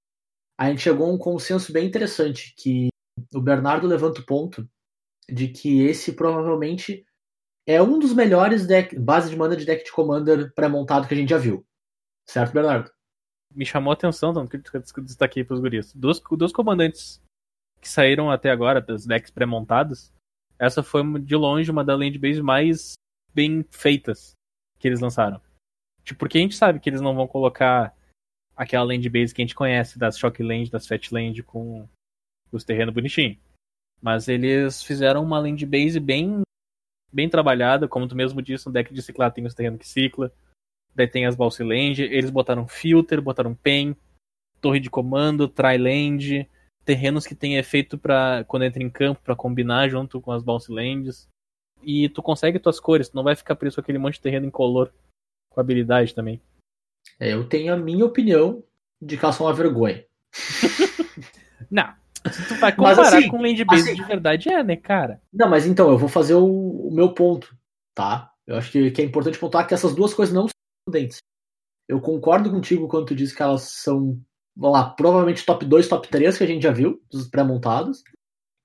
a 0.58 0.68
gente 0.68 0.82
chegou 0.82 1.08
a 1.08 1.12
um 1.12 1.16
consenso 1.16 1.72
bem 1.72 1.86
interessante, 1.86 2.52
que 2.58 2.88
o 3.32 3.40
Bernardo 3.40 3.86
levanta 3.86 4.20
o 4.20 4.26
ponto 4.26 4.68
de 5.28 5.46
que 5.46 5.82
esse 5.82 6.14
provavelmente 6.14 7.06
é 7.64 7.80
um 7.80 8.00
dos 8.00 8.12
melhores 8.12 8.66
deck, 8.66 8.98
base 8.98 9.30
de 9.30 9.36
mana 9.36 9.56
de 9.56 9.64
deck 9.64 9.84
de 9.84 9.92
Commander 9.92 10.52
pré-montado 10.54 11.06
que 11.06 11.14
a 11.14 11.16
gente 11.16 11.30
já 11.30 11.38
viu. 11.38 11.64
Certo, 12.28 12.52
Bernardo? 12.52 12.90
me 13.54 13.64
chamou 13.64 13.92
a 13.92 13.94
atenção, 13.94 14.32
tanto 14.32 14.48
que 14.50 14.56
eu 14.56 15.04
destaquei 15.04 15.44
pros 15.44 15.60
guris. 15.60 15.94
Dos, 15.94 16.20
dos 16.32 16.52
comandantes 16.52 17.22
que 17.80 17.88
saíram 17.88 18.28
até 18.28 18.50
agora, 18.50 18.80
das 18.80 19.06
decks 19.06 19.30
pré-montadas, 19.30 20.12
essa 20.58 20.82
foi 20.82 21.02
de 21.20 21.36
longe 21.36 21.70
uma 21.70 21.84
das 21.84 21.96
land 21.96 22.18
base 22.18 22.42
mais 22.42 22.94
bem 23.32 23.64
feitas 23.70 24.32
que 24.80 24.88
eles 24.88 24.98
lançaram. 24.98 25.40
Tipo, 26.04 26.18
porque 26.18 26.38
a 26.38 26.40
gente 26.40 26.56
sabe 26.56 26.80
que 26.80 26.88
eles 26.88 27.00
não 27.00 27.14
vão 27.14 27.28
colocar 27.28 27.94
aquela 28.60 28.84
land 28.84 29.08
base 29.08 29.34
que 29.34 29.40
a 29.40 29.44
gente 29.44 29.54
conhece 29.54 29.98
das 29.98 30.18
Shock 30.18 30.42
Land, 30.42 30.70
das 30.70 30.86
Fat 30.86 31.10
Land 31.10 31.42
com 31.44 31.88
os 32.52 32.62
terrenos 32.62 32.92
bonitinhos. 32.92 33.38
Mas 34.02 34.28
eles 34.28 34.82
fizeram 34.82 35.22
uma 35.22 35.38
land 35.38 35.64
base 35.64 35.98
bem 35.98 36.42
bem 37.10 37.26
trabalhada, 37.28 37.88
como 37.88 38.06
tu 38.06 38.14
mesmo 38.14 38.42
disse, 38.42 38.66
no 38.66 38.72
deck 38.72 38.92
de 38.92 39.02
ciclar 39.02 39.32
tem 39.32 39.46
os 39.46 39.54
terrenos 39.54 39.80
que 39.80 39.88
cicla. 39.88 40.30
Daí 40.94 41.08
tem 41.08 41.24
as 41.24 41.34
Balsi 41.34 41.64
Land, 41.64 42.02
eles 42.02 42.28
botaram 42.28 42.68
filter, 42.68 43.18
botaram 43.22 43.54
pen, 43.54 43.96
torre 44.60 44.78
de 44.78 44.90
comando, 44.90 45.48
tri-land, 45.48 46.46
terrenos 46.84 47.26
que 47.26 47.34
tem 47.34 47.56
efeito 47.56 47.96
para 47.96 48.44
quando 48.44 48.64
entra 48.64 48.82
em 48.82 48.90
campo 48.90 49.22
para 49.24 49.34
combinar 49.34 49.88
junto 49.88 50.20
com 50.20 50.32
as 50.32 50.42
Bounce 50.42 50.70
Lands. 50.70 51.26
E 51.82 52.10
tu 52.10 52.22
consegue 52.22 52.58
tuas 52.58 52.78
cores, 52.78 53.08
tu 53.08 53.16
não 53.16 53.24
vai 53.24 53.34
ficar 53.34 53.56
preso 53.56 53.80
aquele 53.80 53.98
monte 53.98 54.14
de 54.14 54.20
terreno 54.20 54.46
incolor 54.46 54.92
com 55.50 55.60
habilidade 55.60 56.14
também. 56.14 56.42
É, 57.18 57.32
eu 57.32 57.48
tenho 57.48 57.72
a 57.72 57.76
minha 57.76 58.04
opinião 58.04 58.62
de 59.00 59.16
que 59.16 59.24
elas 59.24 59.36
são 59.36 59.46
uma 59.46 59.54
vergonha. 59.54 60.04
Não. 61.70 61.92
Se 62.30 62.46
tu 62.48 62.54
vai 62.56 62.74
Mas, 62.76 62.96
comparar 62.96 63.18
assim, 63.18 63.28
com 63.28 63.40
land 63.40 63.64
base 63.64 63.82
assim- 63.82 63.94
de 63.94 64.04
verdade, 64.04 64.48
é, 64.50 64.62
né, 64.62 64.76
cara? 64.76 65.22
Não, 65.32 65.48
mas 65.48 65.66
então, 65.66 65.90
eu 65.90 65.96
vou 65.96 66.08
fazer 66.08 66.34
o, 66.34 66.88
o 66.88 66.90
meu 66.92 67.14
ponto, 67.14 67.56
tá? 67.94 68.30
Eu 68.46 68.56
acho 68.56 68.70
que, 68.70 68.90
que 68.90 69.00
é 69.00 69.04
importante 69.04 69.38
pontuar 69.38 69.66
que 69.66 69.72
essas 69.72 69.94
duas 69.94 70.12
coisas 70.12 70.34
não 70.34 70.42
são 70.42 70.50
excludentes. 70.86 71.18
Eu 71.88 72.00
concordo 72.00 72.50
contigo 72.50 72.88
quando 72.88 73.06
tu 73.06 73.14
diz 73.14 73.32
que 73.32 73.42
elas 73.42 73.62
são, 73.62 74.20
vamos 74.54 74.78
lá, 74.78 74.90
provavelmente 74.90 75.46
top 75.46 75.64
2, 75.64 75.88
top 75.88 76.08
3 76.08 76.36
que 76.36 76.44
a 76.44 76.46
gente 76.46 76.62
já 76.62 76.70
viu, 76.70 77.02
dos 77.10 77.26
pré-montados. 77.26 78.02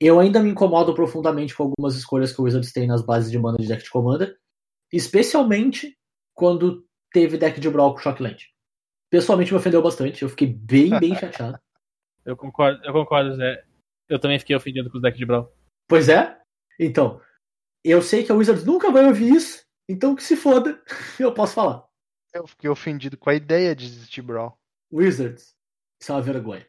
Eu 0.02 0.20
ainda 0.20 0.42
me 0.44 0.50
incomodo 0.50 0.94
profundamente 0.94 1.56
com 1.56 1.64
algumas 1.64 1.96
escolhas 1.96 2.34
que 2.34 2.42
o 2.42 2.44
Wizards 2.44 2.74
tem 2.74 2.88
nas 2.88 3.06
bases 3.06 3.32
de 3.32 3.40
mana 3.40 3.58
de 3.58 3.68
deck 3.68 3.84
de 3.84 3.90
Commander, 3.90 4.36
especialmente 4.92 5.98
quando 6.34 6.86
teve 7.16 7.38
deck 7.38 7.61
de 7.61 7.70
Brawl 7.70 7.93
com 7.93 7.99
Shockland. 7.99 8.53
Pessoalmente 9.09 9.53
me 9.53 9.57
ofendeu 9.57 9.82
bastante, 9.82 10.22
eu 10.22 10.28
fiquei 10.28 10.47
bem, 10.47 10.99
bem 10.99 11.16
chateado. 11.16 11.57
Eu 12.26 12.36
concordo, 12.36 12.84
eu 12.84 12.91
concordo, 12.91 13.34
Zé. 13.36 13.63
Eu 14.09 14.20
também 14.20 14.38
fiquei 14.38 14.53
ofendido 14.53 14.91
com 14.91 14.97
os 14.97 15.01
decks 15.01 15.18
de 15.18 15.26
Brawl. 15.26 15.49
Pois 15.88 16.09
é? 16.09 16.38
Então, 16.78 17.22
eu 17.86 18.01
sei 18.01 18.26
que 18.26 18.32
a 18.34 18.36
Wizards 18.36 18.66
nunca 18.66 18.91
vai 18.91 19.05
ouvir 19.05 19.34
isso, 19.34 19.66
então 19.88 20.13
que 20.13 20.24
se 20.24 20.36
foda, 20.36 20.84
eu 21.18 21.34
posso 21.34 21.53
falar. 21.53 21.88
Eu 22.34 22.45
fiquei 22.45 22.70
ofendido 22.70 23.18
com 23.18 23.30
a 23.30 23.34
ideia 23.36 23.74
de 23.74 23.86
existir 23.86 24.22
Brawl. 24.22 24.59
Wizards, 24.91 25.55
isso 26.01 26.11
é 26.11 26.16
uma 26.16 26.22
vergonha. 26.22 26.68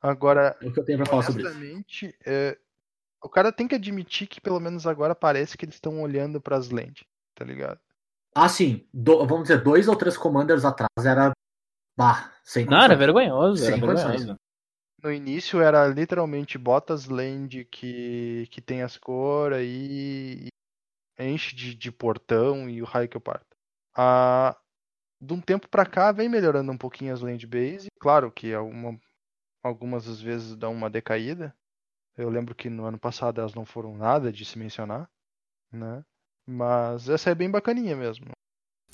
Agora, 0.00 0.56
É 0.62 0.68
o 0.68 0.72
que 0.72 0.78
eu 0.78 0.84
tenho 0.84 0.98
pra 0.98 1.06
falar 1.06 1.22
sobre 1.24 1.42
isso. 1.42 2.14
é, 2.24 2.56
o 3.20 3.28
cara 3.28 3.50
tem 3.50 3.66
que 3.66 3.74
admitir 3.74 4.28
que 4.28 4.40
pelo 4.40 4.60
menos 4.60 4.86
agora 4.86 5.16
parece 5.16 5.58
que 5.58 5.64
eles 5.64 5.74
estão 5.74 6.00
olhando 6.00 6.40
pras 6.40 6.70
lentes, 6.70 7.04
tá 7.34 7.44
ligado? 7.44 7.80
Ah, 8.34 8.48
sim, 8.48 8.86
do- 8.92 9.26
vamos 9.26 9.44
dizer, 9.48 9.62
dois 9.62 9.88
ou 9.88 9.96
três 9.96 10.16
commanders 10.16 10.64
atrás 10.64 10.88
era. 11.04 11.32
Bah, 11.96 12.32
sem 12.44 12.66
Não, 12.66 12.78
era 12.82 12.96
vergonhoso, 12.96 13.62
era 13.62 13.72
Sem 13.72 13.80
condições. 13.80 14.20
vergonhoso. 14.20 14.36
No 15.02 15.12
início 15.12 15.60
era 15.62 15.86
literalmente 15.88 16.58
botas 16.58 17.06
land 17.06 17.64
que, 17.66 18.46
que 18.50 18.60
tem 18.60 18.82
as 18.82 18.98
cores 18.98 19.58
aí, 19.58 20.48
e 21.18 21.24
enche 21.24 21.54
de, 21.56 21.74
de 21.74 21.90
portão 21.92 22.68
e 22.68 22.82
o 22.82 22.84
raio 22.84 23.08
que 23.08 23.16
eu 23.16 23.20
parto. 23.20 23.56
Ah, 23.96 24.56
de 25.20 25.32
um 25.34 25.40
tempo 25.40 25.68
pra 25.68 25.86
cá 25.86 26.12
vem 26.12 26.28
melhorando 26.28 26.72
um 26.72 26.78
pouquinho 26.78 27.12
as 27.14 27.20
land 27.20 27.46
base. 27.46 27.88
Claro 28.00 28.30
que 28.32 28.54
alguma, 28.54 28.98
algumas 29.62 30.08
às 30.08 30.20
vezes 30.20 30.56
dão 30.56 30.72
uma 30.72 30.90
decaída. 30.90 31.54
Eu 32.16 32.30
lembro 32.30 32.54
que 32.54 32.70
no 32.70 32.84
ano 32.84 32.98
passado 32.98 33.40
elas 33.40 33.54
não 33.54 33.66
foram 33.66 33.96
nada 33.96 34.32
de 34.32 34.44
se 34.44 34.58
mencionar, 34.58 35.10
né? 35.72 36.04
Mas 36.50 37.08
essa 37.08 37.30
é 37.30 37.34
bem 37.34 37.48
bacaninha 37.48 37.94
mesmo. 37.94 38.26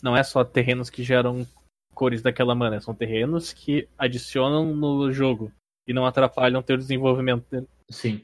Não 0.02 0.14
é 0.14 0.22
só 0.22 0.44
terrenos 0.44 0.90
que 0.90 1.02
geram 1.02 1.46
cores 1.94 2.20
daquela 2.20 2.54
mana, 2.54 2.78
são 2.82 2.94
terrenos 2.94 3.54
que 3.54 3.88
adicionam 3.96 4.74
no 4.74 5.10
jogo 5.10 5.50
e 5.86 5.94
não 5.94 6.04
atrapalham 6.04 6.62
teu 6.62 6.76
desenvolvimento 6.76 7.48
dele. 7.48 7.66
Sim. 7.90 8.22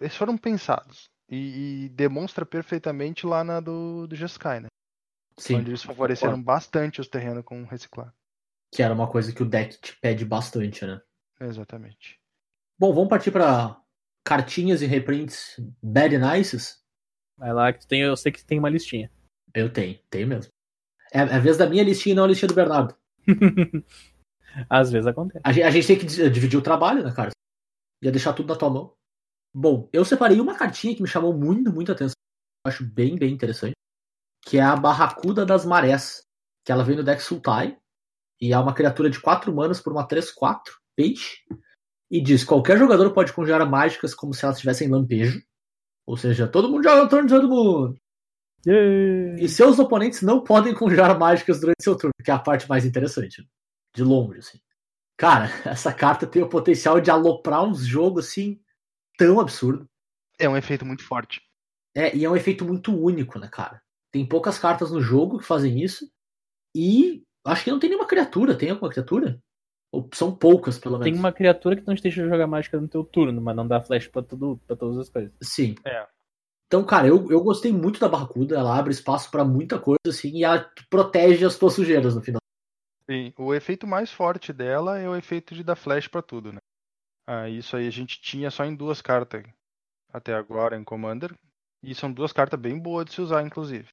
Eles 0.00 0.16
foram 0.16 0.38
pensados. 0.38 1.06
E, 1.28 1.86
e 1.86 1.88
demonstra 1.88 2.46
perfeitamente 2.46 3.26
lá 3.26 3.42
na 3.42 3.58
do, 3.58 4.06
do 4.06 4.14
Jeskai, 4.14 4.60
né? 4.60 4.68
Sim. 5.36 5.56
onde 5.56 5.70
eles 5.70 5.82
favoreceram 5.82 6.40
bastante 6.40 7.00
os 7.00 7.08
terrenos 7.08 7.44
com 7.44 7.64
reciclar. 7.64 8.14
Que 8.72 8.82
era 8.82 8.94
uma 8.94 9.10
coisa 9.10 9.32
que 9.32 9.42
o 9.42 9.48
deck 9.48 9.80
te 9.80 9.96
pede 9.98 10.24
bastante, 10.24 10.86
né? 10.86 11.00
Exatamente. 11.40 12.20
Bom, 12.78 12.94
vamos 12.94 13.08
partir 13.08 13.32
pra 13.32 13.80
cartinhas 14.24 14.82
e 14.82 14.86
reprints 14.86 15.56
bad 15.82 16.16
nices? 16.18 16.81
Vai 17.38 17.52
lá 17.52 17.72
que 17.72 17.80
tu 17.80 17.88
tem, 17.88 18.02
eu 18.02 18.16
sei 18.16 18.30
que 18.32 18.40
tu 18.40 18.46
tem 18.46 18.58
uma 18.58 18.68
listinha. 18.70 19.10
Eu 19.54 19.72
tenho, 19.72 19.98
tenho 20.10 20.28
mesmo. 20.28 20.50
É 21.12 21.18
é 21.18 21.22
a 21.22 21.38
vez 21.38 21.56
da 21.56 21.68
minha 21.68 21.82
listinha 21.84 22.12
e 22.12 22.16
não 22.16 22.24
a 22.24 22.26
listinha 22.26 22.48
do 22.48 22.54
Bernardo. 22.54 22.96
Às 24.68 24.90
vezes 24.90 25.06
acontece. 25.06 25.40
A 25.44 25.52
gente, 25.52 25.64
a 25.64 25.70
gente 25.70 25.86
tem 25.86 25.98
que 25.98 26.06
di- 26.06 26.30
dividir 26.30 26.58
o 26.58 26.62
trabalho, 26.62 27.02
né, 27.02 27.12
cara? 27.14 27.30
Ia 28.02 28.10
deixar 28.12 28.32
tudo 28.32 28.48
na 28.52 28.58
tua 28.58 28.70
mão. 28.70 28.94
Bom, 29.54 29.88
eu 29.92 30.04
separei 30.04 30.40
uma 30.40 30.56
cartinha 30.56 30.94
que 30.94 31.02
me 31.02 31.08
chamou 31.08 31.32
muito, 31.36 31.72
muito 31.72 31.92
atenção. 31.92 32.14
Eu 32.64 32.70
acho 32.70 32.84
bem, 32.84 33.16
bem 33.16 33.32
interessante. 33.32 33.72
Que 34.44 34.58
é 34.58 34.62
a 34.62 34.76
Barracuda 34.76 35.46
das 35.46 35.64
Marés. 35.64 36.22
Que 36.64 36.72
ela 36.72 36.84
vem 36.84 36.96
no 36.96 37.04
deck 37.04 37.22
Sultai. 37.22 37.78
E 38.40 38.52
é 38.52 38.58
uma 38.58 38.74
criatura 38.74 39.08
de 39.08 39.20
4 39.20 39.54
manas 39.54 39.80
por 39.80 39.92
uma 39.92 40.06
3-4, 40.06 40.60
peixe. 40.96 41.42
E 42.10 42.20
diz: 42.20 42.44
qualquer 42.44 42.78
jogador 42.78 43.12
pode 43.12 43.32
conjurar 43.32 43.68
mágicas 43.68 44.14
como 44.14 44.34
se 44.34 44.44
elas 44.44 44.58
tivessem 44.58 44.88
lampejo. 44.88 45.42
Ou 46.12 46.16
seja, 46.18 46.46
todo 46.46 46.68
mundo 46.68 46.84
joga 46.84 47.04
no 47.04 47.08
turno 47.08 47.26
de 47.26 47.34
todo 47.34 47.48
mundo. 47.48 47.98
E 49.40 49.48
seus 49.48 49.78
oponentes 49.78 50.20
não 50.20 50.44
podem 50.44 50.74
conjurar 50.74 51.16
mágicas 51.18 51.58
durante 51.58 51.82
seu 51.82 51.96
turno, 51.96 52.12
que 52.22 52.30
é 52.30 52.34
a 52.34 52.38
parte 52.38 52.68
mais 52.68 52.84
interessante. 52.84 53.40
né? 53.40 53.48
De 53.96 54.04
longe, 54.04 54.40
assim. 54.40 54.58
Cara, 55.16 55.46
essa 55.64 55.90
carta 55.90 56.26
tem 56.26 56.42
o 56.42 56.50
potencial 56.50 57.00
de 57.00 57.10
aloprar 57.10 57.64
uns 57.64 57.86
jogos 57.86 58.26
assim 58.26 58.60
tão 59.16 59.40
absurdo. 59.40 59.88
É 60.38 60.46
um 60.46 60.54
efeito 60.54 60.84
muito 60.84 61.02
forte. 61.02 61.40
É, 61.96 62.14
e 62.14 62.26
é 62.26 62.28
um 62.28 62.36
efeito 62.36 62.62
muito 62.62 62.94
único, 62.94 63.38
né, 63.38 63.48
cara? 63.50 63.80
Tem 64.12 64.28
poucas 64.28 64.58
cartas 64.58 64.90
no 64.90 65.00
jogo 65.00 65.38
que 65.38 65.46
fazem 65.46 65.82
isso. 65.82 66.06
E 66.76 67.22
acho 67.42 67.64
que 67.64 67.70
não 67.70 67.78
tem 67.78 67.88
nenhuma 67.88 68.06
criatura. 68.06 68.54
Tem 68.54 68.68
alguma 68.68 68.90
criatura? 68.90 69.40
Ou 69.92 70.08
são 70.14 70.34
poucas, 70.34 70.78
pelo 70.78 70.98
menos. 70.98 71.04
Tem 71.04 71.14
uma 71.14 71.32
criatura 71.32 71.76
que 71.76 71.86
não 71.86 71.94
te 71.94 72.02
deixa 72.02 72.26
jogar 72.26 72.46
mágica 72.46 72.80
no 72.80 72.88
teu 72.88 73.04
turno, 73.04 73.40
mas 73.42 73.54
não 73.54 73.68
dá 73.68 73.80
flash 73.80 74.08
pra, 74.08 74.22
tudo, 74.22 74.58
pra 74.66 74.74
todas 74.74 74.98
as 74.98 75.10
coisas. 75.10 75.30
Sim. 75.42 75.74
É. 75.84 76.08
Então, 76.66 76.82
cara, 76.82 77.06
eu, 77.06 77.30
eu 77.30 77.42
gostei 77.42 77.70
muito 77.70 78.00
da 78.00 78.08
Barracuda. 78.08 78.56
Ela 78.56 78.78
abre 78.78 78.92
espaço 78.92 79.30
pra 79.30 79.44
muita 79.44 79.78
coisa, 79.78 79.98
assim, 80.08 80.30
e 80.30 80.44
ela 80.44 80.66
protege 80.88 81.44
as 81.44 81.58
tuas 81.58 81.74
sujeiras 81.74 82.14
no 82.14 82.22
final. 82.22 82.40
Sim, 83.10 83.34
o 83.36 83.52
efeito 83.52 83.86
mais 83.86 84.10
forte 84.10 84.52
dela 84.52 84.98
é 84.98 85.06
o 85.06 85.14
efeito 85.14 85.54
de 85.54 85.62
dar 85.62 85.76
flash 85.76 86.08
pra 86.08 86.22
tudo, 86.22 86.50
né? 86.50 86.58
Ah, 87.26 87.48
isso 87.48 87.76
aí 87.76 87.86
a 87.86 87.90
gente 87.90 88.20
tinha 88.22 88.50
só 88.50 88.64
em 88.64 88.74
duas 88.74 89.02
cartas 89.02 89.44
até 90.10 90.32
agora 90.32 90.76
em 90.76 90.84
Commander. 90.84 91.34
E 91.82 91.94
são 91.94 92.10
duas 92.10 92.32
cartas 92.32 92.58
bem 92.58 92.78
boas 92.78 93.04
de 93.04 93.12
se 93.12 93.20
usar, 93.20 93.42
inclusive. 93.42 93.88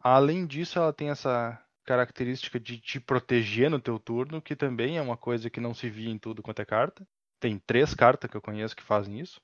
Além 0.00 0.46
disso, 0.46 0.78
ela 0.78 0.92
tem 0.92 1.10
essa 1.10 1.62
característica 1.86 2.58
de 2.58 2.78
te 2.78 3.00
proteger 3.00 3.70
no 3.70 3.80
teu 3.80 3.98
turno, 3.98 4.42
que 4.42 4.56
também 4.56 4.98
é 4.98 5.02
uma 5.02 5.16
coisa 5.16 5.48
que 5.48 5.60
não 5.60 5.72
se 5.72 5.88
via 5.88 6.10
em 6.10 6.18
tudo 6.18 6.42
quanto 6.42 6.60
é 6.60 6.64
carta. 6.64 7.06
Tem 7.40 7.58
três 7.58 7.94
cartas 7.94 8.28
que 8.28 8.36
eu 8.36 8.42
conheço 8.42 8.76
que 8.76 8.82
fazem 8.82 9.20
isso. 9.20 9.40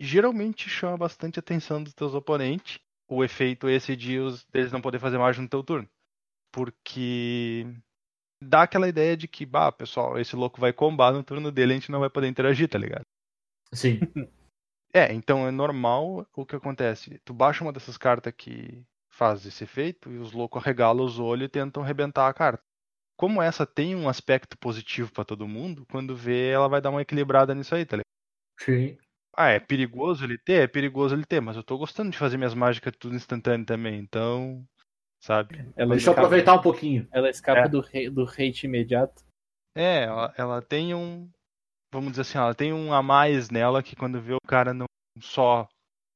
E 0.00 0.04
geralmente 0.04 0.68
chama 0.68 0.96
bastante 0.96 1.38
atenção 1.38 1.82
dos 1.82 1.92
teus 1.92 2.14
oponentes 2.14 2.80
o 3.08 3.22
efeito 3.22 3.68
esse 3.68 3.94
de 3.94 4.18
os, 4.18 4.44
deles 4.46 4.72
não 4.72 4.80
poder 4.80 4.98
fazer 4.98 5.18
mágica 5.18 5.42
no 5.42 5.48
teu 5.48 5.62
turno. 5.62 5.88
Porque 6.50 7.66
dá 8.42 8.62
aquela 8.62 8.88
ideia 8.88 9.16
de 9.16 9.28
que, 9.28 9.44
bah, 9.44 9.70
pessoal, 9.70 10.18
esse 10.18 10.34
louco 10.34 10.60
vai 10.60 10.72
combar 10.72 11.12
no 11.12 11.22
turno 11.22 11.52
dele, 11.52 11.72
a 11.72 11.76
gente 11.76 11.90
não 11.90 12.00
vai 12.00 12.08
poder 12.08 12.28
interagir, 12.28 12.68
tá 12.68 12.78
ligado? 12.78 13.04
Sim. 13.72 14.00
É, 14.94 15.10
então 15.10 15.48
é 15.48 15.50
normal 15.50 16.26
o 16.36 16.44
que 16.44 16.54
acontece. 16.54 17.18
Tu 17.24 17.32
baixa 17.32 17.64
uma 17.64 17.72
dessas 17.72 17.96
cartas 17.96 18.34
que 18.36 18.84
faz 19.12 19.44
esse 19.46 19.62
efeito 19.64 20.10
e 20.10 20.18
os 20.18 20.32
loucos 20.32 20.62
arregalam 20.62 21.04
os 21.04 21.18
olhos 21.18 21.46
e 21.46 21.48
tentam 21.48 21.82
arrebentar 21.82 22.26
a 22.28 22.34
carta. 22.34 22.62
Como 23.16 23.40
essa 23.42 23.66
tem 23.66 23.94
um 23.94 24.08
aspecto 24.08 24.58
positivo 24.58 25.12
pra 25.12 25.24
todo 25.24 25.46
mundo, 25.46 25.86
quando 25.90 26.16
vê, 26.16 26.48
ela 26.48 26.68
vai 26.68 26.80
dar 26.80 26.90
uma 26.90 27.02
equilibrada 27.02 27.54
nisso 27.54 27.74
aí, 27.74 27.84
tá 27.84 27.96
ligado? 27.96 28.06
Sim. 28.58 28.98
Ah, 29.36 29.48
é 29.48 29.60
perigoso 29.60 30.24
ele 30.24 30.36
ter? 30.38 30.62
É 30.62 30.66
perigoso 30.66 31.14
ele 31.14 31.24
ter, 31.24 31.40
mas 31.40 31.56
eu 31.56 31.62
tô 31.62 31.78
gostando 31.78 32.10
de 32.10 32.18
fazer 32.18 32.36
minhas 32.36 32.54
mágicas 32.54 32.92
tudo 32.98 33.14
instantâneo 33.14 33.64
também, 33.64 33.98
então. 33.98 34.66
Sabe? 35.22 35.56
Ela 35.76 35.94
Deixa 35.94 36.10
eu 36.10 36.14
aproveitar 36.14 36.54
um 36.54 36.60
pouquinho. 36.62 37.06
ela 37.12 37.30
escapa 37.30 37.60
É. 37.60 37.68
do, 37.68 37.80
rei- 37.80 38.10
do 38.10 38.24
hate 38.24 38.66
imediato. 38.66 39.24
É, 39.76 40.04
ela, 40.04 40.34
ela 40.36 40.62
tem 40.62 40.94
um. 40.94 41.30
Vamos 41.92 42.10
dizer 42.10 42.22
assim, 42.22 42.38
ela 42.38 42.54
tem 42.54 42.72
um 42.72 42.92
a 42.92 43.02
mais 43.02 43.50
nela 43.50 43.82
que 43.82 43.94
quando 43.94 44.20
vê 44.20 44.34
o 44.34 44.46
cara 44.46 44.74
não 44.74 44.86
só 45.20 45.68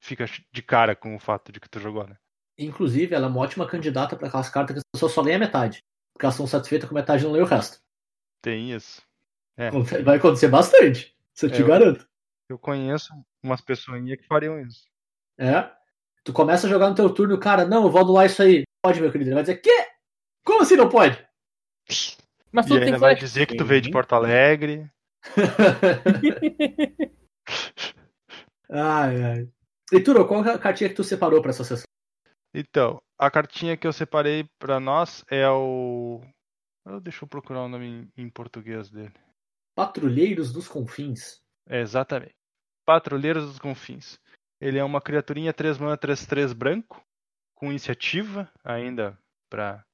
fica 0.02 0.24
de 0.52 0.62
cara 0.62 0.96
com 0.96 1.14
o 1.14 1.20
fato 1.20 1.52
de 1.52 1.60
que 1.60 1.68
tu 1.68 1.78
jogou, 1.78 2.06
né? 2.06 2.16
Inclusive, 2.58 3.14
ela 3.14 3.26
é 3.26 3.28
uma 3.28 3.40
ótima 3.40 3.66
candidata 3.66 4.16
para 4.16 4.28
aquelas 4.28 4.48
cartas 4.48 4.74
que 4.74 4.78
as 4.78 4.84
pessoas 4.94 5.12
só 5.12 5.20
leem 5.20 5.36
a 5.36 5.40
metade. 5.40 5.82
Porque 6.14 6.24
elas 6.24 6.34
estão 6.34 6.46
satisfeitas 6.46 6.88
com 6.88 6.94
metade 6.94 7.22
e 7.22 7.26
não 7.26 7.32
leem 7.32 7.44
o 7.44 7.48
resto. 7.48 7.78
Tem 8.42 8.72
isso. 8.72 9.02
Vai 10.04 10.16
acontecer 10.16 10.48
bastante. 10.48 11.14
Isso 11.34 11.46
eu 11.46 11.50
te 11.50 11.60
Eu- 11.60 11.66
garanto. 11.66 12.06
Eu 12.48 12.58
conheço 12.58 13.12
umas 13.42 13.60
pessoinhas 13.60 14.18
que 14.18 14.26
fariam 14.26 14.60
isso. 14.60 14.86
É. 15.38 15.70
Tu 16.24 16.32
começa 16.32 16.66
a 16.66 16.70
jogar 16.70 16.88
no 16.88 16.94
teu 16.94 17.12
turno, 17.12 17.34
o 17.34 17.40
cara, 17.40 17.64
não, 17.66 17.84
eu 17.84 17.90
vou 17.90 18.00
anular 18.00 18.26
isso 18.26 18.40
aí. 18.42 18.62
Pode, 18.82 19.00
meu 19.00 19.10
querido. 19.10 19.30
Ele 19.30 19.34
vai 19.34 19.42
dizer, 19.42 19.56
quê? 19.56 19.88
Como 20.44 20.62
assim 20.62 20.76
não 20.76 20.88
pode? 20.88 21.16
Mas 22.52 22.66
E 22.66 22.68
tudo 22.68 22.78
tem 22.78 22.86
ainda 22.86 22.98
vai 22.98 23.12
flash. 23.16 23.20
dizer 23.20 23.46
que 23.46 23.56
tu 23.56 23.64
veio 23.64 23.80
de 23.80 23.90
Porto 23.90 24.14
Alegre. 24.14 24.88
ai, 28.70 29.22
ai. 29.22 29.48
E 29.92 30.00
Turo, 30.00 30.26
qual 30.26 30.44
é 30.44 30.52
a 30.54 30.58
cartinha 30.58 30.88
que 30.88 30.96
tu 30.96 31.04
separou 31.04 31.40
pra 31.42 31.50
essa 31.50 31.64
sessão? 31.64 31.84
Então, 32.58 33.02
a 33.18 33.30
cartinha 33.30 33.76
que 33.76 33.86
eu 33.86 33.92
separei 33.92 34.48
pra 34.58 34.80
nós 34.80 35.22
é 35.30 35.46
o. 35.46 36.22
Deixa 37.02 37.22
eu 37.22 37.28
procurar 37.28 37.64
o 37.64 37.68
nome 37.68 38.10
em- 38.16 38.30
português 38.30 38.90
dele. 38.90 39.12
Patrulheiros 39.76 40.54
dos 40.54 40.66
Confins. 40.66 41.42
É, 41.68 41.80
exatamente. 41.82 42.34
Patrulheiros 42.86 43.44
dos 43.44 43.58
Confins. 43.58 44.18
Ele 44.58 44.78
é 44.78 44.84
uma 44.84 45.02
criaturinha 45.02 45.52
3 45.52 45.76
mana 45.76 45.98
3-3 45.98 46.54
branco, 46.54 47.04
com 47.54 47.68
iniciativa 47.68 48.50
ainda 48.64 49.18
pra, 49.50 49.84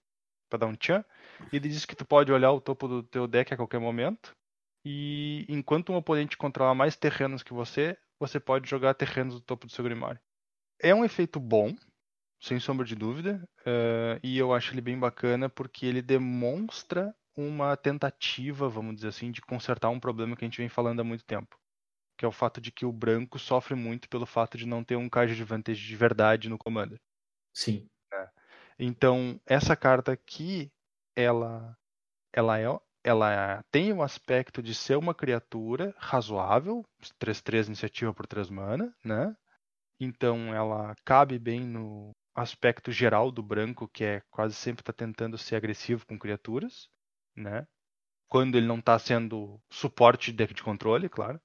pra 0.49 0.59
dar 0.61 0.67
um 0.67 0.77
tchan. 0.77 1.05
E 1.53 1.57
ele 1.57 1.69
diz 1.69 1.85
que 1.85 1.97
tu 1.97 2.07
pode 2.07 2.31
olhar 2.31 2.53
o 2.53 2.61
topo 2.61 2.87
do 2.87 3.03
teu 3.03 3.27
deck 3.27 3.53
a 3.53 3.57
qualquer 3.57 3.81
momento. 3.81 4.31
E 4.87 5.45
enquanto 5.49 5.91
um 5.91 5.97
oponente 5.97 6.37
controlar 6.37 6.77
mais 6.77 6.97
terrenos 6.97 7.43
que 7.43 7.53
você, 7.53 7.99
você 8.21 8.39
pode 8.39 8.71
jogar 8.71 8.95
terrenos 8.95 9.35
do 9.35 9.41
topo 9.41 9.67
do 9.67 9.73
seu 9.73 9.83
Grimório. 9.83 10.21
É 10.81 10.95
um 10.95 11.05
efeito 11.05 11.41
bom, 11.41 11.75
sem 12.43 12.61
sombra 12.61 12.87
de 12.87 12.95
dúvida. 12.97 13.49
eh, 13.67 14.21
e 14.25 14.39
eu 14.39 14.53
acho 14.55 14.75
ele 14.75 14.83
bem 14.83 14.99
bacana 14.99 15.49
porque 15.51 15.87
ele 15.87 16.03
demonstra 16.03 17.15
uma 17.37 17.77
tentativa, 17.77 18.69
vamos 18.69 18.97
dizer 18.97 19.09
assim, 19.09 19.31
de 19.33 19.41
consertar 19.43 19.89
um 19.91 20.01
problema 20.01 20.37
que 20.37 20.45
a 20.45 20.49
gente 20.49 20.59
vem 20.59 20.69
falando 20.69 21.01
há 21.01 21.05
muito 21.05 21.25
tempo 21.25 21.59
que 22.19 22.25
é 22.25 22.29
o 22.29 22.33
fato 22.33 22.61
de 22.61 22.73
que 22.73 22.87
o 22.87 22.93
branco 22.93 23.39
sofre 23.39 23.75
muito 23.75 24.09
pelo 24.09 24.27
fato 24.27 24.57
de 24.59 24.67
não 24.67 24.85
ter 24.85 24.97
um 24.97 25.09
card 25.09 25.37
de 25.37 25.45
vantagem 25.45 25.87
de 25.87 25.97
verdade 25.97 26.49
no 26.49 26.59
Commander. 26.59 26.99
Sim. 27.55 27.91
Então, 28.79 29.41
essa 29.47 29.77
carta 29.77 30.13
aqui, 30.13 30.71
ela 31.17 31.77
ela 32.35 32.61
é 32.61 32.67
ela 33.05 33.63
tem 33.73 33.93
o 33.93 34.03
aspecto 34.03 34.63
de 34.63 34.75
ser 34.75 34.97
uma 34.99 35.15
criatura 35.15 35.95
razoável, 35.99 36.85
3/3 37.19 37.69
iniciativa 37.69 38.15
por 38.15 38.27
3 38.27 38.51
mana, 38.51 38.95
né? 39.05 39.35
Então, 40.01 40.55
ela 40.55 40.95
cabe 41.05 41.39
bem 41.39 41.61
no 41.63 42.13
aspecto 42.35 42.91
geral 42.91 43.31
do 43.31 43.43
branco, 43.43 43.89
que 43.89 44.05
é 44.05 44.23
quase 44.31 44.55
sempre 44.55 44.83
tá 44.83 44.93
tentando 44.93 45.37
ser 45.39 45.57
agressivo 45.57 46.07
com 46.07 46.19
criaturas, 46.19 46.89
né? 47.37 47.67
Quando 48.29 48.57
ele 48.57 48.67
não 48.67 48.79
está 48.79 48.99
sendo 48.99 49.61
suporte 49.71 50.31
de 50.31 50.39
deck 50.39 50.55
de 50.55 50.63
controle, 50.63 51.09
claro. 51.09 51.41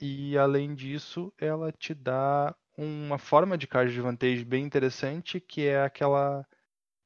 E 0.00 0.36
além 0.38 0.74
disso, 0.74 1.32
ela 1.38 1.72
te 1.72 1.94
dá 1.94 2.54
uma 2.76 3.18
forma 3.18 3.58
de 3.58 3.66
card 3.66 3.92
de 3.92 4.00
vantagem 4.00 4.44
bem 4.44 4.64
interessante, 4.64 5.40
que 5.40 5.66
é 5.66 5.82
aquela 5.82 6.46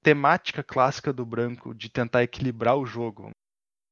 temática 0.02 0.62
clássica 0.62 1.12
do 1.12 1.24
branco 1.24 1.74
de 1.74 1.88
tentar 1.88 2.22
equilibrar 2.22 2.76
o 2.76 2.84
jogo. 2.84 3.30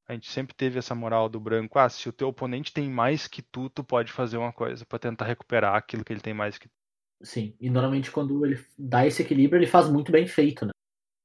A 0.07 0.13
gente 0.13 0.29
sempre 0.29 0.55
teve 0.55 0.79
essa 0.79 0.95
moral 0.95 1.29
do 1.29 1.39
branco, 1.39 1.79
ah, 1.79 1.89
se 1.89 2.09
o 2.09 2.13
teu 2.13 2.29
oponente 2.29 2.73
tem 2.73 2.91
mais 2.91 3.29
que 3.29 3.41
tu, 3.43 3.71
tu 3.71 3.85
pode 3.85 4.13
fazer 4.13 4.37
uma 4.37 4.53
coisa 4.53 4.85
para 4.85 4.99
tentar 4.99 5.25
recuperar 5.25 5.77
aquilo 5.77 6.05
que 6.05 6.13
ele 6.13 6.21
tem 6.21 6.35
mais 6.35 6.59
que 6.59 6.69
tu. 6.69 6.80
Sim. 7.23 7.55
E 7.61 7.69
normalmente 7.69 8.11
quando 8.11 8.45
ele 8.45 8.65
dá 8.79 9.07
esse 9.07 9.23
equilíbrio, 9.23 9.59
ele 9.59 9.67
faz 9.67 9.89
muito 9.89 10.11
bem 10.11 10.27
feito, 10.27 10.65
né? 10.65 10.73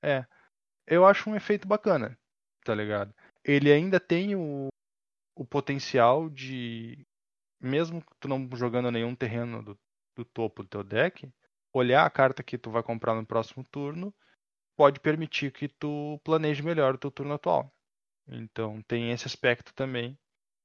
É. 0.03 0.26
Eu 0.85 1.05
acho 1.05 1.30
um 1.30 1.35
efeito 1.35 1.67
bacana, 1.67 2.17
tá 2.63 2.76
ligado? 2.76 3.13
Ele 3.43 3.72
ainda 3.72 3.99
tem 3.99 4.35
o, 4.35 4.67
o 5.35 5.45
potencial 5.45 6.30
de, 6.30 7.05
mesmo 7.59 8.03
tu 8.19 8.27
não 8.27 8.47
jogando 8.55 8.91
nenhum 8.91 9.15
terreno 9.15 9.63
do, 9.63 9.77
do 10.15 10.26
topo 10.26 10.63
do 10.63 10.69
teu 10.69 10.84
deck, 10.84 11.30
olhar 11.73 12.05
a 12.05 12.09
carta 12.09 12.43
que 12.43 12.57
tu 12.57 12.69
vai 12.69 12.84
comprar 12.84 13.15
no 13.15 13.26
próximo 13.26 13.63
turno 13.63 14.13
pode 14.76 14.99
permitir 14.99 15.51
que 15.51 15.67
tu 15.67 16.19
planeje 16.23 16.61
melhor 16.61 16.95
o 16.95 16.97
teu 16.97 17.09
turno 17.09 17.34
atual. 17.34 17.73
Então 18.27 18.81
tem 18.84 19.11
esse 19.11 19.27
aspecto 19.27 19.73
também, 19.73 20.17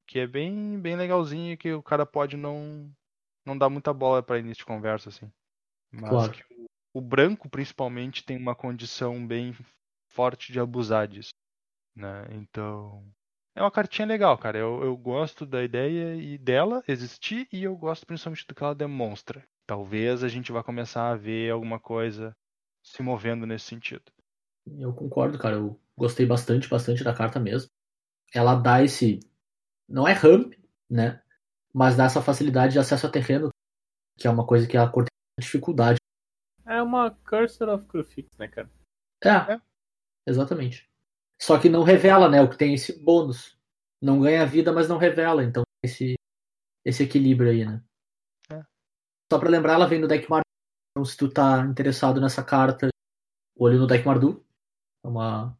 que 0.06 0.18
é 0.18 0.26
bem, 0.26 0.78
bem 0.80 0.96
legalzinho 0.96 1.56
que 1.56 1.72
o 1.72 1.82
cara 1.82 2.04
pode 2.04 2.36
não, 2.36 2.90
não 3.50 3.58
dar 3.58 3.68
muita 3.68 3.92
bola 3.92 4.22
para 4.22 4.38
início 4.38 4.62
de 4.62 4.66
conversa, 4.66 5.08
assim. 5.08 5.30
Mas 5.92 6.10
Claro. 6.10 6.32
que 6.32 6.44
o, 6.54 6.66
o 6.94 7.00
branco, 7.00 7.48
principalmente, 7.48 8.24
tem 8.24 8.36
uma 8.36 8.54
condição 8.54 9.26
bem 9.26 9.54
forte 10.08 10.52
de 10.52 10.60
abusar 10.60 11.06
disso. 11.08 11.32
Né? 11.94 12.26
Então. 12.32 13.04
É 13.54 13.60
uma 13.60 13.70
cartinha 13.70 14.06
legal, 14.06 14.38
cara. 14.38 14.58
Eu, 14.58 14.82
eu 14.82 14.96
gosto 14.96 15.44
da 15.44 15.62
ideia 15.62 16.14
e 16.14 16.38
dela 16.38 16.82
existir 16.86 17.48
e 17.52 17.64
eu 17.64 17.76
gosto 17.76 18.06
principalmente 18.06 18.46
do 18.46 18.54
que 18.54 18.62
ela 18.62 18.74
demonstra. 18.74 19.44
Talvez 19.66 20.22
a 20.22 20.28
gente 20.28 20.52
vá 20.52 20.62
começar 20.62 21.10
a 21.10 21.16
ver 21.16 21.50
alguma 21.50 21.78
coisa 21.78 22.34
se 22.82 23.02
movendo 23.02 23.46
nesse 23.46 23.66
sentido. 23.66 24.04
Eu 24.78 24.92
concordo, 24.92 25.38
cara. 25.38 25.56
Eu 25.56 25.78
gostei 25.96 26.24
bastante, 26.24 26.68
bastante 26.68 27.02
da 27.02 27.12
carta 27.12 27.40
mesmo. 27.40 27.70
Ela 28.32 28.54
dá 28.54 28.82
esse. 28.82 29.20
Não 29.88 30.06
é 30.06 30.12
ramp, 30.12 30.54
né? 30.88 31.20
Mas 31.72 31.96
dá 31.96 32.04
essa 32.04 32.20
facilidade 32.22 32.72
de 32.72 32.78
acesso 32.78 33.06
a 33.06 33.10
terreno, 33.10 33.48
que 34.18 34.26
é 34.26 34.30
uma 34.30 34.46
coisa 34.46 34.66
que 34.66 34.76
a 34.76 34.88
cor 34.88 35.04
tem 35.04 35.44
dificuldade. 35.44 35.98
É 36.66 36.82
uma 36.82 37.10
Cursor 37.10 37.68
of 37.68 37.84
Crucifix, 37.86 38.36
né, 38.36 38.48
cara? 38.48 38.70
É, 39.24 39.54
É. 39.54 39.60
exatamente. 40.26 40.88
Só 41.40 41.58
que 41.58 41.68
não 41.68 41.82
revela, 41.82 42.28
né? 42.28 42.42
O 42.42 42.50
que 42.50 42.56
tem 42.58 42.74
esse 42.74 43.02
bônus. 43.02 43.58
Não 44.00 44.20
ganha 44.20 44.46
vida, 44.46 44.72
mas 44.72 44.88
não 44.88 44.98
revela. 44.98 45.42
Então 45.44 45.62
tem 45.62 45.90
esse, 45.90 46.14
esse 46.84 47.02
equilíbrio 47.02 47.50
aí, 47.50 47.64
né? 47.64 47.82
É. 48.52 48.62
Só 49.32 49.38
pra 49.38 49.48
lembrar, 49.48 49.74
ela 49.74 49.86
vem 49.88 50.00
no 50.00 50.08
deck 50.08 50.28
Mardu. 50.28 50.44
Então, 50.92 51.04
se 51.04 51.16
tu 51.16 51.30
tá 51.30 51.60
interessado 51.66 52.20
nessa 52.20 52.42
carta, 52.44 52.88
olho 53.56 53.78
no 53.78 53.86
deck 53.86 54.04
Mardu. 54.04 54.44
É 55.04 55.08
uma, 55.08 55.56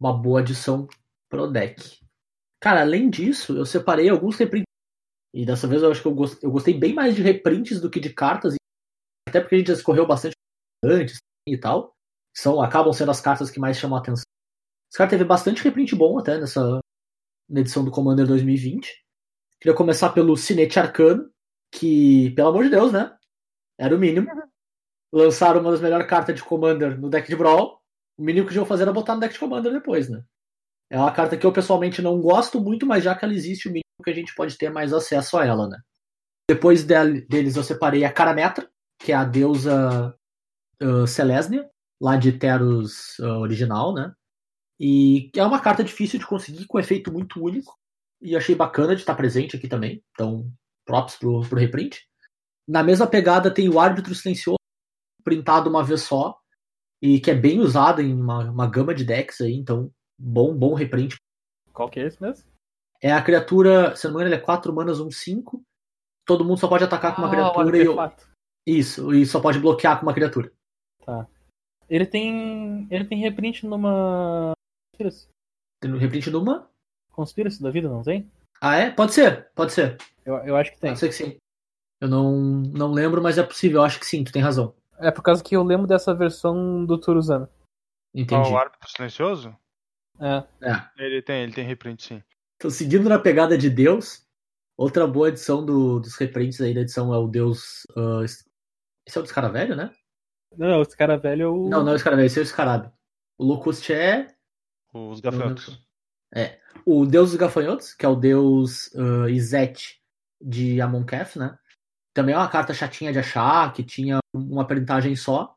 uma 0.00 0.16
boa 0.16 0.40
adição 0.40 0.88
pro 1.28 1.50
deck. 1.50 2.00
Cara, 2.62 2.80
além 2.80 3.10
disso, 3.10 3.56
eu 3.56 3.66
separei 3.66 4.08
alguns 4.08 4.36
reprints. 4.36 4.69
E 5.32 5.44
dessa 5.44 5.66
vez 5.66 5.82
eu 5.82 5.90
acho 5.90 6.02
que 6.02 6.08
eu 6.08 6.14
gostei, 6.14 6.48
eu 6.48 6.52
gostei 6.52 6.74
bem 6.74 6.92
mais 6.92 7.14
de 7.14 7.22
reprints 7.22 7.80
do 7.80 7.90
que 7.90 8.00
de 8.00 8.12
cartas. 8.12 8.54
Até 9.28 9.40
porque 9.40 9.54
a 9.54 9.58
gente 9.58 9.68
já 9.68 9.74
escorreu 9.74 10.06
bastante 10.06 10.34
antes 10.84 11.18
e 11.46 11.56
tal. 11.56 11.94
São, 12.36 12.60
acabam 12.60 12.92
sendo 12.92 13.10
as 13.10 13.20
cartas 13.20 13.50
que 13.50 13.60
mais 13.60 13.76
chamam 13.76 13.96
a 13.96 14.00
atenção. 14.00 14.24
Esse 14.90 14.98
cara 14.98 15.10
teve 15.10 15.24
bastante 15.24 15.62
reprint 15.62 15.94
bom 15.94 16.18
até 16.18 16.38
nessa 16.38 16.80
na 17.48 17.60
edição 17.60 17.84
do 17.84 17.90
Commander 17.90 18.26
2020. 18.26 19.04
Queria 19.60 19.76
começar 19.76 20.10
pelo 20.10 20.36
Cinete 20.36 20.78
Arcano, 20.78 21.30
que, 21.70 22.30
pelo 22.30 22.48
amor 22.48 22.64
de 22.64 22.70
Deus, 22.70 22.92
né? 22.92 23.16
Era 23.78 23.94
o 23.94 23.98
mínimo. 23.98 24.28
Lançaram 25.12 25.60
uma 25.60 25.72
das 25.72 25.80
melhores 25.80 26.06
cartas 26.06 26.34
de 26.34 26.42
Commander 26.42 26.98
no 26.98 27.10
deck 27.10 27.28
de 27.28 27.36
Brawl. 27.36 27.80
O 28.16 28.22
mínimo 28.22 28.46
que 28.46 28.52
eles 28.52 28.56
iam 28.56 28.66
fazer 28.66 28.84
era 28.84 28.92
botar 28.92 29.14
no 29.14 29.20
deck 29.20 29.34
de 29.34 29.40
Commander 29.40 29.72
depois, 29.72 30.08
né? 30.08 30.24
É 30.90 30.98
uma 30.98 31.12
carta 31.12 31.36
que 31.36 31.46
eu 31.46 31.52
pessoalmente 31.52 32.02
não 32.02 32.20
gosto 32.20 32.60
muito, 32.60 32.84
mas 32.84 33.04
já 33.04 33.14
que 33.14 33.24
ela 33.24 33.34
existe, 33.34 33.68
o 33.68 33.70
mínimo 33.70 33.84
que 34.04 34.10
a 34.10 34.14
gente 34.14 34.34
pode 34.34 34.58
ter 34.58 34.70
mais 34.70 34.92
acesso 34.92 35.38
a 35.38 35.46
ela, 35.46 35.68
né? 35.68 35.78
Depois 36.50 36.82
del- 36.82 37.24
deles 37.28 37.54
eu 37.54 37.62
separei 37.62 38.04
a 38.04 38.12
Carametra, 38.12 38.68
que 38.98 39.12
é 39.12 39.14
a 39.14 39.24
deusa 39.24 40.14
uh, 40.82 41.04
lá 42.00 42.16
de 42.16 42.32
Teros 42.32 43.18
uh, 43.20 43.38
original, 43.38 43.94
né? 43.94 44.12
E 44.80 45.30
é 45.36 45.44
uma 45.44 45.60
carta 45.60 45.84
difícil 45.84 46.18
de 46.18 46.26
conseguir, 46.26 46.66
com 46.66 46.80
efeito 46.80 47.12
muito 47.12 47.40
único. 47.40 47.78
E 48.20 48.34
achei 48.34 48.54
bacana 48.54 48.94
de 48.94 49.02
estar 49.02 49.14
presente 49.14 49.56
aqui 49.56 49.68
também. 49.68 50.02
Então, 50.12 50.50
props 50.84 51.16
pro, 51.16 51.42
pro 51.42 51.58
reprint. 51.58 52.00
Na 52.66 52.82
mesma 52.82 53.06
pegada 53.06 53.52
tem 53.52 53.68
o 53.68 53.78
Árbitro 53.78 54.14
Silencioso, 54.14 54.58
printado 55.22 55.70
uma 55.70 55.84
vez 55.84 56.02
só. 56.02 56.36
E 57.02 57.20
que 57.20 57.30
é 57.30 57.34
bem 57.34 57.60
usado 57.60 58.02
em 58.02 58.12
uma, 58.12 58.50
uma 58.50 58.66
gama 58.66 58.94
de 58.94 59.04
decks 59.04 59.40
aí. 59.40 59.54
Então, 59.54 59.90
bom, 60.20 60.54
bom 60.54 60.74
reprint. 60.74 61.16
Qual 61.72 61.88
que 61.88 61.98
é 62.00 62.06
esse 62.06 62.20
mesmo? 62.22 62.44
É 63.02 63.10
a 63.12 63.22
criatura, 63.22 63.96
se 63.96 64.06
eu 64.06 64.10
não 64.10 64.18
me 64.18 64.22
engano, 64.24 64.34
ele 64.36 64.42
é 64.42 64.44
4 64.44 64.72
manas, 64.74 65.00
1, 65.00 65.10
5. 65.10 65.62
Todo 66.26 66.44
mundo 66.44 66.58
só 66.60 66.68
pode 66.68 66.84
atacar 66.84 67.14
com 67.16 67.22
uma 67.22 67.28
Ah, 67.28 67.30
criatura 67.30 67.78
e. 67.78 67.86
eu-. 67.86 67.96
Isso, 68.66 69.14
e 69.14 69.24
só 69.24 69.40
pode 69.40 69.58
bloquear 69.58 69.98
com 69.98 70.02
uma 70.04 70.12
criatura. 70.14 70.52
Ele 71.88 72.06
tem. 72.06 72.86
Ele 72.90 73.04
tem 73.04 73.18
reprint 73.18 73.66
numa. 73.66 74.52
Conspiracy. 74.92 75.28
Tem 75.80 75.92
um 75.92 75.96
reprint 75.98 76.30
numa. 76.30 76.70
Conspiracy 77.10 77.62
da 77.62 77.70
vida, 77.70 77.88
não 77.88 78.02
tem? 78.02 78.30
Ah, 78.60 78.76
é? 78.76 78.90
Pode 78.90 79.12
ser, 79.14 79.50
pode 79.54 79.72
ser. 79.72 79.96
Eu, 80.24 80.36
eu 80.36 80.56
acho 80.56 80.70
que 80.72 80.78
tem. 80.78 80.90
Pode 80.90 81.00
ser 81.00 81.08
que 81.08 81.14
sim. 81.14 81.36
Eu 82.00 82.08
não, 82.08 82.32
não 82.38 82.92
lembro, 82.92 83.22
mas 83.22 83.38
é 83.38 83.42
possível. 83.42 83.80
Eu 83.80 83.84
acho 83.84 83.98
que 83.98 84.06
sim, 84.06 84.22
tu 84.22 84.30
tem 84.30 84.42
razão. 84.42 84.74
É 84.98 85.10
por 85.10 85.22
causa 85.22 85.42
que 85.42 85.56
eu 85.56 85.62
lembro 85.64 85.86
dessa 85.86 86.14
versão 86.14 86.84
do 86.84 86.98
Turuzano. 86.98 87.48
Entendi. 88.14 88.50
o 88.50 88.56
árbitro 88.58 88.88
silencioso? 88.88 89.56
É. 90.20 90.68
É. 90.70 91.04
Ele 91.04 91.22
tem, 91.22 91.42
ele 91.42 91.52
tem 91.52 91.64
reprint 91.66 92.02
sim. 92.02 92.22
Então, 92.56 92.70
seguindo 92.70 93.08
na 93.08 93.18
pegada 93.18 93.56
de 93.56 93.70
Deus, 93.70 94.26
outra 94.76 95.06
boa 95.06 95.28
edição 95.28 95.64
do- 95.64 95.98
dos 95.98 96.14
reprints 96.16 96.60
aí 96.60 96.74
da 96.74 96.80
edição 96.82 97.12
é 97.14 97.18
o 97.18 97.26
Deus. 97.26 97.86
ah, 97.96 98.22
esse 98.24 99.16
é 99.16 99.20
o 99.20 99.22
Descaravelho, 99.22 99.74
né? 99.74 99.90
Não, 100.56 100.68
não, 100.68 100.82
esse 100.82 100.96
cara 100.96 101.16
velho 101.16 101.42
é 101.42 101.48
o. 101.48 101.68
Não, 101.68 101.82
não 101.82 101.88
é 101.88 101.92
o 101.92 101.96
Descaravelho, 101.96 102.26
esse 102.26 102.38
é 102.38 102.42
o 102.42 102.44
Escarabe. 102.44 102.90
O 103.38 103.44
Locust 103.44 103.90
é. 103.92 104.34
Os 104.92 105.22
Não, 105.22 105.30
gafanhotos. 105.30 105.80
É. 106.34 106.60
O 106.84 107.06
Deus 107.06 107.30
dos 107.30 107.38
Gafanhotos, 107.38 107.94
que 107.94 108.04
é 108.04 108.08
o 108.08 108.14
Deus 108.14 108.88
uh, 108.94 109.28
Izete 109.28 110.00
de 110.40 110.80
Amonkhet, 110.80 111.38
né? 111.38 111.58
Também 112.14 112.34
é 112.34 112.38
uma 112.38 112.48
carta 112.48 112.74
chatinha 112.74 113.12
de 113.12 113.18
achar, 113.18 113.72
que 113.72 113.82
tinha 113.84 114.18
uma 114.34 114.66
printagem 114.66 115.14
só. 115.16 115.56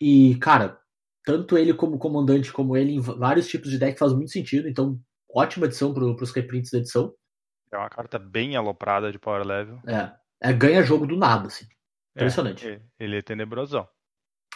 E, 0.00 0.36
cara, 0.36 0.80
tanto 1.24 1.56
ele 1.56 1.72
como 1.72 1.98
comandante, 1.98 2.52
como 2.52 2.76
ele 2.76 2.92
em 2.92 3.00
vários 3.00 3.48
tipos 3.48 3.70
de 3.70 3.78
deck 3.78 3.98
faz 3.98 4.12
muito 4.12 4.30
sentido. 4.30 4.68
Então, 4.68 4.98
ótima 5.32 5.66
edição 5.66 5.94
para 5.94 6.04
os 6.04 6.32
reprints 6.32 6.70
da 6.70 6.78
edição. 6.78 7.14
É 7.72 7.76
uma 7.76 7.88
carta 7.88 8.18
bem 8.18 8.56
aloprada 8.56 9.10
de 9.10 9.18
power 9.18 9.46
level. 9.46 9.80
É, 9.86 10.12
é 10.40 10.52
ganha 10.52 10.82
jogo 10.82 11.06
do 11.06 11.16
nada, 11.16 11.46
assim. 11.46 11.66
Impressionante. 12.14 12.68
É, 12.68 12.82
ele 12.98 13.16
é 13.16 13.22
tenebrosão. 13.22 13.88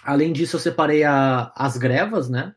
Além 0.03 0.33
disso, 0.33 0.57
eu 0.57 0.61
separei 0.61 1.05
a, 1.05 1.53
as 1.57 1.77
grevas, 1.77 2.29
né? 2.29 2.55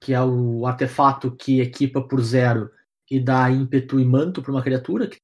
Que 0.00 0.14
é 0.14 0.22
o 0.22 0.66
artefato 0.66 1.34
que 1.34 1.60
equipa 1.60 2.00
por 2.00 2.20
zero 2.22 2.70
e 3.10 3.18
dá 3.18 3.50
ímpeto 3.50 3.98
e 3.98 4.04
manto 4.04 4.40
para 4.40 4.52
uma 4.52 4.62
criatura. 4.62 5.08
Que, 5.08 5.18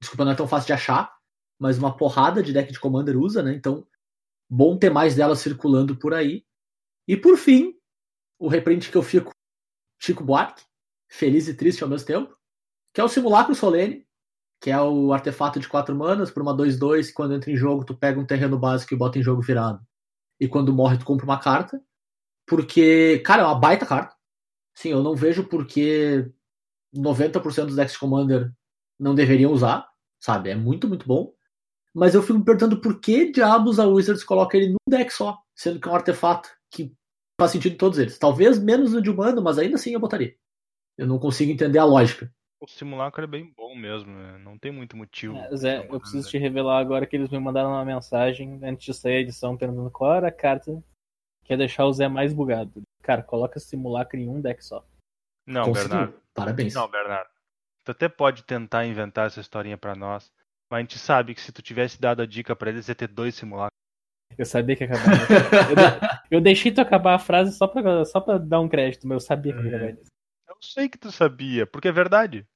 desculpa, 0.00 0.24
não 0.24 0.32
é 0.32 0.34
tão 0.34 0.48
fácil 0.48 0.68
de 0.68 0.72
achar, 0.72 1.14
mas 1.58 1.78
uma 1.78 1.94
porrada 1.94 2.42
de 2.42 2.52
deck 2.52 2.72
de 2.72 2.80
Commander 2.80 3.18
usa, 3.18 3.42
né? 3.42 3.54
Então, 3.54 3.86
bom 4.48 4.78
ter 4.78 4.90
mais 4.90 5.14
delas 5.14 5.40
circulando 5.40 5.96
por 5.96 6.14
aí. 6.14 6.44
E 7.06 7.16
por 7.16 7.36
fim, 7.36 7.74
o 8.38 8.48
reprint 8.48 8.90
que 8.90 8.96
eu 8.96 9.02
fico, 9.02 9.32
Chico 9.98 10.24
Buarque, 10.24 10.64
feliz 11.08 11.48
e 11.48 11.54
triste 11.54 11.82
ao 11.82 11.88
mesmo 11.88 12.06
tempo, 12.06 12.36
que 12.92 13.00
é 13.00 13.04
o 13.04 13.08
Simulacro 13.08 13.54
Solene, 13.54 14.06
que 14.60 14.70
é 14.70 14.80
o 14.80 15.12
artefato 15.12 15.60
de 15.60 15.68
4 15.68 15.94
manas 15.94 16.30
por 16.30 16.42
uma 16.42 16.56
2-2, 16.56 17.12
quando 17.12 17.34
entra 17.34 17.50
em 17.50 17.56
jogo 17.56 17.84
tu 17.84 17.94
pega 17.96 18.18
um 18.18 18.26
terreno 18.26 18.58
básico 18.58 18.94
e 18.94 18.96
bota 18.96 19.18
em 19.18 19.22
jogo 19.22 19.42
virado. 19.42 19.80
E 20.40 20.48
quando 20.48 20.72
morre 20.72 20.98
tu 20.98 21.04
compra 21.04 21.24
uma 21.24 21.38
carta. 21.38 21.80
Porque, 22.46 23.18
cara, 23.20 23.42
é 23.42 23.44
uma 23.44 23.58
baita 23.58 23.84
carta. 23.84 24.14
Sim, 24.74 24.90
eu 24.90 25.02
não 25.02 25.16
vejo 25.16 25.44
porque 25.44 26.30
90% 26.94 27.66
dos 27.66 27.76
decks 27.76 27.94
de 27.94 27.98
Commander 27.98 28.52
não 28.98 29.14
deveriam 29.14 29.52
usar, 29.52 29.88
sabe? 30.20 30.50
É 30.50 30.54
muito, 30.54 30.88
muito 30.88 31.06
bom. 31.06 31.34
Mas 31.94 32.14
eu 32.14 32.22
fico 32.22 32.38
me 32.38 32.44
perguntando 32.44 32.80
por 32.80 33.00
que 33.00 33.32
diabos 33.32 33.78
a 33.78 33.86
Wizards 33.86 34.22
coloca 34.22 34.56
ele 34.56 34.68
num 34.68 34.76
deck 34.88 35.10
só, 35.12 35.38
sendo 35.54 35.80
que 35.80 35.88
é 35.88 35.90
um 35.90 35.94
artefato 35.94 36.48
que 36.70 36.94
faz 37.40 37.52
sentido 37.52 37.74
em 37.74 37.78
todos 37.78 37.98
eles. 37.98 38.18
Talvez 38.18 38.58
menos 38.58 38.92
no 38.92 39.02
de 39.02 39.10
humano, 39.10 39.42
mas 39.42 39.58
ainda 39.58 39.76
assim 39.76 39.92
eu 39.92 40.00
botaria. 40.00 40.36
Eu 40.96 41.06
não 41.06 41.18
consigo 41.18 41.52
entender 41.52 41.78
a 41.78 41.84
lógica. 41.84 42.32
O 42.58 42.66
simulacro 42.66 43.22
é 43.22 43.26
bem 43.26 43.52
bom 43.54 43.74
mesmo, 43.76 44.10
né? 44.10 44.38
não 44.38 44.58
tem 44.58 44.72
muito 44.72 44.96
motivo. 44.96 45.36
É, 45.36 45.54
Zé, 45.54 45.86
eu 45.90 46.00
preciso 46.00 46.28
te 46.28 46.38
revelar 46.38 46.78
agora 46.78 47.06
que 47.06 47.14
eles 47.14 47.28
me 47.28 47.38
mandaram 47.38 47.70
uma 47.70 47.84
mensagem 47.84 48.58
antes 48.62 48.86
de 48.86 48.94
sair 48.94 49.16
a 49.16 49.20
edição 49.20 49.56
perguntando 49.56 49.90
qual 49.90 50.14
era 50.14 50.28
a 50.28 50.32
carta 50.32 50.82
que 51.44 51.52
ia 51.52 51.56
deixar 51.56 51.84
o 51.84 51.92
Zé 51.92 52.08
mais 52.08 52.32
bugado. 52.32 52.82
Cara, 53.02 53.22
coloca 53.22 53.60
simulacro 53.60 54.18
em 54.18 54.28
um 54.28 54.40
deck 54.40 54.64
só. 54.64 54.84
Não, 55.46 55.66
Conseguiu. 55.66 55.88
Bernardo. 55.90 56.22
Parabéns. 56.34 56.74
Não, 56.74 56.90
Bernardo. 56.90 57.30
Tu 57.84 57.90
até 57.92 58.08
pode 58.08 58.42
tentar 58.42 58.86
inventar 58.86 59.26
essa 59.26 59.40
historinha 59.40 59.78
pra 59.78 59.94
nós, 59.94 60.32
mas 60.70 60.78
a 60.78 60.80
gente 60.80 60.98
sabe 60.98 61.34
que 61.34 61.40
se 61.40 61.52
tu 61.52 61.62
tivesse 61.62 62.00
dado 62.00 62.22
a 62.22 62.26
dica 62.26 62.56
pra 62.56 62.70
eles, 62.70 62.88
ia 62.88 62.94
ter 62.94 63.06
dois 63.06 63.34
simulacros. 63.34 63.75
Eu 64.38 64.44
sabia 64.44 64.76
que 64.76 64.84
ia 64.84 64.90
acabar. 64.90 65.70
eu, 65.70 65.76
de- 65.76 66.26
eu 66.36 66.40
deixei 66.40 66.72
tu 66.72 66.80
acabar 66.80 67.14
a 67.14 67.18
frase 67.18 67.56
só 67.56 67.66
pra, 67.66 68.04
só 68.04 68.20
pra 68.20 68.38
dar 68.38 68.60
um 68.60 68.68
crédito, 68.68 69.06
mas 69.06 69.16
eu 69.16 69.20
sabia 69.20 69.52
que 69.54 69.62
ia 69.62 69.68
acabar 69.68 69.92
nisso. 69.92 70.10
Eu 70.48 70.56
sei 70.60 70.88
que 70.88 70.98
tu 70.98 71.10
sabia, 71.10 71.66
porque 71.66 71.88
é 71.88 71.92
verdade. 71.92 72.46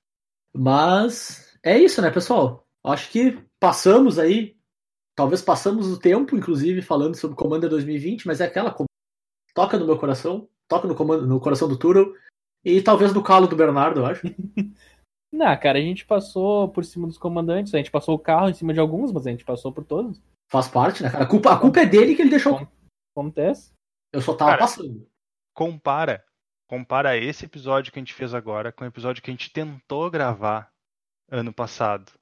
Mas 0.55 1.59
é 1.63 1.79
isso, 1.79 2.01
né, 2.03 2.11
pessoal? 2.11 2.67
Acho 2.85 3.11
que 3.11 3.39
passamos 3.59 4.19
aí. 4.19 4.57
Talvez 5.15 5.43
passamos 5.43 5.89
o 5.89 5.99
tempo, 5.99 6.37
inclusive, 6.37 6.81
falando 6.83 7.15
sobre 7.17 7.37
Commander 7.37 7.69
2020, 7.69 8.27
mas 8.27 8.41
é 8.41 8.45
aquela. 8.45 8.75
Toca 9.55 9.79
no 9.79 9.87
meu 9.87 9.99
coração, 9.99 10.49
toca 10.69 10.87
no, 10.89 10.95
comando, 10.95 11.27
no 11.27 11.41
coração 11.41 11.69
do 11.69 11.79
Turo 11.79 12.15
e 12.65 12.81
talvez 12.81 13.13
no 13.13 13.23
calo 13.23 13.47
do 13.47 13.57
Bernardo, 13.57 14.01
eu 14.01 14.07
acho. 14.07 14.23
Não, 15.33 15.57
cara, 15.59 15.79
a 15.79 15.83
gente 15.83 16.05
passou 16.07 16.69
por 16.69 16.85
cima 16.85 17.07
dos 17.07 17.19
comandantes, 17.19 17.75
a 17.75 17.79
gente 17.79 17.91
passou 17.91 18.15
o 18.15 18.19
carro 18.19 18.49
em 18.49 18.55
cima 18.55 18.73
de 18.73 18.81
alguns, 18.81 19.13
mas 19.13 19.27
a 19.27 19.31
gente 19.31 19.45
passou 19.45 19.73
por 19.73 19.85
todos. 19.85 20.21
Faz 20.51 20.69
parte, 20.69 21.03
né, 21.03 21.11
cara? 21.11 21.25
A 21.25 21.27
culpa, 21.27 21.53
a 21.53 21.59
culpa 21.59 21.81
é 21.81 21.87
dele 21.87 22.15
que 22.15 22.23
ele 22.23 22.31
deixou. 22.31 22.69
Acontece. 23.15 23.73
Eu 24.13 24.21
só 24.21 24.35
tava 24.35 24.53
Cara, 24.53 24.63
passando. 24.63 25.09
Compara. 25.55 26.25
Compara 26.67 27.17
esse 27.17 27.45
episódio 27.45 27.93
que 27.93 27.99
a 27.99 28.03
gente 28.03 28.15
fez 28.15 28.35
agora 28.35 28.73
com 28.73 28.85
o 28.85 28.87
episódio 28.87 29.23
que 29.23 29.31
a 29.31 29.33
gente 29.33 29.53
tentou 29.53 30.11
gravar 30.11 30.73
ano 31.31 31.53
passado, 31.53 32.13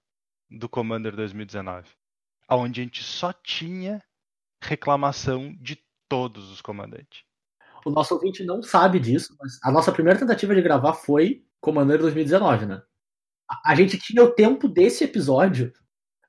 do 0.50 0.68
Commander 0.68 1.14
2019. 1.14 1.88
Onde 2.50 2.80
a 2.80 2.84
gente 2.84 3.02
só 3.02 3.32
tinha 3.32 4.02
reclamação 4.62 5.54
de 5.60 5.78
todos 6.08 6.50
os 6.50 6.60
comandantes. 6.60 7.24
O 7.84 7.90
nosso 7.90 8.14
ouvinte 8.14 8.44
não 8.44 8.62
sabe 8.62 8.98
disso, 8.98 9.36
mas 9.38 9.58
a 9.62 9.70
nossa 9.70 9.92
primeira 9.92 10.18
tentativa 10.18 10.54
de 10.54 10.62
gravar 10.62 10.94
foi 10.94 11.46
Commander 11.60 11.98
2019, 11.98 12.66
né? 12.66 12.82
A, 13.48 13.72
a 13.72 13.74
gente 13.74 13.98
tinha 13.98 14.22
o 14.22 14.32
tempo 14.32 14.68
desse 14.68 15.04
episódio, 15.04 15.72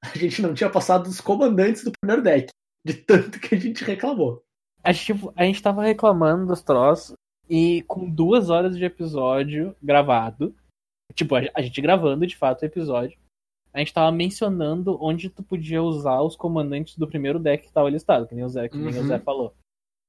a 0.03 0.17
gente 0.17 0.41
não 0.41 0.53
tinha 0.53 0.69
passado 0.69 1.03
dos 1.03 1.21
comandantes 1.21 1.83
do 1.83 1.91
primeiro 1.91 2.21
deck, 2.21 2.49
de 2.85 2.93
tanto 2.93 3.39
que 3.39 3.55
a 3.55 3.59
gente 3.59 3.83
reclamou. 3.83 4.41
A 4.83 4.91
gente, 4.91 5.05
tipo, 5.05 5.33
a 5.35 5.43
gente 5.43 5.61
tava 5.61 5.83
reclamando 5.83 6.47
dos 6.47 6.61
troços 6.61 7.15
e 7.49 7.83
com 7.83 8.09
duas 8.09 8.49
horas 8.49 8.77
de 8.77 8.85
episódio 8.85 9.75
gravado, 9.81 10.55
tipo, 11.13 11.35
a, 11.35 11.61
gente 11.61 11.81
gravando 11.81 12.25
de 12.25 12.37
fato 12.37 12.61
o 12.61 12.65
episódio, 12.65 13.17
a 13.73 13.79
gente 13.79 13.93
tava 13.93 14.11
mencionando 14.11 14.97
onde 15.01 15.29
tu 15.29 15.43
podia 15.43 15.83
usar 15.83 16.21
os 16.21 16.35
comandantes 16.35 16.97
do 16.97 17.07
primeiro 17.07 17.39
deck 17.39 17.67
que 17.67 17.73
tava 17.73 17.89
listado, 17.89 18.27
que 18.27 18.35
nem 18.35 18.43
o 18.43 18.49
Zé, 18.49 18.69
que 18.69 18.77
nem 18.77 18.87
o 18.87 19.01
Uhum. 19.01 19.07
Zé 19.07 19.19
falou. 19.19 19.53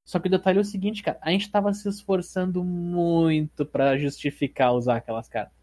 Só 0.07 0.19
que 0.19 0.29
o 0.29 0.31
detalhe 0.31 0.59
é 0.59 0.61
o 0.62 0.65
seguinte, 0.65 1.03
cara, 1.03 1.19
a 1.21 1.31
gente 1.31 1.51
tava 1.51 1.73
se 1.75 1.89
esforçando 1.89 2.65
muito 2.65 3.67
pra 3.67 3.99
justificar 3.99 4.75
usar 4.75 4.97
aquelas 4.97 5.29
cartas. 5.29 5.60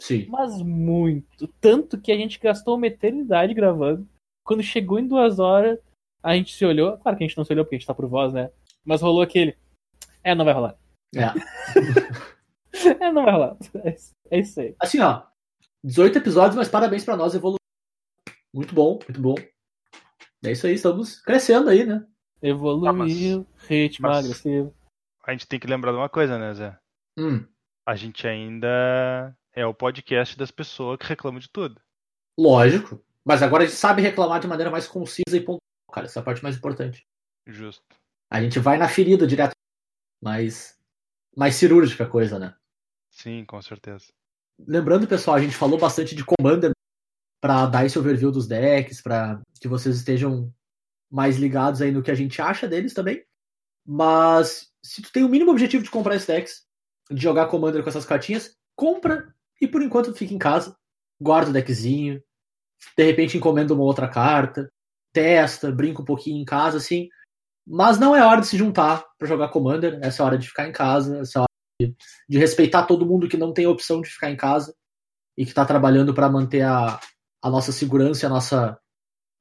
Sim. 0.00 0.26
Mas 0.28 0.60
muito. 0.62 1.48
Tanto 1.60 2.00
que 2.00 2.12
a 2.12 2.16
gente 2.16 2.38
gastou 2.38 2.76
uma 2.76 2.86
eternidade 2.86 3.52
gravando. 3.54 4.08
Quando 4.44 4.62
chegou 4.62 4.98
em 4.98 5.06
duas 5.06 5.38
horas, 5.38 5.78
a 6.22 6.34
gente 6.36 6.54
se 6.54 6.64
olhou. 6.64 6.96
Claro 6.98 7.16
que 7.18 7.24
a 7.24 7.26
gente 7.26 7.36
não 7.36 7.44
se 7.44 7.52
olhou 7.52 7.64
porque 7.64 7.76
a 7.76 7.78
gente 7.78 7.86
tá 7.86 7.94
por 7.94 8.06
voz, 8.08 8.32
né? 8.32 8.50
Mas 8.84 9.02
rolou 9.02 9.22
aquele. 9.22 9.56
É, 10.22 10.34
não 10.34 10.44
vai 10.44 10.54
rolar. 10.54 10.76
É. 11.14 11.20
É, 13.00 13.10
não 13.10 13.24
vai 13.24 13.32
rolar. 13.32 13.56
É 14.30 14.38
isso- 14.38 14.60
É 14.60 14.62
aí. 14.62 14.76
Assim, 14.80 15.00
ó. 15.00 15.22
18 15.82 16.18
episódios, 16.18 16.54
mas 16.56 16.68
parabéns 16.68 17.04
pra 17.04 17.16
nós, 17.16 17.34
evoluiu. 17.34 17.58
Muito 18.54 18.74
bom, 18.74 18.98
muito 19.08 19.20
bom. 19.20 19.34
É 20.44 20.52
isso 20.52 20.66
aí, 20.66 20.74
estamos 20.74 21.20
crescendo 21.20 21.70
aí, 21.70 21.84
né? 21.84 22.06
Evoluiu, 22.40 23.46
Ah, 23.48 23.66
ritmo 23.66 24.06
mas- 24.08 24.24
agressivo. 24.24 24.72
A 25.24 25.32
gente 25.32 25.46
tem 25.48 25.58
que 25.58 25.66
lembrar 25.66 25.90
de 25.92 25.98
uma 25.98 26.08
coisa, 26.08 26.38
né, 26.38 26.54
Zé? 26.54 26.78
Hum, 27.18 27.44
A 27.86 27.96
gente 27.96 28.26
ainda 28.28 29.34
é 29.58 29.66
o 29.66 29.74
podcast 29.74 30.38
das 30.38 30.52
pessoas 30.52 30.96
que 30.98 31.06
reclamam 31.06 31.40
de 31.40 31.50
tudo. 31.50 31.80
lógico. 32.38 33.04
Mas 33.24 33.42
agora 33.42 33.64
a 33.64 33.66
gente 33.66 33.76
sabe 33.76 34.00
reclamar 34.00 34.40
de 34.40 34.46
maneira 34.46 34.70
mais 34.70 34.86
concisa 34.86 35.36
e 35.36 35.40
pontual, 35.40 35.60
cara. 35.92 36.06
Essa 36.06 36.20
é 36.20 36.22
a 36.22 36.24
parte 36.24 36.42
mais 36.42 36.56
importante. 36.56 37.06
Justo. 37.46 37.82
A 38.30 38.40
gente 38.40 38.58
vai 38.58 38.78
na 38.78 38.88
ferida 38.88 39.26
direto. 39.26 39.52
Mais, 40.22 40.78
mais 41.36 41.56
cirúrgica 41.56 42.04
a 42.04 42.08
coisa, 42.08 42.38
né? 42.38 42.54
Sim, 43.10 43.44
com 43.44 43.60
certeza. 43.60 44.06
Lembrando, 44.58 45.06
pessoal, 45.06 45.36
a 45.36 45.40
gente 45.40 45.54
falou 45.54 45.78
bastante 45.78 46.14
de 46.14 46.24
Commander 46.24 46.70
para 47.40 47.66
dar 47.66 47.84
esse 47.84 47.98
overview 47.98 48.30
dos 48.30 48.48
decks, 48.48 49.02
para 49.02 49.40
que 49.60 49.68
vocês 49.68 49.96
estejam 49.96 50.52
mais 51.10 51.36
ligados 51.36 51.82
aí 51.82 51.90
no 51.90 52.02
que 52.02 52.10
a 52.10 52.14
gente 52.14 52.40
acha 52.40 52.66
deles 52.66 52.94
também. 52.94 53.24
Mas 53.84 54.72
se 54.82 55.02
tu 55.02 55.12
tem 55.12 55.24
o 55.24 55.28
mínimo 55.28 55.50
objetivo 55.50 55.84
de 55.84 55.90
comprar 55.90 56.14
esses 56.14 56.26
decks, 56.26 56.66
de 57.10 57.20
jogar 57.20 57.48
Commander 57.48 57.82
com 57.82 57.88
essas 57.88 58.06
cartinhas, 58.06 58.56
compra 58.74 59.34
e 59.60 59.66
por 59.66 59.82
enquanto 59.82 60.14
fica 60.14 60.34
em 60.34 60.38
casa, 60.38 60.76
guarda 61.20 61.50
o 61.50 61.52
deckzinho, 61.52 62.22
de 62.96 63.04
repente 63.04 63.36
encomenda 63.36 63.74
uma 63.74 63.82
outra 63.82 64.08
carta, 64.08 64.70
testa, 65.12 65.72
brinca 65.72 66.02
um 66.02 66.04
pouquinho 66.04 66.40
em 66.40 66.44
casa, 66.44 66.78
assim. 66.78 67.08
Mas 67.66 67.98
não 67.98 68.14
é 68.16 68.24
hora 68.24 68.40
de 68.40 68.46
se 68.46 68.56
juntar 68.56 69.04
para 69.18 69.28
jogar 69.28 69.48
Commander, 69.48 69.98
essa 70.02 70.22
é 70.22 70.26
hora 70.26 70.38
de 70.38 70.48
ficar 70.48 70.68
em 70.68 70.72
casa, 70.72 71.18
essa 71.20 71.38
é 71.38 71.42
hora 71.42 71.48
de, 71.80 71.94
de 72.28 72.38
respeitar 72.38 72.84
todo 72.86 73.06
mundo 73.06 73.28
que 73.28 73.36
não 73.36 73.52
tem 73.52 73.66
opção 73.66 74.00
de 74.00 74.08
ficar 74.08 74.30
em 74.30 74.36
casa 74.36 74.74
e 75.36 75.44
que 75.44 75.50
está 75.50 75.64
trabalhando 75.64 76.14
para 76.14 76.28
manter 76.28 76.62
a, 76.62 76.98
a 77.42 77.50
nossa 77.50 77.72
segurança, 77.72 78.26
a 78.26 78.30
nossa 78.30 78.78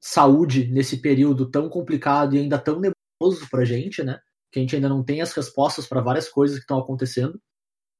saúde 0.01 0.67
nesse 0.67 1.01
período 1.01 1.49
tão 1.49 1.69
complicado 1.69 2.35
e 2.35 2.39
ainda 2.39 2.59
tão 2.59 2.79
nebuloso 2.79 3.49
pra 3.49 3.65
gente, 3.65 4.03
né? 4.03 4.19
Que 4.51 4.59
a 4.59 4.61
gente 4.61 4.75
ainda 4.75 4.89
não 4.89 5.03
tem 5.03 5.21
as 5.21 5.33
respostas 5.33 5.87
para 5.87 6.01
várias 6.01 6.29
coisas 6.29 6.57
que 6.57 6.63
estão 6.63 6.79
acontecendo. 6.79 7.39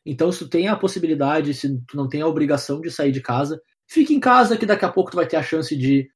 Então, 0.10 0.32
se 0.32 0.40
tu 0.40 0.50
tem 0.50 0.70
a 0.70 0.76
possibilidade, 0.78 1.54
se 1.54 1.84
tu 1.86 1.98
não 1.98 2.08
tem 2.08 2.22
a 2.22 2.28
obrigação 2.28 2.80
de 2.80 2.90
sair 2.90 3.12
de 3.12 3.22
casa, 3.22 3.62
fique 3.86 4.14
em 4.14 4.22
casa 4.22 4.58
que 4.58 4.66
daqui 4.66 4.86
a 4.86 4.92
pouco 4.92 5.12
tu 5.12 5.18
vai 5.18 5.28
ter 5.28 5.36
a 5.36 5.44
chance 5.44 5.76
de 5.76 6.10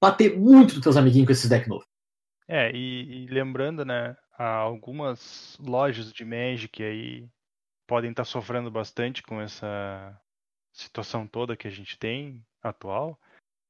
bater 0.00 0.38
muito 0.38 0.74
dos 0.74 0.82
teus 0.84 0.96
amiguinhos 0.96 1.26
com 1.26 1.32
esses 1.32 1.48
deck 1.48 1.68
novos. 1.68 1.84
É, 2.46 2.70
e, 2.72 3.24
e 3.24 3.26
lembrando, 3.26 3.84
né, 3.84 4.16
algumas 4.38 5.58
lojas 5.58 6.12
de 6.12 6.24
Magic 6.24 6.80
aí 6.80 7.28
podem 7.88 8.10
estar 8.10 8.24
sofrendo 8.24 8.70
bastante 8.70 9.20
com 9.20 9.40
essa 9.40 10.16
situação 10.72 11.26
toda 11.26 11.56
que 11.56 11.66
a 11.66 11.70
gente 11.70 11.98
tem 11.98 12.40
atual. 12.62 13.18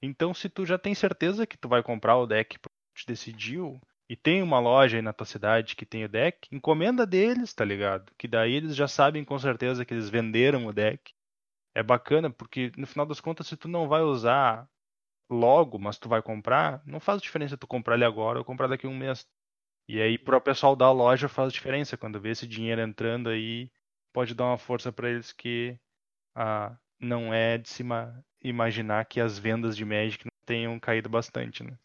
Então, 0.03 0.35
se 0.35 0.51
tu 0.51 0.67
já 0.67 0.77
tem 0.77 0.95
certeza 0.95 1.47
que 1.47 1.57
tu 1.57 1.69
vai 1.71 1.83
comprar 1.83 2.19
o 2.19 2.27
deck, 2.27 2.59
tu 2.59 2.69
decidiu, 3.07 3.81
e 4.09 4.17
tem 4.17 4.43
uma 4.43 4.59
loja 4.61 4.97
aí 4.99 5.03
na 5.03 5.13
tua 5.13 5.27
cidade 5.27 5.77
que 5.77 5.87
tem 5.87 6.05
o 6.05 6.09
deck, 6.09 6.49
encomenda 6.55 7.07
deles, 7.07 7.55
tá 7.55 7.65
ligado? 7.65 8.13
Que 8.19 8.29
daí 8.29 8.55
eles 8.55 8.77
já 8.77 8.89
sabem 8.89 9.25
com 9.25 9.39
certeza 9.39 9.85
que 9.85 9.95
eles 9.95 10.11
venderam 10.11 10.67
o 10.67 10.73
deck. 10.73 11.13
é 11.75 11.83
bacana 11.83 12.31
porque 12.31 12.73
no 12.77 12.87
final 12.87 13.07
das 13.07 13.21
contas, 13.21 13.47
se 13.49 13.57
tu 13.57 13.69
não 13.69 13.89
vai 13.89 14.03
usar 14.03 14.69
logo, 15.31 15.79
mas 15.79 15.99
tu 15.99 16.09
vai 16.09 16.23
comprar, 16.23 16.83
não 16.87 17.01
faz 17.01 17.21
diferença 17.23 17.57
tu 17.57 17.67
comprar 17.67 17.97
ele 17.97 18.05
agora 18.05 18.39
ou 18.39 18.45
comprar 18.45 18.69
daqui 18.69 18.87
a 18.87 18.91
um 18.91 18.97
mês. 18.97 19.27
E 19.89 20.01
aí 20.01 20.19
pro 20.19 20.41
pessoal 20.41 20.77
da 20.77 20.91
loja 20.93 21.29
faz 21.29 21.53
diferença 21.53 21.97
quando 21.97 22.21
vê 22.21 22.31
esse 22.31 22.47
dinheiro 22.47 22.81
entrando 22.83 23.29
aí, 23.31 23.71
pode 24.13 24.35
dar 24.35 24.47
uma 24.47 24.59
força 24.59 24.93
para 24.93 25.11
eles 25.11 25.33
que 25.33 25.79
ah, 26.37 26.77
não 27.01 27.33
é 27.35 27.59
de 27.59 27.69
se 27.69 27.83
ima- 27.83 28.25
imaginar 28.43 29.07
que 29.07 29.21
as 29.21 29.39
vendas 29.39 29.77
de 29.77 29.85
Magic 29.85 30.27
tenham 30.47 30.79
caído 30.81 31.09
bastante, 31.09 31.63
né? 31.65 31.79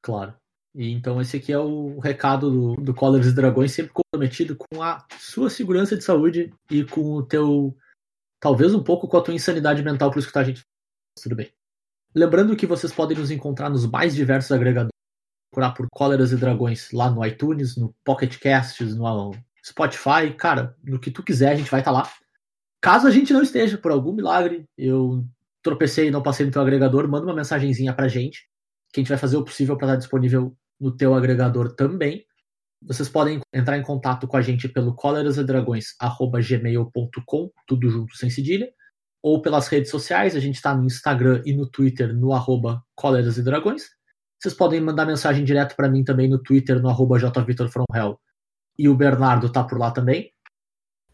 Claro. 0.00 0.41
E 0.74 0.90
então 0.90 1.20
esse 1.20 1.36
aqui 1.36 1.52
é 1.52 1.58
o 1.58 1.98
recado 1.98 2.50
do, 2.50 2.82
do 2.82 2.94
Colors 2.94 3.26
e 3.26 3.34
Dragões, 3.34 3.72
sempre 3.72 3.92
comprometido 3.92 4.56
com 4.56 4.82
a 4.82 5.04
sua 5.18 5.50
segurança 5.50 5.96
de 5.96 6.04
saúde 6.04 6.52
e 6.70 6.84
com 6.84 7.12
o 7.12 7.22
teu. 7.22 7.76
Talvez 8.40 8.74
um 8.74 8.82
pouco 8.82 9.06
com 9.06 9.16
a 9.16 9.22
tua 9.22 9.34
insanidade 9.34 9.82
mental 9.82 10.10
por 10.10 10.18
escutar 10.18 10.40
a 10.40 10.44
gente. 10.44 10.62
Tudo 11.22 11.36
bem. 11.36 11.52
Lembrando 12.14 12.56
que 12.56 12.66
vocês 12.66 12.92
podem 12.92 13.16
nos 13.16 13.30
encontrar 13.30 13.70
nos 13.70 13.86
mais 13.86 14.14
diversos 14.14 14.50
agregadores. 14.50 14.92
Procurar 15.50 15.74
por 15.74 15.86
Cóleras 15.90 16.32
e 16.32 16.36
Dragões 16.36 16.90
lá 16.92 17.10
no 17.10 17.24
iTunes, 17.24 17.76
no 17.76 17.94
Pocket 18.02 18.38
Casts, 18.38 18.96
no 18.96 19.32
Spotify, 19.64 20.34
cara, 20.36 20.74
no 20.82 20.98
que 20.98 21.10
tu 21.10 21.22
quiser, 21.22 21.52
a 21.52 21.54
gente 21.54 21.70
vai 21.70 21.80
estar 21.80 21.90
lá. 21.90 22.10
Caso 22.80 23.06
a 23.06 23.10
gente 23.10 23.32
não 23.32 23.42
esteja, 23.42 23.78
por 23.78 23.92
algum 23.92 24.12
milagre, 24.12 24.64
eu 24.76 25.24
tropecei 25.62 26.08
e 26.08 26.10
não 26.10 26.22
passei 26.22 26.44
no 26.44 26.52
teu 26.52 26.60
agregador, 26.60 27.06
manda 27.08 27.26
uma 27.26 27.34
mensagenzinha 27.34 27.94
pra 27.94 28.08
gente, 28.08 28.48
que 28.92 28.98
a 28.98 29.02
gente 29.02 29.10
vai 29.10 29.18
fazer 29.18 29.36
o 29.36 29.44
possível 29.44 29.76
para 29.76 29.88
estar 29.88 29.96
disponível 29.96 30.56
no 30.82 30.94
teu 30.94 31.14
agregador 31.14 31.74
também. 31.74 32.26
Vocês 32.82 33.08
podem 33.08 33.40
entrar 33.54 33.78
em 33.78 33.82
contato 33.82 34.26
com 34.26 34.36
a 34.36 34.42
gente 34.42 34.68
pelo 34.68 34.94
colerasadragões.gmail.com, 34.94 37.50
tudo 37.66 37.88
junto 37.88 38.14
sem 38.16 38.28
cedilha, 38.28 38.70
ou 39.22 39.40
pelas 39.40 39.68
redes 39.68 39.90
sociais, 39.92 40.34
a 40.34 40.40
gente 40.40 40.56
está 40.56 40.74
no 40.74 40.84
Instagram 40.84 41.40
e 41.46 41.52
no 41.52 41.70
Twitter 41.70 42.12
no 42.12 42.32
arroba 42.32 42.82
Coleras 42.96 43.38
e 43.38 43.44
Dragões. 43.44 43.84
Vocês 44.40 44.52
podem 44.52 44.80
mandar 44.80 45.06
mensagem 45.06 45.44
direto 45.44 45.76
para 45.76 45.88
mim 45.88 46.02
também 46.02 46.28
no 46.28 46.42
Twitter, 46.42 46.82
no 46.82 46.88
arroba 46.88 47.16
jvitorfromhell. 47.16 48.18
E 48.76 48.88
o 48.88 48.96
Bernardo 48.96 49.52
tá 49.52 49.62
por 49.62 49.78
lá 49.78 49.92
também. 49.92 50.32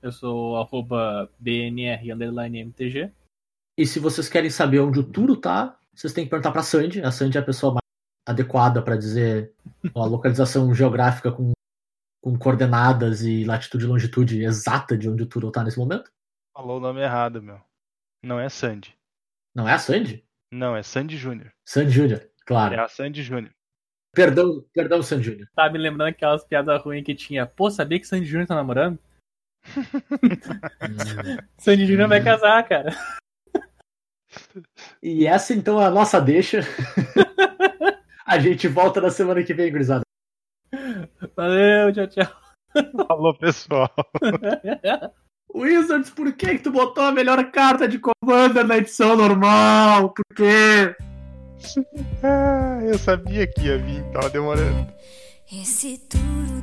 Eu 0.01 0.11
sou 0.11 0.57
arroba 0.57 1.31
BNR 1.39 2.11
underline 2.12 2.61
MTG. 2.61 3.12
E 3.77 3.85
se 3.85 4.01
vocês 4.01 4.31
querem 4.31 4.49
saber 4.49 4.81
onde 4.81 5.01
o 5.01 5.05
Turo 5.05 5.36
tá, 5.36 5.78
vocês 5.95 6.15
têm 6.15 6.24
que 6.24 6.31
perguntar 6.31 6.53
pra 6.53 6.62
Sandy. 6.62 7.03
A 7.03 7.11
Sandy 7.11 7.36
é 7.36 7.40
a 7.40 7.45
pessoa 7.45 7.74
mais 7.74 7.88
adequada 8.29 8.83
para 8.83 8.97
dizer 8.97 9.53
a 9.95 10.05
localização 10.05 10.73
geográfica 10.75 11.33
com, 11.33 11.53
com 12.23 12.39
coordenadas 12.39 13.23
e 13.23 13.45
latitude 13.45 13.85
e 13.85 13.89
longitude 13.89 14.43
exata 14.43 14.97
de 14.97 15.09
onde 15.09 15.23
o 15.23 15.27
Turo 15.27 15.51
tá 15.51 15.65
nesse 15.65 15.79
momento. 15.79 16.11
Falou 16.55 16.77
o 16.77 16.81
nome 16.81 17.01
errado, 17.01 17.43
meu. 17.43 17.61
Não 18.23 18.39
é 18.39 18.49
Sandy. 18.49 18.97
Não 19.55 19.69
é 19.69 19.73
a 19.73 19.79
Sandy? 19.79 20.25
Não, 20.53 20.77
é 20.77 20.83
Sandy 20.83 21.17
Júnior. 21.17 21.53
Sandy 21.65 21.91
Júnior, 21.91 22.29
claro. 22.45 22.75
É 22.75 22.81
a 22.81 22.89
Sandy 22.89 23.23
Júnior. 23.23 23.53
Perdão, 24.15 24.65
perdão, 24.73 25.03
Sandy 25.03 25.25
Júnior. 25.25 25.49
Tá 25.55 25.71
me 25.71 25.79
lembrando 25.79 26.09
aquelas 26.09 26.45
piadas 26.45 26.83
ruins 26.83 27.05
que 27.05 27.15
tinha. 27.15 27.47
Pô, 27.47 27.71
sabia 27.71 28.01
que 28.01 28.07
Sandy 28.07 28.27
Júnior 28.27 28.49
tá 28.49 28.55
namorando? 28.55 28.99
Sandy 31.59 31.87
Júnior 31.87 32.09
vai 32.09 32.23
casar, 32.23 32.67
cara. 32.67 32.91
E 35.03 35.27
essa 35.27 35.55
então 35.55 35.81
é 35.81 35.87
a 35.87 35.91
nossa 35.91 36.21
deixa. 36.21 36.61
a 38.29 38.39
gente 38.39 38.69
volta 38.69 39.01
na 39.01 39.11
semana 39.11 39.43
que 39.43 39.55
vem, 39.55 39.73
gurizada. 39.73 40.03
Valeu, 41.35 41.93
tchau, 41.93 42.07
tchau. 42.07 43.07
Falou, 43.09 43.35
pessoal. 43.39 43.91
Wizards, 45.55 46.11
por 46.11 46.31
que, 46.35 46.59
que 46.59 46.63
tu 46.63 46.71
botou 46.71 47.05
a 47.05 47.11
melhor 47.11 47.51
carta 47.51 47.89
de 47.89 47.99
Commander 47.99 48.67
na 48.67 48.77
edição 48.77 49.17
normal? 49.17 50.11
Por 50.11 50.25
quê? 50.37 50.95
Ah, 52.23 52.79
eu 52.85 52.97
sabia 52.97 53.45
que 53.45 53.63
ia 53.63 53.79
vir, 53.79 54.05
tava 54.13 54.31
demorando. 54.31 54.93
Esse 55.53 55.99
turu, 56.09 56.63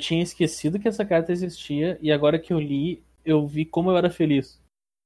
tinha 0.00 0.22
esquecido 0.22 0.80
que 0.80 0.88
essa 0.88 1.04
carta 1.04 1.30
existia 1.30 1.98
e 2.02 2.10
agora 2.10 2.38
que 2.38 2.52
eu 2.52 2.58
li, 2.58 3.04
eu 3.24 3.46
vi 3.46 3.64
como 3.64 3.90
eu 3.90 3.96
era 3.96 4.10
feliz. 4.10 4.60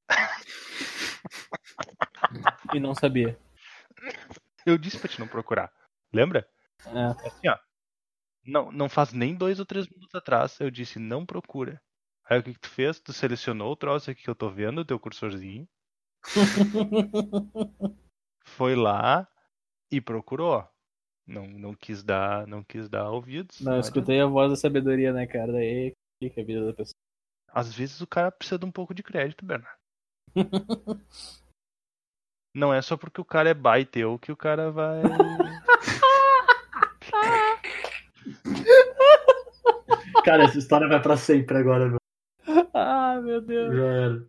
e 2.72 2.80
não 2.80 2.94
sabia. 2.94 3.38
Eu 4.64 4.78
disse 4.78 4.98
pra 4.98 5.08
te 5.08 5.20
não 5.20 5.28
procurar. 5.28 5.70
Lembra? 6.12 6.48
É. 6.86 7.26
Assim, 7.26 7.48
ó. 7.48 7.58
Não, 8.46 8.70
não 8.70 8.88
faz 8.88 9.12
nem 9.12 9.34
dois 9.34 9.58
ou 9.58 9.66
três 9.66 9.88
minutos 9.88 10.14
atrás 10.14 10.60
eu 10.60 10.70
disse 10.70 10.98
não 10.98 11.26
procura. 11.26 11.80
Aí 12.28 12.38
o 12.38 12.42
que, 12.42 12.54
que 12.54 12.60
tu 12.60 12.68
fez? 12.68 13.00
Tu 13.00 13.12
selecionou 13.12 13.72
o 13.72 13.76
troço 13.76 14.10
aqui 14.10 14.22
que 14.22 14.30
eu 14.30 14.34
tô 14.34 14.50
vendo, 14.50 14.80
o 14.80 14.84
teu 14.84 14.98
cursorzinho. 14.98 15.68
Foi 18.44 18.74
lá 18.74 19.28
e 19.90 20.00
procurou. 20.00 20.66
Não, 21.26 21.46
não 21.46 21.74
quis 21.74 22.02
dar, 22.02 22.46
não 22.46 22.62
quis 22.62 22.88
dar 22.88 23.10
ouvidos. 23.10 23.60
Não, 23.60 23.74
eu 23.74 23.80
escutei 23.80 24.20
a 24.20 24.26
voz 24.26 24.50
da 24.50 24.56
sabedoria, 24.56 25.12
né, 25.12 25.26
cara? 25.26 25.52
Daí 25.52 25.92
fica 26.22 26.40
a 26.40 26.44
vida 26.44 26.66
da 26.66 26.72
pessoa. 26.74 26.94
Às 27.48 27.74
vezes 27.74 28.00
o 28.00 28.06
cara 28.06 28.30
precisa 28.30 28.58
de 28.58 28.64
um 28.66 28.70
pouco 28.70 28.94
de 28.94 29.02
crédito, 29.02 29.44
Bernardo. 29.44 29.78
Não 32.54 32.72
é 32.72 32.80
só 32.82 32.96
porque 32.96 33.20
o 33.20 33.24
cara 33.24 33.50
é 33.50 33.54
baiteu 33.54 34.18
que 34.18 34.30
o 34.30 34.36
cara 34.36 34.70
vai. 34.70 35.02
Cara, 40.24 40.44
essa 40.44 40.56
história 40.56 40.88
vai 40.88 41.02
pra 41.02 41.18
sempre 41.18 41.58
agora, 41.58 41.86
meu. 41.86 41.98
ah, 42.72 43.20
meu 43.22 43.42
Deus. 43.42 43.76
Já 43.76 43.84
era. 43.84 44.26